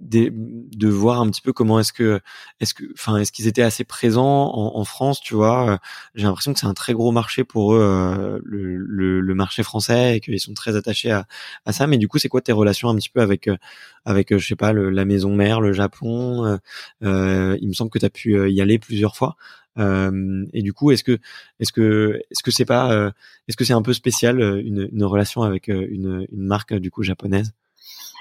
de 0.00 0.88
voir 0.88 1.20
un 1.20 1.28
petit 1.30 1.40
peu 1.40 1.52
comment 1.52 1.80
est-ce 1.80 1.92
que 1.92 2.20
est-ce 2.60 2.72
que 2.74 2.84
enfin 2.94 3.16
est-ce 3.16 3.32
qu'ils 3.32 3.48
étaient 3.48 3.62
assez 3.62 3.84
présents 3.84 4.52
en, 4.54 4.84
France 4.84 5.20
tu 5.20 5.34
vois 5.34 5.80
j'ai 6.14 6.24
l'impression 6.24 6.52
que 6.52 6.60
c'est 6.60 6.66
un 6.66 6.74
très 6.74 6.92
gros 6.92 7.10
marché 7.12 7.44
pour 7.44 7.74
eux 7.74 7.80
euh, 7.80 8.38
le, 8.44 9.20
le, 9.20 9.34
marché 9.34 9.62
français 9.62 10.16
et 10.16 10.20
qu'ils 10.20 10.40
sont 10.40 10.54
très 10.54 10.76
attachés 10.76 11.10
à, 11.10 11.26
à 11.64 11.72
ça. 11.72 11.86
Mais 11.86 11.98
du 11.98 12.08
coup 12.08 12.18
c'est 12.18 12.28
quoi 12.28 12.40
tes 12.40 12.52
relations 12.52 12.88
un 12.88 12.96
petit 12.96 13.08
peu 13.10 13.20
avec 13.20 13.48
euh, 13.48 13.56
avec 14.04 14.36
je 14.36 14.46
sais 14.46 14.56
pas 14.56 14.72
la 14.72 15.04
maison 15.04 15.34
mère 15.34 15.60
le 15.60 15.72
Japon 15.72 16.58
euh, 17.02 17.56
il 17.60 17.68
me 17.68 17.72
semble 17.72 17.90
que 17.90 17.98
tu 17.98 18.06
as 18.06 18.10
pu 18.10 18.50
y 18.50 18.60
aller 18.60 18.78
plusieurs 18.78 19.16
fois. 19.16 19.36
Et 19.78 20.62
du 20.62 20.72
coup 20.72 20.90
est-ce 20.90 21.04
que 21.04 21.18
est-ce 21.60 21.72
que 21.72 22.20
est-ce 22.30 22.42
que 22.42 22.50
c'est 22.50 22.64
pas 22.64 23.12
est-ce 23.48 23.56
que 23.56 23.64
c'est 23.64 23.74
un 23.74 23.82
peu 23.82 23.92
spécial 23.92 24.40
une, 24.40 24.88
une 24.92 25.04
relation 25.04 25.42
avec 25.42 25.68
une, 25.68 26.26
une 26.32 26.46
marque 26.46 26.74
du 26.74 26.90
coup 26.90 27.02
japonaise? 27.02 27.52
euh, 27.52 27.67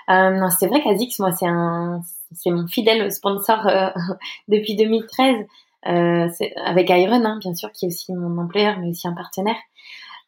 non, 0.08 0.50
c'est 0.50 0.68
vrai 0.68 0.82
qu'Azix, 0.82 1.20
moi, 1.20 1.32
c'est 1.32 1.48
un, 1.48 2.02
c'est 2.34 2.52
mon 2.52 2.68
fidèle 2.68 3.12
sponsor 3.12 3.68
euh, 3.68 3.90
depuis 4.48 4.76
2013, 4.76 5.46
euh, 5.88 6.28
avec 6.66 6.90
Iron, 6.90 7.24
hein, 7.24 7.38
bien 7.40 7.54
sûr, 7.54 7.72
qui 7.72 7.86
est 7.86 7.88
aussi 7.90 8.14
mon 8.14 8.38
employeur, 8.42 8.80
mais 8.80 8.90
aussi 8.90 9.08
un 9.08 9.14
partenaire. 9.14 9.56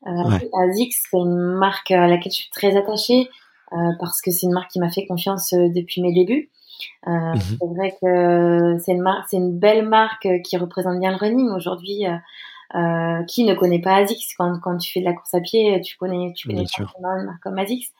Euh, 0.07 0.39
Azix, 0.53 1.03
c'est 1.09 1.17
une 1.17 1.57
marque 1.57 1.91
à 1.91 2.07
laquelle 2.07 2.31
je 2.31 2.37
suis 2.37 2.49
très 2.51 2.77
attachée 2.77 3.29
euh, 3.73 3.91
parce 3.99 4.21
que 4.21 4.31
c'est 4.31 4.45
une 4.45 4.53
marque 4.53 4.71
qui 4.71 4.79
m'a 4.79 4.89
fait 4.89 5.05
confiance 5.05 5.51
euh, 5.53 5.67
depuis 5.69 6.01
mes 6.01 6.13
débuts. 6.13 6.49
Mhm. 7.05 7.35
C'est 7.35 7.67
vrai 7.67 7.97
que 8.01 8.77
c'est 8.79 8.93
une 8.93 9.01
marque, 9.01 9.27
c'est 9.29 9.35
une 9.35 9.59
belle 9.59 9.87
marque 9.87 10.29
qui 10.45 10.55
représente 10.55 10.97
bien 10.99 11.11
le 11.11 11.17
running 11.17 11.49
aujourd'hui. 11.49 12.05
qui 13.27 13.43
ne 13.43 13.53
connaît 13.53 13.81
pas 13.81 13.95
Azix 13.95 14.33
quand, 14.37 14.59
quand 14.61 14.77
tu 14.77 14.93
fais 14.93 15.01
de 15.01 15.05
la 15.05 15.13
course 15.13 15.33
à 15.33 15.41
pied, 15.41 15.81
tu 15.81 15.97
connais, 15.97 16.31
tu 16.33 16.47
connais 16.47 16.63
pas 17.01 17.19
une 17.19 17.25
marque 17.25 17.41
comme 17.41 17.59
Azix. 17.59 17.91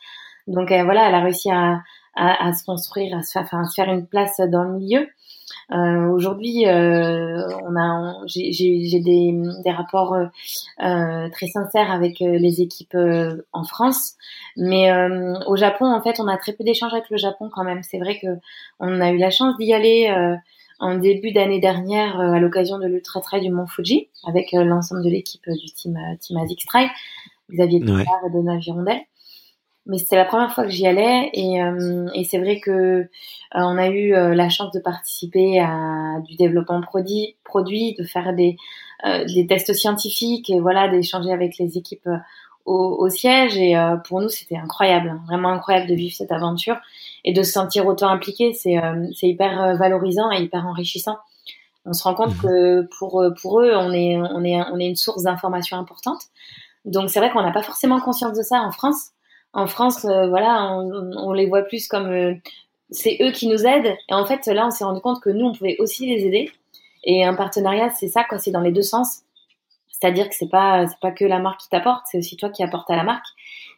Donc 0.50 0.72
euh, 0.72 0.84
voilà, 0.84 1.08
elle 1.08 1.16
a 1.16 1.22
réussi 1.22 1.50
à, 1.52 1.82
à, 2.16 2.48
à 2.48 2.54
se 2.54 2.66
construire, 2.66 3.18
à 3.18 3.24
se, 3.24 3.32
faire, 3.32 3.44
enfin, 3.44 3.62
à 3.62 3.66
se 3.66 3.74
faire 3.76 3.90
une 3.92 4.06
place 4.06 4.40
dans 4.52 4.64
le 4.64 4.74
milieu. 4.74 5.08
Euh, 5.72 6.08
Aujourd'hui, 6.10 6.68
euh, 6.68 7.48
on 7.64 7.76
a, 7.76 8.16
j'ai 8.26 9.00
des, 9.00 9.34
des 9.64 9.72
rapports 9.72 10.16
euh, 10.16 11.30
très 11.30 11.48
sincères 11.48 11.92
avec 11.92 12.22
euh, 12.22 12.38
les 12.38 12.62
équipes 12.62 12.96
euh, 12.96 13.46
en 13.54 13.64
France, 13.64 14.16
mais 14.58 14.92
au 15.48 15.56
Japon, 15.56 15.86
en 15.86 16.02
fait, 16.02 16.20
on 16.20 16.28
a 16.28 16.38
très 16.38 16.54
peu 16.54 16.64
d'échanges 16.64 16.94
avec 16.94 17.10
le 17.10 17.18
Japon 17.18 17.50
quand 17.54 17.64
même. 17.64 17.84
C'est 17.84 18.00
vrai 18.00 18.20
que 18.20 18.28
on 18.80 19.00
a 19.00 19.12
eu 19.12 19.18
la 19.18 19.30
chance 19.30 19.56
d'y 19.58 19.74
aller 19.74 20.12
en 20.80 20.96
début 20.96 21.32
d'année 21.32 21.60
dernière 21.60 22.20
à 22.20 22.40
l'occasion 22.40 22.80
de 22.80 22.88
l'Ultra 22.88 23.22
Trail 23.22 23.42
du 23.42 23.52
Mont 23.52 23.68
Fuji 23.68 24.10
avec 24.28 24.52
l'ensemble 24.52 25.04
de 25.04 25.10
l'équipe 25.10 25.48
du 25.48 25.72
team 25.74 25.98
Team 26.20 26.38
Asics 26.38 26.66
Trail, 26.66 26.90
Xavier 27.52 27.84
ouais. 27.84 28.04
et 28.04 28.32
Donald 28.32 28.62
Girondel 28.62 29.00
mais 29.90 29.98
c'était 29.98 30.16
la 30.16 30.26
première 30.26 30.54
fois 30.54 30.66
que 30.66 30.70
j'y 30.70 30.86
allais 30.86 31.32
et, 31.34 31.62
euh, 31.62 32.08
et 32.14 32.24
c'est 32.24 32.38
vrai 32.38 32.60
que 32.60 32.72
euh, 32.72 33.08
on 33.54 33.78
a 33.78 33.88
eu 33.88 34.14
euh, 34.14 34.36
la 34.36 34.48
chance 34.48 34.72
de 34.72 34.80
participer 34.80 35.60
à 35.60 36.20
du 36.26 36.36
développement 36.36 36.80
produit, 36.82 37.36
produit 37.44 37.96
de 37.96 38.04
faire 38.04 38.34
des, 38.34 38.56
des 39.04 39.48
tests 39.48 39.74
scientifiques 39.74 40.50
et 40.52 40.60
voilà 40.60 40.88
d'échanger 40.90 41.32
avec 41.32 41.58
les 41.58 41.78
équipes 41.78 42.08
au, 42.66 42.98
au, 43.00 43.10
siège 43.10 43.58
et 43.58 43.76
pour 44.06 44.22
nous 44.22 44.30
c'était 44.30 44.58
incroyable, 44.58 45.10
hein, 45.10 45.22
vraiment 45.28 45.50
incroyable 45.50 45.88
de 45.88 45.96
vivre 45.96 46.16
cette 46.16 46.32
aventure 46.32 46.78
et 47.26 47.34
de 47.34 47.42
se 47.42 47.52
sentir 47.52 47.88
autant 47.88 48.10
impliqué, 48.10 48.54
c'est 48.54 48.76
c'est 49.16 49.28
hyper 49.28 49.76
valorisant 49.78 50.30
et 50.32 50.42
hyper 50.42 50.68
enrichissant. 50.68 51.18
On 51.86 51.94
se 51.94 52.04
rend 52.04 52.14
compte 52.14 52.36
mmh. 52.36 52.42
que 52.42 52.90
pour 53.00 53.24
pour 53.42 53.62
eux 53.62 53.72
on 53.74 53.92
est 53.92 54.18
on 54.18 54.44
est 54.44 54.62
on 54.72 54.78
est 54.78 54.88
une 54.88 54.96
source 54.96 55.24
d'information 55.24 55.78
importante. 55.78 56.22
Donc 56.86 57.10
c'est 57.10 57.20
vrai 57.20 57.32
qu'on 57.32 57.42
n'a 57.42 57.52
pas 57.52 57.64
forcément 57.64 58.00
conscience 58.00 58.38
de 58.38 58.44
ça 58.44 58.62
en 58.62 58.72
France 58.72 59.12
en 59.54 59.68
France, 59.68 60.06
euh, 60.06 60.28
voilà, 60.28 60.72
on, 60.74 61.34
les 61.34 61.48
voit 61.48 61.64
plus 61.64 61.88
comme 61.88 62.08
euh, 62.08 62.34
c'est 62.92 63.18
eux 63.22 63.32
qui 63.32 63.48
nous 63.48 63.66
aident. 63.66 63.96
Et 64.10 64.14
en 64.14 64.26
fait, 64.26 64.46
là, 64.48 64.68
on 64.68 64.72
s'est 64.72 64.84
rendu 64.84 65.02
compte 65.02 65.22
que 65.22 65.30
nous, 65.30 65.48
on 65.48 65.54
pouvait 65.54 65.78
aussi 65.80 66.08
les 66.08 66.26
aider. 66.26 66.52
Et 67.04 67.26
un 67.26 67.34
partenariat, 67.34 67.90
c'est 67.92 68.08
ça, 68.08 68.24
quoi. 68.24 68.38
C'est 68.38 68.52
dans 68.52 68.62
les 68.62 68.72
deux 68.72 68.82
sens. 68.82 69.22
C'est-à-dire 69.90 70.30
que 70.30 70.36
c'est 70.36 70.50
pas 70.50 70.88
c'est 70.88 71.00
pas 71.02 71.12
que 71.12 71.26
la 71.26 71.40
marque 71.40 71.62
qui 71.62 71.70
t'apporte, 71.70 72.04
c'est 72.10 72.18
aussi 72.18 72.38
toi 72.38 72.50
qui 72.50 72.64
apportes 72.64 72.90
à 72.90 72.96
la 72.96 73.04
marque. 73.04 73.26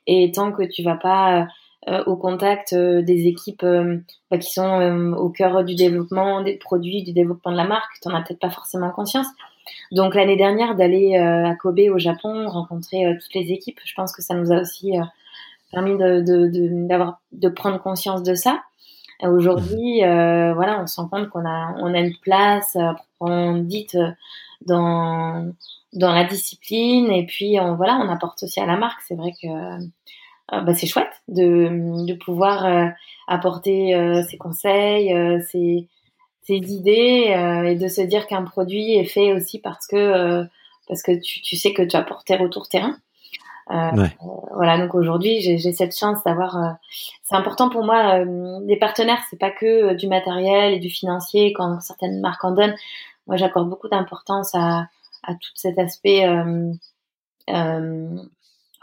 Et 0.07 0.31
tant 0.31 0.51
que 0.51 0.63
tu 0.63 0.83
vas 0.83 0.95
pas 0.95 1.47
euh, 1.87 2.03
au 2.05 2.15
contact 2.15 2.75
des 2.75 3.27
équipes 3.27 3.65
bah, 4.29 4.37
qui 4.37 4.51
sont 4.51 5.13
au 5.17 5.29
cœur 5.29 5.63
du 5.63 5.73
développement 5.75 6.41
des 6.41 6.57
produits, 6.57 7.03
du 7.03 7.13
développement 7.13 7.51
de 7.51 7.57
la 7.57 7.63
marque, 7.63 7.99
t'en 8.01 8.13
as 8.13 8.21
peut-être 8.21 8.39
pas 8.39 8.51
forcément 8.51 8.91
conscience. 8.91 9.27
Donc 9.91 10.13
l'année 10.13 10.37
dernière, 10.37 10.75
d'aller 10.75 11.17
à 11.17 11.55
Kobe 11.55 11.79
au 11.91 11.97
Japon, 11.97 12.47
rencontrer 12.47 13.17
toutes 13.19 13.33
les 13.33 13.51
équipes, 13.51 13.79
je 13.83 13.93
pense 13.95 14.13
que 14.13 14.21
ça 14.21 14.35
nous 14.35 14.51
a 14.51 14.61
aussi 14.61 14.93
permis 15.71 15.97
de, 15.97 16.21
de, 16.21 17.17
de, 17.31 17.49
prendre 17.49 17.81
conscience 17.81 18.23
de 18.23 18.35
ça. 18.35 18.61
Aujourd'hui, 19.23 20.03
euh, 20.03 20.53
voilà, 20.53 20.81
on 20.81 20.87
se 20.87 20.99
rend 20.99 21.07
compte 21.07 21.29
qu'on 21.29 21.45
a, 21.45 21.75
on 21.79 21.93
a 21.93 21.99
une 21.99 22.15
place 22.21 22.75
on 23.21 23.57
dit 23.57 23.87
euh, 23.95 24.11
dans 24.65 25.53
dans 25.93 26.13
la 26.13 26.23
discipline 26.23 27.11
et 27.11 27.25
puis 27.25 27.59
on, 27.59 27.75
voilà, 27.75 27.97
on 27.97 28.09
apporte 28.09 28.43
aussi 28.43 28.59
à 28.59 28.65
la 28.65 28.77
marque. 28.77 29.01
C'est 29.07 29.15
vrai 29.15 29.31
que 29.41 29.47
euh, 29.47 30.61
bah, 30.61 30.73
c'est 30.73 30.87
chouette 30.87 31.21
de, 31.27 32.05
de 32.05 32.13
pouvoir 32.13 32.65
euh, 32.65 32.87
apporter 33.27 33.95
euh, 33.95 34.23
ses 34.23 34.37
conseils, 34.37 35.13
ses, 35.49 35.87
ses 36.43 36.55
idées 36.55 37.33
et 37.67 37.75
de 37.75 37.87
se 37.87 38.01
dire 38.01 38.27
qu'un 38.27 38.43
produit 38.43 38.95
est 38.95 39.05
fait 39.05 39.33
aussi 39.33 39.59
parce 39.59 39.85
que 39.87 40.45
parce 40.87 41.03
que 41.03 41.13
tu, 41.21 41.41
tu 41.41 41.55
sais 41.55 41.73
que 41.73 41.83
tu 41.83 41.95
apportes 41.95 42.27
tes 42.27 42.35
retours 42.35 42.67
terrain. 42.67 42.97
Euh, 43.71 44.07
voilà, 44.53 44.77
donc 44.77 44.93
aujourd'hui, 44.95 45.39
j'ai 45.41 45.71
cette 45.71 45.97
chance 45.97 46.17
d'avoir. 46.25 46.57
Euh, 46.57 46.71
c'est 47.23 47.35
important 47.35 47.69
pour 47.69 47.85
moi. 47.85 48.19
Euh, 48.19 48.59
les 48.65 48.75
partenaires, 48.75 49.19
c'est 49.29 49.39
pas 49.39 49.51
que 49.51 49.93
du 49.93 50.07
matériel 50.07 50.73
et 50.73 50.79
du 50.79 50.89
financier. 50.89 51.53
Quand 51.53 51.79
certaines 51.79 52.19
marques 52.19 52.43
en 52.43 52.51
donnent, 52.51 52.75
moi, 53.27 53.37
j'accorde 53.37 53.69
beaucoup 53.69 53.87
d'importance 53.87 54.53
à, 54.55 54.87
à 55.23 55.33
tout 55.33 55.51
cet 55.55 55.79
aspect 55.79 56.27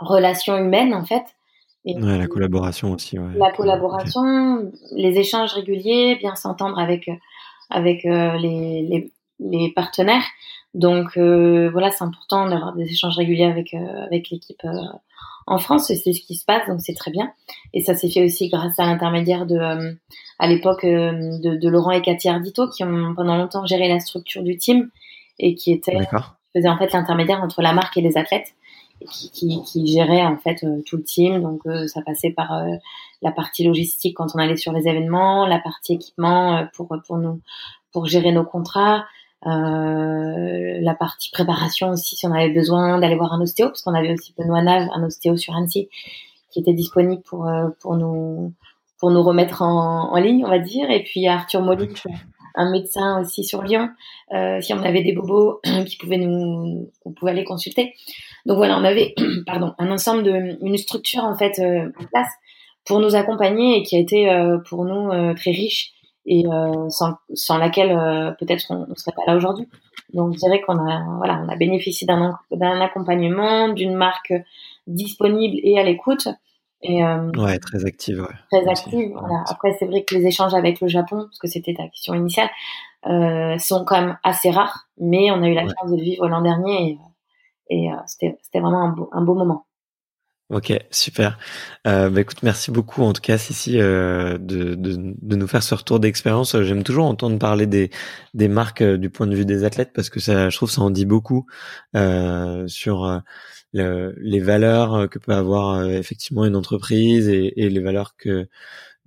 relation 0.01 0.57
humaine, 0.57 0.95
en 0.95 1.05
fait. 1.05 1.25
Et 1.85 1.95
ouais, 1.97 2.19
la 2.19 2.27
collaboration 2.27 2.93
aussi. 2.93 3.19
Ouais. 3.19 3.37
La 3.37 3.51
collaboration, 3.53 4.73
les 4.93 5.19
échanges 5.19 5.53
réguliers, 5.53 6.17
bien 6.17 6.35
s'entendre 6.35 6.79
avec 6.79 7.11
avec 7.71 8.05
les, 8.05 8.83
les, 8.83 9.13
les 9.41 9.73
partenaires. 9.73 10.25
Donc 10.75 11.17
euh, 11.17 11.71
voilà, 11.71 11.91
c'est 11.91 12.05
important 12.05 12.49
d'avoir 12.49 12.75
des 12.75 12.85
échanges 12.85 13.17
réguliers 13.17 13.45
avec 13.45 13.75
euh, 13.75 14.05
avec 14.05 14.31
l'équipe 14.31 14.61
euh, 14.65 14.83
en 15.47 15.59
France. 15.59 15.87
C'est 15.87 15.97
ce 15.97 16.21
qui 16.21 16.35
se 16.35 16.45
passe, 16.45 16.67
donc 16.69 16.81
c'est 16.81 16.95
très 16.95 17.11
bien. 17.11 17.33
Et 17.73 17.81
ça 17.81 17.95
s'est 17.95 18.11
fait 18.11 18.25
aussi 18.25 18.49
grâce 18.49 18.79
à 18.79 18.87
l'intermédiaire 18.87 19.47
de, 19.47 19.59
à 20.39 20.47
l'époque, 20.47 20.85
de, 20.85 21.57
de, 21.57 21.69
Laurent 21.69 21.93
et 21.93 22.03
Cathy 22.03 22.29
Ardito, 22.29 22.69
qui 22.69 22.85
ont 22.85 23.15
pendant 23.15 23.37
longtemps 23.37 23.65
géré 23.65 23.89
la 23.89 24.01
structure 24.01 24.43
du 24.43 24.59
team 24.59 24.91
et 25.39 25.55
qui 25.55 25.73
étaient 25.73 25.99
faisaient 26.55 26.69
en 26.69 26.79
fait 26.79 26.93
l'intermédiaire 26.93 27.43
entre 27.43 27.63
la 27.63 27.73
marque 27.73 27.97
et 27.97 28.01
les 28.03 28.19
athlètes. 28.19 28.55
qui, 29.11 29.31
qui, 29.31 29.63
qui 29.63 29.87
gérait 29.87 30.27
en 30.27 30.37
fait 30.37 30.65
tout 30.85 30.97
le 30.99 31.03
team. 31.03 31.41
Donc 31.41 31.63
ça 31.87 32.03
passait 32.03 32.31
par 32.31 32.63
la 33.23 33.33
partie 33.33 33.65
logistique 33.65 34.17
quand 34.17 34.35
on 34.35 34.39
allait 34.39 34.57
sur 34.57 34.73
les 34.73 34.87
événements, 34.87 35.47
la 35.47 35.61
partie 35.61 35.95
équipement 35.95 36.67
pour 36.75 36.95
pour 37.07 37.17
nous 37.17 37.41
pour 37.93 38.07
gérer 38.07 38.33
nos 38.33 38.45
contrats, 38.45 39.07
euh, 39.47 40.81
la 40.81 40.95
partie 40.95 41.31
préparation 41.31 41.91
aussi, 41.91 42.17
si 42.17 42.27
on 42.27 42.33
avait 42.33 42.51
besoin 42.51 42.99
d'aller 42.99 43.15
voir 43.15 43.33
un 43.33 43.41
ostéo, 43.41 43.69
parce 43.69 43.83
qu'on 43.83 43.95
avait 43.95 44.13
aussi 44.13 44.35
Benoît 44.37 44.63
Nave, 44.63 44.89
un 44.93 45.05
ostéo 45.05 45.37
sur 45.37 45.55
Annecy, 45.57 45.89
qui 46.51 46.61
était 46.61 46.73
disponible 46.73 47.23
pour 47.23 47.47
euh, 47.47 47.69
pour 47.81 47.97
nous 47.97 48.53
pour 48.99 49.13
nous 49.13 49.23
remettre 49.23 49.63
en, 49.63 50.13
en 50.13 50.17
ligne, 50.17 50.45
on 50.45 50.49
va 50.49 50.59
dire. 50.59 50.91
Et 50.91 51.05
puis 51.05 51.29
Arthur 51.29 51.63
Molly, 51.63 51.89
un 52.57 52.71
médecin 52.71 53.21
aussi 53.21 53.45
sur 53.45 53.63
Lyon, 53.63 53.91
euh, 54.33 54.61
si 54.61 54.73
on 54.75 54.83
avait 54.83 55.05
des 55.05 55.13
bobos 55.13 55.61
qui 55.87 55.97
pouvaient 55.99 56.19
nous, 56.19 56.91
on 57.05 57.13
pouvait 57.13 57.31
aller 57.31 57.45
consulter. 57.45 57.95
Donc 58.45 58.57
voilà, 58.57 58.77
on 58.77 58.85
avait 58.85 59.15
pardon 59.47 59.73
un 59.79 59.91
ensemble 59.93 60.25
de 60.25 60.59
une 60.65 60.77
structure 60.79 61.23
en 61.23 61.37
fait 61.37 61.61
en 61.61 62.05
place 62.07 62.31
pour 62.85 62.99
nous 62.99 63.15
accompagner 63.15 63.79
et 63.79 63.83
qui 63.85 63.95
a 63.97 64.01
été 64.01 64.29
pour 64.69 64.85
nous 64.85 65.11
très 65.35 65.51
riche 65.51 65.93
et 66.29 66.47
euh, 66.47 66.89
sans, 66.91 67.15
sans, 67.33 67.59
laquelle 67.59 67.91
euh, 67.91 68.31
peut-être 68.33 68.67
on 68.71 68.87
ne 68.87 68.95
serait 68.95 69.15
pas 69.17 69.23
là 69.27 69.37
aujourd'hui. 69.37 69.67
Donc 70.13 70.35
je 70.35 70.39
dirais 70.39 70.61
qu'on 70.61 70.79
a 70.79 71.17
voilà, 71.17 71.43
on 71.45 71.49
a 71.49 71.57
bénéficié 71.57 72.07
d'un 72.07 72.39
d'un 72.51 72.81
accompagnement, 72.81 73.69
d'une 73.71 73.95
marque 73.95 74.35
disponible 74.87 75.57
et 75.63 75.79
à 75.79 75.83
l'écoute. 75.83 76.29
Et, 76.83 77.03
euh, 77.03 77.31
ouais, 77.33 77.59
très 77.59 77.85
active. 77.85 78.21
Ouais. 78.21 78.35
Très 78.51 78.69
active. 78.69 79.11
Voilà. 79.13 79.43
Après, 79.49 79.75
c'est 79.79 79.87
vrai 79.87 80.05
que 80.05 80.15
les 80.15 80.27
échanges 80.27 80.55
avec 80.55 80.81
le 80.81 80.87
Japon, 80.87 81.25
parce 81.25 81.39
que 81.39 81.49
c'était 81.49 81.75
ta 81.75 81.89
question 81.89 82.15
initiale, 82.15 82.51
euh, 83.07 83.59
sont 83.59 83.85
quand 83.85 84.01
même 84.01 84.19
assez 84.23 84.51
rares, 84.51 84.89
mais 84.99 85.31
on 85.33 85.43
a 85.43 85.49
eu 85.49 85.55
la 85.55 85.63
chance 85.63 85.91
de 85.91 85.97
le 85.97 86.03
vivre 86.03 86.29
l'an 86.29 86.41
dernier 86.41 86.91
et, 86.91 86.99
et 87.71 87.93
euh, 87.93 87.97
c'était 88.07 88.61
vraiment 88.61 88.83
un 88.83 88.89
beau, 88.91 89.09
un 89.13 89.23
beau 89.23 89.35
moment. 89.35 89.67
Ok, 90.51 90.73
super. 90.91 91.39
Euh, 91.87 92.09
bah 92.09 92.23
écoute, 92.23 92.43
merci 92.43 92.71
beaucoup 92.71 93.03
en 93.03 93.13
tout 93.13 93.21
cas, 93.21 93.37
Cici, 93.37 93.79
euh, 93.79 94.39
de, 94.39 94.75
de, 94.77 94.97
de, 94.97 95.37
nous 95.37 95.47
faire 95.47 95.63
ce 95.63 95.75
retour 95.75 96.01
d'expérience. 96.01 96.59
J'aime 96.63 96.85
toujours 96.85 97.05
entendre 97.05 97.39
parler 97.39 97.67
des, 97.67 97.91
des 98.33 98.49
marques 98.49 98.81
euh, 98.81 98.97
du 98.97 99.11
point 99.11 99.27
de 99.27 99.37
vue 99.37 99.45
des 99.45 99.65
athlètes 99.65 99.91
parce 99.95 100.09
que 100.09 100.21
ça, 100.21 100.49
je 100.49 100.57
trouve, 100.57 100.71
ça 100.71 100.81
en 100.81 100.89
dit 100.91 101.05
beaucoup 101.05 101.45
euh, 101.97 102.67
sur 102.67 103.23
les 103.75 104.41
valeurs 104.41 105.11
que 105.11 105.19
peut 105.19 105.35
avoir 105.35 105.85
effectivement 105.85 106.47
une 106.47 106.57
entreprise 106.57 107.29
et, 107.29 107.53
et 107.63 107.69
les 107.69 107.81
valeurs 107.81 108.17
que 108.17 108.49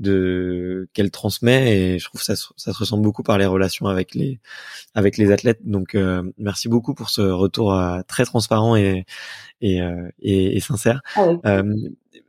de 0.02 0.90
qu'elle 0.94 1.12
transmet 1.12 1.78
et 1.78 2.00
je 2.00 2.06
trouve 2.06 2.22
ça 2.22 2.36
ça 2.36 2.74
se 2.74 2.78
ressent 2.78 2.98
beaucoup 2.98 3.24
par 3.24 3.38
les 3.38 3.46
relations 3.46 3.88
avec 3.88 4.16
les 4.16 4.40
avec 4.96 5.18
les 5.18 5.32
athlètes. 5.32 5.60
Donc 5.64 5.96
euh, 5.96 6.24
merci 6.38 6.68
beaucoup 6.70 6.94
pour 6.94 7.10
ce 7.10 7.22
retour 7.22 7.74
euh, 7.74 8.02
très 8.08 8.26
transparent 8.26 8.76
et 8.76 9.06
et, 9.62 9.82
euh, 9.82 10.10
et, 10.20 10.58
et 10.58 10.60
sincère. 10.60 11.02
Ah 11.16 11.62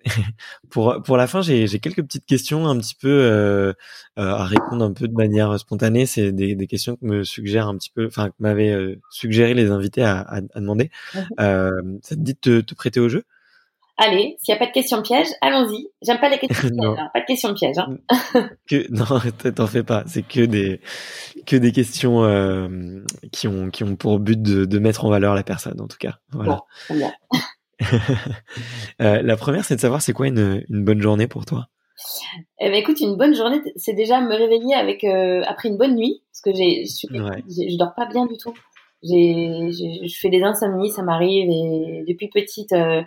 pour 0.68 1.00
pour 1.04 1.16
la 1.16 1.28
fin 1.28 1.42
j'ai 1.42 1.68
j'ai 1.68 1.78
quelques 1.78 2.02
petites 2.02 2.26
questions 2.26 2.66
un 2.66 2.76
petit 2.78 2.96
peu 2.96 3.72
à 4.16 4.44
répondre 4.44 4.84
un 4.84 4.92
peu 4.92 5.08
de 5.08 5.14
manière 5.14 5.58
spontanée. 5.58 6.06
C'est 6.06 6.32
des, 6.32 6.54
des 6.54 6.66
questions 6.66 6.96
que 6.96 7.06
me 7.06 7.24
suggèrent 7.24 7.68
un 7.68 7.76
petit 7.76 7.90
peu 7.90 8.06
enfin 8.06 8.30
que 8.30 8.34
m'avaient 8.40 8.98
suggéré 9.10 9.54
les 9.54 9.70
invités 9.70 10.02
à, 10.02 10.20
à, 10.20 10.40
demander. 10.60 10.90
Ça 11.38 11.70
te 12.10 12.14
dit 12.14 12.34
de 12.34 12.38
te, 12.40 12.60
te 12.60 12.74
prêter 12.74 13.00
au 13.00 13.08
jeu? 13.08 13.24
Allez, 13.98 14.36
s'il 14.40 14.52
n'y 14.52 14.56
a 14.56 14.58
pas 14.58 14.66
de 14.66 14.72
questions 14.72 15.02
pièges, 15.02 15.28
allons-y. 15.40 15.86
J'aime 16.02 16.18
pas 16.18 16.28
les 16.28 16.38
questions 16.46 16.68
pièges, 16.68 16.98
hein. 16.98 17.10
pas 17.12 17.20
de 17.20 17.26
questions 17.26 17.54
pièges. 17.54 17.78
Hein. 17.78 17.98
que, 18.68 18.86
non, 18.90 19.52
t'en 19.52 19.66
fais 19.66 19.82
pas. 19.82 20.04
C'est 20.06 20.22
que 20.22 20.40
des 20.44 20.80
que 21.46 21.56
des 21.56 21.72
questions 21.72 22.24
euh, 22.24 23.04
qui 23.32 23.48
ont 23.48 23.70
qui 23.70 23.84
ont 23.84 23.96
pour 23.96 24.18
but 24.18 24.40
de, 24.40 24.64
de, 24.64 24.78
mettre 24.78 25.04
en 25.04 25.10
valeur 25.10 25.34
la 25.34 25.42
personne, 25.42 25.80
en 25.80 25.88
tout 25.88 25.98
cas. 25.98 26.14
Voilà. 26.30 26.60
bien. 26.90 27.12
euh, 29.02 29.22
la 29.22 29.36
première, 29.36 29.64
c'est 29.64 29.76
de 29.76 29.80
savoir 29.80 30.00
c'est 30.00 30.12
quoi 30.12 30.28
une, 30.28 30.64
une 30.68 30.84
bonne 30.84 31.00
journée 31.00 31.26
pour 31.26 31.44
toi. 31.44 31.68
Eh 32.60 32.68
ben, 32.68 32.74
écoute, 32.74 33.00
une 33.00 33.16
bonne 33.16 33.34
journée, 33.34 33.60
c'est 33.76 33.92
déjà 33.92 34.20
me 34.20 34.34
réveiller 34.34 34.74
avec 34.74 35.04
euh, 35.04 35.42
après 35.46 35.68
une 35.68 35.76
bonne 35.76 35.96
nuit, 35.96 36.22
parce 36.32 36.40
que 36.40 36.52
j'ai 36.54 36.84
je 36.84 37.76
dors 37.76 37.94
pas 37.94 38.06
bien 38.06 38.26
du 38.26 38.36
tout. 38.36 38.54
J'ai 39.02 39.70
je 39.70 40.18
fais 40.20 40.28
des 40.28 40.42
insomnies, 40.42 40.90
ça 40.90 41.02
m'arrive 41.02 41.50
et 41.50 42.04
depuis 42.06 42.28
petite 42.28 42.72
euh, 42.72 43.02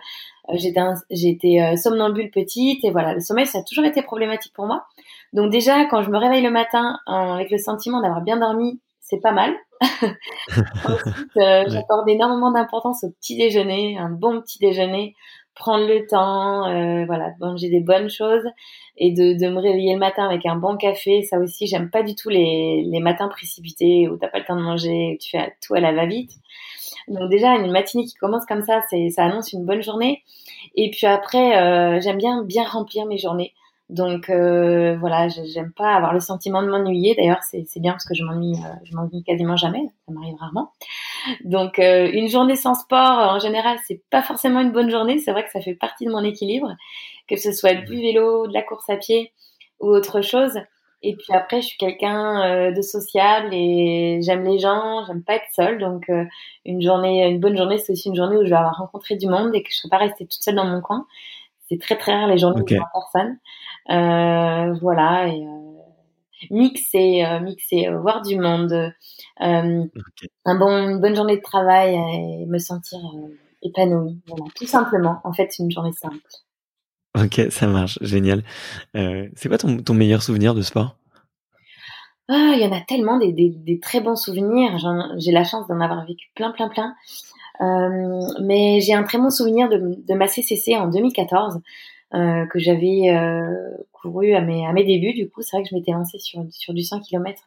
j'étais 0.54 1.62
euh, 1.62 1.76
somnambule 1.78 2.32
petite 2.32 2.84
et 2.84 2.92
voilà, 2.92 3.14
le 3.14 3.20
sommeil 3.22 3.48
ça 3.48 3.60
a 3.60 3.64
toujours 3.64 3.86
été 3.86 4.02
problématique 4.02 4.54
pour 4.54 4.66
moi. 4.66 4.86
Donc 5.34 5.52
déjà 5.52 5.86
quand 5.86 6.02
je 6.02 6.10
me 6.10 6.18
réveille 6.18 6.44
le 6.44 6.52
matin 6.52 7.00
avec 7.08 7.50
le 7.50 7.58
sentiment 7.58 8.02
d'avoir 8.02 8.22
bien 8.22 8.38
dormi, 8.38 8.80
c'est 9.06 9.22
pas 9.22 9.32
mal. 9.32 9.54
Ensuite, 9.82 11.38
euh, 11.38 11.64
j'accorde 11.68 12.10
énormément 12.10 12.52
d'importance 12.52 13.04
au 13.04 13.12
petit 13.12 13.38
déjeuner, 13.38 13.98
un 13.98 14.10
bon 14.10 14.42
petit 14.42 14.60
déjeuner, 14.60 15.16
prendre 15.54 15.88
le 15.88 16.06
temps, 16.08 16.68
euh, 16.68 17.06
voilà, 17.06 17.32
manger 17.40 17.70
des 17.70 17.82
bonnes 17.82 18.10
choses 18.10 18.46
et 18.98 19.12
de, 19.12 19.50
me 19.50 19.60
réveiller 19.60 19.94
le 19.94 20.00
matin 20.00 20.26
avec 20.26 20.46
un 20.46 20.56
bon 20.56 20.78
café. 20.78 21.24
Ça 21.24 21.40
aussi, 21.40 21.68
j'aime 21.68 21.90
pas 21.90 22.04
du 22.04 22.16
tout 22.16 22.30
les, 22.30 22.84
les 22.86 23.00
matins 23.00 23.28
précipités 23.28 24.08
où 24.08 24.18
t'as 24.18 24.28
pas 24.28 24.40
le 24.40 24.46
temps 24.46 24.56
de 24.56 24.62
manger, 24.62 25.14
où 25.16 25.18
tu 25.24 25.32
fais 25.32 25.54
tout 25.66 25.74
à 25.76 25.80
la 25.80 25.94
va-vite. 25.94 26.32
Donc 27.08 27.30
déjà, 27.30 27.56
une 27.56 27.72
matinée 27.72 28.06
qui 28.06 28.16
commence 28.16 28.46
comme 28.46 28.64
ça, 28.64 28.82
c'est, 28.90 29.10
ça 29.10 29.26
annonce 29.26 29.54
une 29.54 29.66
bonne 29.66 29.84
journée. 29.84 30.24
Et 30.76 30.90
puis 30.90 31.08
après, 31.08 31.58
euh, 31.58 32.00
j'aime 32.02 32.18
bien 32.18 32.44
bien 32.44 32.64
remplir 32.64 33.06
mes 33.06 33.18
journées. 33.18 33.54
Donc 33.90 34.32
euh, 34.32 34.98
voilà, 34.98 35.28
j'aime 35.28 35.72
pas 35.72 35.94
avoir 35.94 36.12
le 36.12 36.20
sentiment 36.20 36.64
de 36.64 36.68
m'ennuyer. 36.68 37.14
D'ailleurs, 37.14 37.44
c'est 37.44 37.80
bien 37.80 37.92
parce 37.92 38.06
que 38.06 38.16
je 38.16 38.24
m'ennuie, 38.24 38.56
euh, 38.56 38.74
je 38.84 38.96
m'ennuie 38.96 39.24
quasiment 39.24 39.56
jamais. 39.56 39.84
Ça 40.08 40.14
m'arrive 40.14 40.36
rarement. 40.40 40.72
Donc 41.44 41.78
une 41.78 42.28
journée 42.28 42.56
sans 42.56 42.74
sport, 42.74 43.20
en 43.36 43.40
général, 43.40 43.78
c'est 43.88 44.02
pas 44.10 44.24
forcément 44.24 44.60
une 44.60 44.72
bonne 44.72 44.90
journée. 44.90 45.20
C'est 45.20 45.32
vrai 45.32 45.44
que 45.44 45.52
ça 45.52 45.62
fait 45.62 45.76
partie 45.76 46.06
de 46.06 46.12
mon 46.12 46.24
équilibre, 46.24 46.74
que 47.28 47.36
ce 47.36 47.52
soit 47.52 47.74
du 47.74 47.96
vélo, 47.96 48.48
de 48.48 48.54
la 48.54 48.62
course 48.62 48.90
à 48.90 48.98
pied 48.98 49.32
ou 49.80 49.88
autre 49.88 50.22
chose. 50.22 50.60
Et 51.08 51.16
puis 51.16 51.34
après, 51.34 51.62
je 51.62 51.68
suis 51.68 51.78
quelqu'un 51.78 52.44
euh, 52.44 52.72
de 52.72 52.82
sociable 52.82 53.50
et 53.54 54.20
j'aime 54.24 54.44
les 54.44 54.58
gens, 54.58 55.06
j'aime 55.06 55.24
pas 55.24 55.36
être 55.36 55.46
seule. 55.54 55.78
Donc 55.78 56.10
euh, 56.10 56.26
une 56.66 56.82
journée, 56.82 57.28
une 57.28 57.40
bonne 57.40 57.56
journée, 57.56 57.78
c'est 57.78 57.92
aussi 57.92 58.10
une 58.10 58.16
journée 58.16 58.38
où 58.38 58.44
je 58.44 58.50
vais 58.50 58.56
avoir 58.56 58.78
rencontré 58.78 59.16
du 59.16 59.28
monde 59.28 59.54
et 59.54 59.62
que 59.62 59.70
je 59.70 59.76
ne 59.76 59.80
serai 59.82 59.90
pas 59.90 59.98
restée 59.98 60.26
toute 60.26 60.42
seule 60.42 60.56
dans 60.56 60.66
mon 60.66 60.82
coin. 60.82 61.06
C'est 61.70 61.80
très 61.80 61.96
très 61.96 62.14
rare 62.14 62.28
les 62.28 62.38
journées 62.38 62.62
où 62.62 62.68
je 62.68 62.78
personne. 62.94 63.38
Euh, 63.92 64.74
voilà 64.82 65.28
et 65.28 65.46
mixer, 66.50 67.24
mixer, 67.42 67.90
voir 68.02 68.22
du 68.22 68.40
monde, 68.40 68.94
un 69.38 69.88
bon, 70.46 70.90
une 70.90 71.00
bonne 71.00 71.16
journée 71.16 71.38
de 71.38 71.42
travail 71.42 71.94
et 71.94 72.46
me 72.48 72.58
sentir 72.58 73.00
épanouie. 73.62 74.20
Voilà, 74.28 74.46
tout 74.56 74.66
simplement. 74.66 75.20
En 75.24 75.34
fait, 75.34 75.58
une 75.60 75.72
journée 75.72 75.94
simple. 75.94 76.20
Ok, 77.16 77.42
ça 77.50 77.68
marche, 77.68 77.98
génial. 78.02 78.44
Euh, 78.96 79.28
c'est 79.36 79.48
quoi 79.48 79.58
ton, 79.58 79.78
ton, 79.78 79.94
meilleur 79.94 80.22
souvenir 80.22 80.54
de 80.54 80.62
sport? 80.62 80.98
Ah, 82.28 82.54
il 82.56 82.60
y 82.60 82.66
en 82.66 82.72
a 82.72 82.82
tellement 82.82 83.18
des, 83.18 83.32
des, 83.32 83.50
des 83.50 83.80
très 83.80 84.02
bons 84.02 84.16
souvenirs. 84.16 84.78
J'ai 85.18 85.32
la 85.32 85.44
chance 85.44 85.68
d'en 85.68 85.80
avoir 85.80 86.06
vécu 86.06 86.30
plein, 86.36 86.52
plein, 86.52 86.68
plein. 86.68 86.96
Euh, 87.62 88.20
mais 88.42 88.82
j'ai 88.82 88.94
un 88.94 89.04
très 89.04 89.18
bon 89.18 89.30
souvenir 89.30 89.70
de, 89.70 89.96
de 90.06 90.14
ma 90.14 90.28
CCC 90.28 90.76
en 90.76 90.88
2014 90.88 91.62
euh, 92.14 92.46
que 92.48 92.60
j'avais 92.60 93.16
couru 93.94 94.34
à 94.34 94.42
mes, 94.42 94.66
à 94.66 94.74
mes 94.74 94.84
débuts. 94.84 95.14
Du 95.14 95.30
coup, 95.30 95.42
c'est 95.42 95.56
vrai 95.56 95.64
que 95.64 95.70
je 95.70 95.76
m'étais 95.76 95.92
lancée 95.92 96.20
sur, 96.20 96.44
sur 96.50 96.74
du 96.74 96.84
100 96.84 97.00
km 97.02 97.44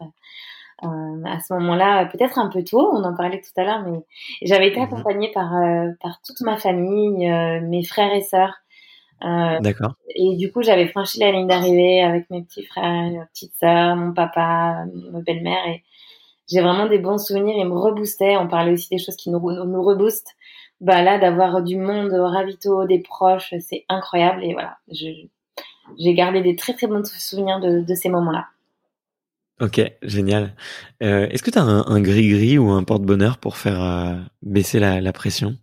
euh, 0.85 1.25
à 1.25 1.41
ce 1.41 1.53
moment-là, 1.55 2.07
peut-être 2.07 2.39
un 2.39 2.49
peu 2.49 2.63
tôt, 2.63 2.89
on 2.93 3.03
en 3.03 3.15
parlait 3.17 3.41
tout 3.41 3.61
à 3.61 3.65
l'heure, 3.65 3.83
mais 3.85 3.99
j'avais 4.43 4.69
été 4.69 4.79
mhm. 4.79 4.85
accompagnée 4.85 5.31
par, 5.33 5.57
euh, 5.57 5.91
par 6.01 6.21
toute 6.23 6.41
ma 6.43 6.57
famille, 6.57 7.29
mes 7.63 7.83
frères 7.83 8.15
et 8.15 8.21
sœurs. 8.21 8.55
Euh, 9.25 9.61
D'accord. 9.61 9.95
Et 10.15 10.37
du 10.37 10.53
coup, 10.53 10.63
j'avais 10.63 10.89
franchi 10.89 11.19
la 11.21 11.33
ligne 11.33 11.47
d'arrivée 11.47 12.03
avec 12.03 12.31
mes 12.31 12.43
petits 12.43 12.65
frères, 12.65 13.11
mes 13.11 13.25
petites 13.33 13.55
sœurs, 13.59 13.97
mon 13.97 14.13
papa, 14.13 14.85
ma 15.13 15.21
belle-mère, 15.21 15.67
et 15.69 15.83
j'ai 16.51 16.61
vraiment 16.61 16.87
des 16.87 16.99
bons 16.99 17.19
souvenirs. 17.19 17.57
Ils 17.59 17.69
me 17.69 17.77
reboostaient. 17.77 18.37
On 18.37 18.49
parlait 18.49 18.73
aussi 18.73 18.89
des 18.91 18.99
choses 18.99 19.17
qui 19.17 19.31
nous, 19.31 19.41
nous 19.41 19.83
reboostent. 19.83 20.35
Bah 20.81 21.03
là, 21.03 21.19
d'avoir 21.19 21.63
du 21.63 21.77
monde 21.77 22.13
ravito, 22.13 22.87
des 22.87 23.01
proches, 23.01 23.53
c'est 23.61 23.85
incroyable. 23.89 24.45
Et 24.45 24.53
voilà, 24.53 24.79
j'ai 24.89 25.31
gardé 26.15 26.41
des 26.41 26.57
très 26.57 26.75
très 26.75 26.87
bons 26.87 27.05
souvenirs 27.05 27.61
de, 27.61 27.81
de 27.81 27.95
ces 27.95 28.09
moments-là. 28.09 28.47
Ok, 29.61 29.81
génial. 30.03 30.55
Euh, 31.03 31.27
Est-ce 31.31 31.43
que 31.43 31.51
tu 31.51 31.59
as 31.59 31.63
un 31.63 32.01
gris-gris 32.01 32.59
ou 32.59 32.71
un 32.71 32.85
porte-bonheur 32.85 33.39
pour 33.39 33.57
faire 33.57 33.83
euh, 33.83 34.15
baisser 34.41 34.79
la, 34.79 35.01
la 35.01 35.13
pression? 35.13 35.57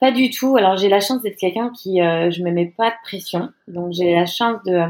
Pas 0.00 0.12
du 0.12 0.30
tout. 0.30 0.56
Alors 0.56 0.76
j'ai 0.76 0.88
la 0.88 1.00
chance 1.00 1.22
d'être 1.22 1.36
quelqu'un 1.36 1.70
qui, 1.70 2.00
euh, 2.00 2.30
je 2.30 2.42
me 2.42 2.50
mets 2.50 2.72
pas 2.76 2.90
de 2.90 2.96
pression, 3.04 3.50
donc 3.68 3.92
j'ai 3.92 4.14
la 4.14 4.26
chance 4.26 4.62
de 4.64 4.82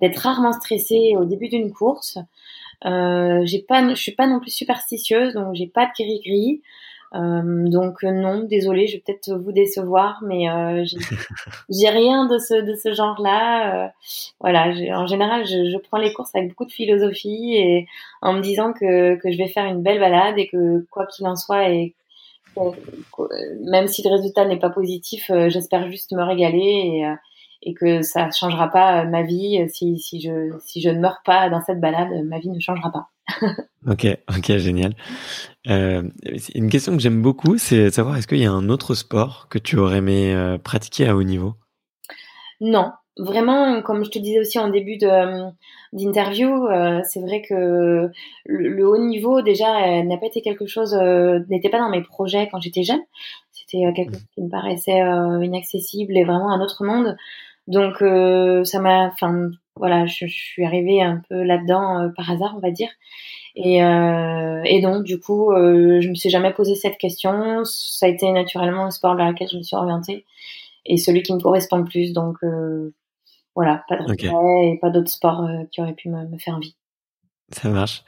d'être 0.00 0.18
rarement 0.18 0.52
stressée 0.52 1.14
au 1.16 1.24
début 1.24 1.48
d'une 1.48 1.72
course. 1.72 2.18
Euh, 2.86 3.42
j'ai 3.44 3.60
pas, 3.60 3.86
je 3.90 4.00
suis 4.00 4.14
pas 4.14 4.26
non 4.26 4.40
plus 4.40 4.50
superstitieuse, 4.50 5.34
donc 5.34 5.54
j'ai 5.54 5.66
pas 5.66 5.86
de 5.86 5.92
gris 5.92 6.20
gris. 6.24 6.62
Euh, 7.14 7.68
donc 7.68 8.04
non, 8.04 8.44
désolée, 8.44 8.86
je 8.86 8.94
vais 8.94 9.02
peut-être 9.04 9.32
vous 9.34 9.50
décevoir, 9.50 10.20
mais 10.22 10.48
euh, 10.48 10.84
j'ai 11.68 11.88
rien 11.88 12.26
de 12.26 12.38
ce 12.38 12.54
de 12.54 12.74
ce 12.74 12.94
genre-là. 12.94 13.86
Euh, 13.86 13.88
voilà, 14.40 14.68
en 14.96 15.06
général, 15.06 15.44
je, 15.44 15.70
je, 15.70 15.76
prends 15.78 15.98
les 15.98 16.12
courses 16.12 16.34
avec 16.34 16.50
beaucoup 16.50 16.66
de 16.66 16.72
philosophie 16.72 17.56
et 17.56 17.86
en 18.22 18.34
me 18.34 18.40
disant 18.40 18.72
que 18.72 19.16
que 19.16 19.30
je 19.32 19.38
vais 19.38 19.48
faire 19.48 19.64
une 19.64 19.82
belle 19.82 19.98
balade 19.98 20.38
et 20.38 20.46
que 20.46 20.86
quoi 20.90 21.06
qu'il 21.06 21.26
en 21.26 21.36
soit 21.36 21.70
et 21.70 21.94
même 23.60 23.88
si 23.88 24.02
le 24.02 24.10
résultat 24.14 24.44
n'est 24.44 24.58
pas 24.58 24.70
positif, 24.70 25.30
euh, 25.30 25.48
j'espère 25.48 25.90
juste 25.90 26.12
me 26.12 26.22
régaler 26.22 26.58
et, 26.58 27.06
euh, 27.06 27.14
et 27.62 27.74
que 27.74 28.02
ça 28.02 28.30
changera 28.30 28.68
pas 28.68 29.04
ma 29.04 29.22
vie. 29.22 29.68
Si, 29.68 29.98
si, 29.98 30.20
je, 30.20 30.56
si 30.64 30.80
je 30.80 30.88
ne 30.90 31.00
meurs 31.00 31.20
pas 31.24 31.50
dans 31.50 31.60
cette 31.60 31.80
balade, 31.80 32.08
ma 32.24 32.38
vie 32.38 32.50
ne 32.50 32.60
changera 32.60 32.90
pas. 32.90 33.08
ok, 33.86 34.06
ok, 34.28 34.56
génial. 34.58 34.94
Euh, 35.68 36.02
une 36.54 36.70
question 36.70 36.96
que 36.96 37.02
j'aime 37.02 37.22
beaucoup, 37.22 37.58
c'est 37.58 37.84
de 37.84 37.90
savoir 37.90 38.16
est-ce 38.16 38.26
qu'il 38.26 38.38
y 38.38 38.46
a 38.46 38.52
un 38.52 38.68
autre 38.68 38.94
sport 38.94 39.48
que 39.48 39.58
tu 39.58 39.78
aurais 39.78 39.98
aimé 39.98 40.32
euh, 40.34 40.58
pratiquer 40.58 41.06
à 41.06 41.16
haut 41.16 41.22
niveau? 41.22 41.54
Non, 42.60 42.90
vraiment, 43.20 43.82
comme 43.82 44.04
je 44.04 44.10
te 44.10 44.18
disais 44.18 44.40
aussi 44.40 44.58
en 44.58 44.68
début 44.68 44.96
de, 44.96 45.50
d'interview, 45.92 46.66
euh, 46.66 47.00
c'est 47.04 47.20
vrai 47.20 47.42
que 47.42 48.10
le, 48.46 48.88
haut 48.88 48.98
niveau 48.98 49.42
déjà 49.42 50.02
n'a 50.02 50.16
pas 50.16 50.26
été 50.26 50.40
quelque 50.42 50.66
chose, 50.66 50.94
euh, 50.94 51.40
n'était 51.48 51.68
pas 51.68 51.78
dans 51.78 51.90
mes 51.90 52.02
projets 52.02 52.48
quand 52.50 52.60
j'étais 52.60 52.82
jeune. 52.82 53.02
C'était 53.52 53.86
euh, 53.86 53.92
quelque 53.92 54.14
chose 54.14 54.26
qui 54.34 54.42
me 54.42 54.48
paraissait 54.48 55.00
inaccessible 55.44 56.16
et 56.16 56.24
vraiment 56.24 56.50
un 56.50 56.60
autre 56.60 56.84
monde. 56.84 57.16
Donc 57.66 57.98
ça 58.66 58.80
m'a, 58.80 59.06
enfin 59.08 59.50
voilà, 59.76 60.06
je, 60.06 60.26
suis 60.26 60.64
arrivée 60.64 61.02
un 61.02 61.22
peu 61.28 61.42
là-dedans 61.42 62.10
par 62.16 62.30
hasard, 62.30 62.54
on 62.56 62.60
va 62.60 62.70
dire. 62.70 62.90
Et, 63.54 63.76
et 63.78 64.80
donc 64.80 65.04
du 65.04 65.20
coup, 65.20 65.52
je 65.54 66.08
me 66.08 66.14
suis 66.14 66.30
jamais 66.30 66.52
posé 66.52 66.74
cette 66.74 66.98
question. 66.98 67.64
Ça 67.64 68.06
a 68.06 68.08
été 68.08 68.30
naturellement 68.32 68.86
un 68.86 68.90
sport 68.90 69.14
vers 69.14 69.28
lequel 69.28 69.48
je 69.48 69.58
me 69.58 69.62
suis 69.62 69.76
orientée 69.76 70.24
et 70.86 70.96
celui 70.96 71.22
qui 71.22 71.32
me 71.32 71.40
correspond 71.40 71.76
le 71.76 71.84
plus. 71.84 72.12
Donc 72.12 72.38
voilà, 73.54 73.84
pas 73.88 73.96
de 73.96 74.02
regret 74.02 74.68
et 74.68 74.78
pas 74.80 74.90
d'autres 74.90 75.10
sports 75.10 75.44
euh, 75.44 75.64
qui 75.70 75.80
auraient 75.80 75.94
pu 75.94 76.08
me, 76.08 76.26
me, 76.26 76.38
faire 76.38 76.54
envie. 76.54 76.76
Ça 77.52 77.68
marche. 77.68 78.04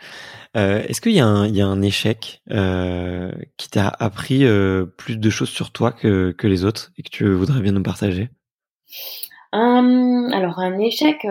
Euh, 0.57 0.83
Est-ce 0.83 1.01
qu'il 1.01 1.13
y, 1.13 1.17
y, 1.17 1.21
a 1.21 1.27
un 1.67 1.83
échec 1.83 2.43
euh, 2.51 3.33
qui 3.57 3.69
t'a 3.69 3.89
appris 3.89 4.45
euh, 4.45 4.87
plus 4.87 5.17
de 5.17 5.31
choses 5.31 5.49
sur 5.49 5.73
toi 5.73 5.91
que, 5.91 6.31
que, 6.31 6.47
les 6.47 6.65
autres 6.65 6.93
et 6.97 7.03
que 7.03 7.11
tu 7.11 7.29
voudrais 7.33 7.61
bien 7.61 7.73
nous 7.73 7.83
partager? 7.83 8.31
Hum, 9.53 10.31
Alors 10.33 10.61
un 10.61 10.79
échec, 10.79 11.27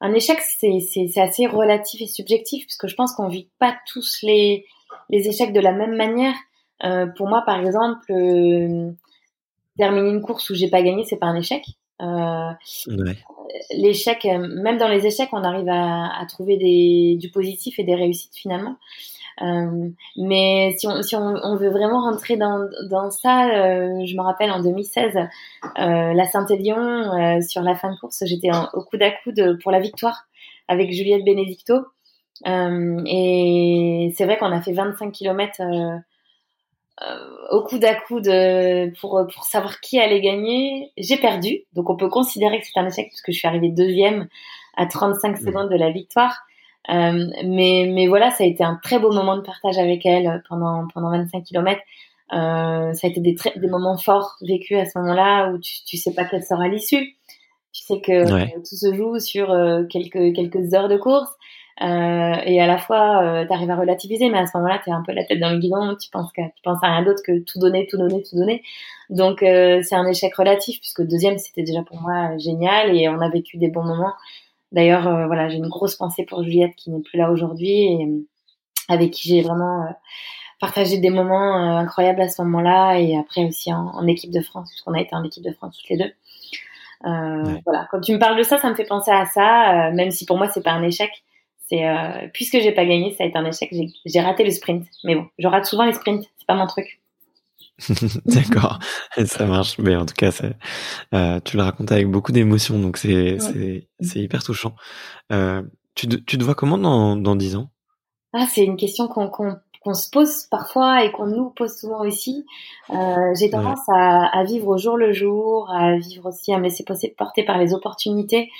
un 0.00 0.12
échec 0.12 0.40
c'est 0.40 1.20
assez 1.20 1.46
relatif 1.46 2.02
et 2.02 2.06
subjectif 2.06 2.66
parce 2.66 2.76
que 2.76 2.88
je 2.88 2.94
pense 2.94 3.14
qu'on 3.14 3.28
vit 3.28 3.50
pas 3.58 3.76
tous 3.90 4.18
les, 4.22 4.66
les 5.10 5.28
échecs 5.28 5.52
de 5.52 5.60
la 5.60 5.72
même 5.72 5.96
manière. 5.96 6.34
pour 7.16 7.28
moi, 7.28 7.42
par 7.46 7.60
exemple, 7.60 8.12
terminer 9.78 10.10
une 10.10 10.22
course 10.22 10.50
où 10.50 10.54
j'ai 10.54 10.68
pas 10.68 10.82
gagné, 10.82 11.04
c'est 11.04 11.18
pas 11.18 11.26
un 11.26 11.36
échec. 11.36 11.64
Ouais. 12.00 13.16
L'échec, 13.76 14.24
même 14.24 14.78
dans 14.78 14.88
les 14.88 15.06
échecs, 15.06 15.30
on 15.32 15.44
arrive 15.44 15.68
à, 15.68 16.20
à 16.20 16.26
trouver 16.26 16.56
des, 16.56 17.16
du 17.20 17.30
positif 17.30 17.78
et 17.78 17.84
des 17.84 17.94
réussites 17.94 18.34
finalement. 18.34 18.76
Euh, 19.42 19.88
mais 20.16 20.74
si 20.78 20.86
on, 20.86 21.02
si 21.02 21.16
on, 21.16 21.34
on, 21.42 21.56
veut 21.56 21.70
vraiment 21.70 22.02
rentrer 22.02 22.36
dans, 22.36 22.68
dans 22.88 23.10
ça, 23.10 23.48
euh, 23.48 24.04
je 24.06 24.16
me 24.16 24.22
rappelle 24.22 24.50
en 24.52 24.62
2016, 24.62 25.16
euh, 25.16 25.26
la 25.74 26.24
Saint-Élion, 26.26 26.78
euh, 26.78 27.40
sur 27.40 27.62
la 27.62 27.74
fin 27.74 27.92
de 27.92 27.98
course, 27.98 28.22
j'étais 28.26 28.50
au 28.74 28.82
coude 28.82 29.02
à 29.02 29.10
coude 29.10 29.58
pour 29.62 29.72
la 29.72 29.80
victoire 29.80 30.26
avec 30.68 30.92
Juliette 30.92 31.24
Benedicto. 31.24 31.74
et 32.46 34.12
c'est 34.16 34.24
vrai 34.24 34.38
qu'on 34.38 34.52
a 34.52 34.62
fait 34.62 34.72
25 34.72 35.12
km 35.12 35.62
au 37.50 37.62
coude 37.62 37.84
à 37.84 37.94
coude 37.94 38.30
pour, 39.00 39.26
pour 39.34 39.44
savoir 39.44 39.80
qui 39.80 39.98
allait 39.98 40.20
gagner. 40.20 40.92
J'ai 40.96 41.16
perdu, 41.16 41.64
donc 41.72 41.90
on 41.90 41.96
peut 41.96 42.08
considérer 42.08 42.60
que 42.60 42.66
c'est 42.66 42.78
un 42.78 42.86
échec 42.86 43.08
puisque 43.08 43.32
je 43.32 43.38
suis 43.38 43.48
arrivée 43.48 43.70
deuxième 43.70 44.28
à 44.76 44.86
35 44.86 45.38
secondes 45.38 45.70
de 45.70 45.76
la 45.76 45.90
victoire. 45.90 46.36
Euh, 46.90 47.26
mais, 47.44 47.90
mais 47.90 48.06
voilà, 48.06 48.30
ça 48.30 48.44
a 48.44 48.46
été 48.46 48.62
un 48.62 48.78
très 48.82 48.98
beau 48.98 49.10
moment 49.10 49.36
de 49.36 49.42
partage 49.42 49.78
avec 49.78 50.04
elle 50.04 50.42
pendant, 50.48 50.86
pendant 50.92 51.10
25 51.10 51.44
km. 51.44 51.80
Euh, 52.32 52.92
ça 52.92 53.06
a 53.06 53.10
été 53.10 53.20
des, 53.20 53.36
des 53.56 53.68
moments 53.68 53.96
forts 53.96 54.36
vécus 54.42 54.78
à 54.78 54.84
ce 54.84 54.98
moment-là 54.98 55.50
où 55.50 55.58
tu, 55.58 55.84
tu 55.86 55.96
sais 55.96 56.12
pas 56.14 56.24
quelle 56.24 56.42
sera 56.42 56.68
l'issue. 56.68 57.16
Tu 57.72 57.82
sais 57.82 58.00
que 58.00 58.54
tout 58.58 58.76
se 58.76 58.94
joue 58.94 59.18
sur 59.18 59.50
euh, 59.50 59.84
quelques, 59.84 60.34
quelques 60.34 60.74
heures 60.74 60.88
de 60.88 60.96
course. 60.96 61.30
Euh, 61.82 62.34
et 62.44 62.60
à 62.60 62.66
la 62.66 62.78
fois, 62.78 63.22
euh, 63.22 63.46
tu 63.46 63.52
arrives 63.52 63.70
à 63.70 63.76
relativiser, 63.76 64.30
mais 64.30 64.38
à 64.38 64.46
ce 64.46 64.56
moment-là, 64.56 64.80
tu 64.82 64.90
es 64.90 64.92
un 64.92 65.02
peu 65.02 65.12
la 65.12 65.24
tête 65.24 65.40
dans 65.40 65.50
le 65.50 65.58
guidon, 65.58 65.96
tu 66.00 66.08
penses, 66.10 66.30
que, 66.32 66.42
tu 66.42 66.62
penses 66.62 66.78
à 66.82 66.88
rien 66.88 67.02
d'autre 67.02 67.22
que 67.24 67.40
tout 67.40 67.58
donner, 67.58 67.86
tout 67.88 67.96
donner, 67.98 68.22
tout 68.22 68.36
donner. 68.36 68.62
Donc, 69.10 69.42
euh, 69.42 69.80
c'est 69.82 69.96
un 69.96 70.06
échec 70.06 70.34
relatif, 70.36 70.78
puisque 70.80 71.02
deuxième, 71.02 71.38
c'était 71.38 71.62
déjà 71.62 71.82
pour 71.82 72.00
moi 72.00 72.36
génial, 72.38 72.96
et 72.96 73.08
on 73.08 73.20
a 73.20 73.28
vécu 73.28 73.56
des 73.56 73.68
bons 73.68 73.82
moments. 73.82 74.14
D'ailleurs, 74.74 75.06
euh, 75.06 75.26
voilà, 75.26 75.48
j'ai 75.48 75.58
une 75.58 75.68
grosse 75.68 75.94
pensée 75.94 76.24
pour 76.24 76.42
Juliette 76.42 76.74
qui 76.74 76.90
n'est 76.90 77.00
plus 77.00 77.16
là 77.16 77.30
aujourd'hui 77.30 77.70
et 77.70 78.06
euh, 78.06 78.26
avec 78.88 79.12
qui 79.12 79.28
j'ai 79.28 79.40
vraiment 79.40 79.84
euh, 79.84 79.90
partagé 80.60 80.98
des 80.98 81.10
moments 81.10 81.54
incroyables 81.78 82.20
à 82.20 82.28
ce 82.28 82.42
moment-là 82.42 82.98
et 82.98 83.16
après 83.16 83.44
aussi 83.44 83.72
en, 83.72 84.04
équipe 84.08 84.32
de 84.32 84.40
France 84.40 84.70
puisqu'on 84.70 84.94
a 84.94 85.00
été 85.00 85.14
en 85.14 85.22
équipe 85.22 85.44
de 85.44 85.52
France 85.52 85.78
toutes 85.78 85.90
les 85.90 85.96
deux. 85.98 86.12
Voilà, 87.04 87.86
quand 87.90 88.00
tu 88.00 88.14
me 88.14 88.18
parles 88.18 88.36
de 88.36 88.42
ça, 88.42 88.58
ça 88.58 88.68
me 88.68 88.74
fait 88.74 88.84
penser 88.84 89.12
à 89.12 89.26
ça, 89.26 89.90
même 89.92 90.10
si 90.10 90.26
pour 90.26 90.38
moi 90.38 90.48
c'est 90.48 90.62
pas 90.62 90.72
un 90.72 90.82
échec. 90.82 91.10
C'est 91.68 91.82
puisque 92.32 92.60
j'ai 92.60 92.72
pas 92.72 92.84
gagné, 92.84 93.12
ça 93.12 93.24
a 93.24 93.26
été 93.26 93.38
un 93.38 93.44
échec. 93.46 93.70
J'ai 94.04 94.20
raté 94.20 94.44
le 94.44 94.50
sprint, 94.50 94.86
mais 95.04 95.14
bon, 95.14 95.26
je 95.38 95.48
rate 95.48 95.64
souvent 95.64 95.84
les 95.84 95.94
sprints, 95.94 96.24
c'est 96.36 96.46
pas 96.46 96.54
mon 96.54 96.66
truc. 96.66 97.00
D'accord, 98.26 98.78
ça 99.26 99.46
marche. 99.46 99.78
Mais 99.78 99.96
en 99.96 100.06
tout 100.06 100.14
cas, 100.14 100.30
euh, 101.14 101.40
tu 101.44 101.56
le 101.56 101.62
racontes 101.62 101.90
avec 101.90 102.08
beaucoup 102.08 102.32
d'émotion, 102.32 102.78
donc 102.78 102.96
c'est 102.98 103.38
hyper 104.14 104.42
touchant. 104.42 104.74
Euh, 105.32 105.62
tu, 105.94 106.08
tu 106.08 106.38
te 106.38 106.44
vois 106.44 106.54
comment 106.54 106.78
dans 106.78 107.16
dans 107.16 107.36
dix 107.36 107.56
ans? 107.56 107.68
Ah, 108.32 108.46
c'est 108.50 108.64
une 108.64 108.76
question 108.76 109.08
qu'on 109.08 109.28
qu'on 109.28 109.94
se 109.94 110.08
pose 110.08 110.46
parfois 110.50 111.04
et 111.04 111.12
qu'on 111.12 111.26
nous 111.26 111.50
pose 111.50 111.76
souvent 111.76 112.00
aussi. 112.00 112.46
Euh, 112.90 113.34
J'ai 113.38 113.50
tendance 113.50 113.86
à, 113.88 114.26
à, 114.26 114.42
vivre 114.42 114.68
au 114.68 114.78
jour 114.78 114.96
le 114.96 115.12
jour, 115.12 115.70
à 115.70 115.96
vivre 115.96 116.30
aussi, 116.30 116.54
à 116.54 116.58
me 116.58 116.64
laisser 116.64 116.84
porter 117.16 117.42
par 117.44 117.58
les 117.58 117.74
opportunités. 117.74 118.50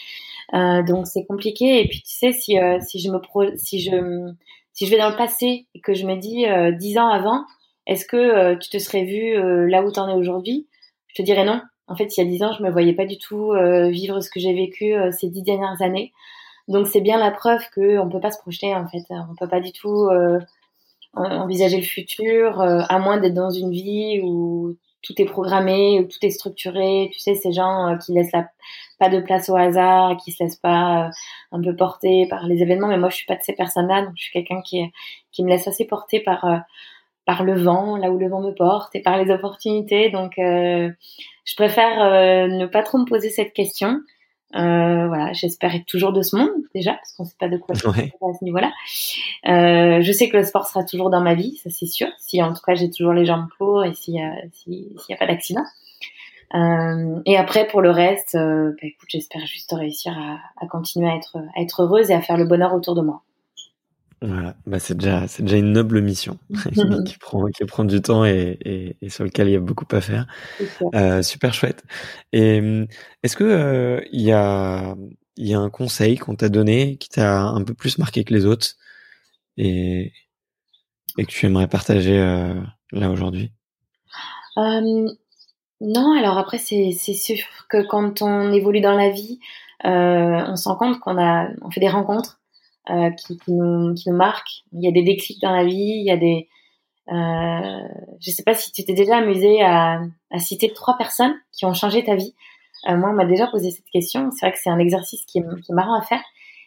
Euh, 0.53 0.83
donc 0.83 1.07
c'est 1.07 1.25
compliqué. 1.25 1.81
Et 1.81 1.89
puis 1.89 2.03
tu 2.03 2.15
sais, 2.15 2.33
si 2.33 2.59
euh, 2.59 2.79
si 2.81 3.01
je 3.01 3.11
me 3.11 3.19
pro 3.21 3.45
si 3.57 3.81
je 3.81 4.33
si 4.73 4.87
je 4.87 4.91
vais 4.91 4.99
dans 4.99 5.11
le 5.11 5.16
passé 5.16 5.66
et 5.75 5.81
que 5.81 5.95
je 5.95 6.07
me 6.07 6.16
dis 6.16 6.47
euh, 6.47 6.73
dix 6.73 6.99
ans 6.99 7.09
avant 7.09 7.45
est-ce 7.87 8.07
que 8.07 8.55
tu 8.55 8.71
te 8.71 8.79
serais 8.79 9.05
vu 9.05 9.69
là 9.69 9.83
où 9.83 9.93
tu 9.93 10.01
en 10.01 10.09
es 10.09 10.15
aujourd'hui? 10.15 10.66
Je 11.09 11.16
te 11.16 11.23
dirais 11.23 11.45
non. 11.45 11.61
En 11.87 11.97
fait, 11.97 12.16
il 12.16 12.21
y 12.21 12.23
a 12.23 12.27
dix 12.27 12.43
ans, 12.43 12.53
je 12.53 12.62
me 12.62 12.71
voyais 12.71 12.95
pas 12.95 13.05
du 13.05 13.19
tout 13.19 13.53
vivre 13.91 14.23
ce 14.23 14.31
que 14.31 14.41
j'ai 14.41 14.55
vécu 14.55 14.95
ces 15.12 15.29
dix 15.29 15.43
dernières 15.43 15.83
années. 15.83 16.15
Donc 16.66 16.87
c'est 16.87 17.03
bien 17.03 17.19
la 17.19 17.31
preuve 17.31 17.61
qu'on 17.75 18.07
ne 18.07 18.11
peut 18.11 18.21
pas 18.21 18.31
se 18.31 18.39
projeter 18.41 18.75
en 18.75 18.89
fait. 18.89 19.03
On 19.11 19.35
peut 19.39 19.51
pas 19.51 19.61
du 19.61 19.73
tout 19.73 20.09
envisager 21.12 21.77
le 21.77 21.83
futur 21.83 22.62
à 22.62 22.99
moins 22.99 23.19
d'être 23.19 23.35
dans 23.35 23.51
une 23.51 23.71
vie 23.71 24.21
où 24.23 24.79
tout 25.05 25.14
est 25.20 25.24
programmé, 25.26 26.06
tout 26.10 26.26
est 26.26 26.31
structuré. 26.31 27.10
Tu 27.12 27.20
sais, 27.20 27.35
ces 27.35 27.52
gens 27.52 27.97
qui 28.05 28.12
laissent 28.12 28.32
pas 28.98 29.09
de 29.09 29.20
place 29.20 29.48
au 29.48 29.56
hasard, 29.56 30.16
qui 30.16 30.32
se 30.32 30.43
laissent 30.43 30.56
pas 30.56 31.10
un 31.52 31.62
peu 31.62 31.76
porter 31.76 32.26
par 32.28 32.47
les 32.47 32.62
événements. 32.62 32.89
Mais 32.89 32.98
moi, 32.98 33.10
je 33.10 33.16
suis 33.16 33.26
pas 33.26 33.36
de 33.36 33.43
ces 33.43 33.55
personnes-là, 33.55 34.02
donc 34.02 34.14
je 34.16 34.22
suis 34.24 34.32
quelqu'un 34.32 34.62
qui 34.62 34.82
qui 35.32 35.44
me 35.44 35.51
laisse 35.51 35.68
assez 35.68 35.85
porter 35.86 36.20
par 36.20 36.44
par 37.24 37.43
le 37.43 37.55
vent, 37.55 37.97
là 37.97 38.10
où 38.10 38.18
le 38.18 38.28
vent 38.28 38.40
me 38.40 38.52
porte, 38.52 38.94
et 38.94 39.02
par 39.02 39.16
les 39.18 39.31
opportunités. 39.32 40.10
Donc, 40.10 40.39
euh, 40.39 40.90
je 41.44 41.55
préfère 41.56 42.02
euh, 42.02 42.47
ne 42.48 42.66
pas 42.66 42.82
trop 42.82 42.98
me 42.98 43.06
poser 43.06 43.31
cette 43.31 43.52
question. 43.52 44.01
Euh, 44.55 45.09
voilà, 45.09 45.33
j'espère 45.33 45.75
être 45.75 45.87
toujours 45.87 46.12
de 46.12 46.23
ce 46.23 46.37
monde 46.37 46.51
déjà, 46.75 46.95
parce 46.95 47.12
qu'on 47.12 47.25
ne 47.25 47.29
sait 47.29 47.37
pas 47.39 47.49
de 47.49 47.57
quoi 47.57 47.75
ouais. 47.97 48.12
à 48.21 48.39
ce 48.39 48.45
niveau-là. 48.45 48.73
Euh, 49.49 50.01
je 50.01 50.12
sais 50.12 50.29
que 50.29 50.37
le 50.37 50.45
sport 50.45 50.66
sera 50.66 50.85
toujours 50.85 51.11
dans 51.11 51.21
ma 51.21 51.35
vie, 51.35 51.57
ça 51.57 51.71
c'est 51.71 51.87
sûr. 51.87 52.09
Si 52.19 52.43
en 52.43 52.53
tout 52.53 52.62
cas 52.65 52.75
j'ai 52.75 52.91
toujours 52.91 53.12
les 53.12 53.25
jambes 53.25 53.49
pour 53.59 53.85
et 53.85 53.95
s'il 53.95 54.15
n'y 54.15 54.23
a, 54.23 54.33
s'il 54.53 54.97
y 55.09 55.12
a 55.12 55.16
pas 55.16 55.27
d'accident. 55.27 55.65
Euh, 56.55 57.21
et 57.27 57.37
après 57.37 57.66
pour 57.66 57.83
le 57.83 57.91
reste, 57.91 58.37
euh, 58.37 58.71
bah, 58.71 58.87
écoute, 58.87 59.09
j'espère 59.09 59.45
juste 59.47 59.73
réussir 59.73 60.16
à, 60.16 60.39
à, 60.65 60.69
continuer 60.69 61.09
à 61.09 61.16
être, 61.16 61.39
à 61.57 61.61
être 61.61 61.83
heureuse 61.83 62.11
et 62.11 62.15
à 62.15 62.21
faire 62.21 62.37
le 62.37 62.45
bonheur 62.45 62.75
autour 62.75 62.95
de 62.95 63.03
moi. 63.03 63.23
Voilà, 64.26 64.56
bah 64.66 64.78
c'est 64.78 64.96
déjà 64.96 65.28
c'est 65.28 65.42
déjà 65.42 65.59
une 65.59 65.72
noble 65.72 66.01
mission 66.01 66.38
qui 67.06 67.18
prend 67.18 67.46
qui 67.46 67.64
prend 67.66 67.84
du 67.84 68.01
temps 68.01 68.24
et, 68.24 68.56
et, 68.64 68.96
et, 69.02 69.09
sur 69.10 69.24
lequel 69.24 69.48
il 69.48 69.52
y 69.52 69.56
a 69.56 69.60
beaucoup 69.60 69.86
à 69.90 70.01
faire. 70.01 70.26
Euh, 70.94 71.20
super 71.20 71.52
chouette. 71.52 71.82
Et 72.32 72.86
est-ce 73.22 73.36
que 73.36 73.44
euh, 73.44 74.01
il 74.12 74.22
y 74.22 74.32
a 74.32 74.96
il 75.36 75.46
y 75.46 75.52
a 75.52 75.59
un 75.59 75.68
conseil 75.68 76.16
qu'on 76.16 76.36
t'a 76.36 76.48
donné 76.48 76.96
qui 76.96 77.10
t'a 77.10 77.42
un 77.42 77.62
peu 77.64 77.74
plus 77.74 77.98
marqué 77.98 78.24
que 78.24 78.32
les 78.32 78.46
autres 78.46 78.68
et 79.59 80.12
et 81.18 81.24
que 81.26 81.30
tu 81.30 81.44
aimerais 81.44 81.68
partager 81.68 82.18
euh, 82.18 82.55
là 82.92 83.10
aujourd'hui? 83.10 83.52
Non, 85.80 86.18
alors 86.18 86.38
après 86.38 86.59
c'est 86.59 86.92
c'est 86.98 87.14
sûr 87.14 87.36
que 87.68 87.86
quand 87.86 88.22
on 88.22 88.52
évolue 88.52 88.80
dans 88.80 88.96
la 88.96 89.10
vie, 89.10 89.38
on 89.82 90.56
se 90.56 90.66
rend 90.66 90.76
compte 90.76 91.01
qu'on 91.01 91.18
a 91.18 91.48
on 91.60 91.70
fait 91.70 91.80
des 91.80 91.90
rencontres 91.90 92.40
euh, 92.90 93.11
qui, 93.11 93.39
qui, 93.39 93.52
nous, 93.52 93.94
qui 93.94 94.11
nous 94.11 94.16
marquent. 94.16 94.62
Il 94.73 94.82
y 94.82 94.89
a 94.89 94.93
des 94.93 95.02
déclics 95.02 95.40
dans 95.40 95.52
la 95.52 95.65
vie, 95.65 95.74
il 95.74 96.05
y 96.05 96.11
a 96.11 96.16
des... 96.16 96.48
Euh, 97.09 97.89
je 98.20 98.31
sais 98.31 98.43
pas 98.43 98.55
si 98.55 98.73
tu 98.73 98.85
t'es 98.85 98.94
déjà 98.94 99.19
amusé 99.19 99.62
à, 99.62 100.01
à, 100.31 100.39
citer 100.39 100.73
trois 100.73 100.97
personnes 100.97 101.35
qui 101.52 101.66
ont 101.66 101.74
changé 101.74 102.02
ta 102.02 102.15
vie. 102.15 102.35
Euh, 102.89 102.97
moi, 102.97 103.11
on 103.11 103.15
m'a 103.15 103.27
déjà 103.27 103.47
posé 103.47 103.70
cette 103.70 103.89
question. 103.90 104.31
C'est 104.31 104.47
vrai 104.47 104.52
que 104.52 104.59
c'est 104.62 104.70
un 104.70 104.78
exercice 104.78 105.24
qui 105.27 105.39
est, 105.39 105.61
qui 105.62 105.73
est, 105.73 105.74
marrant 105.74 105.98
à 105.98 106.02
faire. 106.02 106.23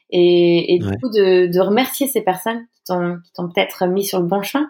Et, 0.10 0.76
et 0.76 0.80
du 0.80 0.90
coup, 1.00 1.10
de, 1.10 1.48
de, 1.48 1.60
remercier 1.60 2.08
ces 2.08 2.22
personnes 2.22 2.66
qui 2.78 2.94
t'ont 3.34 3.50
peut-être 3.50 3.86
mis 3.88 4.06
sur 4.06 4.20
le 4.20 4.26
bon 4.26 4.42
chemin. 4.42 4.68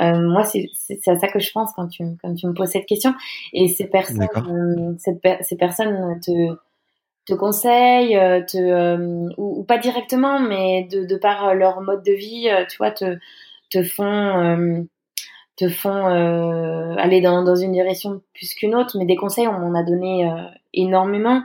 Euh, 0.00 0.28
moi, 0.28 0.44
c'est 0.44 0.68
à 1.08 1.18
ça 1.18 1.28
que 1.28 1.38
je 1.38 1.50
pense 1.52 1.72
quand 1.74 1.88
tu, 1.88 2.04
quand 2.22 2.34
tu 2.34 2.46
me 2.46 2.54
poses 2.54 2.70
cette 2.70 2.86
question. 2.86 3.14
Et 3.52 3.68
ces 3.68 3.86
personnes, 3.86 4.96
cette, 4.98 5.20
ces 5.42 5.56
personnes 5.56 6.20
te, 6.20 6.56
te 7.36 8.14
euh, 8.16 8.44
euh, 8.54 9.28
ou, 9.36 9.64
pas 9.64 9.78
directement, 9.78 10.40
mais 10.40 10.88
de, 10.90 11.16
par 11.16 11.54
leur 11.54 11.80
mode 11.80 12.04
de 12.04 12.12
vie, 12.12 12.48
euh, 12.48 12.64
tu 12.66 12.76
vois, 12.78 12.90
te, 12.90 13.18
te 13.70 13.82
font, 13.82 14.86
te 15.56 15.68
font 15.68 16.06
aller 16.96 17.20
dans, 17.20 17.42
dans 17.44 17.56
une 17.56 17.72
direction 17.72 18.22
plus 18.34 18.54
qu'une 18.54 18.74
autre. 18.74 18.96
Mais 18.98 19.06
des 19.06 19.16
conseils, 19.16 19.48
on 19.48 19.58
m'en 19.58 19.78
a 19.78 19.82
donné 19.82 20.30
énormément. 20.74 21.42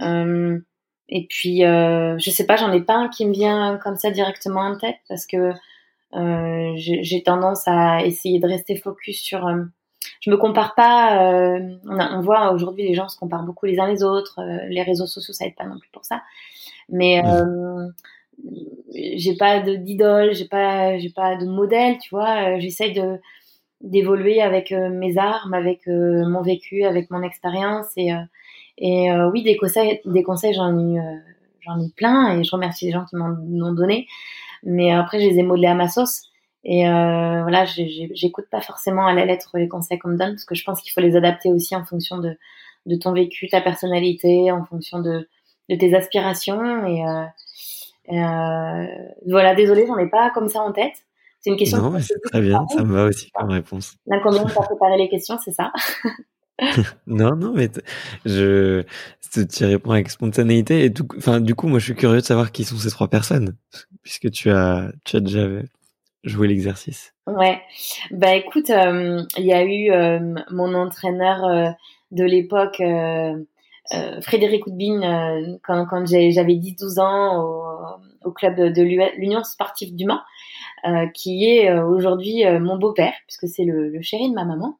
et 0.00 1.26
puis, 1.28 1.60
je 1.60 2.30
sais 2.30 2.46
pas, 2.46 2.56
j'en 2.56 2.72
ai 2.72 2.80
pas 2.82 2.94
un 2.94 3.08
qui 3.08 3.26
me 3.26 3.32
vient 3.32 3.78
comme 3.82 3.96
ça 3.96 4.10
directement 4.10 4.60
en 4.60 4.76
tête 4.76 4.98
parce 5.08 5.26
que 5.26 5.52
j'ai 6.76 7.22
tendance 7.24 7.66
à 7.66 8.04
essayer 8.04 8.38
de 8.38 8.46
rester 8.46 8.76
focus 8.76 9.20
sur 9.20 9.46
je 10.20 10.30
me 10.30 10.36
compare 10.36 10.74
pas. 10.74 11.32
Euh, 11.32 11.76
on, 11.84 11.98
on, 11.98 12.20
voit 12.20 12.52
aujourd'hui 12.52 12.86
les 12.86 12.94
gens 12.94 13.08
se 13.08 13.18
comparent 13.18 13.44
beaucoup 13.44 13.66
les 13.66 13.78
uns 13.78 13.86
les 13.86 14.02
autres. 14.02 14.40
Euh, 14.40 14.66
les 14.68 14.82
réseaux 14.82 15.06
sociaux, 15.06 15.34
ça 15.34 15.46
aide 15.46 15.54
pas 15.54 15.66
non 15.66 15.78
plus 15.78 15.90
pour 15.92 16.04
ça. 16.04 16.22
Mais 16.88 17.22
euh, 17.24 17.88
j'ai 18.94 19.36
pas 19.36 19.60
d'idole, 19.60 20.34
j'ai 20.34 20.46
pas, 20.46 20.98
j'ai 20.98 21.10
pas 21.10 21.36
de 21.36 21.46
modèle, 21.46 21.98
tu 21.98 22.10
vois. 22.10 22.56
Euh, 22.56 22.60
j'essaye 22.60 22.92
de 22.92 23.18
d'évoluer 23.80 24.42
avec 24.42 24.72
mes 24.72 25.18
armes, 25.18 25.54
avec 25.54 25.86
mon 25.86 26.42
vécu, 26.42 26.82
avec 26.82 27.10
mon 27.12 27.22
expérience 27.22 27.86
et 27.96 28.10
et 28.76 29.08
oui 29.32 29.44
des 29.44 29.56
conseils, 29.56 30.00
des 30.04 30.24
conseils 30.24 30.52
j'en 30.52 30.76
ai 30.76 31.00
j'en 31.60 31.78
ai 31.80 31.88
plein 31.96 32.36
et 32.36 32.42
je 32.42 32.50
remercie 32.50 32.86
les 32.86 32.90
gens 32.92 33.04
qui 33.04 33.14
m'en 33.14 33.28
ont 33.28 33.72
donné. 33.72 34.08
Mais 34.64 34.90
après, 34.90 35.20
je 35.20 35.28
les 35.28 35.38
ai 35.38 35.44
modelés 35.44 35.68
à 35.68 35.76
ma 35.76 35.88
sauce. 35.88 36.28
Et 36.70 36.86
euh, 36.86 37.40
voilà, 37.40 37.64
j'écoute 37.64 38.44
pas 38.50 38.60
forcément 38.60 39.06
à 39.06 39.14
la 39.14 39.24
lettre 39.24 39.56
les 39.56 39.68
conseils 39.68 39.98
qu'on 39.98 40.10
me 40.10 40.18
donne 40.18 40.32
parce 40.32 40.44
que 40.44 40.54
je 40.54 40.62
pense 40.64 40.82
qu'il 40.82 40.92
faut 40.92 41.00
les 41.00 41.16
adapter 41.16 41.48
aussi 41.48 41.74
en 41.74 41.82
fonction 41.82 42.18
de, 42.18 42.36
de 42.84 42.94
ton 42.94 43.14
vécu, 43.14 43.48
ta 43.48 43.62
personnalité, 43.62 44.52
en 44.52 44.66
fonction 44.66 44.98
de, 44.98 45.26
de 45.70 45.76
tes 45.76 45.96
aspirations. 45.96 46.86
Et, 46.86 47.06
euh, 47.06 47.24
euh, 48.12 48.86
voilà, 49.26 49.54
désolée, 49.54 49.86
j'en 49.86 49.96
ai 49.96 50.10
pas 50.10 50.28
comme 50.28 50.50
ça 50.50 50.60
en 50.60 50.72
tête. 50.72 50.92
C'est 51.40 51.48
une 51.48 51.56
question. 51.56 51.78
Non, 51.78 51.98
c'est 52.00 52.20
très 52.24 52.42
bien, 52.42 52.66
ça 52.68 52.84
me 52.84 52.92
va 52.92 53.04
aussi 53.04 53.30
comme 53.30 53.48
réponse. 53.48 53.96
L'inconvénient 54.06 54.44
de 54.44 54.52
préparer 54.52 54.98
les 54.98 55.08
questions, 55.08 55.38
c'est 55.42 55.52
ça? 55.52 55.72
non, 57.06 57.34
non, 57.34 57.54
mais 57.54 57.70
je, 58.26 58.82
tu 59.32 59.64
réponds 59.64 59.92
avec 59.92 60.10
spontanéité 60.10 60.84
et 60.84 60.92
tout. 60.92 61.08
Enfin, 61.16 61.40
du 61.40 61.54
coup, 61.54 61.66
moi, 61.66 61.78
je 61.78 61.86
suis 61.86 61.94
curieux 61.94 62.20
de 62.20 62.26
savoir 62.26 62.52
qui 62.52 62.64
sont 62.64 62.76
ces 62.76 62.90
trois 62.90 63.08
personnes, 63.08 63.56
puisque 64.02 64.30
tu 64.30 64.50
as, 64.50 64.92
tu 65.06 65.16
as 65.16 65.20
déjà 65.20 65.48
joué 66.24 66.48
l'exercice. 66.48 67.14
Ouais. 67.26 67.60
Bah, 68.10 68.34
écoute, 68.34 68.70
euh, 68.70 69.22
il 69.36 69.44
y 69.44 69.52
a 69.52 69.64
eu 69.64 69.90
euh, 69.90 70.34
mon 70.50 70.74
entraîneur 70.74 71.44
euh, 71.44 71.70
de 72.10 72.24
l'époque, 72.24 72.82
Frédéric 74.20 74.66
Houdbin, 74.66 75.58
quand, 75.62 75.86
quand 75.86 76.06
j'avais 76.06 76.54
10-12 76.54 77.00
ans 77.00 77.42
au, 77.42 78.28
au, 78.28 78.32
club 78.32 78.56
de 78.56 78.82
l'Union 79.16 79.42
sportive 79.44 79.94
du 79.94 80.04
Mans, 80.04 80.20
qui 81.14 81.46
est 81.46 81.72
aujourd'hui 81.78 82.44
mon 82.60 82.76
beau-père, 82.76 83.14
puisque 83.26 83.48
c'est 83.48 83.64
le, 83.64 83.88
le 83.88 84.02
chéri 84.02 84.28
de 84.28 84.34
ma 84.34 84.44
maman. 84.44 84.78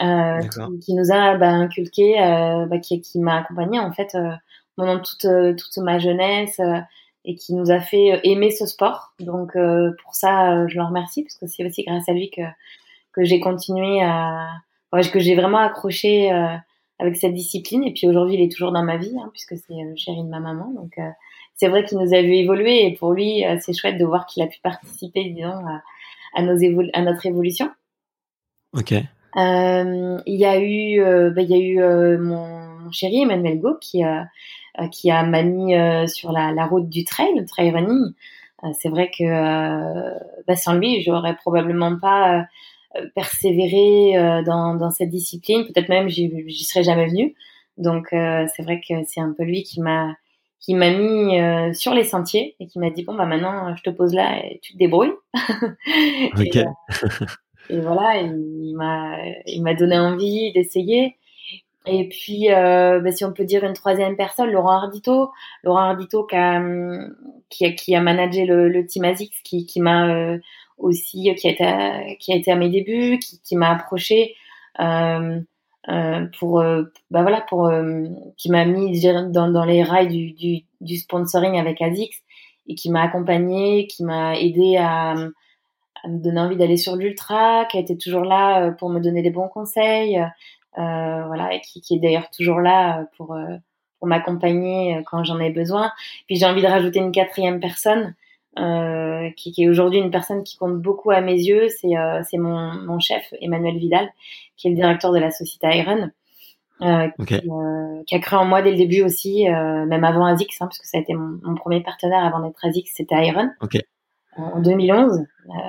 Euh, 0.00 0.38
qui, 0.80 0.94
nous 0.94 1.10
a 1.10 1.36
bah, 1.36 1.50
inculqué, 1.50 2.22
euh, 2.22 2.66
bah, 2.66 2.78
qui, 2.78 3.00
qui 3.00 3.18
m'a 3.18 3.38
accompagné 3.38 3.80
en 3.80 3.90
fait 3.90 4.14
euh, 4.14 4.30
pendant 4.76 5.00
toute 5.00 5.26
toute 5.56 5.76
ma 5.78 5.98
jeunesse 5.98 6.60
et 7.28 7.36
qui 7.36 7.54
nous 7.54 7.70
a 7.70 7.78
fait 7.78 8.20
aimer 8.24 8.50
ce 8.50 8.66
sport. 8.66 9.12
Donc 9.20 9.52
pour 10.02 10.14
ça, 10.14 10.66
je 10.66 10.76
le 10.76 10.82
remercie 10.82 11.22
parce 11.22 11.36
que 11.36 11.46
c'est 11.46 11.64
aussi 11.64 11.84
grâce 11.84 12.08
à 12.08 12.12
lui 12.12 12.30
que 12.30 12.42
que 13.12 13.24
j'ai 13.24 13.38
continué 13.38 14.02
à, 14.02 14.48
que 14.92 15.20
j'ai 15.20 15.34
vraiment 15.34 15.58
accroché 15.58 16.30
avec 16.98 17.16
cette 17.16 17.34
discipline. 17.34 17.84
Et 17.84 17.92
puis 17.92 18.08
aujourd'hui, 18.08 18.34
il 18.34 18.42
est 18.42 18.50
toujours 18.50 18.72
dans 18.72 18.82
ma 18.82 18.96
vie 18.96 19.14
hein, 19.20 19.30
puisque 19.32 19.56
c'est 19.56 19.74
le 19.74 19.94
chéri 19.94 20.24
de 20.24 20.28
ma 20.28 20.40
maman. 20.40 20.72
Donc 20.74 20.98
c'est 21.54 21.68
vrai 21.68 21.84
qu'il 21.84 21.98
nous 21.98 22.14
a 22.14 22.22
vu 22.22 22.34
évoluer 22.34 22.86
et 22.86 22.94
pour 22.94 23.12
lui, 23.12 23.44
c'est 23.60 23.72
chouette 23.72 23.98
de 23.98 24.04
voir 24.04 24.26
qu'il 24.26 24.42
a 24.42 24.46
pu 24.46 24.58
participer, 24.60 25.24
disons, 25.24 25.48
à, 25.48 25.82
à, 26.34 26.42
nos 26.42 26.56
à 26.92 27.02
notre 27.02 27.26
évolution. 27.26 27.70
Ok. 28.72 28.94
Euh, 29.36 30.18
il 30.26 30.36
y 30.36 30.46
a 30.46 30.58
eu, 30.58 31.00
euh, 31.00 31.30
bah, 31.30 31.42
il 31.42 31.50
y 31.50 31.54
a 31.54 31.58
eu 31.58 31.80
euh, 31.80 32.18
mon, 32.18 32.67
mon, 32.88 32.92
chéri 32.92 33.22
Emmanuel 33.22 33.58
Go 33.60 33.76
qui 33.80 34.02
a 34.02 34.26
qui 34.92 35.10
a 35.10 35.24
m'a 35.24 35.42
mis 35.42 35.74
sur 36.08 36.30
la, 36.30 36.52
la, 36.52 36.66
route 36.66 36.88
du 36.88 37.04
trail, 37.04 37.34
le 37.36 37.44
trail 37.44 37.70
running. 37.72 38.12
c'est 38.78 38.88
vrai 38.88 39.10
que 39.10 39.24
bah, 40.46 40.54
sans 40.54 40.74
lui, 40.74 41.02
j'aurais 41.02 41.34
probablement 41.34 41.98
pas 41.98 42.46
persévéré 43.16 44.12
dans, 44.46 44.76
dans 44.76 44.90
cette 44.90 45.10
discipline. 45.10 45.64
Peut-être 45.66 45.88
même 45.88 46.08
j'y 46.08 46.64
serais 46.64 46.84
jamais 46.84 47.06
venue. 47.06 47.34
Donc 47.76 48.08
c'est 48.10 48.62
vrai 48.62 48.80
que 48.88 48.94
c'est 49.04 49.20
un 49.20 49.34
peu 49.36 49.42
lui 49.42 49.64
qui 49.64 49.80
m'a 49.80 50.14
qui 50.60 50.74
m'a 50.74 50.90
mis 50.90 51.74
sur 51.74 51.92
les 51.92 52.04
sentiers 52.04 52.54
et 52.60 52.68
qui 52.68 52.78
m'a 52.78 52.90
dit 52.90 53.02
bon 53.02 53.14
bah 53.14 53.26
maintenant 53.26 53.74
je 53.74 53.82
te 53.82 53.90
pose 53.90 54.14
là 54.14 54.44
et 54.44 54.60
tu 54.62 54.74
te 54.74 54.78
débrouilles. 54.78 55.14
Ok. 56.38 56.54
et, 56.54 56.64
et 57.70 57.80
voilà, 57.80 58.20
il 58.20 58.74
m'a, 58.76 59.18
il 59.46 59.62
m'a 59.62 59.74
donné 59.74 59.98
envie 59.98 60.52
d'essayer. 60.52 61.16
Et 61.88 62.08
puis, 62.08 62.52
euh, 62.52 63.00
bah, 63.00 63.12
si 63.12 63.24
on 63.24 63.32
peut 63.32 63.44
dire 63.44 63.64
une 63.64 63.72
troisième 63.72 64.16
personne, 64.16 64.50
Laurent 64.50 64.82
Ardito. 64.82 65.30
Laurent 65.62 65.80
Ardito 65.80 66.24
qui 66.24 66.36
a, 66.36 66.60
a, 66.60 67.70
qui 67.70 67.94
a 67.94 68.00
managé 68.00 68.44
le, 68.44 68.86
team 68.86 69.04
ASICS, 69.04 69.40
qui, 69.42 69.66
qui 69.66 69.80
m'a 69.80 70.08
euh, 70.08 70.38
aussi, 70.76 71.34
qui 71.36 71.48
a, 71.48 71.50
été, 71.50 72.16
qui 72.18 72.32
a 72.32 72.36
été 72.36 72.52
à 72.52 72.56
mes 72.56 72.68
débuts, 72.68 73.18
qui, 73.18 73.56
m'a 73.56 73.70
approché 73.70 74.34
euh, 74.80 75.40
euh 75.88 76.26
pour, 76.38 76.62
bah 77.10 77.22
voilà, 77.22 77.40
pour, 77.40 77.66
euh, 77.66 78.04
qui 78.36 78.50
m'a 78.50 78.64
mis 78.66 79.00
dans, 79.00 79.50
dans 79.50 79.64
les 79.64 79.82
rails 79.82 80.34
du, 80.34 80.64
du, 80.80 80.96
sponsoring 80.96 81.58
avec 81.58 81.80
ASICS 81.80 82.22
et 82.66 82.74
qui 82.74 82.90
m'a 82.90 83.02
accompagné, 83.02 83.86
qui 83.86 84.04
m'a 84.04 84.38
aidé 84.38 84.76
à 84.76 85.14
à 86.04 86.08
me 86.08 86.22
donner 86.22 86.38
envie 86.38 86.56
d'aller 86.56 86.76
sur 86.76 86.94
l'ultra, 86.94 87.64
qui 87.64 87.76
a 87.76 87.80
été 87.80 87.98
toujours 87.98 88.22
là 88.22 88.70
pour 88.70 88.88
me 88.88 89.00
donner 89.00 89.20
des 89.20 89.30
bons 89.30 89.48
conseils, 89.48 90.16
voilà, 90.76 91.54
et 91.54 91.60
qui, 91.60 91.80
qui 91.80 91.96
est 91.96 91.98
d'ailleurs 91.98 92.30
toujours 92.30 92.60
là 92.60 93.00
euh, 93.00 93.04
pour 93.16 93.36
pour 93.98 94.06
m'accompagner 94.06 95.02
quand 95.10 95.24
j'en 95.24 95.40
ai 95.40 95.50
besoin. 95.50 95.90
Puis 96.26 96.36
j'ai 96.36 96.46
envie 96.46 96.62
de 96.62 96.68
rajouter 96.68 97.00
une 97.00 97.10
quatrième 97.10 97.58
personne 97.58 98.14
euh, 98.58 99.30
qui, 99.36 99.52
qui, 99.52 99.64
est 99.64 99.68
aujourd'hui 99.68 99.98
une 99.98 100.10
personne 100.10 100.42
qui 100.42 100.56
compte 100.56 100.80
beaucoup 100.80 101.10
à 101.10 101.20
mes 101.20 101.34
yeux. 101.34 101.68
C'est 101.68 101.96
euh, 101.96 102.22
c'est 102.28 102.38
mon, 102.38 102.74
mon 102.74 102.98
chef 102.98 103.32
Emmanuel 103.40 103.76
Vidal, 103.76 104.08
qui 104.56 104.68
est 104.68 104.70
le 104.70 104.76
directeur 104.76 105.12
de 105.12 105.18
la 105.18 105.30
société 105.30 105.68
Iron, 105.78 106.10
euh, 106.82 107.08
qui, 107.26 107.40
qui, 108.06 108.14
a 108.14 108.18
cru 108.20 108.36
en 108.36 108.44
moi 108.44 108.62
dès 108.62 108.70
le 108.70 108.76
début 108.76 109.02
aussi, 109.02 109.44
même 109.46 110.04
avant 110.04 110.26
Azix, 110.26 110.46
hein, 110.60 110.66
parce 110.66 110.78
que 110.78 110.86
ça 110.86 110.98
a 110.98 111.00
été 111.00 111.14
mon, 111.14 111.38
mon 111.42 111.54
premier 111.54 111.82
partenaire 111.82 112.24
avant 112.24 112.40
d'être 112.40 112.64
Azix, 112.64 112.90
c'était 112.94 113.26
Iron. 113.26 113.50
Okay 113.60 113.82
en 114.38 114.60
2011. 114.60 115.24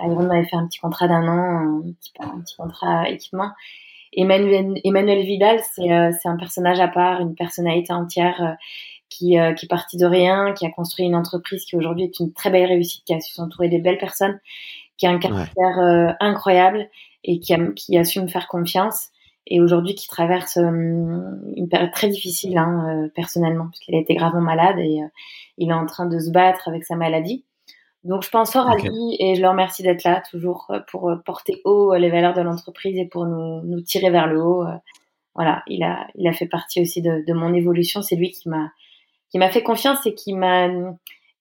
Iron 0.06 0.28
m'avait 0.28 0.46
fait 0.46 0.56
un 0.56 0.68
petit 0.68 0.80
contrat 0.80 1.08
d'un 1.08 1.28
an, 1.28 1.88
un 1.88 1.92
petit, 1.92 2.12
un 2.20 2.40
petit 2.40 2.56
contrat 2.56 3.10
équipement. 3.10 3.52
Emmanuel, 4.20 4.74
Emmanuel 4.84 5.26
Vidal, 5.26 5.60
c'est 5.74 5.92
euh, 5.92 6.12
un 6.26 6.36
personnage 6.36 6.80
à 6.82 6.90
part, 6.90 7.22
une 7.22 7.36
personnalité 7.36 7.94
entière 7.94 8.42
euh, 8.42 8.54
qui, 9.10 9.40
euh, 9.40 9.54
qui 9.54 9.66
est 9.66 9.70
partie 9.70 9.96
de 9.96 10.06
rien, 10.06 10.54
qui 10.54 10.66
a 10.66 10.70
construit 10.70 11.06
une 11.06 11.16
entreprise 11.16 11.64
qui 11.64 11.78
aujourd'hui 11.78 12.04
est 12.04 12.20
une 12.20 12.34
très 12.34 12.50
belle 12.50 12.68
réussite, 12.68 13.06
qui 13.06 13.14
a 13.14 13.22
su 13.22 13.34
s'entourer 13.34 13.70
des 13.70 13.80
belles 13.80 13.98
personnes, 13.98 14.40
qui 14.98 15.08
a 15.08 15.12
un 15.12 15.20
caractère 15.20 16.18
incroyable 16.20 16.90
et 17.24 17.40
qui, 17.40 17.54
a, 17.54 17.60
qui 17.72 17.98
a 17.98 18.04
su 18.04 18.22
me 18.22 18.28
faire 18.28 18.50
confiance 18.50 19.08
et 19.48 19.62
aujourd'hui 19.62 19.96
qui 19.96 20.10
traverse 20.10 20.58
une 20.58 21.70
période 21.72 21.92
très 21.92 22.10
difficile 22.10 22.58
hein, 22.58 23.08
personnellement 23.16 23.66
parce 23.66 23.80
qu'il 23.80 23.96
a 23.96 24.00
été 24.00 24.14
gravement 24.14 24.42
malade 24.42 24.78
et 24.80 25.00
il 25.58 25.70
est 25.70 25.74
en 25.74 25.86
train 25.86 26.06
de 26.06 26.20
se 26.20 26.32
battre 26.32 26.68
avec 26.68 26.84
sa 26.84 26.98
maladie. 26.98 27.46
Donc 28.04 28.24
je 28.24 28.30
pense 28.30 28.54
fort 28.54 28.70
à 28.70 28.78
lui 28.78 29.18
et 29.20 29.36
je 29.36 29.42
le 29.42 29.50
remercie 29.50 29.84
d'être 29.84 30.04
là 30.04 30.24
toujours 30.30 30.68
euh, 30.70 30.80
pour 30.88 31.10
euh, 31.10 31.18
porter 31.18 31.62
haut 31.66 31.94
euh, 31.94 31.98
les 31.98 32.10
valeurs 32.10 32.34
de 32.34 32.42
l'entreprise 32.42 32.98
et 32.98 33.06
pour 33.06 33.26
nous, 33.26 33.62
nous, 33.64 33.82
tirer 33.82 34.10
vers 34.10 34.28
le 34.28 34.42
haut. 34.42 34.66
Voilà, 35.36 35.64
il 35.68 35.84
a, 35.84 36.08
il 36.16 36.28
a 36.28 36.34
fait 36.34 36.48
partie 36.48 36.82
aussi 36.82 37.02
de, 37.02 37.24
de 37.26 37.34
mon 37.34 37.54
évolution. 37.54 38.02
C'est 38.02 38.16
lui 38.16 38.32
qui 38.32 38.50
m'a, 38.50 38.72
qui 39.30 39.38
m'a 39.38 39.50
fait 39.50 39.64
confiance 39.64 40.06
et 40.06 40.16
qui 40.16 40.34
m'a, 40.34 40.70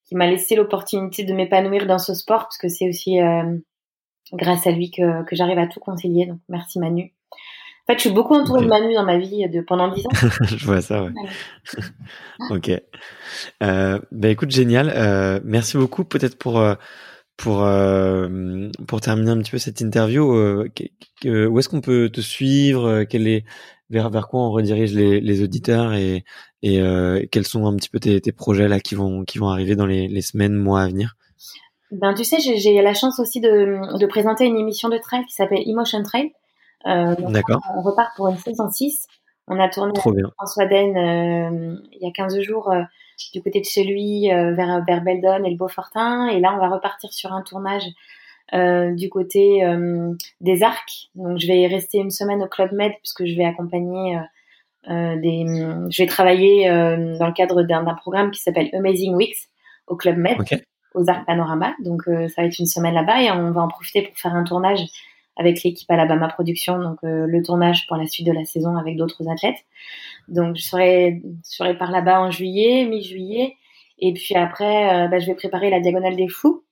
qui 0.05 0.15
m'a 0.15 0.27
laissé 0.27 0.57
l'opportunité 0.57 1.25
de 1.25 1.33
m'épanouir 1.33 1.87
dans 1.87 1.99
ce 1.99 2.15
sport 2.15 2.43
parce 2.43 2.59
que 2.59 2.69
c'est 2.69 2.89
aussi 2.89 3.19
grâce 4.33 4.67
à 4.67 4.71
lui 4.71 4.91
que, 4.91 5.25
que 5.25 5.35
j'arrive 5.37 5.59
à 5.59 5.67
tout 5.67 5.81
concilier. 5.81 6.27
Donc 6.27 6.39
merci 6.49 6.79
Manu. 6.79 7.13
En 7.89 7.95
fait, 7.95 8.01
je 8.01 8.09
suis 8.09 8.15
beaucoup 8.15 8.35
entourée 8.35 8.63
de 8.63 8.69
Manu 8.69 8.93
dans 8.93 9.05
ma 9.05 9.17
vie 9.17 9.49
de 9.49 9.63
pendant 9.63 9.89
dix 9.89 10.05
ans. 10.05 10.11
je 10.43 10.67
vois 10.67 10.83
ça, 10.83 11.05
ouais. 11.05 11.13
ok. 12.51 12.71
Euh, 13.63 13.99
bah 14.13 14.29
écoute, 14.29 14.51
génial. 14.51 14.93
Euh, 14.95 15.41
merci 15.43 15.79
beaucoup. 15.79 16.05
Peut-être 16.05 16.37
pour 16.37 16.59
euh, 16.59 16.75
pour 17.39 17.65
euh, 17.65 18.69
pour 18.87 19.01
terminer 19.01 19.31
un 19.31 19.39
petit 19.39 19.53
peu 19.53 19.57
cette 19.57 19.81
interview, 19.81 20.35
euh, 20.35 20.69
où 21.25 21.59
est-ce 21.59 21.71
qu'on 21.71 21.81
peut 21.81 22.11
te 22.13 22.21
suivre? 22.21 23.05
Quel 23.05 23.27
est 23.27 23.45
vers 23.89 24.11
vers 24.11 24.29
quoi 24.29 24.41
on 24.41 24.51
redirige 24.51 24.93
les, 24.93 25.23
les 25.23 25.43
auditeurs 25.43 25.95
et 25.95 26.25
et 26.63 26.79
quels 27.33 27.47
sont 27.47 27.67
un 27.67 27.75
petit 27.77 27.89
peu 27.89 28.01
tes, 28.01 28.21
tes 28.21 28.33
projets 28.33 28.69
là 28.69 28.81
qui 28.81 28.97
vont 28.97 29.25
qui 29.25 29.39
vont 29.39 29.49
arriver 29.49 29.77
dans 29.77 29.87
les, 29.87 30.09
les 30.09 30.23
semaines 30.23 30.55
mois 30.55 30.83
à 30.83 30.89
venir? 30.89 31.17
Ben 31.91 32.13
tu 32.13 32.23
sais, 32.23 32.37
j'ai 32.39 32.83
la 32.83 32.93
chance 32.93 33.19
aussi 33.19 33.41
de 33.41 33.99
de 33.99 34.07
présenter 34.07 34.45
une 34.45 34.59
émission 34.59 34.91
de 34.91 34.99
trail 34.99 35.25
qui 35.25 35.33
s'appelle 35.33 35.63
Emotion 35.67 36.03
Trail 36.03 36.33
euh, 36.33 36.48
D'accord. 36.85 37.61
On 37.77 37.83
repart 37.83 38.17
pour 38.17 38.29
une 38.29 38.37
saison 38.37 38.71
6. 38.71 39.07
On 39.49 39.59
a 39.59 39.69
tourné 39.69 39.99
François 40.37 40.67
Den 40.67 40.97
euh, 40.97 41.77
il 41.93 42.03
y 42.03 42.07
a 42.07 42.11
15 42.13 42.41
jours 42.41 42.71
euh, 42.71 42.83
du 43.33 43.43
côté 43.43 43.61
de 43.61 43.65
chez 43.65 43.83
lui 43.83 44.29
vers, 44.29 44.85
vers 44.85 45.03
Beldon 45.03 45.43
et 45.45 45.51
le 45.51 45.57
Beaufortin. 45.57 46.29
Et 46.29 46.39
là, 46.39 46.53
on 46.55 46.59
va 46.59 46.69
repartir 46.69 47.13
sur 47.13 47.33
un 47.33 47.43
tournage 47.43 47.87
du 48.53 49.09
côté 49.11 49.63
des 50.41 50.63
Arcs. 50.63 51.11
Donc, 51.15 51.39
je 51.39 51.47
vais 51.47 51.67
rester 51.67 51.99
une 51.99 52.11
semaine 52.11 52.43
au 52.43 52.47
Club 52.47 52.73
Med 52.73 52.93
puisque 53.03 53.25
je 53.25 53.35
vais 53.37 53.45
accompagner 53.45 54.21
des. 54.87 55.45
Je 55.91 56.03
vais 56.03 56.07
travailler 56.07 56.69
dans 56.69 57.27
le 57.27 57.33
cadre 57.33 57.63
d'un 57.63 57.83
programme 57.95 58.31
qui 58.31 58.41
s'appelle 58.41 58.71
Amazing 58.73 59.15
Weeks 59.15 59.49
au 59.89 59.97
Club 59.97 60.17
Med. 60.17 60.37
aux 60.95 61.09
Arcs 61.11 61.27
Panorama. 61.27 61.75
Donc 61.85 62.03
ça 62.05 62.43
va 62.43 62.45
être 62.45 62.59
une 62.59 62.67
semaine 62.67 62.95
là-bas 62.95 63.23
et 63.23 63.31
on 63.31 63.51
va 63.51 63.63
en 63.63 63.69
profiter 63.69 64.03
pour 64.03 64.17
faire 64.17 64.35
un 64.35 64.45
tournage 64.45 64.81
avec 65.39 65.63
l'équipe 65.63 65.91
Alabama 65.91 66.29
Production, 66.29 66.79
donc 66.81 66.99
euh, 67.05 67.27
le 67.27 67.43
tournage 67.43 67.87
pour 67.87 67.97
la 67.97 68.07
suite 68.07 68.27
de 68.27 68.33
la 68.33 68.45
saison 68.45 68.77
avec 68.77 68.97
d'autres 68.97 69.29
athlètes. 69.29 69.65
Donc 70.27 70.57
je 70.57 70.63
serai, 70.63 71.23
je 71.25 71.51
serai 71.57 71.79
par 71.79 71.93
là-bas 71.93 72.21
en 72.21 72.31
juillet, 72.31 72.85
mi-juillet, 72.85 73.55
et 74.01 74.13
puis 74.13 74.35
après, 74.35 75.05
euh, 75.05 75.09
bah, 75.09 75.21
je 75.21 75.27
vais 75.27 75.35
préparer 75.35 75.71
la 75.71 75.81
diagonale 75.81 76.17
des 76.17 76.29
fous. 76.29 76.65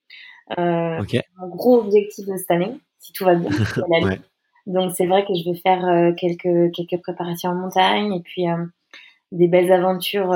Euh, 0.59 1.02
Mon 1.38 1.48
gros 1.48 1.78
objectif 1.78 2.26
de 2.26 2.36
cette 2.36 2.51
année, 2.51 2.72
si 2.98 3.12
tout 3.12 3.24
va 3.24 3.36
bien. 3.36 3.51
ouais. 4.02 4.20
Donc 4.66 4.93
c'est 4.97 5.06
vrai 5.06 5.24
que 5.24 5.32
je 5.34 5.48
vais 5.48 5.56
faire 5.56 5.86
euh, 5.86 6.12
quelques 6.12 6.74
quelques 6.74 7.01
préparations 7.01 7.51
en 7.51 7.55
montagne 7.55 8.12
et 8.12 8.20
puis 8.20 8.47
des 9.30 9.47
belles 9.47 9.72
aventures 9.72 10.32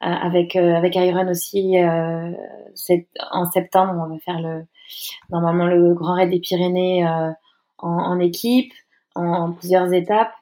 avec 0.00 0.54
avec 0.54 0.94
Iron 0.94 1.28
aussi. 1.28 1.76
en 1.78 3.50
septembre, 3.50 4.04
on 4.06 4.12
va 4.12 4.18
faire 4.20 4.40
le 4.40 4.64
normalement 5.30 5.66
le 5.66 5.94
Grand 5.94 6.14
Raid 6.14 6.30
des 6.30 6.40
Pyrénées 6.40 7.06
euh, 7.06 7.30
en, 7.78 8.18
équipe, 8.18 8.72
en, 9.14 9.52
plusieurs 9.52 9.92
étapes. 9.92 10.32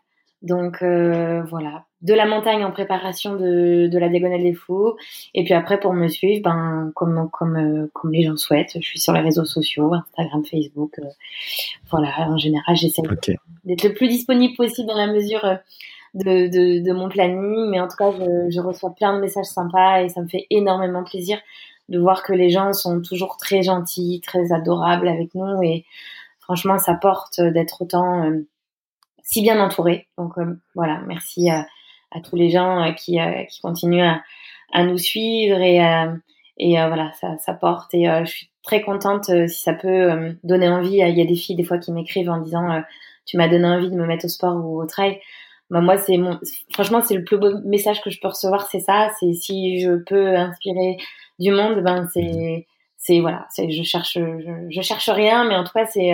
Donc 0.43 0.83
euh, 0.83 1.43
voilà, 1.45 1.85
de 2.03 2.15
la 2.15 2.27
montagne 2.27 2.65
en 2.65 2.73
préparation 2.73 3.37
de, 3.37 3.87
de 3.87 3.99
la 3.99 4.09
diagonale 4.09 4.43
des 4.43 4.55
fous. 4.55 4.97
Et 5.35 5.45
puis 5.45 5.55
après, 5.55 5.79
pour 5.79 5.93
me 5.95 6.09
suivre, 6.09 6.43
ben, 6.43 6.91
comme, 6.97 7.31
comme, 7.31 7.57
euh, 7.57 7.91
comme 7.93 8.13
les 8.13 8.25
gens 8.25 8.37
souhaitent, 8.37 8.73
je 8.75 8.85
suis 8.85 8.99
sur 8.99 9.13
les 9.13 9.21
réseaux 9.21 9.45
sociaux, 9.45 9.95
Instagram, 9.95 10.45
Facebook. 10.45 10.99
Euh, 10.99 11.07
voilà, 11.91 12.29
en 12.29 12.37
général, 12.39 12.75
j'essaie 12.75 13.03
d'être 13.03 13.85
le 13.85 13.95
plus 13.95 14.09
disponible 14.09 14.55
possible 14.57 14.89
dans 14.89 14.97
la 14.97 15.07
mesure 15.07 15.59
de, 16.15 16.49
de, 16.49 16.85
de, 16.85 16.93
mon 16.93 17.09
planning. 17.09 17.71
Mais 17.71 17.79
en 17.79 17.87
tout 17.87 17.97
cas, 17.97 18.11
je, 18.11 18.51
je, 18.51 18.61
reçois 18.61 18.95
plein 18.97 19.15
de 19.15 19.21
messages 19.21 19.47
sympas 19.47 20.03
et 20.03 20.09
ça 20.09 20.23
me 20.23 20.29
fait 20.29 20.47
énormément 20.51 21.05
plaisir 21.05 21.39
de 21.93 22.01
voir 22.01 22.25
que 22.25 22.33
les 22.33 22.51
gens 22.51 22.73
sont 22.73 23.01
toujours 23.01 23.37
très 23.37 23.63
gentils, 23.63 24.21
très 24.27 24.53
adorables 24.53 25.09
avec 25.09 25.35
nous. 25.35 25.63
Et 25.63 25.85
franchement, 26.41 26.79
ça 26.79 26.95
porte 26.95 27.41
d'être 27.41 27.83
autant 27.83 28.33
si 29.23 29.43
bien 29.43 29.61
entouré. 29.61 30.09
Donc 30.19 30.35
voilà, 30.75 31.01
merci 31.07 31.49
à 32.13 32.21
tous 32.21 32.37
les 32.37 32.51
gens 32.51 32.83
euh, 32.83 32.93
qui, 32.93 33.21
euh, 33.21 33.45
qui 33.45 33.61
continuent 33.61 34.09
à, 34.73 34.85
nous 34.85 34.99
suivre 34.99 35.61
et, 35.61 35.85
euh, 35.85 36.15
et 36.59 36.77
voilà, 36.77 37.13
ça, 37.21 37.37
ça 37.39 37.53
porte. 37.53 37.93
Et 37.93 38.07
je 38.07 38.31
suis 38.31 38.51
très 38.63 38.81
contente 38.81 39.25
si 39.49 39.63
ça 39.63 39.75
peut 39.75 40.35
donner 40.45 40.69
envie. 40.69 40.99
Il 40.99 41.19
y 41.19 41.21
a 41.21 41.25
des 41.27 41.35
filles 41.35 41.57
des 41.57 41.65
fois 41.65 41.77
qui 41.77 41.93
m'écrivent 41.93 42.31
en 42.31 42.41
disant 42.41 42.83
tu 43.27 43.37
m'as 43.37 43.49
donné 43.49 43.67
envie 43.67 43.91
de 43.91 43.97
me 43.97 44.07
mettre 44.07 44.25
au 44.25 44.29
sport 44.29 44.57
ou 44.57 44.81
au 44.81 44.87
trail. 44.87 45.21
Bah, 45.69 45.81
moi, 45.83 45.99
c'est 45.99 46.17
mon, 46.17 46.39
franchement, 46.73 47.03
c'est 47.03 47.15
le 47.15 47.25
plus 47.25 47.37
beau 47.37 47.59
message 47.65 48.01
que 48.03 48.09
je 48.09 48.19
peux 48.21 48.29
recevoir, 48.29 48.67
c'est 48.71 48.81
ça. 48.81 49.11
C'est 49.21 49.35
si 49.35 49.81
je 49.81 49.97
peux 49.97 50.37
inspirer 50.37 50.97
du 51.43 51.51
monde, 51.51 51.83
ben 51.83 52.09
c'est, 52.13 52.67
c'est 52.97 53.21
voilà, 53.21 53.47
c'est 53.51 53.71
je 53.71 53.83
cherche, 53.83 54.15
je, 54.15 54.67
je, 54.71 54.81
cherche 54.81 55.11
rien, 55.11 55.45
mais 55.45 55.57
en 55.57 55.65
tout 55.65 55.73
cas, 55.73 55.87
c'est 55.87 56.13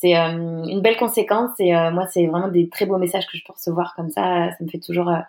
c'est 0.00 0.16
euh, 0.16 0.64
une 0.64 0.80
belle 0.80 0.96
conséquence 0.96 1.50
et 1.58 1.76
euh, 1.76 1.90
moi 1.90 2.06
c'est 2.06 2.26
vraiment 2.26 2.48
des 2.48 2.68
très 2.68 2.86
beaux 2.86 2.96
messages 2.96 3.26
que 3.26 3.36
je 3.36 3.44
peux 3.44 3.52
recevoir 3.52 3.94
comme 3.94 4.10
ça. 4.10 4.50
Ça 4.50 4.64
me 4.64 4.68
fait 4.68 4.80
toujours 4.80 5.10
euh, 5.10 5.20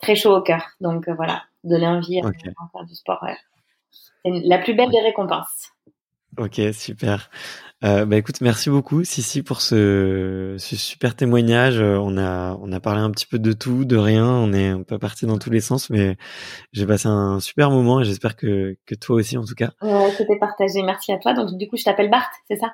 très 0.00 0.16
chaud 0.16 0.36
au 0.36 0.42
cœur. 0.42 0.66
Donc 0.80 1.08
voilà 1.08 1.44
donner 1.64 1.86
envie 1.86 2.18
à 2.18 2.22
faire 2.22 2.84
du 2.84 2.94
sport 2.94 3.24
c'est 4.24 4.30
la 4.44 4.58
plus 4.58 4.74
belle 4.74 4.90
des 4.90 5.00
récompenses. 5.00 5.72
Ok 6.38 6.60
super 6.72 7.30
bah 7.82 8.16
écoute 8.16 8.40
merci 8.40 8.70
beaucoup 8.70 9.04
Sissi 9.04 9.42
pour 9.42 9.60
ce, 9.60 10.56
super 10.58 11.14
témoignage. 11.14 11.80
On 11.80 12.16
a 12.18 12.56
on 12.60 12.72
a 12.72 12.80
parlé 12.80 13.00
un 13.00 13.10
petit 13.10 13.26
peu 13.26 13.38
de 13.38 13.52
tout 13.52 13.84
de 13.84 13.96
rien. 13.96 14.26
On 14.26 14.52
est 14.52 14.68
un 14.68 14.82
peu 14.82 14.98
parti 14.98 15.26
dans 15.26 15.38
tous 15.38 15.50
les 15.50 15.60
sens 15.60 15.90
mais 15.90 16.16
j'ai 16.72 16.86
passé 16.86 17.08
un 17.08 17.40
super 17.40 17.70
moment 17.70 18.00
et 18.00 18.04
j'espère 18.04 18.36
que 18.36 18.76
que 18.86 18.94
toi 18.94 19.16
aussi 19.16 19.36
en 19.36 19.44
tout 19.44 19.54
cas. 19.54 19.70
Ouais, 19.82 20.10
c'était 20.16 20.38
partagé. 20.38 20.82
Merci 20.82 21.12
à 21.12 21.18
toi. 21.18 21.34
Donc 21.34 21.56
du 21.56 21.68
coup 21.68 21.76
je 21.76 21.84
t'appelle 21.84 22.10
Bart 22.10 22.30
c'est 22.48 22.56
ça? 22.56 22.72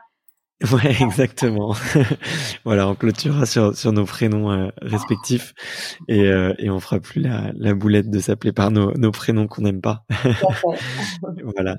Ouais, 0.73 0.97
exactement. 1.01 1.75
voilà, 2.65 2.89
on 2.89 2.95
clôturera 2.95 3.47
sur, 3.47 3.77
sur 3.77 3.93
nos 3.93 4.05
prénoms 4.05 4.51
euh, 4.51 4.69
respectifs 4.81 5.55
et, 6.09 6.27
euh, 6.27 6.55
et 6.59 6.71
on 6.71 6.79
fera 6.79 7.01
plus 7.01 7.21
la, 7.21 7.53
la 7.55 7.75
boulette 7.75 8.11
de 8.11 8.21
s'appeler 8.21 8.53
par 8.53 8.71
nos, 8.71 8.93
nos 8.97 9.11
prénoms 9.11 9.47
qu'on 9.49 9.63
n'aime 9.63 9.81
pas. 9.81 10.05
voilà. 11.57 11.79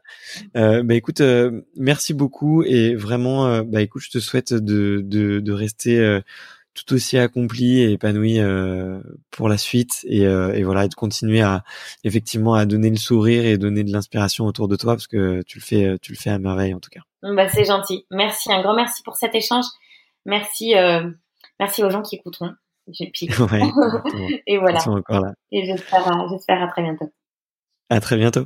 Euh, 0.57 0.83
bah 0.83 0.95
écoute, 0.95 1.21
euh, 1.21 1.61
merci 1.77 2.13
beaucoup 2.13 2.63
et 2.63 2.95
vraiment, 2.95 3.63
bah 3.63 3.81
écoute, 3.81 4.03
je 4.03 4.11
te 4.11 4.19
souhaite 4.19 4.53
de, 4.53 5.01
de, 5.03 5.39
de 5.39 5.51
rester 5.51 6.19
tout 6.73 6.93
aussi 6.93 7.17
accompli 7.17 7.81
et 7.81 7.91
épanoui 7.91 8.39
pour 9.31 9.47
la 9.47 9.57
suite 9.57 10.01
et, 10.05 10.21
et 10.21 10.63
voilà 10.63 10.85
et 10.85 10.89
de 10.89 10.95
continuer 10.95 11.41
à 11.41 11.63
effectivement 12.03 12.55
à 12.55 12.65
donner 12.65 12.89
le 12.89 12.97
sourire 12.97 13.45
et 13.45 13.57
donner 13.57 13.83
de 13.83 13.91
l'inspiration 13.91 14.45
autour 14.45 14.67
de 14.67 14.75
toi 14.75 14.93
parce 14.93 15.07
que 15.07 15.41
tu 15.43 15.59
le 15.59 15.63
fais 15.63 15.97
tu 16.01 16.11
le 16.11 16.17
fais 16.17 16.31
à 16.31 16.39
merveille 16.39 16.73
en 16.73 16.79
tout 16.79 16.89
cas. 16.89 17.01
Bah, 17.23 17.47
c'est 17.47 17.63
gentil. 17.63 18.05
Merci, 18.11 18.51
un 18.51 18.61
grand 18.61 18.75
merci 18.75 19.01
pour 19.03 19.15
cet 19.15 19.33
échange. 19.33 19.65
Merci, 20.25 20.75
euh, 20.75 21.09
merci 21.59 21.83
aux 21.83 21.89
gens 21.89 22.01
qui 22.01 22.15
écouteront. 22.15 22.51
et 22.99 23.11
voilà. 24.59 25.33
Et 25.51 25.65
j'espère, 25.65 26.27
j'espère 26.29 26.61
à 26.61 26.67
très 26.67 26.81
bientôt. 26.81 27.11
À 27.89 27.99
très 28.01 28.17
bientôt. 28.17 28.45